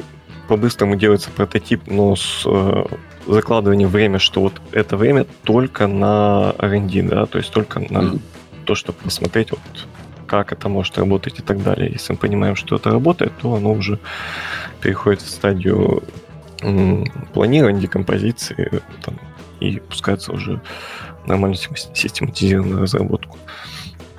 по-быстрому 0.48 0.96
делается 0.96 1.28
прототип, 1.30 1.82
но 1.86 2.16
с 2.16 2.42
э, 2.46 2.84
закладыванием 3.26 3.90
время, 3.90 4.18
что 4.18 4.40
вот 4.40 4.54
это 4.72 4.96
время 4.96 5.26
только 5.44 5.86
на 5.86 6.54
R&D, 6.56 7.02
да, 7.02 7.26
то 7.26 7.36
есть 7.36 7.52
только 7.52 7.78
на 7.78 7.98
mm-hmm. 7.98 8.20
то, 8.64 8.74
чтобы 8.74 8.96
посмотреть 9.04 9.50
вот 9.50 9.60
как 10.32 10.50
это 10.50 10.70
может 10.70 10.96
работать 10.96 11.40
и 11.40 11.42
так 11.42 11.62
далее. 11.62 11.90
Если 11.92 12.14
мы 12.14 12.18
понимаем, 12.18 12.56
что 12.56 12.76
это 12.76 12.88
работает, 12.88 13.32
то 13.42 13.54
оно 13.54 13.72
уже 13.74 13.98
переходит 14.80 15.20
в 15.20 15.28
стадию 15.28 16.02
планирования, 17.34 17.82
декомпозиции 17.82 18.80
там, 19.04 19.18
и 19.60 19.78
пускается 19.78 20.32
уже 20.32 20.62
нормально 21.26 21.56
систематизированную 21.56 22.80
разработку. 22.80 23.36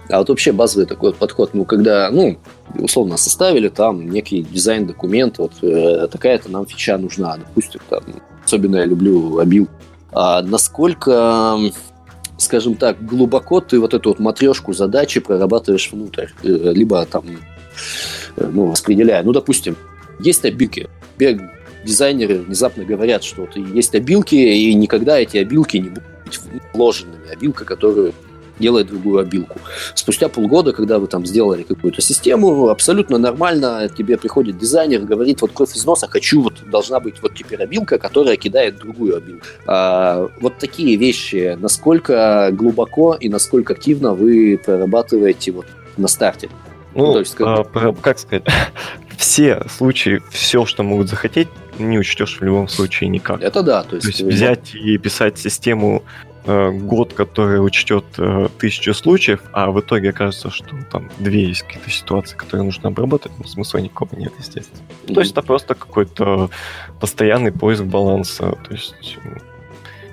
А 0.07 0.19
вот 0.19 0.29
вообще 0.29 0.51
базовый 0.51 0.85
такой 0.85 1.15
подход, 1.15 1.55
ну, 1.55 1.65
когда, 1.65 2.11
ну, 2.11 2.37
условно 2.75 3.17
составили 3.17 3.69
там 3.69 4.07
некий 4.07 4.43
дизайн-документ, 4.43 5.39
вот 5.39 5.53
э, 5.63 6.07
такая-то 6.11 6.47
нам 6.51 6.67
фича 6.67 6.95
нужна, 6.99 7.37
допустим, 7.37 7.81
там, 7.89 8.03
особенно 8.45 8.75
я 8.75 8.85
люблю 8.85 9.39
обил. 9.39 9.67
А 10.11 10.43
насколько 10.43 11.57
скажем 12.37 12.75
так, 12.75 13.03
глубоко 13.05 13.59
ты 13.59 13.79
вот 13.79 13.93
эту 13.93 14.09
вот 14.09 14.19
матрешку 14.19 14.73
задачи 14.73 15.19
прорабатываешь 15.19 15.91
внутрь, 15.91 16.27
э, 16.43 16.47
либо 16.73 17.05
там, 17.05 17.25
э, 18.37 18.49
ну, 18.51 18.71
распределяя. 18.71 19.23
Ну, 19.23 19.31
допустим, 19.31 19.75
есть 20.19 20.45
обилки. 20.45 20.89
Дизайнеры 21.85 22.39
внезапно 22.39 22.85
говорят, 22.85 23.23
что 23.23 23.41
вот 23.41 23.55
есть 23.57 23.93
обилки, 23.93 24.35
и 24.35 24.73
никогда 24.73 25.19
эти 25.19 25.37
обилки 25.37 25.77
не 25.77 25.89
будут 25.89 26.03
вложенными. 26.73 27.29
Обилка, 27.29 27.65
которую 27.65 28.13
делает 28.59 28.87
другую 28.87 29.19
обилку. 29.19 29.59
Спустя 29.95 30.29
полгода, 30.29 30.73
когда 30.73 30.99
вы 30.99 31.07
там 31.07 31.25
сделали 31.25 31.63
какую-то 31.63 32.01
систему, 32.01 32.69
абсолютно 32.69 33.17
нормально 33.17 33.89
тебе 33.95 34.17
приходит 34.17 34.57
дизайнер, 34.57 35.01
говорит, 35.01 35.41
вот 35.41 35.51
кровь 35.53 35.75
из 35.75 35.85
носа, 35.85 36.07
хочу, 36.07 36.41
вот 36.41 36.53
должна 36.69 36.99
быть 36.99 37.21
вот 37.21 37.35
теперь 37.35 37.61
обилка, 37.61 37.97
которая 37.97 38.37
кидает 38.37 38.77
другую 38.77 39.17
обилку. 39.17 39.45
А, 39.65 40.29
вот 40.39 40.57
такие 40.57 40.95
вещи, 40.95 41.57
насколько 41.59 42.49
глубоко 42.51 43.15
и 43.19 43.29
насколько 43.29 43.73
активно 43.73 44.13
вы 44.13 44.59
прорабатываете 44.63 45.51
вот 45.51 45.65
на 45.97 46.07
старте? 46.07 46.49
Ну, 46.95 47.07
ну 47.07 47.13
то 47.13 47.19
есть, 47.19 47.35
как... 47.35 47.67
А, 47.73 47.93
как 47.93 48.19
сказать, 48.19 48.45
все 49.17 49.63
случаи, 49.69 50.21
все, 50.31 50.65
что 50.65 50.83
могут 50.83 51.09
захотеть, 51.09 51.47
не 51.79 51.97
учтешь 51.97 52.37
в 52.39 52.43
любом 52.43 52.67
случае 52.67 53.09
никак. 53.09 53.41
Это 53.41 53.63
да. 53.63 53.83
То 53.83 53.95
есть, 53.95 54.05
то 54.05 54.25
есть 54.25 54.35
взять 54.35 54.75
и 54.75 54.97
писать 54.97 55.39
систему 55.39 56.03
Э, 56.45 56.71
год, 56.71 57.13
который 57.13 57.65
учтет 57.65 58.03
э, 58.17 58.49
тысячу 58.59 58.93
случаев, 58.93 59.41
а 59.53 59.71
в 59.71 59.79
итоге 59.79 60.09
окажется, 60.09 60.49
что 60.49 60.75
там 60.91 61.09
две 61.17 61.45
есть 61.45 61.61
какие-то 61.61 61.89
ситуации, 61.89 62.35
которые 62.35 62.65
нужно 62.65 62.89
обработать, 62.89 63.31
ну, 63.39 63.45
смысла 63.45 63.77
никакого 63.77 64.09
нет, 64.19 64.33
естественно. 64.37 64.81
Mm-hmm. 64.81 65.13
То 65.13 65.19
есть 65.21 65.31
это 65.31 65.41
просто 65.41 65.73
какой-то 65.73 66.49
постоянный 66.99 67.53
поиск 67.53 67.83
баланса. 67.83 68.57
То 68.67 68.71
есть 68.71 69.17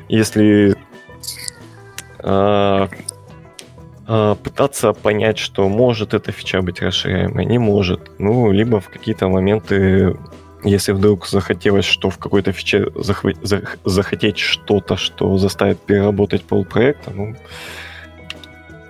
если 0.08 0.76
а, 2.20 2.88
пытаться 4.06 4.92
понять, 4.92 5.38
что 5.38 5.68
может 5.68 6.14
эта 6.14 6.30
фича 6.30 6.62
быть 6.62 6.80
расширяемой, 6.80 7.44
не 7.44 7.58
может. 7.58 8.12
Ну, 8.18 8.52
либо 8.52 8.80
в 8.80 8.88
какие-то 8.88 9.28
моменты 9.28 10.16
если 10.64 10.92
вдруг 10.92 11.26
захотелось, 11.26 11.84
что 11.84 12.10
в 12.10 12.18
какой-то 12.18 12.52
фиче 12.52 12.84
захва- 12.94 13.40
зах- 13.42 13.78
захотеть 13.84 14.38
что-то, 14.38 14.96
что 14.96 15.38
заставит 15.38 15.78
переработать 15.80 16.44
полпроекта, 16.44 17.10
ну, 17.10 17.34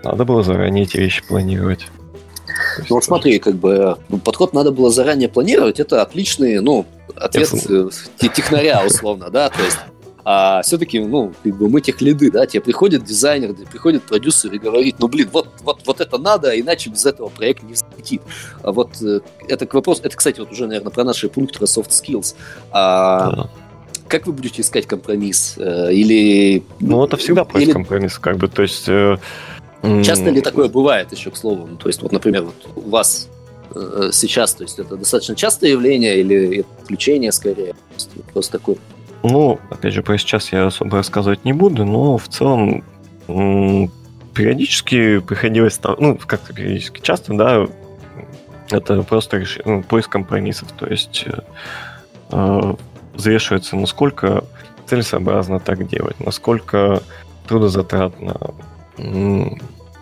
надо 0.02 0.24
было 0.24 0.42
заранее 0.42 0.84
эти 0.84 0.96
вещи 0.96 1.22
планировать. 1.26 1.86
Ну 2.88 2.96
вот 2.96 3.04
смотри, 3.04 3.38
как 3.38 3.56
бы 3.56 3.96
подход 4.24 4.52
надо 4.52 4.70
было 4.72 4.90
заранее 4.90 5.28
планировать, 5.28 5.80
это 5.80 6.02
отличный, 6.02 6.60
ну, 6.60 6.86
ответ 7.16 7.52
э, 7.68 7.88
технаря, 8.34 8.84
условно, 8.84 9.30
да, 9.30 9.48
то 9.48 9.62
есть 9.62 9.78
а 10.24 10.62
все-таки, 10.62 10.98
ну, 10.98 11.32
как 11.42 11.56
бы 11.56 11.68
мы 11.68 11.80
тех 11.80 12.00
лиды, 12.00 12.30
да, 12.30 12.46
тебе 12.46 12.60
приходит 12.60 13.04
дизайнер, 13.04 13.54
приходит 13.54 14.02
продюсер 14.02 14.52
и 14.52 14.58
говорит, 14.58 14.96
ну, 14.98 15.08
блин, 15.08 15.28
вот, 15.32 15.48
вот, 15.62 15.80
вот 15.86 16.00
это 16.00 16.18
надо, 16.18 16.58
иначе 16.58 16.90
без 16.90 17.06
этого 17.06 17.28
проект 17.28 17.62
не 17.62 17.74
взлетит. 17.74 18.22
А 18.62 18.72
вот 18.72 19.00
э, 19.02 19.20
это 19.48 19.66
к 19.66 19.74
вопросу, 19.74 20.02
это, 20.04 20.16
кстати, 20.16 20.40
вот 20.40 20.52
уже, 20.52 20.66
наверное, 20.66 20.90
про 20.90 21.04
наши 21.04 21.28
пункты 21.28 21.58
про 21.58 21.64
soft 21.64 21.90
skills. 21.90 22.34
А, 22.70 23.32
да. 23.32 23.50
Как 24.08 24.26
вы 24.26 24.32
будете 24.32 24.62
искать 24.62 24.86
компромисс? 24.86 25.54
Э, 25.56 25.92
или... 25.92 26.64
Ну, 26.80 27.04
это 27.04 27.16
всегда 27.16 27.44
поиск 27.44 27.68
или... 27.68 27.72
компромисс, 27.72 28.18
как 28.18 28.38
бы, 28.38 28.48
то 28.48 28.62
есть... 28.62 28.88
Э, 28.88 29.16
Часто 30.04 30.30
ли 30.30 30.42
такое 30.42 30.68
бывает 30.68 31.10
еще, 31.12 31.30
к 31.30 31.36
слову? 31.36 31.66
Ну, 31.66 31.76
то 31.76 31.88
есть, 31.88 32.02
вот, 32.02 32.12
например, 32.12 32.42
вот 32.42 32.68
у 32.76 32.90
вас 32.90 33.28
э, 33.74 34.10
сейчас, 34.12 34.52
то 34.54 34.64
есть 34.64 34.78
это 34.78 34.96
достаточно 34.96 35.34
частое 35.34 35.70
явление 35.70 36.20
или 36.20 36.66
исключение 36.82 37.32
скорее? 37.32 37.74
Просто 38.32 38.58
такой 38.58 38.76
ну, 39.22 39.60
опять 39.70 39.94
же, 39.94 40.02
про 40.02 40.18
сейчас 40.18 40.52
я 40.52 40.66
особо 40.66 40.98
рассказывать 40.98 41.44
не 41.44 41.52
буду, 41.52 41.84
но 41.84 42.16
в 42.16 42.28
целом 42.28 42.82
периодически 44.34 45.18
приходилось, 45.20 45.80
ну, 45.98 46.18
как-то 46.26 46.52
периодически 46.52 47.00
часто, 47.00 47.34
да, 47.34 47.66
это 48.70 49.02
просто 49.02 49.38
реш... 49.38 49.58
ну, 49.64 49.82
поиск 49.82 50.10
компромиссов, 50.10 50.72
то 50.72 50.86
есть 50.86 51.24
э, 51.26 51.40
э 52.30 52.74
взвешивается, 53.12 53.76
насколько 53.76 54.44
целесообразно 54.86 55.60
так 55.60 55.86
делать, 55.88 56.18
насколько 56.20 57.02
трудозатратно. 57.46 58.36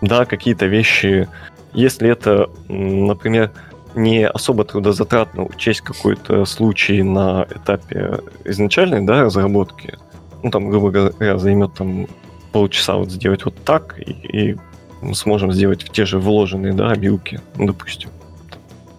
Да, 0.01 0.25
какие-то 0.25 0.67
вещи, 0.67 1.27
если 1.73 2.09
это, 2.09 2.49
например, 2.67 3.51
не 3.95 4.27
особо 4.27 4.63
трудозатратно 4.65 5.43
учесть 5.43 5.81
какой-то 5.81 6.45
случай 6.45 7.03
на 7.03 7.45
этапе 7.49 8.19
изначальной 8.45 9.01
да, 9.01 9.23
разработки. 9.23 9.97
Ну, 10.43 10.51
там, 10.51 10.69
грубо 10.69 10.91
говоря, 10.91 11.37
займет 11.37 11.73
там 11.73 12.07
полчаса 12.51 12.95
вот 12.95 13.11
сделать 13.11 13.45
вот 13.45 13.55
так, 13.63 13.99
и, 13.99 14.11
и 14.11 14.57
мы 15.01 15.15
сможем 15.15 15.51
сделать 15.51 15.85
те 15.91 16.05
же 16.05 16.19
вложенные, 16.19 16.73
да, 16.73 16.91
обилки, 16.91 17.41
ну, 17.55 17.67
допустим, 17.67 18.09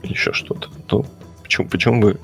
или 0.02 0.12
еще 0.12 0.32
что-то. 0.32 0.68
То 0.86 1.04
почему, 1.42 1.68
почему 1.68 2.00
бы 2.00 2.20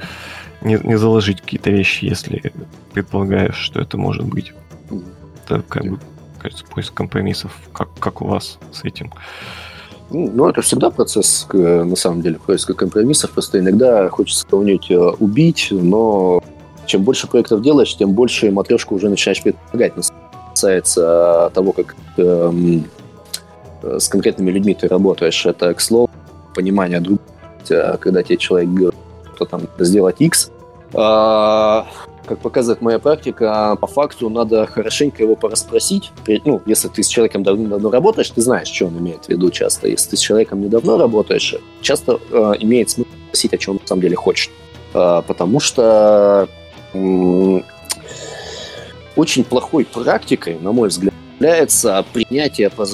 не, 0.60 0.78
не 0.82 0.96
заложить 0.96 1.40
какие-то 1.40 1.70
вещи, 1.70 2.04
если 2.04 2.52
предполагаешь, 2.92 3.56
что 3.56 3.80
это 3.80 3.98
может 3.98 4.24
быть? 4.24 4.52
Это, 5.44 5.62
как 5.62 5.84
бы, 5.84 5.98
кажется, 6.38 6.64
поиск 6.64 6.94
компромиссов, 6.94 7.52
как, 7.72 7.88
как 7.98 8.22
у 8.22 8.26
вас 8.26 8.58
с 8.72 8.84
этим. 8.84 9.10
Ну, 9.10 9.20
ну, 10.10 10.48
это 10.48 10.60
всегда 10.62 10.90
процесс, 10.90 11.46
на 11.52 11.96
самом 11.96 12.22
деле, 12.22 12.38
поиска 12.44 12.74
компромиссов. 12.74 13.32
Просто 13.32 13.58
иногда 13.58 14.08
хочется 14.08 14.46
кого-нибудь 14.48 14.90
э, 14.90 14.98
убить, 15.18 15.68
но 15.70 16.42
чем 16.86 17.02
больше 17.02 17.26
проектов 17.26 17.62
делаешь, 17.62 17.96
тем 17.96 18.12
больше 18.12 18.50
матрешку 18.50 18.94
уже 18.94 19.08
начинаешь 19.08 19.42
предполагать. 19.42 19.94
Касается 20.50 21.50
того, 21.52 21.72
как 21.72 21.96
эм, 22.16 22.84
э, 23.82 23.98
с 23.98 24.08
конкретными 24.08 24.50
людьми 24.50 24.74
ты 24.74 24.88
работаешь. 24.88 25.44
Это, 25.44 25.74
к 25.74 25.80
слову, 25.80 26.10
понимание 26.54 27.00
друг 27.00 27.20
когда 28.00 28.22
тебе 28.22 28.36
человек 28.36 28.68
говорит, 28.68 29.00
что 29.34 29.44
там 29.44 29.62
сделать 29.80 30.20
X, 30.20 30.52
а, 30.94 31.86
как 32.26 32.38
показывает 32.40 32.82
моя 32.82 32.98
практика, 32.98 33.76
по 33.80 33.86
факту 33.86 34.28
надо 34.28 34.66
хорошенько 34.66 35.22
его 35.22 35.36
порасспросить. 35.36 36.12
Ну, 36.44 36.60
если 36.66 36.88
ты 36.88 37.02
с 37.02 37.08
человеком 37.08 37.42
давно-давно 37.42 37.90
работаешь, 37.90 38.30
ты 38.30 38.40
знаешь, 38.40 38.68
что 38.68 38.86
он 38.86 38.98
имеет 38.98 39.24
в 39.24 39.28
виду 39.28 39.50
часто. 39.50 39.88
Если 39.88 40.10
ты 40.10 40.16
с 40.16 40.20
человеком 40.20 40.60
недавно 40.60 40.98
работаешь, 40.98 41.54
часто 41.80 42.20
э, 42.30 42.52
имеет 42.60 42.90
смысл 42.90 43.08
спросить, 43.28 43.54
о 43.54 43.58
чем 43.58 43.74
он 43.74 43.80
на 43.82 43.86
самом 43.86 44.02
деле 44.02 44.16
хочет. 44.16 44.50
Э, 44.94 45.22
потому 45.26 45.60
что 45.60 46.48
э, 46.92 47.60
очень 49.14 49.44
плохой 49.44 49.84
практикой, 49.84 50.58
на 50.60 50.72
мой 50.72 50.88
взгляд, 50.88 51.14
является 51.38 52.04
принятие 52.12 52.70
по 52.70 52.86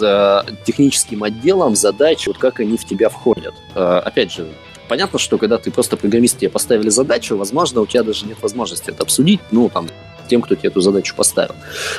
техническим 0.65 1.23
отделам 1.23 1.77
задач, 1.77 2.27
вот 2.27 2.39
как 2.39 2.61
они 2.61 2.77
в 2.77 2.85
тебя 2.85 3.09
входят. 3.09 3.55
Э, 3.75 4.01
опять 4.05 4.33
же, 4.33 4.49
понятно, 4.93 5.19
что 5.19 5.39
когда 5.39 5.57
ты 5.57 5.71
просто 5.71 5.97
программист, 5.97 6.37
тебе 6.37 6.51
поставили 6.51 6.91
задачу, 6.91 7.39
возможно, 7.39 7.81
у 7.81 7.87
тебя 7.87 8.03
даже 8.03 8.27
нет 8.27 8.37
возможности 8.43 8.91
это 8.91 9.05
обсудить, 9.05 9.41
ну, 9.51 9.71
там, 9.71 9.87
тем, 10.29 10.43
кто 10.43 10.55
тебе 10.55 10.69
эту 10.69 10.83
задачу 10.83 11.15
поставил. 11.17 11.55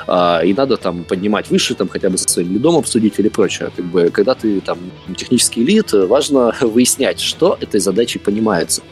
А, 0.05 0.41
и 0.45 0.53
надо 0.53 0.77
там 0.77 1.03
поднимать 1.03 1.49
выше, 1.49 1.73
там 1.73 1.89
хотя 1.89 2.11
бы 2.11 2.19
со 2.19 2.29
своим 2.29 2.53
лидом 2.53 2.75
обсудить 2.75 3.17
или 3.17 3.29
прочее. 3.29 3.71
Как 3.75 3.85
бы, 3.85 4.11
когда 4.11 4.35
ты 4.35 4.61
там 4.61 4.77
технический 5.17 5.63
лид, 5.63 5.91
важно 5.93 6.53
выяснять, 6.61 7.19
что 7.19 7.57
этой 7.59 7.79
задачей 7.79 8.19
понимается. 8.19 8.83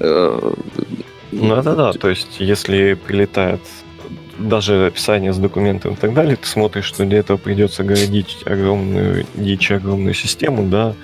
Э, 0.00 0.52
ну, 1.32 1.54
это 1.54 1.74
да, 1.74 1.92
то 1.94 2.10
есть, 2.10 2.36
если 2.40 2.92
прилетает 2.92 3.60
даже 4.38 4.88
описание 4.88 5.32
с 5.32 5.38
документом 5.38 5.94
и 5.94 5.96
так 5.96 6.12
далее, 6.12 6.36
ты 6.36 6.46
смотришь, 6.46 6.84
что 6.84 7.06
для 7.06 7.20
этого 7.20 7.38
придется 7.38 7.84
городить 7.84 8.36
огромную 8.44 9.24
дичь, 9.34 9.70
огромную 9.70 10.12
систему, 10.12 10.68
да, 10.68 10.94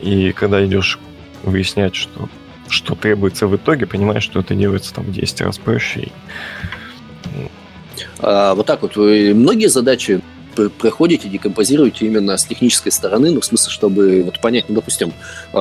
и 0.00 0.32
когда 0.32 0.64
идешь 0.64 0.98
выяснять, 1.46 1.94
что, 1.94 2.28
что 2.68 2.94
требуется 2.94 3.46
в 3.46 3.56
итоге, 3.56 3.86
понимаешь, 3.86 4.22
что 4.22 4.40
это 4.40 4.54
делается 4.54 4.92
там 4.94 5.04
в 5.04 5.12
10 5.12 5.40
раз 5.42 5.58
проще. 5.58 6.10
А, 8.18 8.54
вот 8.54 8.66
так 8.66 8.82
вот. 8.82 8.96
Вы 8.96 9.34
многие 9.34 9.68
задачи 9.68 10.20
проходите, 10.78 11.28
декомпозируете 11.28 12.06
именно 12.06 12.36
с 12.36 12.46
технической 12.46 12.90
стороны, 12.90 13.30
ну, 13.30 13.40
в 13.40 13.44
смысле, 13.44 13.70
чтобы 13.70 14.22
вот 14.22 14.40
понять, 14.40 14.64
ну, 14.68 14.74
допустим, 14.74 15.12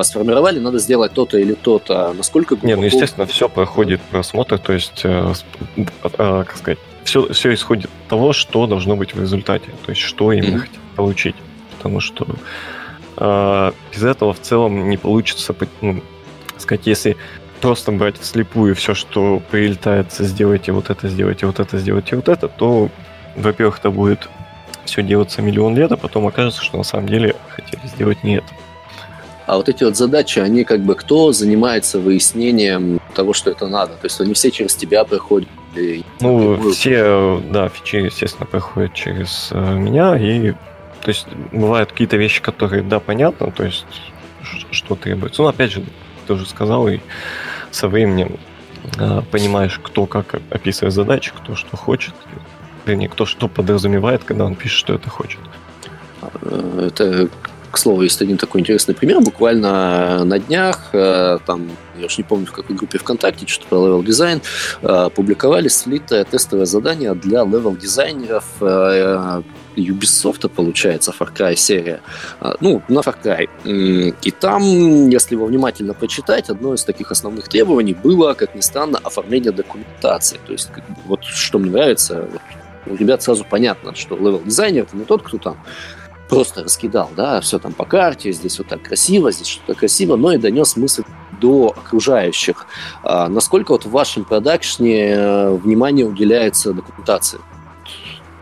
сформировали, 0.03 0.59
надо 0.59 0.79
сделать 0.79 1.11
то-то 1.13 1.37
или 1.37 1.53
то-то, 1.53 2.13
насколько 2.13 2.55
глубоко... 2.55 2.67
Не, 2.67 2.75
ну, 2.75 2.83
естественно, 2.83 3.25
все 3.25 3.49
проходит 3.49 4.01
просмотр, 4.01 4.57
то 4.57 4.71
есть, 4.73 5.01
э, 5.03 5.33
э, 5.75 5.83
как 6.13 6.55
сказать, 6.55 6.79
все, 7.03 7.31
все 7.33 7.53
исходит 7.53 7.85
от 7.85 8.07
того, 8.07 8.33
что 8.33 8.67
должно 8.67 8.95
быть 8.95 9.13
в 9.13 9.21
результате, 9.21 9.67
то 9.85 9.91
есть, 9.91 10.01
что 10.01 10.31
именно 10.31 10.55
mm-hmm. 10.55 10.59
хотят 10.59 10.79
получить, 10.95 11.35
потому 11.75 11.99
что 11.99 12.25
а, 12.25 12.35
без 13.17 14.03
этого 14.03 14.33
в 14.33 14.41
целом 14.41 14.89
не 14.89 14.97
получится, 14.97 15.55
ну, 15.81 16.01
сказать, 16.57 16.85
если 16.85 17.17
просто 17.61 17.91
брать 17.91 18.19
вслепую 18.19 18.75
все, 18.75 18.93
что 18.93 19.41
прилетается, 19.51 20.23
сделайте 20.23 20.71
вот 20.71 20.89
это, 20.89 21.07
сделайте 21.07 21.45
вот 21.45 21.59
это, 21.59 21.77
сделайте 21.77 22.15
вот 22.15 22.29
это, 22.29 22.47
то, 22.47 22.89
во-первых, 23.35 23.79
это 23.79 23.89
будет 23.89 24.29
все 24.85 25.01
делаться 25.01 25.41
миллион 25.41 25.75
лет, 25.75 25.91
а 25.91 25.97
потом 25.97 26.27
окажется, 26.27 26.63
что 26.63 26.77
на 26.77 26.83
самом 26.83 27.07
деле 27.07 27.35
хотели 27.49 27.81
сделать 27.87 28.23
не 28.23 28.37
это. 28.37 28.47
А 29.47 29.57
вот 29.57 29.69
эти 29.69 29.83
вот 29.83 29.95
задачи, 29.95 30.39
они 30.39 30.63
как 30.63 30.81
бы 30.81 30.95
кто 30.95 31.31
занимается 31.31 31.99
выяснением 31.99 32.99
того, 33.13 33.33
что 33.33 33.51
это 33.51 33.67
надо? 33.67 33.93
То 33.93 34.05
есть 34.05 34.19
они 34.19 34.33
все 34.33 34.49
через 34.51 34.75
тебя 34.75 35.03
проходят? 35.03 35.49
Ну, 36.19 36.71
все, 36.71 37.41
да, 37.51 37.69
фичи, 37.69 37.97
естественно, 37.97 38.45
проходят 38.45 38.93
через 38.93 39.49
э, 39.51 39.73
меня, 39.75 40.17
и 40.17 40.53
то 41.05 41.09
есть 41.09 41.27
бывают 41.51 41.91
какие-то 41.91 42.17
вещи, 42.17 42.41
которые, 42.41 42.81
да, 42.81 42.99
понятно, 42.99 43.51
то 43.51 43.63
есть 43.63 43.85
что 44.71 44.95
требуется. 44.95 45.43
Ну, 45.43 45.47
опять 45.47 45.71
же, 45.71 45.83
ты 46.25 46.33
уже 46.33 46.47
сказал, 46.47 46.87
и 46.87 46.99
со 47.69 47.87
временем 47.87 48.37
э, 48.97 49.21
понимаешь, 49.29 49.79
кто 49.83 50.07
как 50.07 50.41
описывает 50.49 50.95
задачи, 50.95 51.31
кто 51.35 51.53
что 51.53 51.77
хочет. 51.77 52.15
вернее, 52.87 53.07
кто 53.07 53.27
что 53.27 53.47
подразумевает, 53.47 54.23
когда 54.23 54.45
он 54.45 54.55
пишет, 54.55 54.79
что 54.79 54.95
это 54.95 55.11
хочет. 55.11 55.39
Э, 56.41 56.87
это 56.87 57.29
к 57.75 57.77
слову, 57.77 58.03
есть 58.03 58.21
один 58.21 58.37
такой 58.37 58.61
интересный 58.61 58.95
пример. 58.95 59.19
Буквально 59.19 60.23
на 60.23 60.39
днях, 60.39 60.89
э, 60.93 61.39
там, 61.45 61.69
я 61.99 62.05
уж 62.05 62.17
не 62.17 62.23
помню, 62.23 62.45
в 62.45 62.53
какой 62.53 62.75
группе 62.75 62.97
ВКонтакте, 62.97 63.45
что-то 63.47 63.67
про 63.67 63.77
level 63.77 64.05
дизайн, 64.05 64.41
э, 64.81 65.09
публиковали 65.13 65.67
слитое 65.67 66.23
тестовое 66.23 66.65
задание 66.65 67.13
для 67.13 67.41
level 67.41 67.77
дизайнеров 67.77 68.45
э, 68.61 69.41
Ubisoft, 69.75 70.47
получается, 70.47 71.13
Far 71.19 71.33
Cry 71.35 71.55
серия. 71.57 71.99
Ну, 72.61 72.81
на 72.87 72.99
Far 72.99 73.15
Cry. 73.21 74.13
И 74.23 74.31
там, 74.31 75.09
если 75.09 75.35
его 75.35 75.45
внимательно 75.45 75.93
почитать, 75.93 76.49
одно 76.49 76.73
из 76.73 76.85
таких 76.85 77.11
основных 77.11 77.49
требований 77.49 77.93
было, 77.93 78.35
как 78.35 78.55
ни 78.55 78.61
странно, 78.61 78.99
оформление 79.03 79.51
документации. 79.51 80.39
То 80.47 80.53
есть, 80.53 80.69
вот 81.05 81.25
что 81.25 81.59
мне 81.59 81.71
нравится, 81.71 82.25
вот, 82.31 82.41
у 82.87 82.95
ребят 82.95 83.21
сразу 83.21 83.45
понятно, 83.49 83.93
что 83.95 84.15
level 84.15 84.45
дизайнер 84.45 84.83
это 84.83 84.95
не 84.95 85.03
тот, 85.03 85.23
кто 85.23 85.37
там 85.37 85.57
просто 86.29 86.63
раскидал, 86.63 87.11
да, 87.15 87.41
все 87.41 87.59
там 87.59 87.73
по 87.73 87.85
карте, 87.85 88.31
здесь 88.31 88.57
вот 88.57 88.67
так 88.67 88.81
красиво, 88.81 89.31
здесь 89.31 89.47
что-то 89.47 89.75
красиво, 89.75 90.15
но 90.15 90.31
и 90.31 90.37
донес 90.37 90.75
мысль 90.75 91.03
до 91.39 91.73
окружающих. 91.75 92.67
А 93.03 93.27
насколько 93.27 93.71
вот 93.71 93.85
в 93.85 93.91
вашем 93.91 94.25
продакшне 94.25 95.09
э, 95.09 95.55
внимание 95.55 96.05
уделяется 96.05 96.73
документации? 96.73 97.39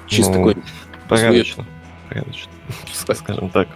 Чисто 0.07 0.33
ну, 0.33 0.37
такой... 0.37 0.63
Порядочно. 1.09 1.65
Порядочно, 2.09 2.51
скажем 3.15 3.49
так. 3.49 3.67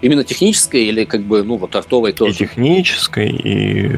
Именно 0.00 0.24
технической 0.24 0.84
или 0.84 1.04
как 1.04 1.22
бы, 1.22 1.42
ну, 1.42 1.56
вот 1.56 1.76
артовой 1.76 2.12
тоже? 2.12 2.32
И 2.32 2.36
технической, 2.36 3.28
и 3.28 3.90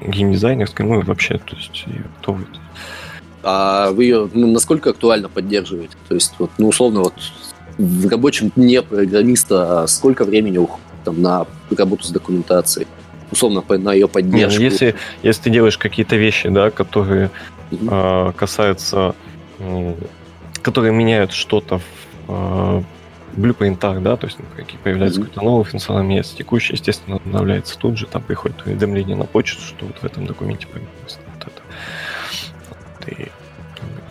геймдизайнерской, 0.00 0.84
ну, 0.84 1.00
и 1.00 1.04
вообще, 1.04 1.38
то 1.38 1.54
есть, 1.54 1.84
и 1.86 2.00
артовой. 2.16 2.46
А 3.44 3.92
вы 3.92 4.04
ее 4.04 4.28
ну, 4.34 4.50
насколько 4.50 4.90
актуально 4.90 5.28
поддерживаете? 5.28 5.94
То 6.08 6.14
есть, 6.16 6.34
вот, 6.40 6.50
ну, 6.58 6.68
условно, 6.68 7.00
вот 7.00 7.14
в 7.78 8.08
рабочем 8.08 8.52
дне 8.56 8.82
программиста 8.82 9.86
сколько 9.86 10.24
времени 10.24 10.58
уходит 10.58 10.86
там, 11.04 11.22
на 11.22 11.46
работу 11.76 12.04
с 12.04 12.10
документацией, 12.10 12.86
условно 13.30 13.62
на 13.78 13.92
ее 13.92 14.08
поддержку. 14.08 14.60
Если, 14.60 14.94
если 15.22 15.42
ты 15.42 15.50
делаешь 15.50 15.78
какие-то 15.78 16.16
вещи, 16.16 16.48
да, 16.48 16.70
которые 16.70 17.30
mm-hmm. 17.70 18.30
э, 18.30 18.32
касаются, 18.32 19.14
э, 19.58 19.94
которые 20.62 20.92
меняют 20.92 21.32
что-то 21.32 21.78
в 21.78 21.82
э, 22.28 22.82
блюпринтах, 23.36 24.02
да, 24.02 24.16
то 24.16 24.26
есть 24.26 24.38
ну, 24.38 24.46
какие 24.56 24.78
появляется 24.78 25.20
mm-hmm. 25.20 25.24
какой-то 25.24 25.44
новый 25.44 25.64
функционал, 25.64 26.02
меняется 26.02 26.36
текущий, 26.36 26.72
естественно, 26.72 27.16
обновляется 27.16 27.78
тут 27.78 27.98
же, 27.98 28.06
там 28.06 28.22
приходит 28.22 28.64
уведомление 28.64 29.16
на 29.16 29.24
почту, 29.24 29.60
что 29.62 29.86
вот 29.86 29.98
в 29.98 30.04
этом 30.04 30.26
документе 30.26 30.66
появилось 30.66 31.18
вот 31.34 31.52
это. 31.52 33.10
И 33.12 33.28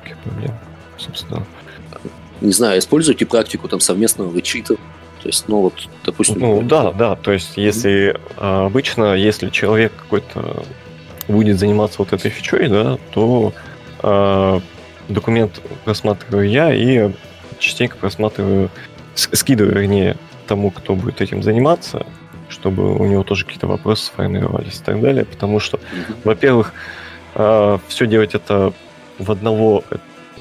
какие 0.01 0.15
проблемы, 0.23 0.57
собственно 0.97 1.43
не 2.45 2.53
знаю, 2.53 2.79
используйте 2.79 3.25
практику 3.25 3.67
там 3.67 3.79
совместного 3.79 4.29
вычитывания. 4.29 4.83
То 5.21 5.29
есть, 5.29 5.45
ну 5.47 5.61
вот, 5.61 5.73
допустим... 6.03 6.39
Ну 6.39 6.61
да, 6.61 6.91
да, 6.91 7.15
то 7.15 7.31
есть 7.31 7.57
если 7.57 8.15
mm-hmm. 8.37 8.65
обычно, 8.67 9.15
если 9.15 9.49
человек 9.49 9.91
какой-то 9.95 10.63
будет 11.27 11.57
заниматься 11.57 11.97
вот 11.99 12.13
этой 12.13 12.29
фичой, 12.29 12.67
да, 12.67 12.99
то 13.11 13.51
э, 14.03 14.59
документ 15.09 15.59
просматриваю 15.83 16.47
я 16.47 16.71
и 16.73 17.11
частенько 17.57 17.97
просматриваю, 17.97 18.69
скидываю, 19.15 19.73
вернее, 19.79 20.15
тому, 20.45 20.69
кто 20.69 20.93
будет 20.93 21.21
этим 21.21 21.41
заниматься, 21.41 22.05
чтобы 22.47 22.95
у 22.95 23.05
него 23.05 23.23
тоже 23.23 23.45
какие-то 23.45 23.65
вопросы 23.65 24.05
сформировались 24.05 24.79
и 24.79 24.83
так 24.83 25.01
далее, 25.01 25.25
потому 25.25 25.59
что, 25.59 25.77
mm-hmm. 25.77 26.15
во-первых, 26.23 26.73
э, 27.33 27.79
все 27.87 28.05
делать 28.05 28.35
это 28.35 28.73
в 29.17 29.31
одного 29.31 29.83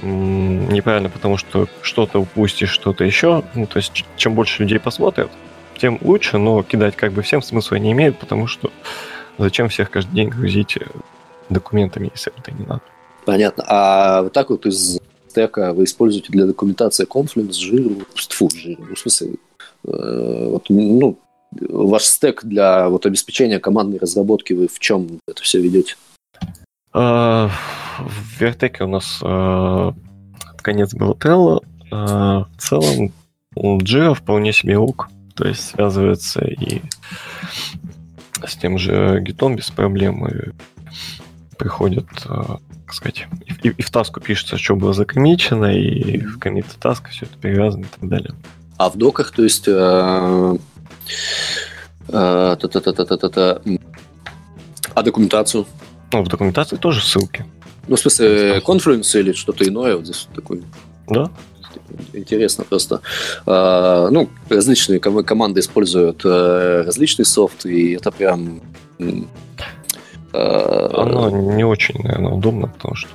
неправильно, 0.02 1.08
потому 1.08 1.36
что 1.36 1.68
что-то 1.82 2.20
упустишь, 2.20 2.70
что-то 2.70 3.04
еще. 3.04 3.44
Ну, 3.54 3.66
то 3.66 3.78
есть, 3.78 4.04
чем 4.16 4.34
больше 4.34 4.62
людей 4.62 4.78
посмотрят, 4.78 5.30
тем 5.78 5.98
лучше, 6.02 6.38
но 6.38 6.62
кидать 6.62 6.96
как 6.96 7.12
бы 7.12 7.22
всем 7.22 7.42
смысла 7.42 7.76
не 7.76 7.92
имеет, 7.92 8.18
потому 8.18 8.46
что 8.46 8.70
зачем 9.38 9.68
всех 9.68 9.90
каждый 9.90 10.14
день 10.14 10.28
грузить 10.28 10.76
э, 10.76 10.86
документами, 11.48 12.10
если 12.14 12.32
это 12.36 12.52
не 12.52 12.64
надо. 12.64 12.82
Понятно. 13.24 13.64
А 13.66 14.22
вот 14.22 14.32
так 14.32 14.50
вот 14.50 14.66
из 14.66 14.98
стека 15.28 15.72
вы 15.72 15.84
используете 15.84 16.30
для 16.30 16.46
документации 16.46 17.06
Confluence, 17.06 17.54
жиру, 17.54 18.02
фу, 18.14 18.50
жиру, 18.54 18.84
ну, 18.88 18.94
в 18.94 18.98
смысле, 18.98 19.34
э, 19.84 20.48
вот, 20.50 20.66
ну, 20.68 21.18
ваш 21.60 22.04
стек 22.04 22.44
для 22.44 22.88
вот 22.88 23.06
обеспечения 23.06 23.58
командной 23.58 23.98
разработки 23.98 24.52
вы 24.52 24.68
в 24.68 24.78
чем 24.78 25.20
это 25.26 25.42
все 25.42 25.60
ведете? 25.60 25.96
А, 26.94 27.50
в 27.98 28.40
Вертеке 28.40 28.84
у 28.84 28.88
нас 28.88 29.18
э, 29.20 29.92
конец 30.62 30.94
был 30.94 31.12
Trello. 31.12 31.64
Э, 31.90 32.44
в 32.44 32.56
целом 32.58 33.12
Jira 33.56 34.14
вполне 34.14 34.52
себе 34.52 34.78
ок. 34.78 35.08
То 35.34 35.48
есть 35.48 35.70
связывается 35.70 36.44
и 36.44 36.82
с 38.46 38.56
тем 38.56 38.78
же 38.78 39.20
гитом 39.20 39.56
без 39.56 39.70
проблем. 39.70 40.26
И 40.28 40.52
приходит, 41.58 42.06
э, 42.26 42.42
как 42.86 42.94
сказать, 42.94 43.26
и, 43.62 43.68
и 43.70 43.82
в 43.82 43.90
таску 43.90 44.20
пишется, 44.20 44.56
что 44.56 44.76
было 44.76 44.92
закомичено, 44.92 45.76
и 45.76 46.18
в 46.18 46.38
комит 46.38 46.66
таска 46.80 47.10
все 47.10 47.26
это 47.26 47.36
перевязано 47.38 47.84
и 47.84 48.00
так 48.00 48.08
далее. 48.08 48.34
А 48.76 48.88
в 48.88 48.96
доках, 48.96 49.32
то 49.32 49.42
есть... 49.42 49.66
Э, 49.66 50.56
э, 52.08 52.56
а 54.94 55.02
документацию? 55.02 55.66
Ну, 56.14 56.22
в 56.22 56.28
документации 56.28 56.76
тоже 56.76 57.02
ссылки. 57.02 57.44
Ну, 57.88 57.96
в 57.96 57.98
смысле, 57.98 58.58
Confluence 58.58 59.18
или 59.18 59.32
что-то 59.32 59.66
иное, 59.66 59.96
вот 59.96 60.04
здесь 60.04 60.28
такой. 60.32 60.62
Да. 61.08 61.28
Интересно 62.12 62.64
просто. 62.64 63.00
А, 63.46 64.08
ну, 64.10 64.28
различные 64.48 65.00
команды 65.00 65.58
используют 65.58 66.24
э, 66.24 66.84
различный 66.86 67.24
софт, 67.24 67.66
и 67.66 67.94
это 67.94 68.12
прям... 68.12 68.60
А, 70.32 71.02
Оно 71.02 71.30
не 71.30 71.64
очень, 71.64 72.00
наверное, 72.00 72.32
удобно, 72.32 72.68
потому 72.68 72.94
что 72.94 73.10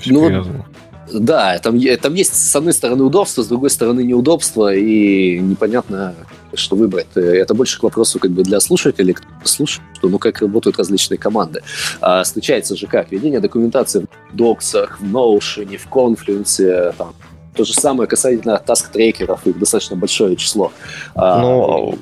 все 0.00 0.12
ну, 0.12 0.26
привязано. 0.26 0.66
Да, 1.12 1.58
там, 1.58 1.80
там 2.00 2.14
есть 2.14 2.34
с 2.34 2.56
одной 2.56 2.72
стороны 2.72 3.04
удобство, 3.04 3.42
с 3.42 3.46
другой 3.46 3.70
стороны 3.70 4.02
неудобство, 4.02 4.74
и 4.74 5.38
непонятно, 5.38 6.14
что 6.54 6.76
выбрать. 6.76 7.06
Это 7.14 7.54
больше 7.54 7.78
к 7.78 7.82
вопросу 7.82 8.18
как 8.18 8.30
бы 8.30 8.42
для 8.42 8.60
слушателей, 8.60 9.14
кто 9.14 9.26
слушает, 9.44 9.86
что 9.94 10.08
ну 10.08 10.18
как 10.18 10.40
работают 10.40 10.78
различные 10.78 11.18
команды. 11.18 11.62
А 12.00 12.22
встречается 12.22 12.76
же 12.76 12.86
как? 12.86 13.10
Ведение 13.12 13.40
документации 13.40 14.06
в 14.32 14.36
Docs 14.36 14.68
ах, 14.68 15.00
в 15.00 15.04
Notion, 15.04 15.76
в 15.76 15.86
Confluence, 15.88 16.94
там, 16.96 17.14
то 17.54 17.64
же 17.64 17.74
самое 17.74 18.08
касательно 18.08 18.58
таск-трекеров, 18.64 19.40
их 19.46 19.58
достаточно 19.58 19.96
большое 19.96 20.36
число. 20.36 20.72
А, 21.14 21.40
Но 21.40 21.94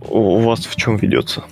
а 0.00 0.10
у 0.10 0.40
вас 0.40 0.60
в 0.60 0.76
чем 0.76 0.96
ведется? 0.96 1.44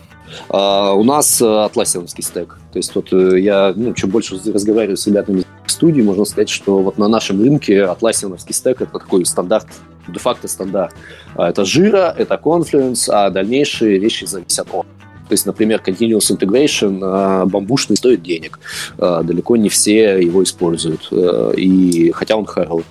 Э, 0.49 0.95
у 0.95 1.05
нас 1.05 1.43
э, 1.43 1.65
Atlassian 1.65 2.01
овский 2.01 2.25
стек. 2.25 2.59
То 2.73 2.79
есть 2.79 2.95
вот 2.95 3.13
э, 3.13 3.39
я, 3.39 3.75
ну, 3.77 3.93
чем 3.93 4.09
больше 4.09 4.41
разговариваю 4.47 4.97
с 4.97 5.07
ребятами 5.07 5.45
в 5.67 5.71
студии, 5.71 6.03
можно 6.03 6.25
сказать, 6.25 6.49
что 6.49 6.79
вот 6.79 6.99
на 6.99 7.09
нашем 7.09 7.41
рынке 7.41 7.85
Atlassian 7.85 8.27
овский 8.27 8.55
стек 8.55 8.81
это 8.81 8.99
такой 8.99 9.25
стандарт 9.25 9.67
де-факто 10.09 10.49
стандарт. 10.49 10.95
А, 11.35 11.49
это 11.49 11.65
Jira, 11.65 12.15
это 12.17 12.41
Confluence, 12.43 13.09
а 13.09 13.31
дальнейшие 13.31 13.99
вещи 13.99 14.25
зависят 14.25 14.69
от. 14.73 14.87
То 15.29 15.35
есть, 15.35 15.47
например, 15.47 15.83
Continuous 15.85 16.37
Integration 16.37 17.01
а, 17.03 17.47
бамбушный 17.47 17.97
стоит 17.97 18.23
денег. 18.23 18.59
А, 18.99 19.23
далеко 19.23 19.57
не 19.57 19.69
все 19.69 20.21
его 20.21 20.43
используют. 20.43 21.09
И 21.57 22.13
хотя 22.15 22.37
он 22.37 22.47
хороший. 22.47 22.87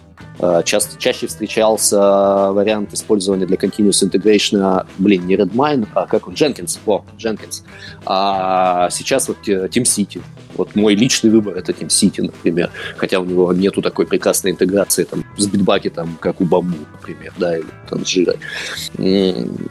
Часто, 0.65 0.97
чаще 0.97 1.27
встречался 1.27 2.51
вариант 2.51 2.93
использования 2.93 3.45
для 3.45 3.57
Continuous 3.57 4.03
Integration, 4.03 4.85
блин, 4.97 5.27
не 5.27 5.35
Redmine, 5.35 5.87
а 5.93 6.07
как 6.07 6.27
он, 6.27 6.33
Jenkins, 6.33 6.79
о, 6.85 7.03
Jenkins. 7.17 7.63
А 8.05 8.89
сейчас 8.89 9.27
вот 9.27 9.37
TeamCity. 9.45 10.21
Вот 10.55 10.75
мой 10.75 10.95
личный 10.95 11.29
выбор 11.29 11.55
это 11.55 11.71
TeamCity, 11.71 12.23
например. 12.23 12.71
Хотя 12.97 13.19
у 13.19 13.25
него 13.25 13.53
нету 13.53 13.81
такой 13.81 14.05
прекрасной 14.05 14.51
интеграции 14.51 15.03
там, 15.03 15.23
с 15.37 15.47
битбакетом, 15.47 16.17
как 16.19 16.41
у 16.41 16.45
Бамбу, 16.45 16.77
например, 16.93 17.33
да, 17.37 17.57
или 17.57 17.67
там 17.89 18.03
с 18.03 18.09
Жирой. 18.09 18.39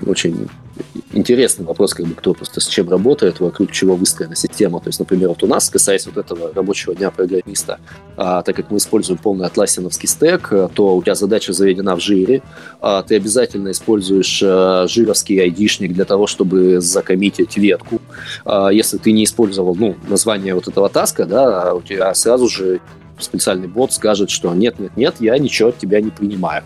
Очень 0.07 0.49
интересный 1.13 1.65
вопрос, 1.65 1.95
как 1.95 2.07
бы 2.07 2.15
кто 2.15 2.35
просто 2.35 2.61
с 2.61 2.67
чем 2.67 2.89
работает, 2.89 3.41
вокруг 3.41 3.73
чего 3.73 3.97
выстроена 3.97 4.37
система. 4.37 4.81
То 4.81 4.89
есть, 4.89 4.99
например, 4.99 5.29
вот 5.29 5.43
у 5.43 5.47
нас, 5.47 5.69
касаясь 5.71 6.07
вот 6.07 6.17
этого 6.17 6.53
рабочего 6.55 6.95
дня 6.95 7.11
программиста, 7.11 7.79
а, 8.17 8.43
так 8.43 8.57
как 8.57 8.71
мы 8.71 8.79
используем 8.79 9.19
полный 9.19 9.47
атласиновский 9.47 10.09
стек, 10.09 10.49
то 10.75 10.97
у 10.97 11.03
тебя 11.03 11.15
задача 11.15 11.53
заведена 11.53 11.97
в 11.97 12.01
жире, 12.01 12.43
а, 12.81 13.03
ты 13.03 13.17
обязательно 13.17 13.71
используешь 13.71 14.43
а, 14.45 14.87
жировский 14.87 15.41
айдишник 15.41 15.93
для 15.93 16.05
того, 16.05 16.27
чтобы 16.27 16.81
закоммитить 16.81 17.57
ветку. 17.57 18.01
А, 18.45 18.69
если 18.69 18.99
ты 18.99 19.13
не 19.13 19.25
использовал 19.25 19.75
ну, 19.75 19.97
название 20.09 20.55
вот 20.55 20.69
этого 20.69 20.89
таска, 20.89 21.27
да, 21.27 21.75
у 21.75 21.83
тебя 21.83 22.13
сразу 22.15 22.49
же 22.49 22.81
специальный 23.19 23.69
бот 23.69 23.93
скажет, 23.93 24.31
что 24.31 24.53
нет, 24.55 24.79
нет, 24.79 24.97
нет, 24.97 25.17
я 25.21 25.39
ничего 25.39 25.69
от 25.71 25.79
тебя 25.79 26.01
не 26.01 26.11
принимаю 26.11 26.65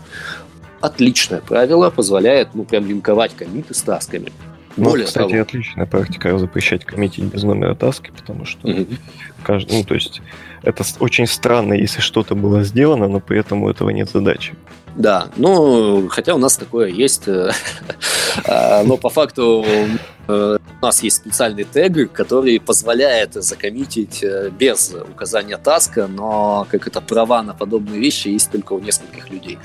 отличное 0.85 1.41
правило, 1.41 1.89
позволяет, 1.89 2.49
ну, 2.53 2.63
прям 2.63 2.85
линковать 2.87 3.35
комиты 3.35 3.73
с 3.73 3.81
тасками. 3.81 4.31
Ну, 4.77 4.85
Более 4.85 5.05
кстати, 5.05 5.29
того... 5.29 5.41
отличная 5.41 5.85
практика 5.85 6.37
запрещать 6.37 6.83
коммитить 6.83 7.23
без 7.23 7.43
номера 7.43 7.75
таски, 7.75 8.11
потому 8.15 8.45
что 8.45 8.67
mm-hmm. 8.67 8.97
каждый, 9.43 9.77
ну, 9.77 9.83
то 9.85 9.93
есть 9.93 10.21
это 10.65 10.83
очень 10.99 11.27
странно, 11.27 11.73
если 11.73 12.01
что-то 12.01 12.35
было 12.35 12.63
сделано, 12.63 13.07
но 13.07 13.19
при 13.19 13.39
этом 13.39 13.63
у 13.63 13.69
этого 13.69 13.91
нет 13.91 14.09
задачи. 14.09 14.53
Да, 14.95 15.27
ну, 15.35 16.07
хотя 16.09 16.35
у 16.35 16.37
нас 16.37 16.57
такое 16.57 16.87
есть, 16.87 17.27
э, 17.27 17.51
а, 18.45 18.83
но 18.83 18.95
по 18.95 19.09
факту 19.09 19.65
э, 20.27 20.57
у 20.81 20.85
нас 20.85 21.03
есть 21.03 21.17
специальный 21.17 21.65
тег, 21.65 22.11
который 22.13 22.59
позволяет 22.61 23.33
закоммитить 23.33 24.23
э, 24.23 24.49
без 24.57 24.93
указания 24.93 25.57
таска, 25.57 26.07
но 26.07 26.65
как 26.71 26.87
это 26.87 27.01
права 27.01 27.43
на 27.43 27.53
подобные 27.53 27.99
вещи 27.99 28.29
есть 28.29 28.51
только 28.51 28.71
у 28.71 28.79
нескольких 28.79 29.29
людей. 29.29 29.59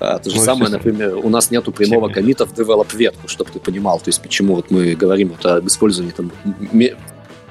А, 0.00 0.18
то 0.18 0.28
же 0.28 0.36
ну, 0.36 0.42
самое, 0.42 0.70
например, 0.70 1.16
у 1.16 1.30
нас 1.30 1.50
нету 1.50 1.72
прямого 1.72 2.10
комита 2.10 2.44
в 2.44 2.52
develop 2.52 2.94
ветку, 2.94 3.26
чтобы 3.26 3.50
ты 3.50 3.60
понимал, 3.60 3.98
то 4.00 4.08
есть 4.08 4.20
почему 4.20 4.54
вот 4.54 4.70
мы 4.70 4.94
говорим 4.94 5.30
вот 5.30 5.46
об 5.46 5.66
использовании 5.66 6.12
там 6.12 6.30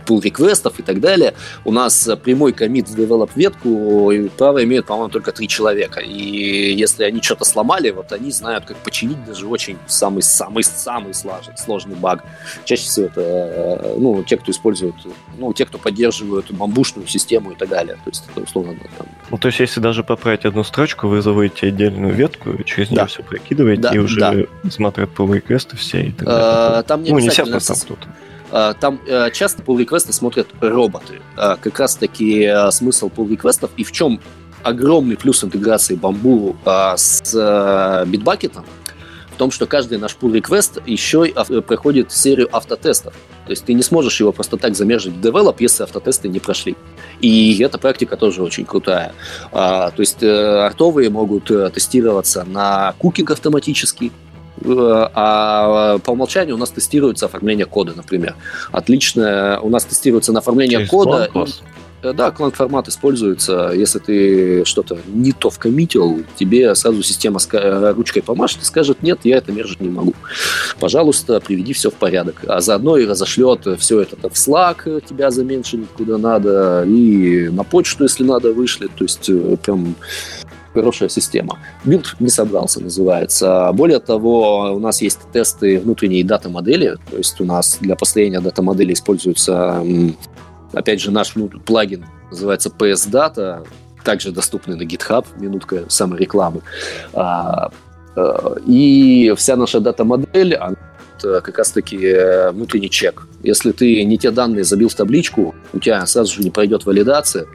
pull 0.06 0.22
реквестов 0.22 0.80
и 0.80 0.84
так 0.84 1.00
далее. 1.00 1.34
У 1.66 1.72
нас 1.72 2.10
прямой 2.24 2.54
комит 2.54 2.90
в 2.90 2.98
develop 2.98 3.32
ветку, 3.36 4.12
и 4.12 4.30
право 4.30 4.64
имеют, 4.64 4.86
по-моему, 4.86 5.10
только 5.10 5.32
три 5.32 5.48
человека. 5.48 6.00
И 6.00 6.74
если 6.74 7.04
они 7.04 7.22
что-то 7.22 7.46
сломали, 7.46 7.92
вот 7.92 8.12
они 8.12 8.32
знают, 8.32 8.66
как 8.66 8.78
починить 8.78 9.24
даже 9.26 9.48
очень 9.48 9.78
самый-самый-самый 9.88 11.14
сложный, 11.14 11.58
сложный 11.58 11.96
баг. 11.96 12.24
Чаще 12.66 12.84
всего 12.84 13.06
это, 13.08 13.22
э, 13.22 13.96
ну, 13.98 14.24
те, 14.24 14.38
кто 14.38 14.52
использует, 14.52 14.96
ну, 15.38 15.54
те, 15.54 15.66
кто 15.66 15.78
поддерживают 15.78 16.52
бамбушную 16.52 17.08
систему 17.08 17.52
и 17.52 17.56
так 17.56 17.70
далее. 17.70 17.96
То 17.96 18.10
есть, 18.10 18.24
это 18.30 18.42
условно, 18.42 18.76
там... 18.98 19.08
Ну, 19.30 19.38
то 19.38 19.48
есть, 19.48 19.60
если 19.60 19.80
даже 19.80 20.04
поправить 20.04 20.46
одну 20.46 20.64
строчку, 20.64 21.08
вы 21.08 21.22
заводите 21.22 21.68
отдельную 21.68 22.14
ветку, 22.14 22.62
через 22.64 22.90
нее 22.90 23.02
да. 23.02 23.06
все 23.08 23.24
прокидываете, 23.24 23.82
да, 23.82 23.90
и 23.92 23.98
уже 23.98 24.20
да. 24.20 24.34
смотрят 24.70 25.10
pull 25.16 25.34
реквесты 25.34 25.78
все 25.78 26.04
и 26.04 26.12
так 26.12 26.28
далее. 26.28 26.80
Э, 26.80 26.84
там 26.84 27.04
не 27.04 27.12
ну, 27.12 27.20
не 27.20 27.30
все, 27.30 27.46
там 27.46 27.60
кто-то. 27.60 28.08
А, 28.54 28.76
там 28.76 29.00
э, 29.08 29.32
часто 29.32 29.64
pull 29.64 29.80
реквесты 29.80 30.14
смотрят 30.14 30.48
роботы. 30.62 31.22
А, 31.36 31.56
как 31.56 31.80
раз 31.80 31.96
таки 31.96 32.44
э, 32.44 32.70
смысл 32.70 33.10
pull 33.10 33.28
реквестов 33.28 33.72
и 33.78 33.84
в 33.84 33.92
чем 33.92 34.22
огромный 34.62 35.18
плюс 35.18 35.44
интеграции 35.44 35.96
бамбу 35.96 36.56
с 36.96 38.06
битбакетом 38.08 38.64
в 39.32 39.36
том, 39.36 39.52
что 39.52 39.66
каждый 39.66 39.98
наш 39.98 40.16
pull 40.16 40.32
request 40.32 40.82
еще 40.86 41.28
и 41.28 41.62
проходит 41.62 42.14
серию 42.14 42.48
автотестов. 42.56 43.14
То 43.46 43.50
есть 43.50 43.66
ты 43.66 43.74
не 43.74 43.84
сможешь 43.84 44.20
его 44.22 44.32
просто 44.32 44.56
так 44.56 44.76
замержить 44.76 45.16
в 45.16 45.20
develop, 45.20 45.56
если 45.60 45.84
автотесты 45.84 46.30
не 46.30 46.40
прошли. 46.40 46.78
И 47.20 47.62
эта 47.62 47.78
практика 47.78 48.16
тоже 48.16 48.42
очень 48.42 48.66
крутая. 48.66 49.14
А, 49.52 49.90
то 49.90 50.00
есть 50.00 50.22
э, 50.22 50.66
артовые 50.66 51.10
могут 51.10 51.46
тестироваться 51.74 52.46
на 52.46 52.94
кукинг 53.00 53.32
автоматически, 53.32 54.14
Э, 54.33 54.33
а 54.66 55.98
по 56.00 56.12
умолчанию 56.12 56.56
у 56.56 56.60
нас 56.60 56.70
тестируется 56.70 57.26
оформление 57.26 57.66
кода, 57.66 57.94
например. 57.96 58.36
Отлично, 58.72 59.60
у 59.62 59.70
нас 59.70 59.86
тестируется 59.86 60.32
на 60.32 60.40
оформление 60.40 60.80
Через 60.80 60.90
кода. 60.90 61.30
Э, 62.04 62.14
да, 62.14 62.32
клан 62.32 62.52
формат 62.52 62.88
используется. 62.88 63.72
Если 63.74 64.00
ты 64.00 64.66
что-то 64.66 65.00
не 65.08 65.32
то 65.32 65.50
вкоммитил, 65.50 66.24
тебе 66.36 66.76
сразу 66.76 67.02
система 67.02 67.40
ручкой 67.96 68.22
помашет 68.22 68.62
и 68.62 68.66
скажет, 68.66 69.02
нет, 69.02 69.20
я 69.24 69.38
это 69.38 69.52
мержить 69.52 69.80
не 69.80 69.90
могу. 69.90 70.14
Пожалуйста, 70.80 71.40
приведи 71.40 71.74
все 71.74 71.90
в 71.90 71.94
порядок. 71.94 72.44
А 72.48 72.60
заодно 72.60 72.98
и 72.98 73.06
разошлет 73.06 73.68
все 73.80 74.02
это 74.02 74.18
в 74.30 74.34
Slack, 74.34 75.04
тебя 75.08 75.32
заменшинит 75.32 75.90
куда 75.96 76.18
надо, 76.18 76.84
и 76.86 77.50
на 77.50 77.64
почту, 77.64 78.04
если 78.04 78.24
надо, 78.24 78.54
вышлет. 78.54 78.92
То 78.96 79.06
есть 79.06 79.30
э, 79.30 79.58
прям 79.64 79.96
хорошая 80.74 81.10
система. 81.10 81.60
Билд 81.86 82.16
не 82.20 82.30
собрался, 82.30 82.82
называется. 82.82 83.72
Более 83.74 84.00
того, 84.00 84.74
у 84.74 84.80
нас 84.80 85.02
есть 85.02 85.20
тесты 85.32 85.80
внутренней 85.80 86.24
дата-модели, 86.24 86.98
то 87.10 87.18
есть 87.18 87.40
у 87.42 87.46
нас 87.46 87.78
для 87.80 87.96
построения 87.96 88.40
дата-модели 88.40 88.94
используется, 88.94 89.84
опять 90.74 91.02
же, 91.02 91.12
наш 91.12 91.34
плагин 91.66 92.06
называется 92.32 92.70
PS 92.70 93.10
Data, 93.12 93.66
также 94.04 94.32
доступный 94.32 94.76
на 94.76 94.84
GitHub, 94.84 95.26
минутка 95.40 95.84
саморекламы. 95.88 96.62
А, 97.14 97.72
а, 98.16 98.56
и 98.66 99.34
вся 99.38 99.56
наша 99.56 99.80
дата-модель, 99.80 100.56
она 100.56 100.76
Э, 100.76 100.93
как 101.22 101.58
раз-таки 101.58 101.98
э, 101.98 102.52
внутренний 102.52 102.90
чек. 102.90 103.28
Если 103.44 103.72
ты 103.72 104.04
не 104.04 104.18
те 104.18 104.32
данные 104.32 104.64
забил 104.64 104.90
в 104.90 104.96
табличку, 104.96 105.56
у 105.74 105.80
тебя 105.80 106.06
сразу 106.06 106.34
же 106.36 106.42
не 106.42 106.52
пройдет 106.52 106.86
валидация, 106.86 107.46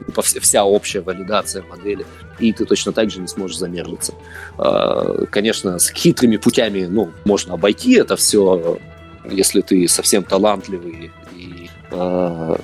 вся 0.41 0.63
общая 0.63 1.01
валидация 1.01 1.63
модели, 1.63 2.05
и 2.39 2.53
ты 2.53 2.65
точно 2.65 2.91
так 2.91 3.09
же 3.09 3.19
не 3.19 3.27
сможешь 3.27 3.57
замерлиться. 3.57 4.13
А, 4.57 5.25
конечно, 5.25 5.79
с 5.79 5.89
хитрыми 5.91 6.37
путями 6.37 6.87
ну, 6.89 7.11
можно 7.25 7.55
обойти 7.55 7.93
это 7.93 8.15
все, 8.15 8.77
если 9.29 9.61
ты 9.61 9.87
совсем 9.87 10.23
талантливый 10.23 11.11
и 11.35 11.69
а, 11.91 12.57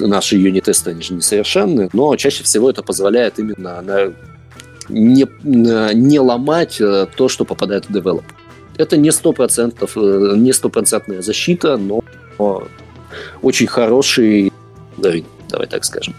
наши 0.00 0.36
юнит-тесты, 0.36 0.90
они 0.90 1.02
же 1.02 1.14
несовершенны, 1.14 1.90
но 1.92 2.16
чаще 2.16 2.44
всего 2.44 2.70
это 2.70 2.82
позволяет 2.82 3.38
именно 3.38 3.80
на, 3.82 4.12
не, 4.88 5.26
не 5.42 6.20
ломать 6.20 6.80
э, 6.80 7.06
то, 7.16 7.28
что 7.28 7.44
попадает 7.44 7.88
в 7.88 7.92
девелоп. 7.92 8.24
Это 8.82 8.96
не 8.96 9.12
стопроцентов, 9.12 9.96
э, 9.96 10.34
не 10.36 10.52
стопроцентная 10.52 11.22
защита, 11.22 11.76
но 11.76 12.02
очень 13.40 13.68
хороший 13.68 14.52
уровень, 14.98 15.26
давай 15.48 15.68
так 15.68 15.84
скажем. 15.84 16.14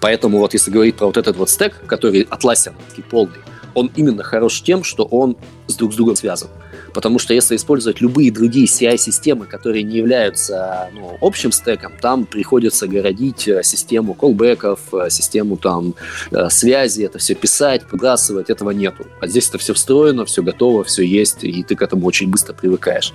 Поэтому 0.00 0.38
вот 0.38 0.54
если 0.54 0.70
говорить 0.70 0.96
про 0.96 1.06
вот 1.06 1.18
этот 1.18 1.36
вот 1.36 1.50
стек, 1.50 1.82
который 1.86 2.22
атласиан, 2.22 2.74
полный, 3.10 3.40
он 3.74 3.90
именно 3.96 4.22
хорош 4.22 4.62
тем, 4.62 4.82
что 4.82 5.04
он 5.04 5.36
с 5.66 5.76
друг 5.76 5.92
с 5.92 5.96
другом 5.96 6.16
связан. 6.16 6.48
Потому 6.92 7.18
что 7.18 7.34
если 7.34 7.56
использовать 7.56 8.00
любые 8.00 8.30
другие 8.30 8.66
CI-системы, 8.66 9.46
которые 9.46 9.82
не 9.82 9.96
являются 9.96 10.90
ну, 10.92 11.16
общим 11.20 11.52
стеком, 11.52 11.92
там 12.00 12.26
приходится 12.26 12.86
городить 12.86 13.48
э, 13.48 13.62
систему 13.62 14.14
колбеков, 14.14 14.80
э, 14.92 15.10
систему 15.10 15.56
там 15.56 15.94
э, 16.30 16.48
связи, 16.50 17.02
это 17.02 17.18
все 17.18 17.34
писать, 17.34 17.82
выбрасывать, 17.90 18.50
этого 18.50 18.70
нету. 18.70 19.06
А 19.20 19.26
здесь 19.26 19.48
это 19.48 19.58
все 19.58 19.74
встроено, 19.74 20.24
все 20.24 20.42
готово, 20.42 20.84
все 20.84 21.02
есть, 21.02 21.44
и 21.44 21.62
ты 21.62 21.76
к 21.76 21.82
этому 21.82 22.06
очень 22.06 22.30
быстро 22.30 22.52
привыкаешь 22.52 23.12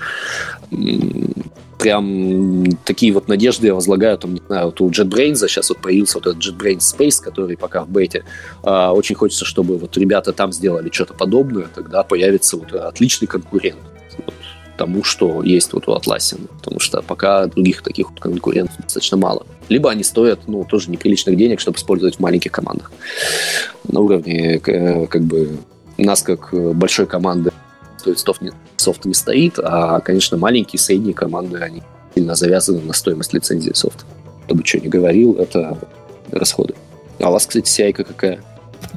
прям 1.77 2.65
такие 2.83 3.11
вот 3.13 3.27
надежды 3.27 3.67
я 3.67 3.75
возлагаю, 3.75 4.17
там, 4.17 4.33
не 4.33 4.41
знаю, 4.47 4.67
вот 4.67 4.81
у 4.81 4.89
JetBrains 4.89 5.47
сейчас 5.47 5.69
вот 5.69 5.79
появился 5.79 6.19
вот 6.19 6.27
этот 6.27 6.43
JetBrains 6.43 6.79
Space, 6.79 7.21
который 7.21 7.57
пока 7.57 7.83
в 7.83 7.89
бете. 7.89 8.23
А, 8.63 8.93
очень 8.93 9.15
хочется, 9.15 9.45
чтобы 9.45 9.77
вот 9.77 9.97
ребята 9.97 10.33
там 10.33 10.51
сделали 10.51 10.89
что-то 10.91 11.13
подобное, 11.13 11.67
тогда 11.73 12.03
появится 12.03 12.57
вот 12.57 12.73
отличный 12.73 13.27
конкурент 13.27 13.79
вот, 14.17 14.33
тому, 14.77 15.03
что 15.03 15.43
есть 15.43 15.73
вот 15.73 15.87
у 15.87 15.95
Atlassian, 15.95 16.47
потому 16.57 16.79
что 16.79 17.01
пока 17.01 17.47
других 17.47 17.81
таких 17.81 18.09
вот 18.09 18.19
конкурентов 18.19 18.75
достаточно 18.77 19.17
мало. 19.17 19.45
Либо 19.69 19.89
они 19.89 20.03
стоят, 20.03 20.41
ну, 20.47 20.63
тоже 20.65 20.91
неприличных 20.91 21.37
денег, 21.37 21.59
чтобы 21.59 21.77
использовать 21.77 22.17
в 22.17 22.19
маленьких 22.19 22.51
командах. 22.51 22.91
На 23.87 23.99
уровне, 23.99 24.59
как 24.59 25.23
бы, 25.23 25.57
нас 25.97 26.21
как 26.21 26.53
большой 26.75 27.05
команды 27.07 27.51
стоит 28.05 28.19
софт 28.19 28.41
не, 28.41 28.51
софт 28.77 29.05
не 29.05 29.13
стоит, 29.13 29.57
а, 29.57 29.99
конечно, 29.99 30.37
маленькие, 30.37 30.79
средние 30.79 31.13
команды, 31.13 31.57
они 31.57 31.81
сильно 32.13 32.35
завязаны 32.35 32.81
на 32.81 32.93
стоимость 32.93 33.33
лицензии 33.33 33.71
софта. 33.73 34.05
Кто 34.45 34.55
бы 34.55 34.63
что 34.63 34.79
ни 34.79 34.87
говорил, 34.87 35.33
это 35.33 35.77
расходы. 36.31 36.75
А 37.19 37.29
у 37.29 37.31
вас, 37.31 37.47
кстати, 37.47 37.65
CI 37.65 37.93
какая? 37.93 38.41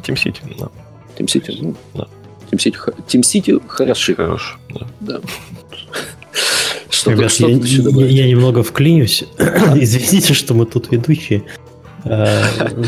TeamCity, 0.06 0.58
да. 0.58 0.68
TeamCity, 1.16 1.58
ну, 1.60 1.74
да. 1.94 2.06
TeamCity, 2.50 2.76
TeamCity 3.06 3.62
хороши. 3.66 4.14
Хорош, 4.14 4.58
да. 4.74 4.86
да. 5.00 5.20
Что 6.90 7.12
Ребят, 7.12 7.30
что 7.30 7.48
я, 7.48 7.56
я, 7.56 8.06
я 8.06 8.28
немного 8.28 8.62
вклинюсь. 8.62 9.22
Извините, 9.38 10.34
что 10.34 10.54
мы 10.54 10.66
тут 10.66 10.90
ведущие. 10.90 11.44
Э, 12.04 12.42
э, 12.64 12.80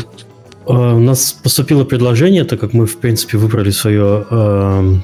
у 0.65 0.99
нас 0.99 1.31
поступило 1.31 1.85
предложение, 1.85 2.43
так 2.43 2.59
как 2.59 2.73
мы, 2.73 2.87
в 2.87 2.97
принципе, 2.97 3.37
выбрали 3.37 3.69
свое 3.69 4.25
э, 4.29 4.95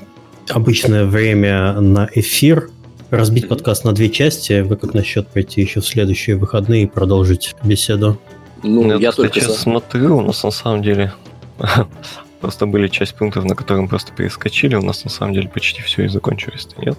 обычное 0.49 1.06
время 1.06 1.80
на 1.80 2.10
эфир, 2.14 2.69
разбить 3.10 3.48
подкаст 3.48 3.86
на 3.86 3.94
две 3.94 4.10
части. 4.10 4.61
Вы 4.61 4.76
как 4.76 4.94
насчет 4.94 5.28
пойти 5.28 5.61
еще 5.61 5.82
в 5.82 5.86
следующие 5.86 6.36
выходные 6.36 6.84
и 6.84 6.86
продолжить 6.86 7.56
беседу? 7.64 8.19
Ну, 8.64 8.88
я, 8.90 8.95
я 8.95 9.11
только 9.11 9.40
сейчас 9.40 9.60
смотрю, 9.60 10.18
у 10.18 10.22
нас 10.22 10.44
на 10.44 10.52
самом 10.52 10.82
деле 10.82 11.14
просто 12.41 12.65
были 12.65 12.88
часть 12.88 13.15
пунктов, 13.15 13.45
на 13.45 13.56
которые 13.56 13.84
мы 13.84 13.88
просто 13.88 14.11
перескочили. 14.14 14.76
У 14.76 14.82
нас 14.82 15.03
на 15.03 15.10
самом 15.10 15.34
деле 15.34 15.48
почти 15.48 15.82
все 15.82 16.06
и 16.06 16.07
закончилось, 16.07 16.68
нет? 16.78 16.98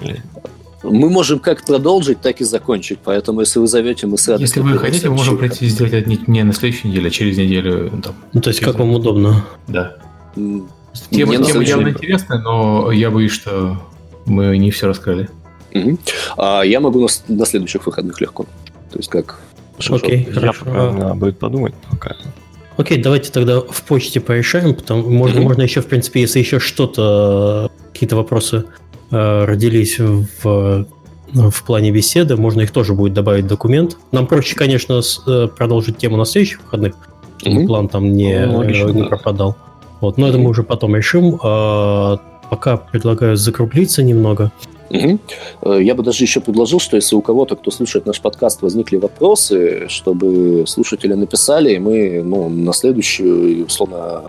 Или... 0.00 0.22
Мы 0.82 1.10
можем 1.10 1.40
как 1.40 1.64
продолжить, 1.66 2.22
так 2.22 2.40
и 2.40 2.44
закончить. 2.44 2.98
Поэтому, 3.04 3.40
если 3.40 3.58
вы 3.58 3.66
зовете, 3.66 4.06
мы 4.06 4.16
сразу... 4.16 4.40
Если 4.40 4.60
вы 4.60 4.78
хотите, 4.78 5.10
мы 5.10 5.16
можем 5.16 5.36
пройти 5.36 5.66
сделать 5.66 5.92
это 5.92 6.10
не 6.26 6.42
на 6.42 6.54
следующей 6.54 6.88
неделе, 6.88 7.08
а 7.08 7.10
через 7.10 7.36
неделю. 7.36 7.90
Там, 8.02 8.14
ну, 8.32 8.40
то 8.40 8.48
есть, 8.48 8.60
как 8.60 8.78
вам 8.78 8.92
удобно. 8.94 9.44
Да. 9.68 9.96
Тема, 11.10 11.34
Мне 11.34 11.44
тема 11.44 11.62
явно 11.62 11.88
интересная, 11.88 12.38
но 12.38 12.90
я 12.90 13.10
боюсь, 13.10 13.32
что 13.32 13.80
мы 14.26 14.56
не 14.58 14.70
все 14.70 14.86
раскрыли. 14.86 15.28
Угу. 15.74 15.98
А 16.36 16.62
я 16.62 16.80
могу 16.80 17.00
на, 17.00 17.08
на 17.28 17.46
следующих 17.46 17.86
выходных 17.86 18.20
легко. 18.20 18.44
То 18.90 18.98
есть 18.98 19.08
как... 19.08 19.38
Окей, 19.88 20.24
okay, 20.24 20.32
хорошо. 20.32 20.64
Я, 20.66 20.92
надо 20.92 21.14
будет 21.14 21.38
подумать 21.38 21.74
пока. 21.90 22.14
Окей, 22.76 22.98
давайте 22.98 23.30
тогда 23.30 23.60
в 23.60 23.82
почте 23.82 24.20
порешаем, 24.20 24.74
потому 24.74 25.08
можно, 25.10 25.38
mm-hmm. 25.38 25.42
можно 25.42 25.62
еще, 25.62 25.80
в 25.80 25.86
принципе, 25.86 26.22
если 26.22 26.38
еще 26.38 26.58
что-то, 26.58 27.70
какие-то 27.92 28.16
вопросы 28.16 28.64
э, 29.10 29.44
родились 29.44 29.98
в, 29.98 30.86
в 31.32 31.64
плане 31.64 31.90
беседы, 31.90 32.36
можно 32.36 32.62
их 32.62 32.70
тоже 32.70 32.94
будет 32.94 33.12
добавить 33.12 33.44
в 33.44 33.48
документ. 33.48 33.96
Нам 34.12 34.26
проще, 34.26 34.54
конечно, 34.54 35.02
с, 35.02 35.22
э, 35.26 35.48
продолжить 35.48 35.98
тему 35.98 36.16
на 36.16 36.24
следующих 36.24 36.62
выходных, 36.62 36.94
чтобы 37.38 37.62
mm-hmm. 37.62 37.66
план 37.66 37.88
там 37.88 38.12
не, 38.12 38.46
ну, 38.46 38.58
логично, 38.58 38.88
не 38.88 39.04
пропадал. 39.04 39.56
Вот, 40.00 40.18
но 40.18 40.26
mm-hmm. 40.26 40.30
это 40.30 40.38
мы 40.38 40.50
уже 40.50 40.62
потом 40.62 40.96
решим. 40.96 41.38
А, 41.42 42.18
пока 42.50 42.76
предлагаю 42.76 43.36
закруглиться 43.36 44.02
немного. 44.02 44.50
Угу. 44.90 45.74
Я 45.78 45.94
бы 45.94 46.02
даже 46.02 46.24
еще 46.24 46.40
предложил, 46.40 46.80
что 46.80 46.96
если 46.96 47.14
у 47.14 47.22
кого-то, 47.22 47.54
кто 47.54 47.70
слушает 47.70 48.06
наш 48.06 48.20
подкаст, 48.20 48.60
возникли 48.60 48.96
вопросы, 48.96 49.86
чтобы 49.88 50.64
слушатели 50.66 51.14
написали, 51.14 51.74
и 51.74 51.78
мы 51.78 52.22
ну, 52.24 52.48
на 52.48 52.72
следующую, 52.72 53.66
условно, 53.66 54.24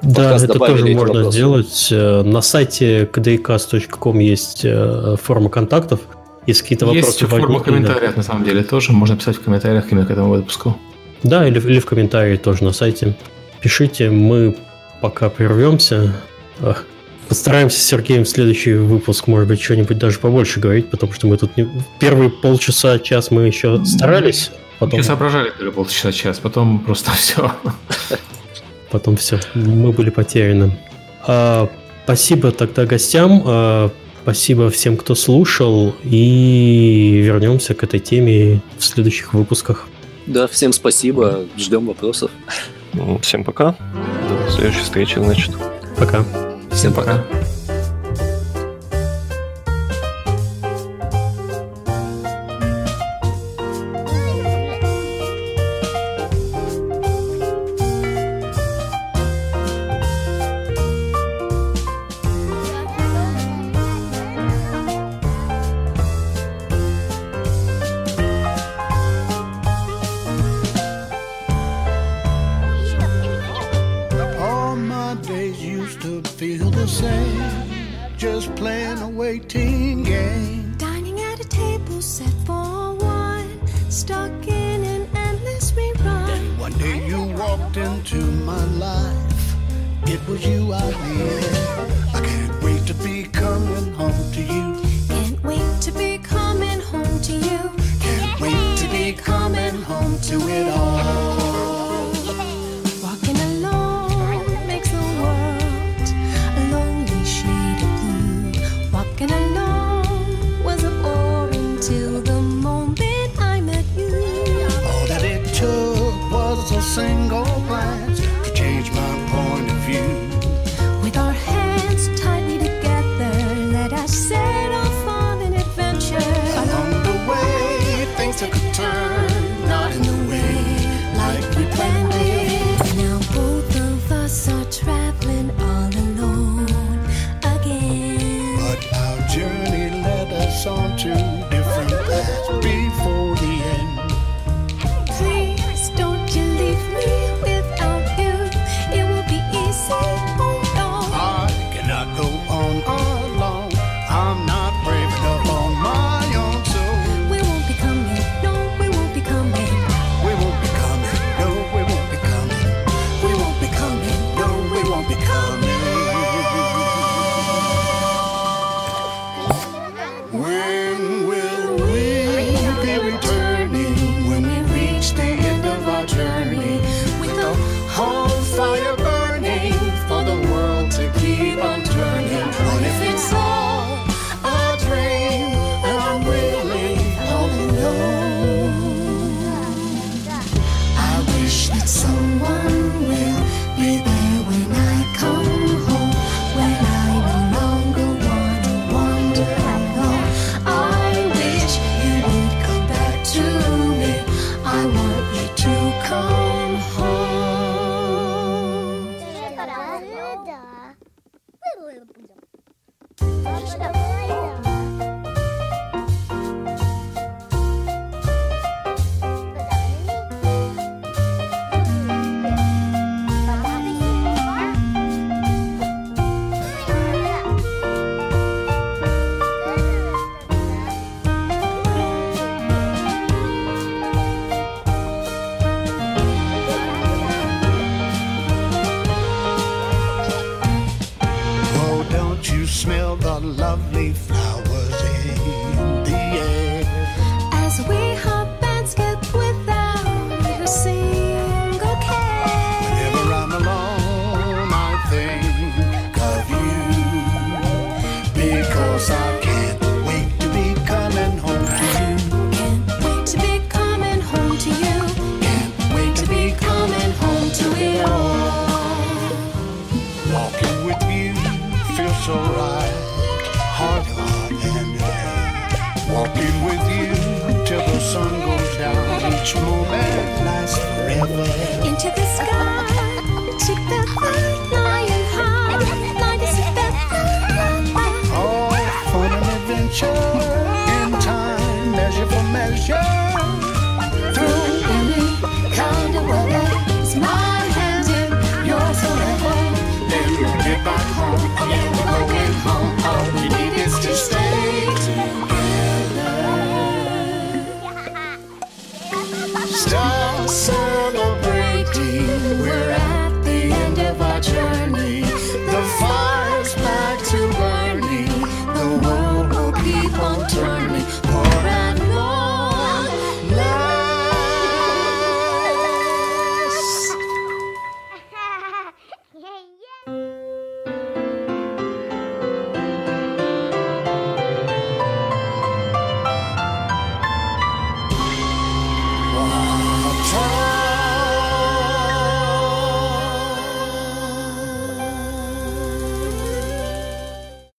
да, 0.00 0.36
это 0.36 0.58
тоже 0.58 0.86
можно 0.86 1.14
вопросы. 1.14 1.30
сделать. 1.30 1.88
Э, 1.92 2.22
на 2.22 2.40
сайте 2.40 3.04
kdcast.com 3.04 4.18
есть 4.18 4.62
э, 4.64 5.16
форма 5.22 5.48
контактов. 5.48 6.00
Если 6.46 6.62
какие-то 6.62 6.86
вопросы 6.86 7.06
Есть 7.06 7.20
форма 7.20 7.60
комментариев, 7.60 8.16
на 8.16 8.22
самом 8.22 8.44
деле, 8.44 8.64
тоже. 8.64 8.92
Можно 8.92 9.16
писать 9.16 9.36
в 9.36 9.44
комментариях 9.44 9.92
именно 9.92 10.06
к 10.06 10.10
этому 10.10 10.30
выпуску. 10.30 10.76
Да, 11.22 11.46
или, 11.46 11.60
или 11.60 11.78
в 11.78 11.86
комментарии 11.86 12.36
тоже 12.36 12.64
на 12.64 12.72
сайте. 12.72 13.14
Пишите, 13.60 14.10
мы 14.10 14.56
пока 15.02 15.28
прервемся. 15.28 16.14
Постараемся 17.28 17.80
с 17.80 17.82
Сергеем 17.82 18.24
в 18.24 18.28
следующий 18.28 18.74
выпуск, 18.74 19.26
может 19.26 19.48
быть, 19.48 19.60
что-нибудь 19.60 19.98
даже 19.98 20.18
побольше 20.18 20.60
говорить, 20.60 20.90
потому 20.90 21.12
что 21.12 21.26
мы 21.26 21.36
тут 21.36 21.56
не... 21.56 21.68
первые 21.98 22.30
полчаса, 22.30 22.98
час 22.98 23.30
мы 23.30 23.46
еще 23.46 23.84
старались. 23.84 24.50
Потом... 24.78 24.98
Мы 24.98 25.04
соображали 25.04 25.50
первые 25.50 25.72
полчаса, 25.72 26.12
час, 26.12 26.38
потом 26.38 26.80
просто 26.80 27.10
все. 27.16 27.50
Потом 28.90 29.16
все, 29.16 29.40
мы 29.54 29.92
были 29.92 30.10
потеряны. 30.10 30.78
А, 31.26 31.70
спасибо 32.04 32.52
тогда 32.52 32.84
гостям, 32.84 33.42
а, 33.46 33.90
спасибо 34.22 34.68
всем, 34.70 34.96
кто 34.96 35.14
слушал, 35.14 35.96
и 36.04 37.22
вернемся 37.24 37.74
к 37.74 37.82
этой 37.82 38.00
теме 38.00 38.60
в 38.78 38.84
следующих 38.84 39.32
выпусках. 39.32 39.88
Да, 40.26 40.46
всем 40.46 40.72
спасибо, 40.72 41.46
ждем 41.56 41.86
вопросов. 41.86 42.30
Ну, 42.92 43.18
всем 43.20 43.42
пока, 43.42 43.74
до 43.94 44.11
следующей 44.52 44.82
встречи, 44.82 45.18
значит. 45.18 45.54
Пока. 45.96 46.24
Всем 46.70 46.92
пока. 46.92 47.14
Walking 47.14 47.41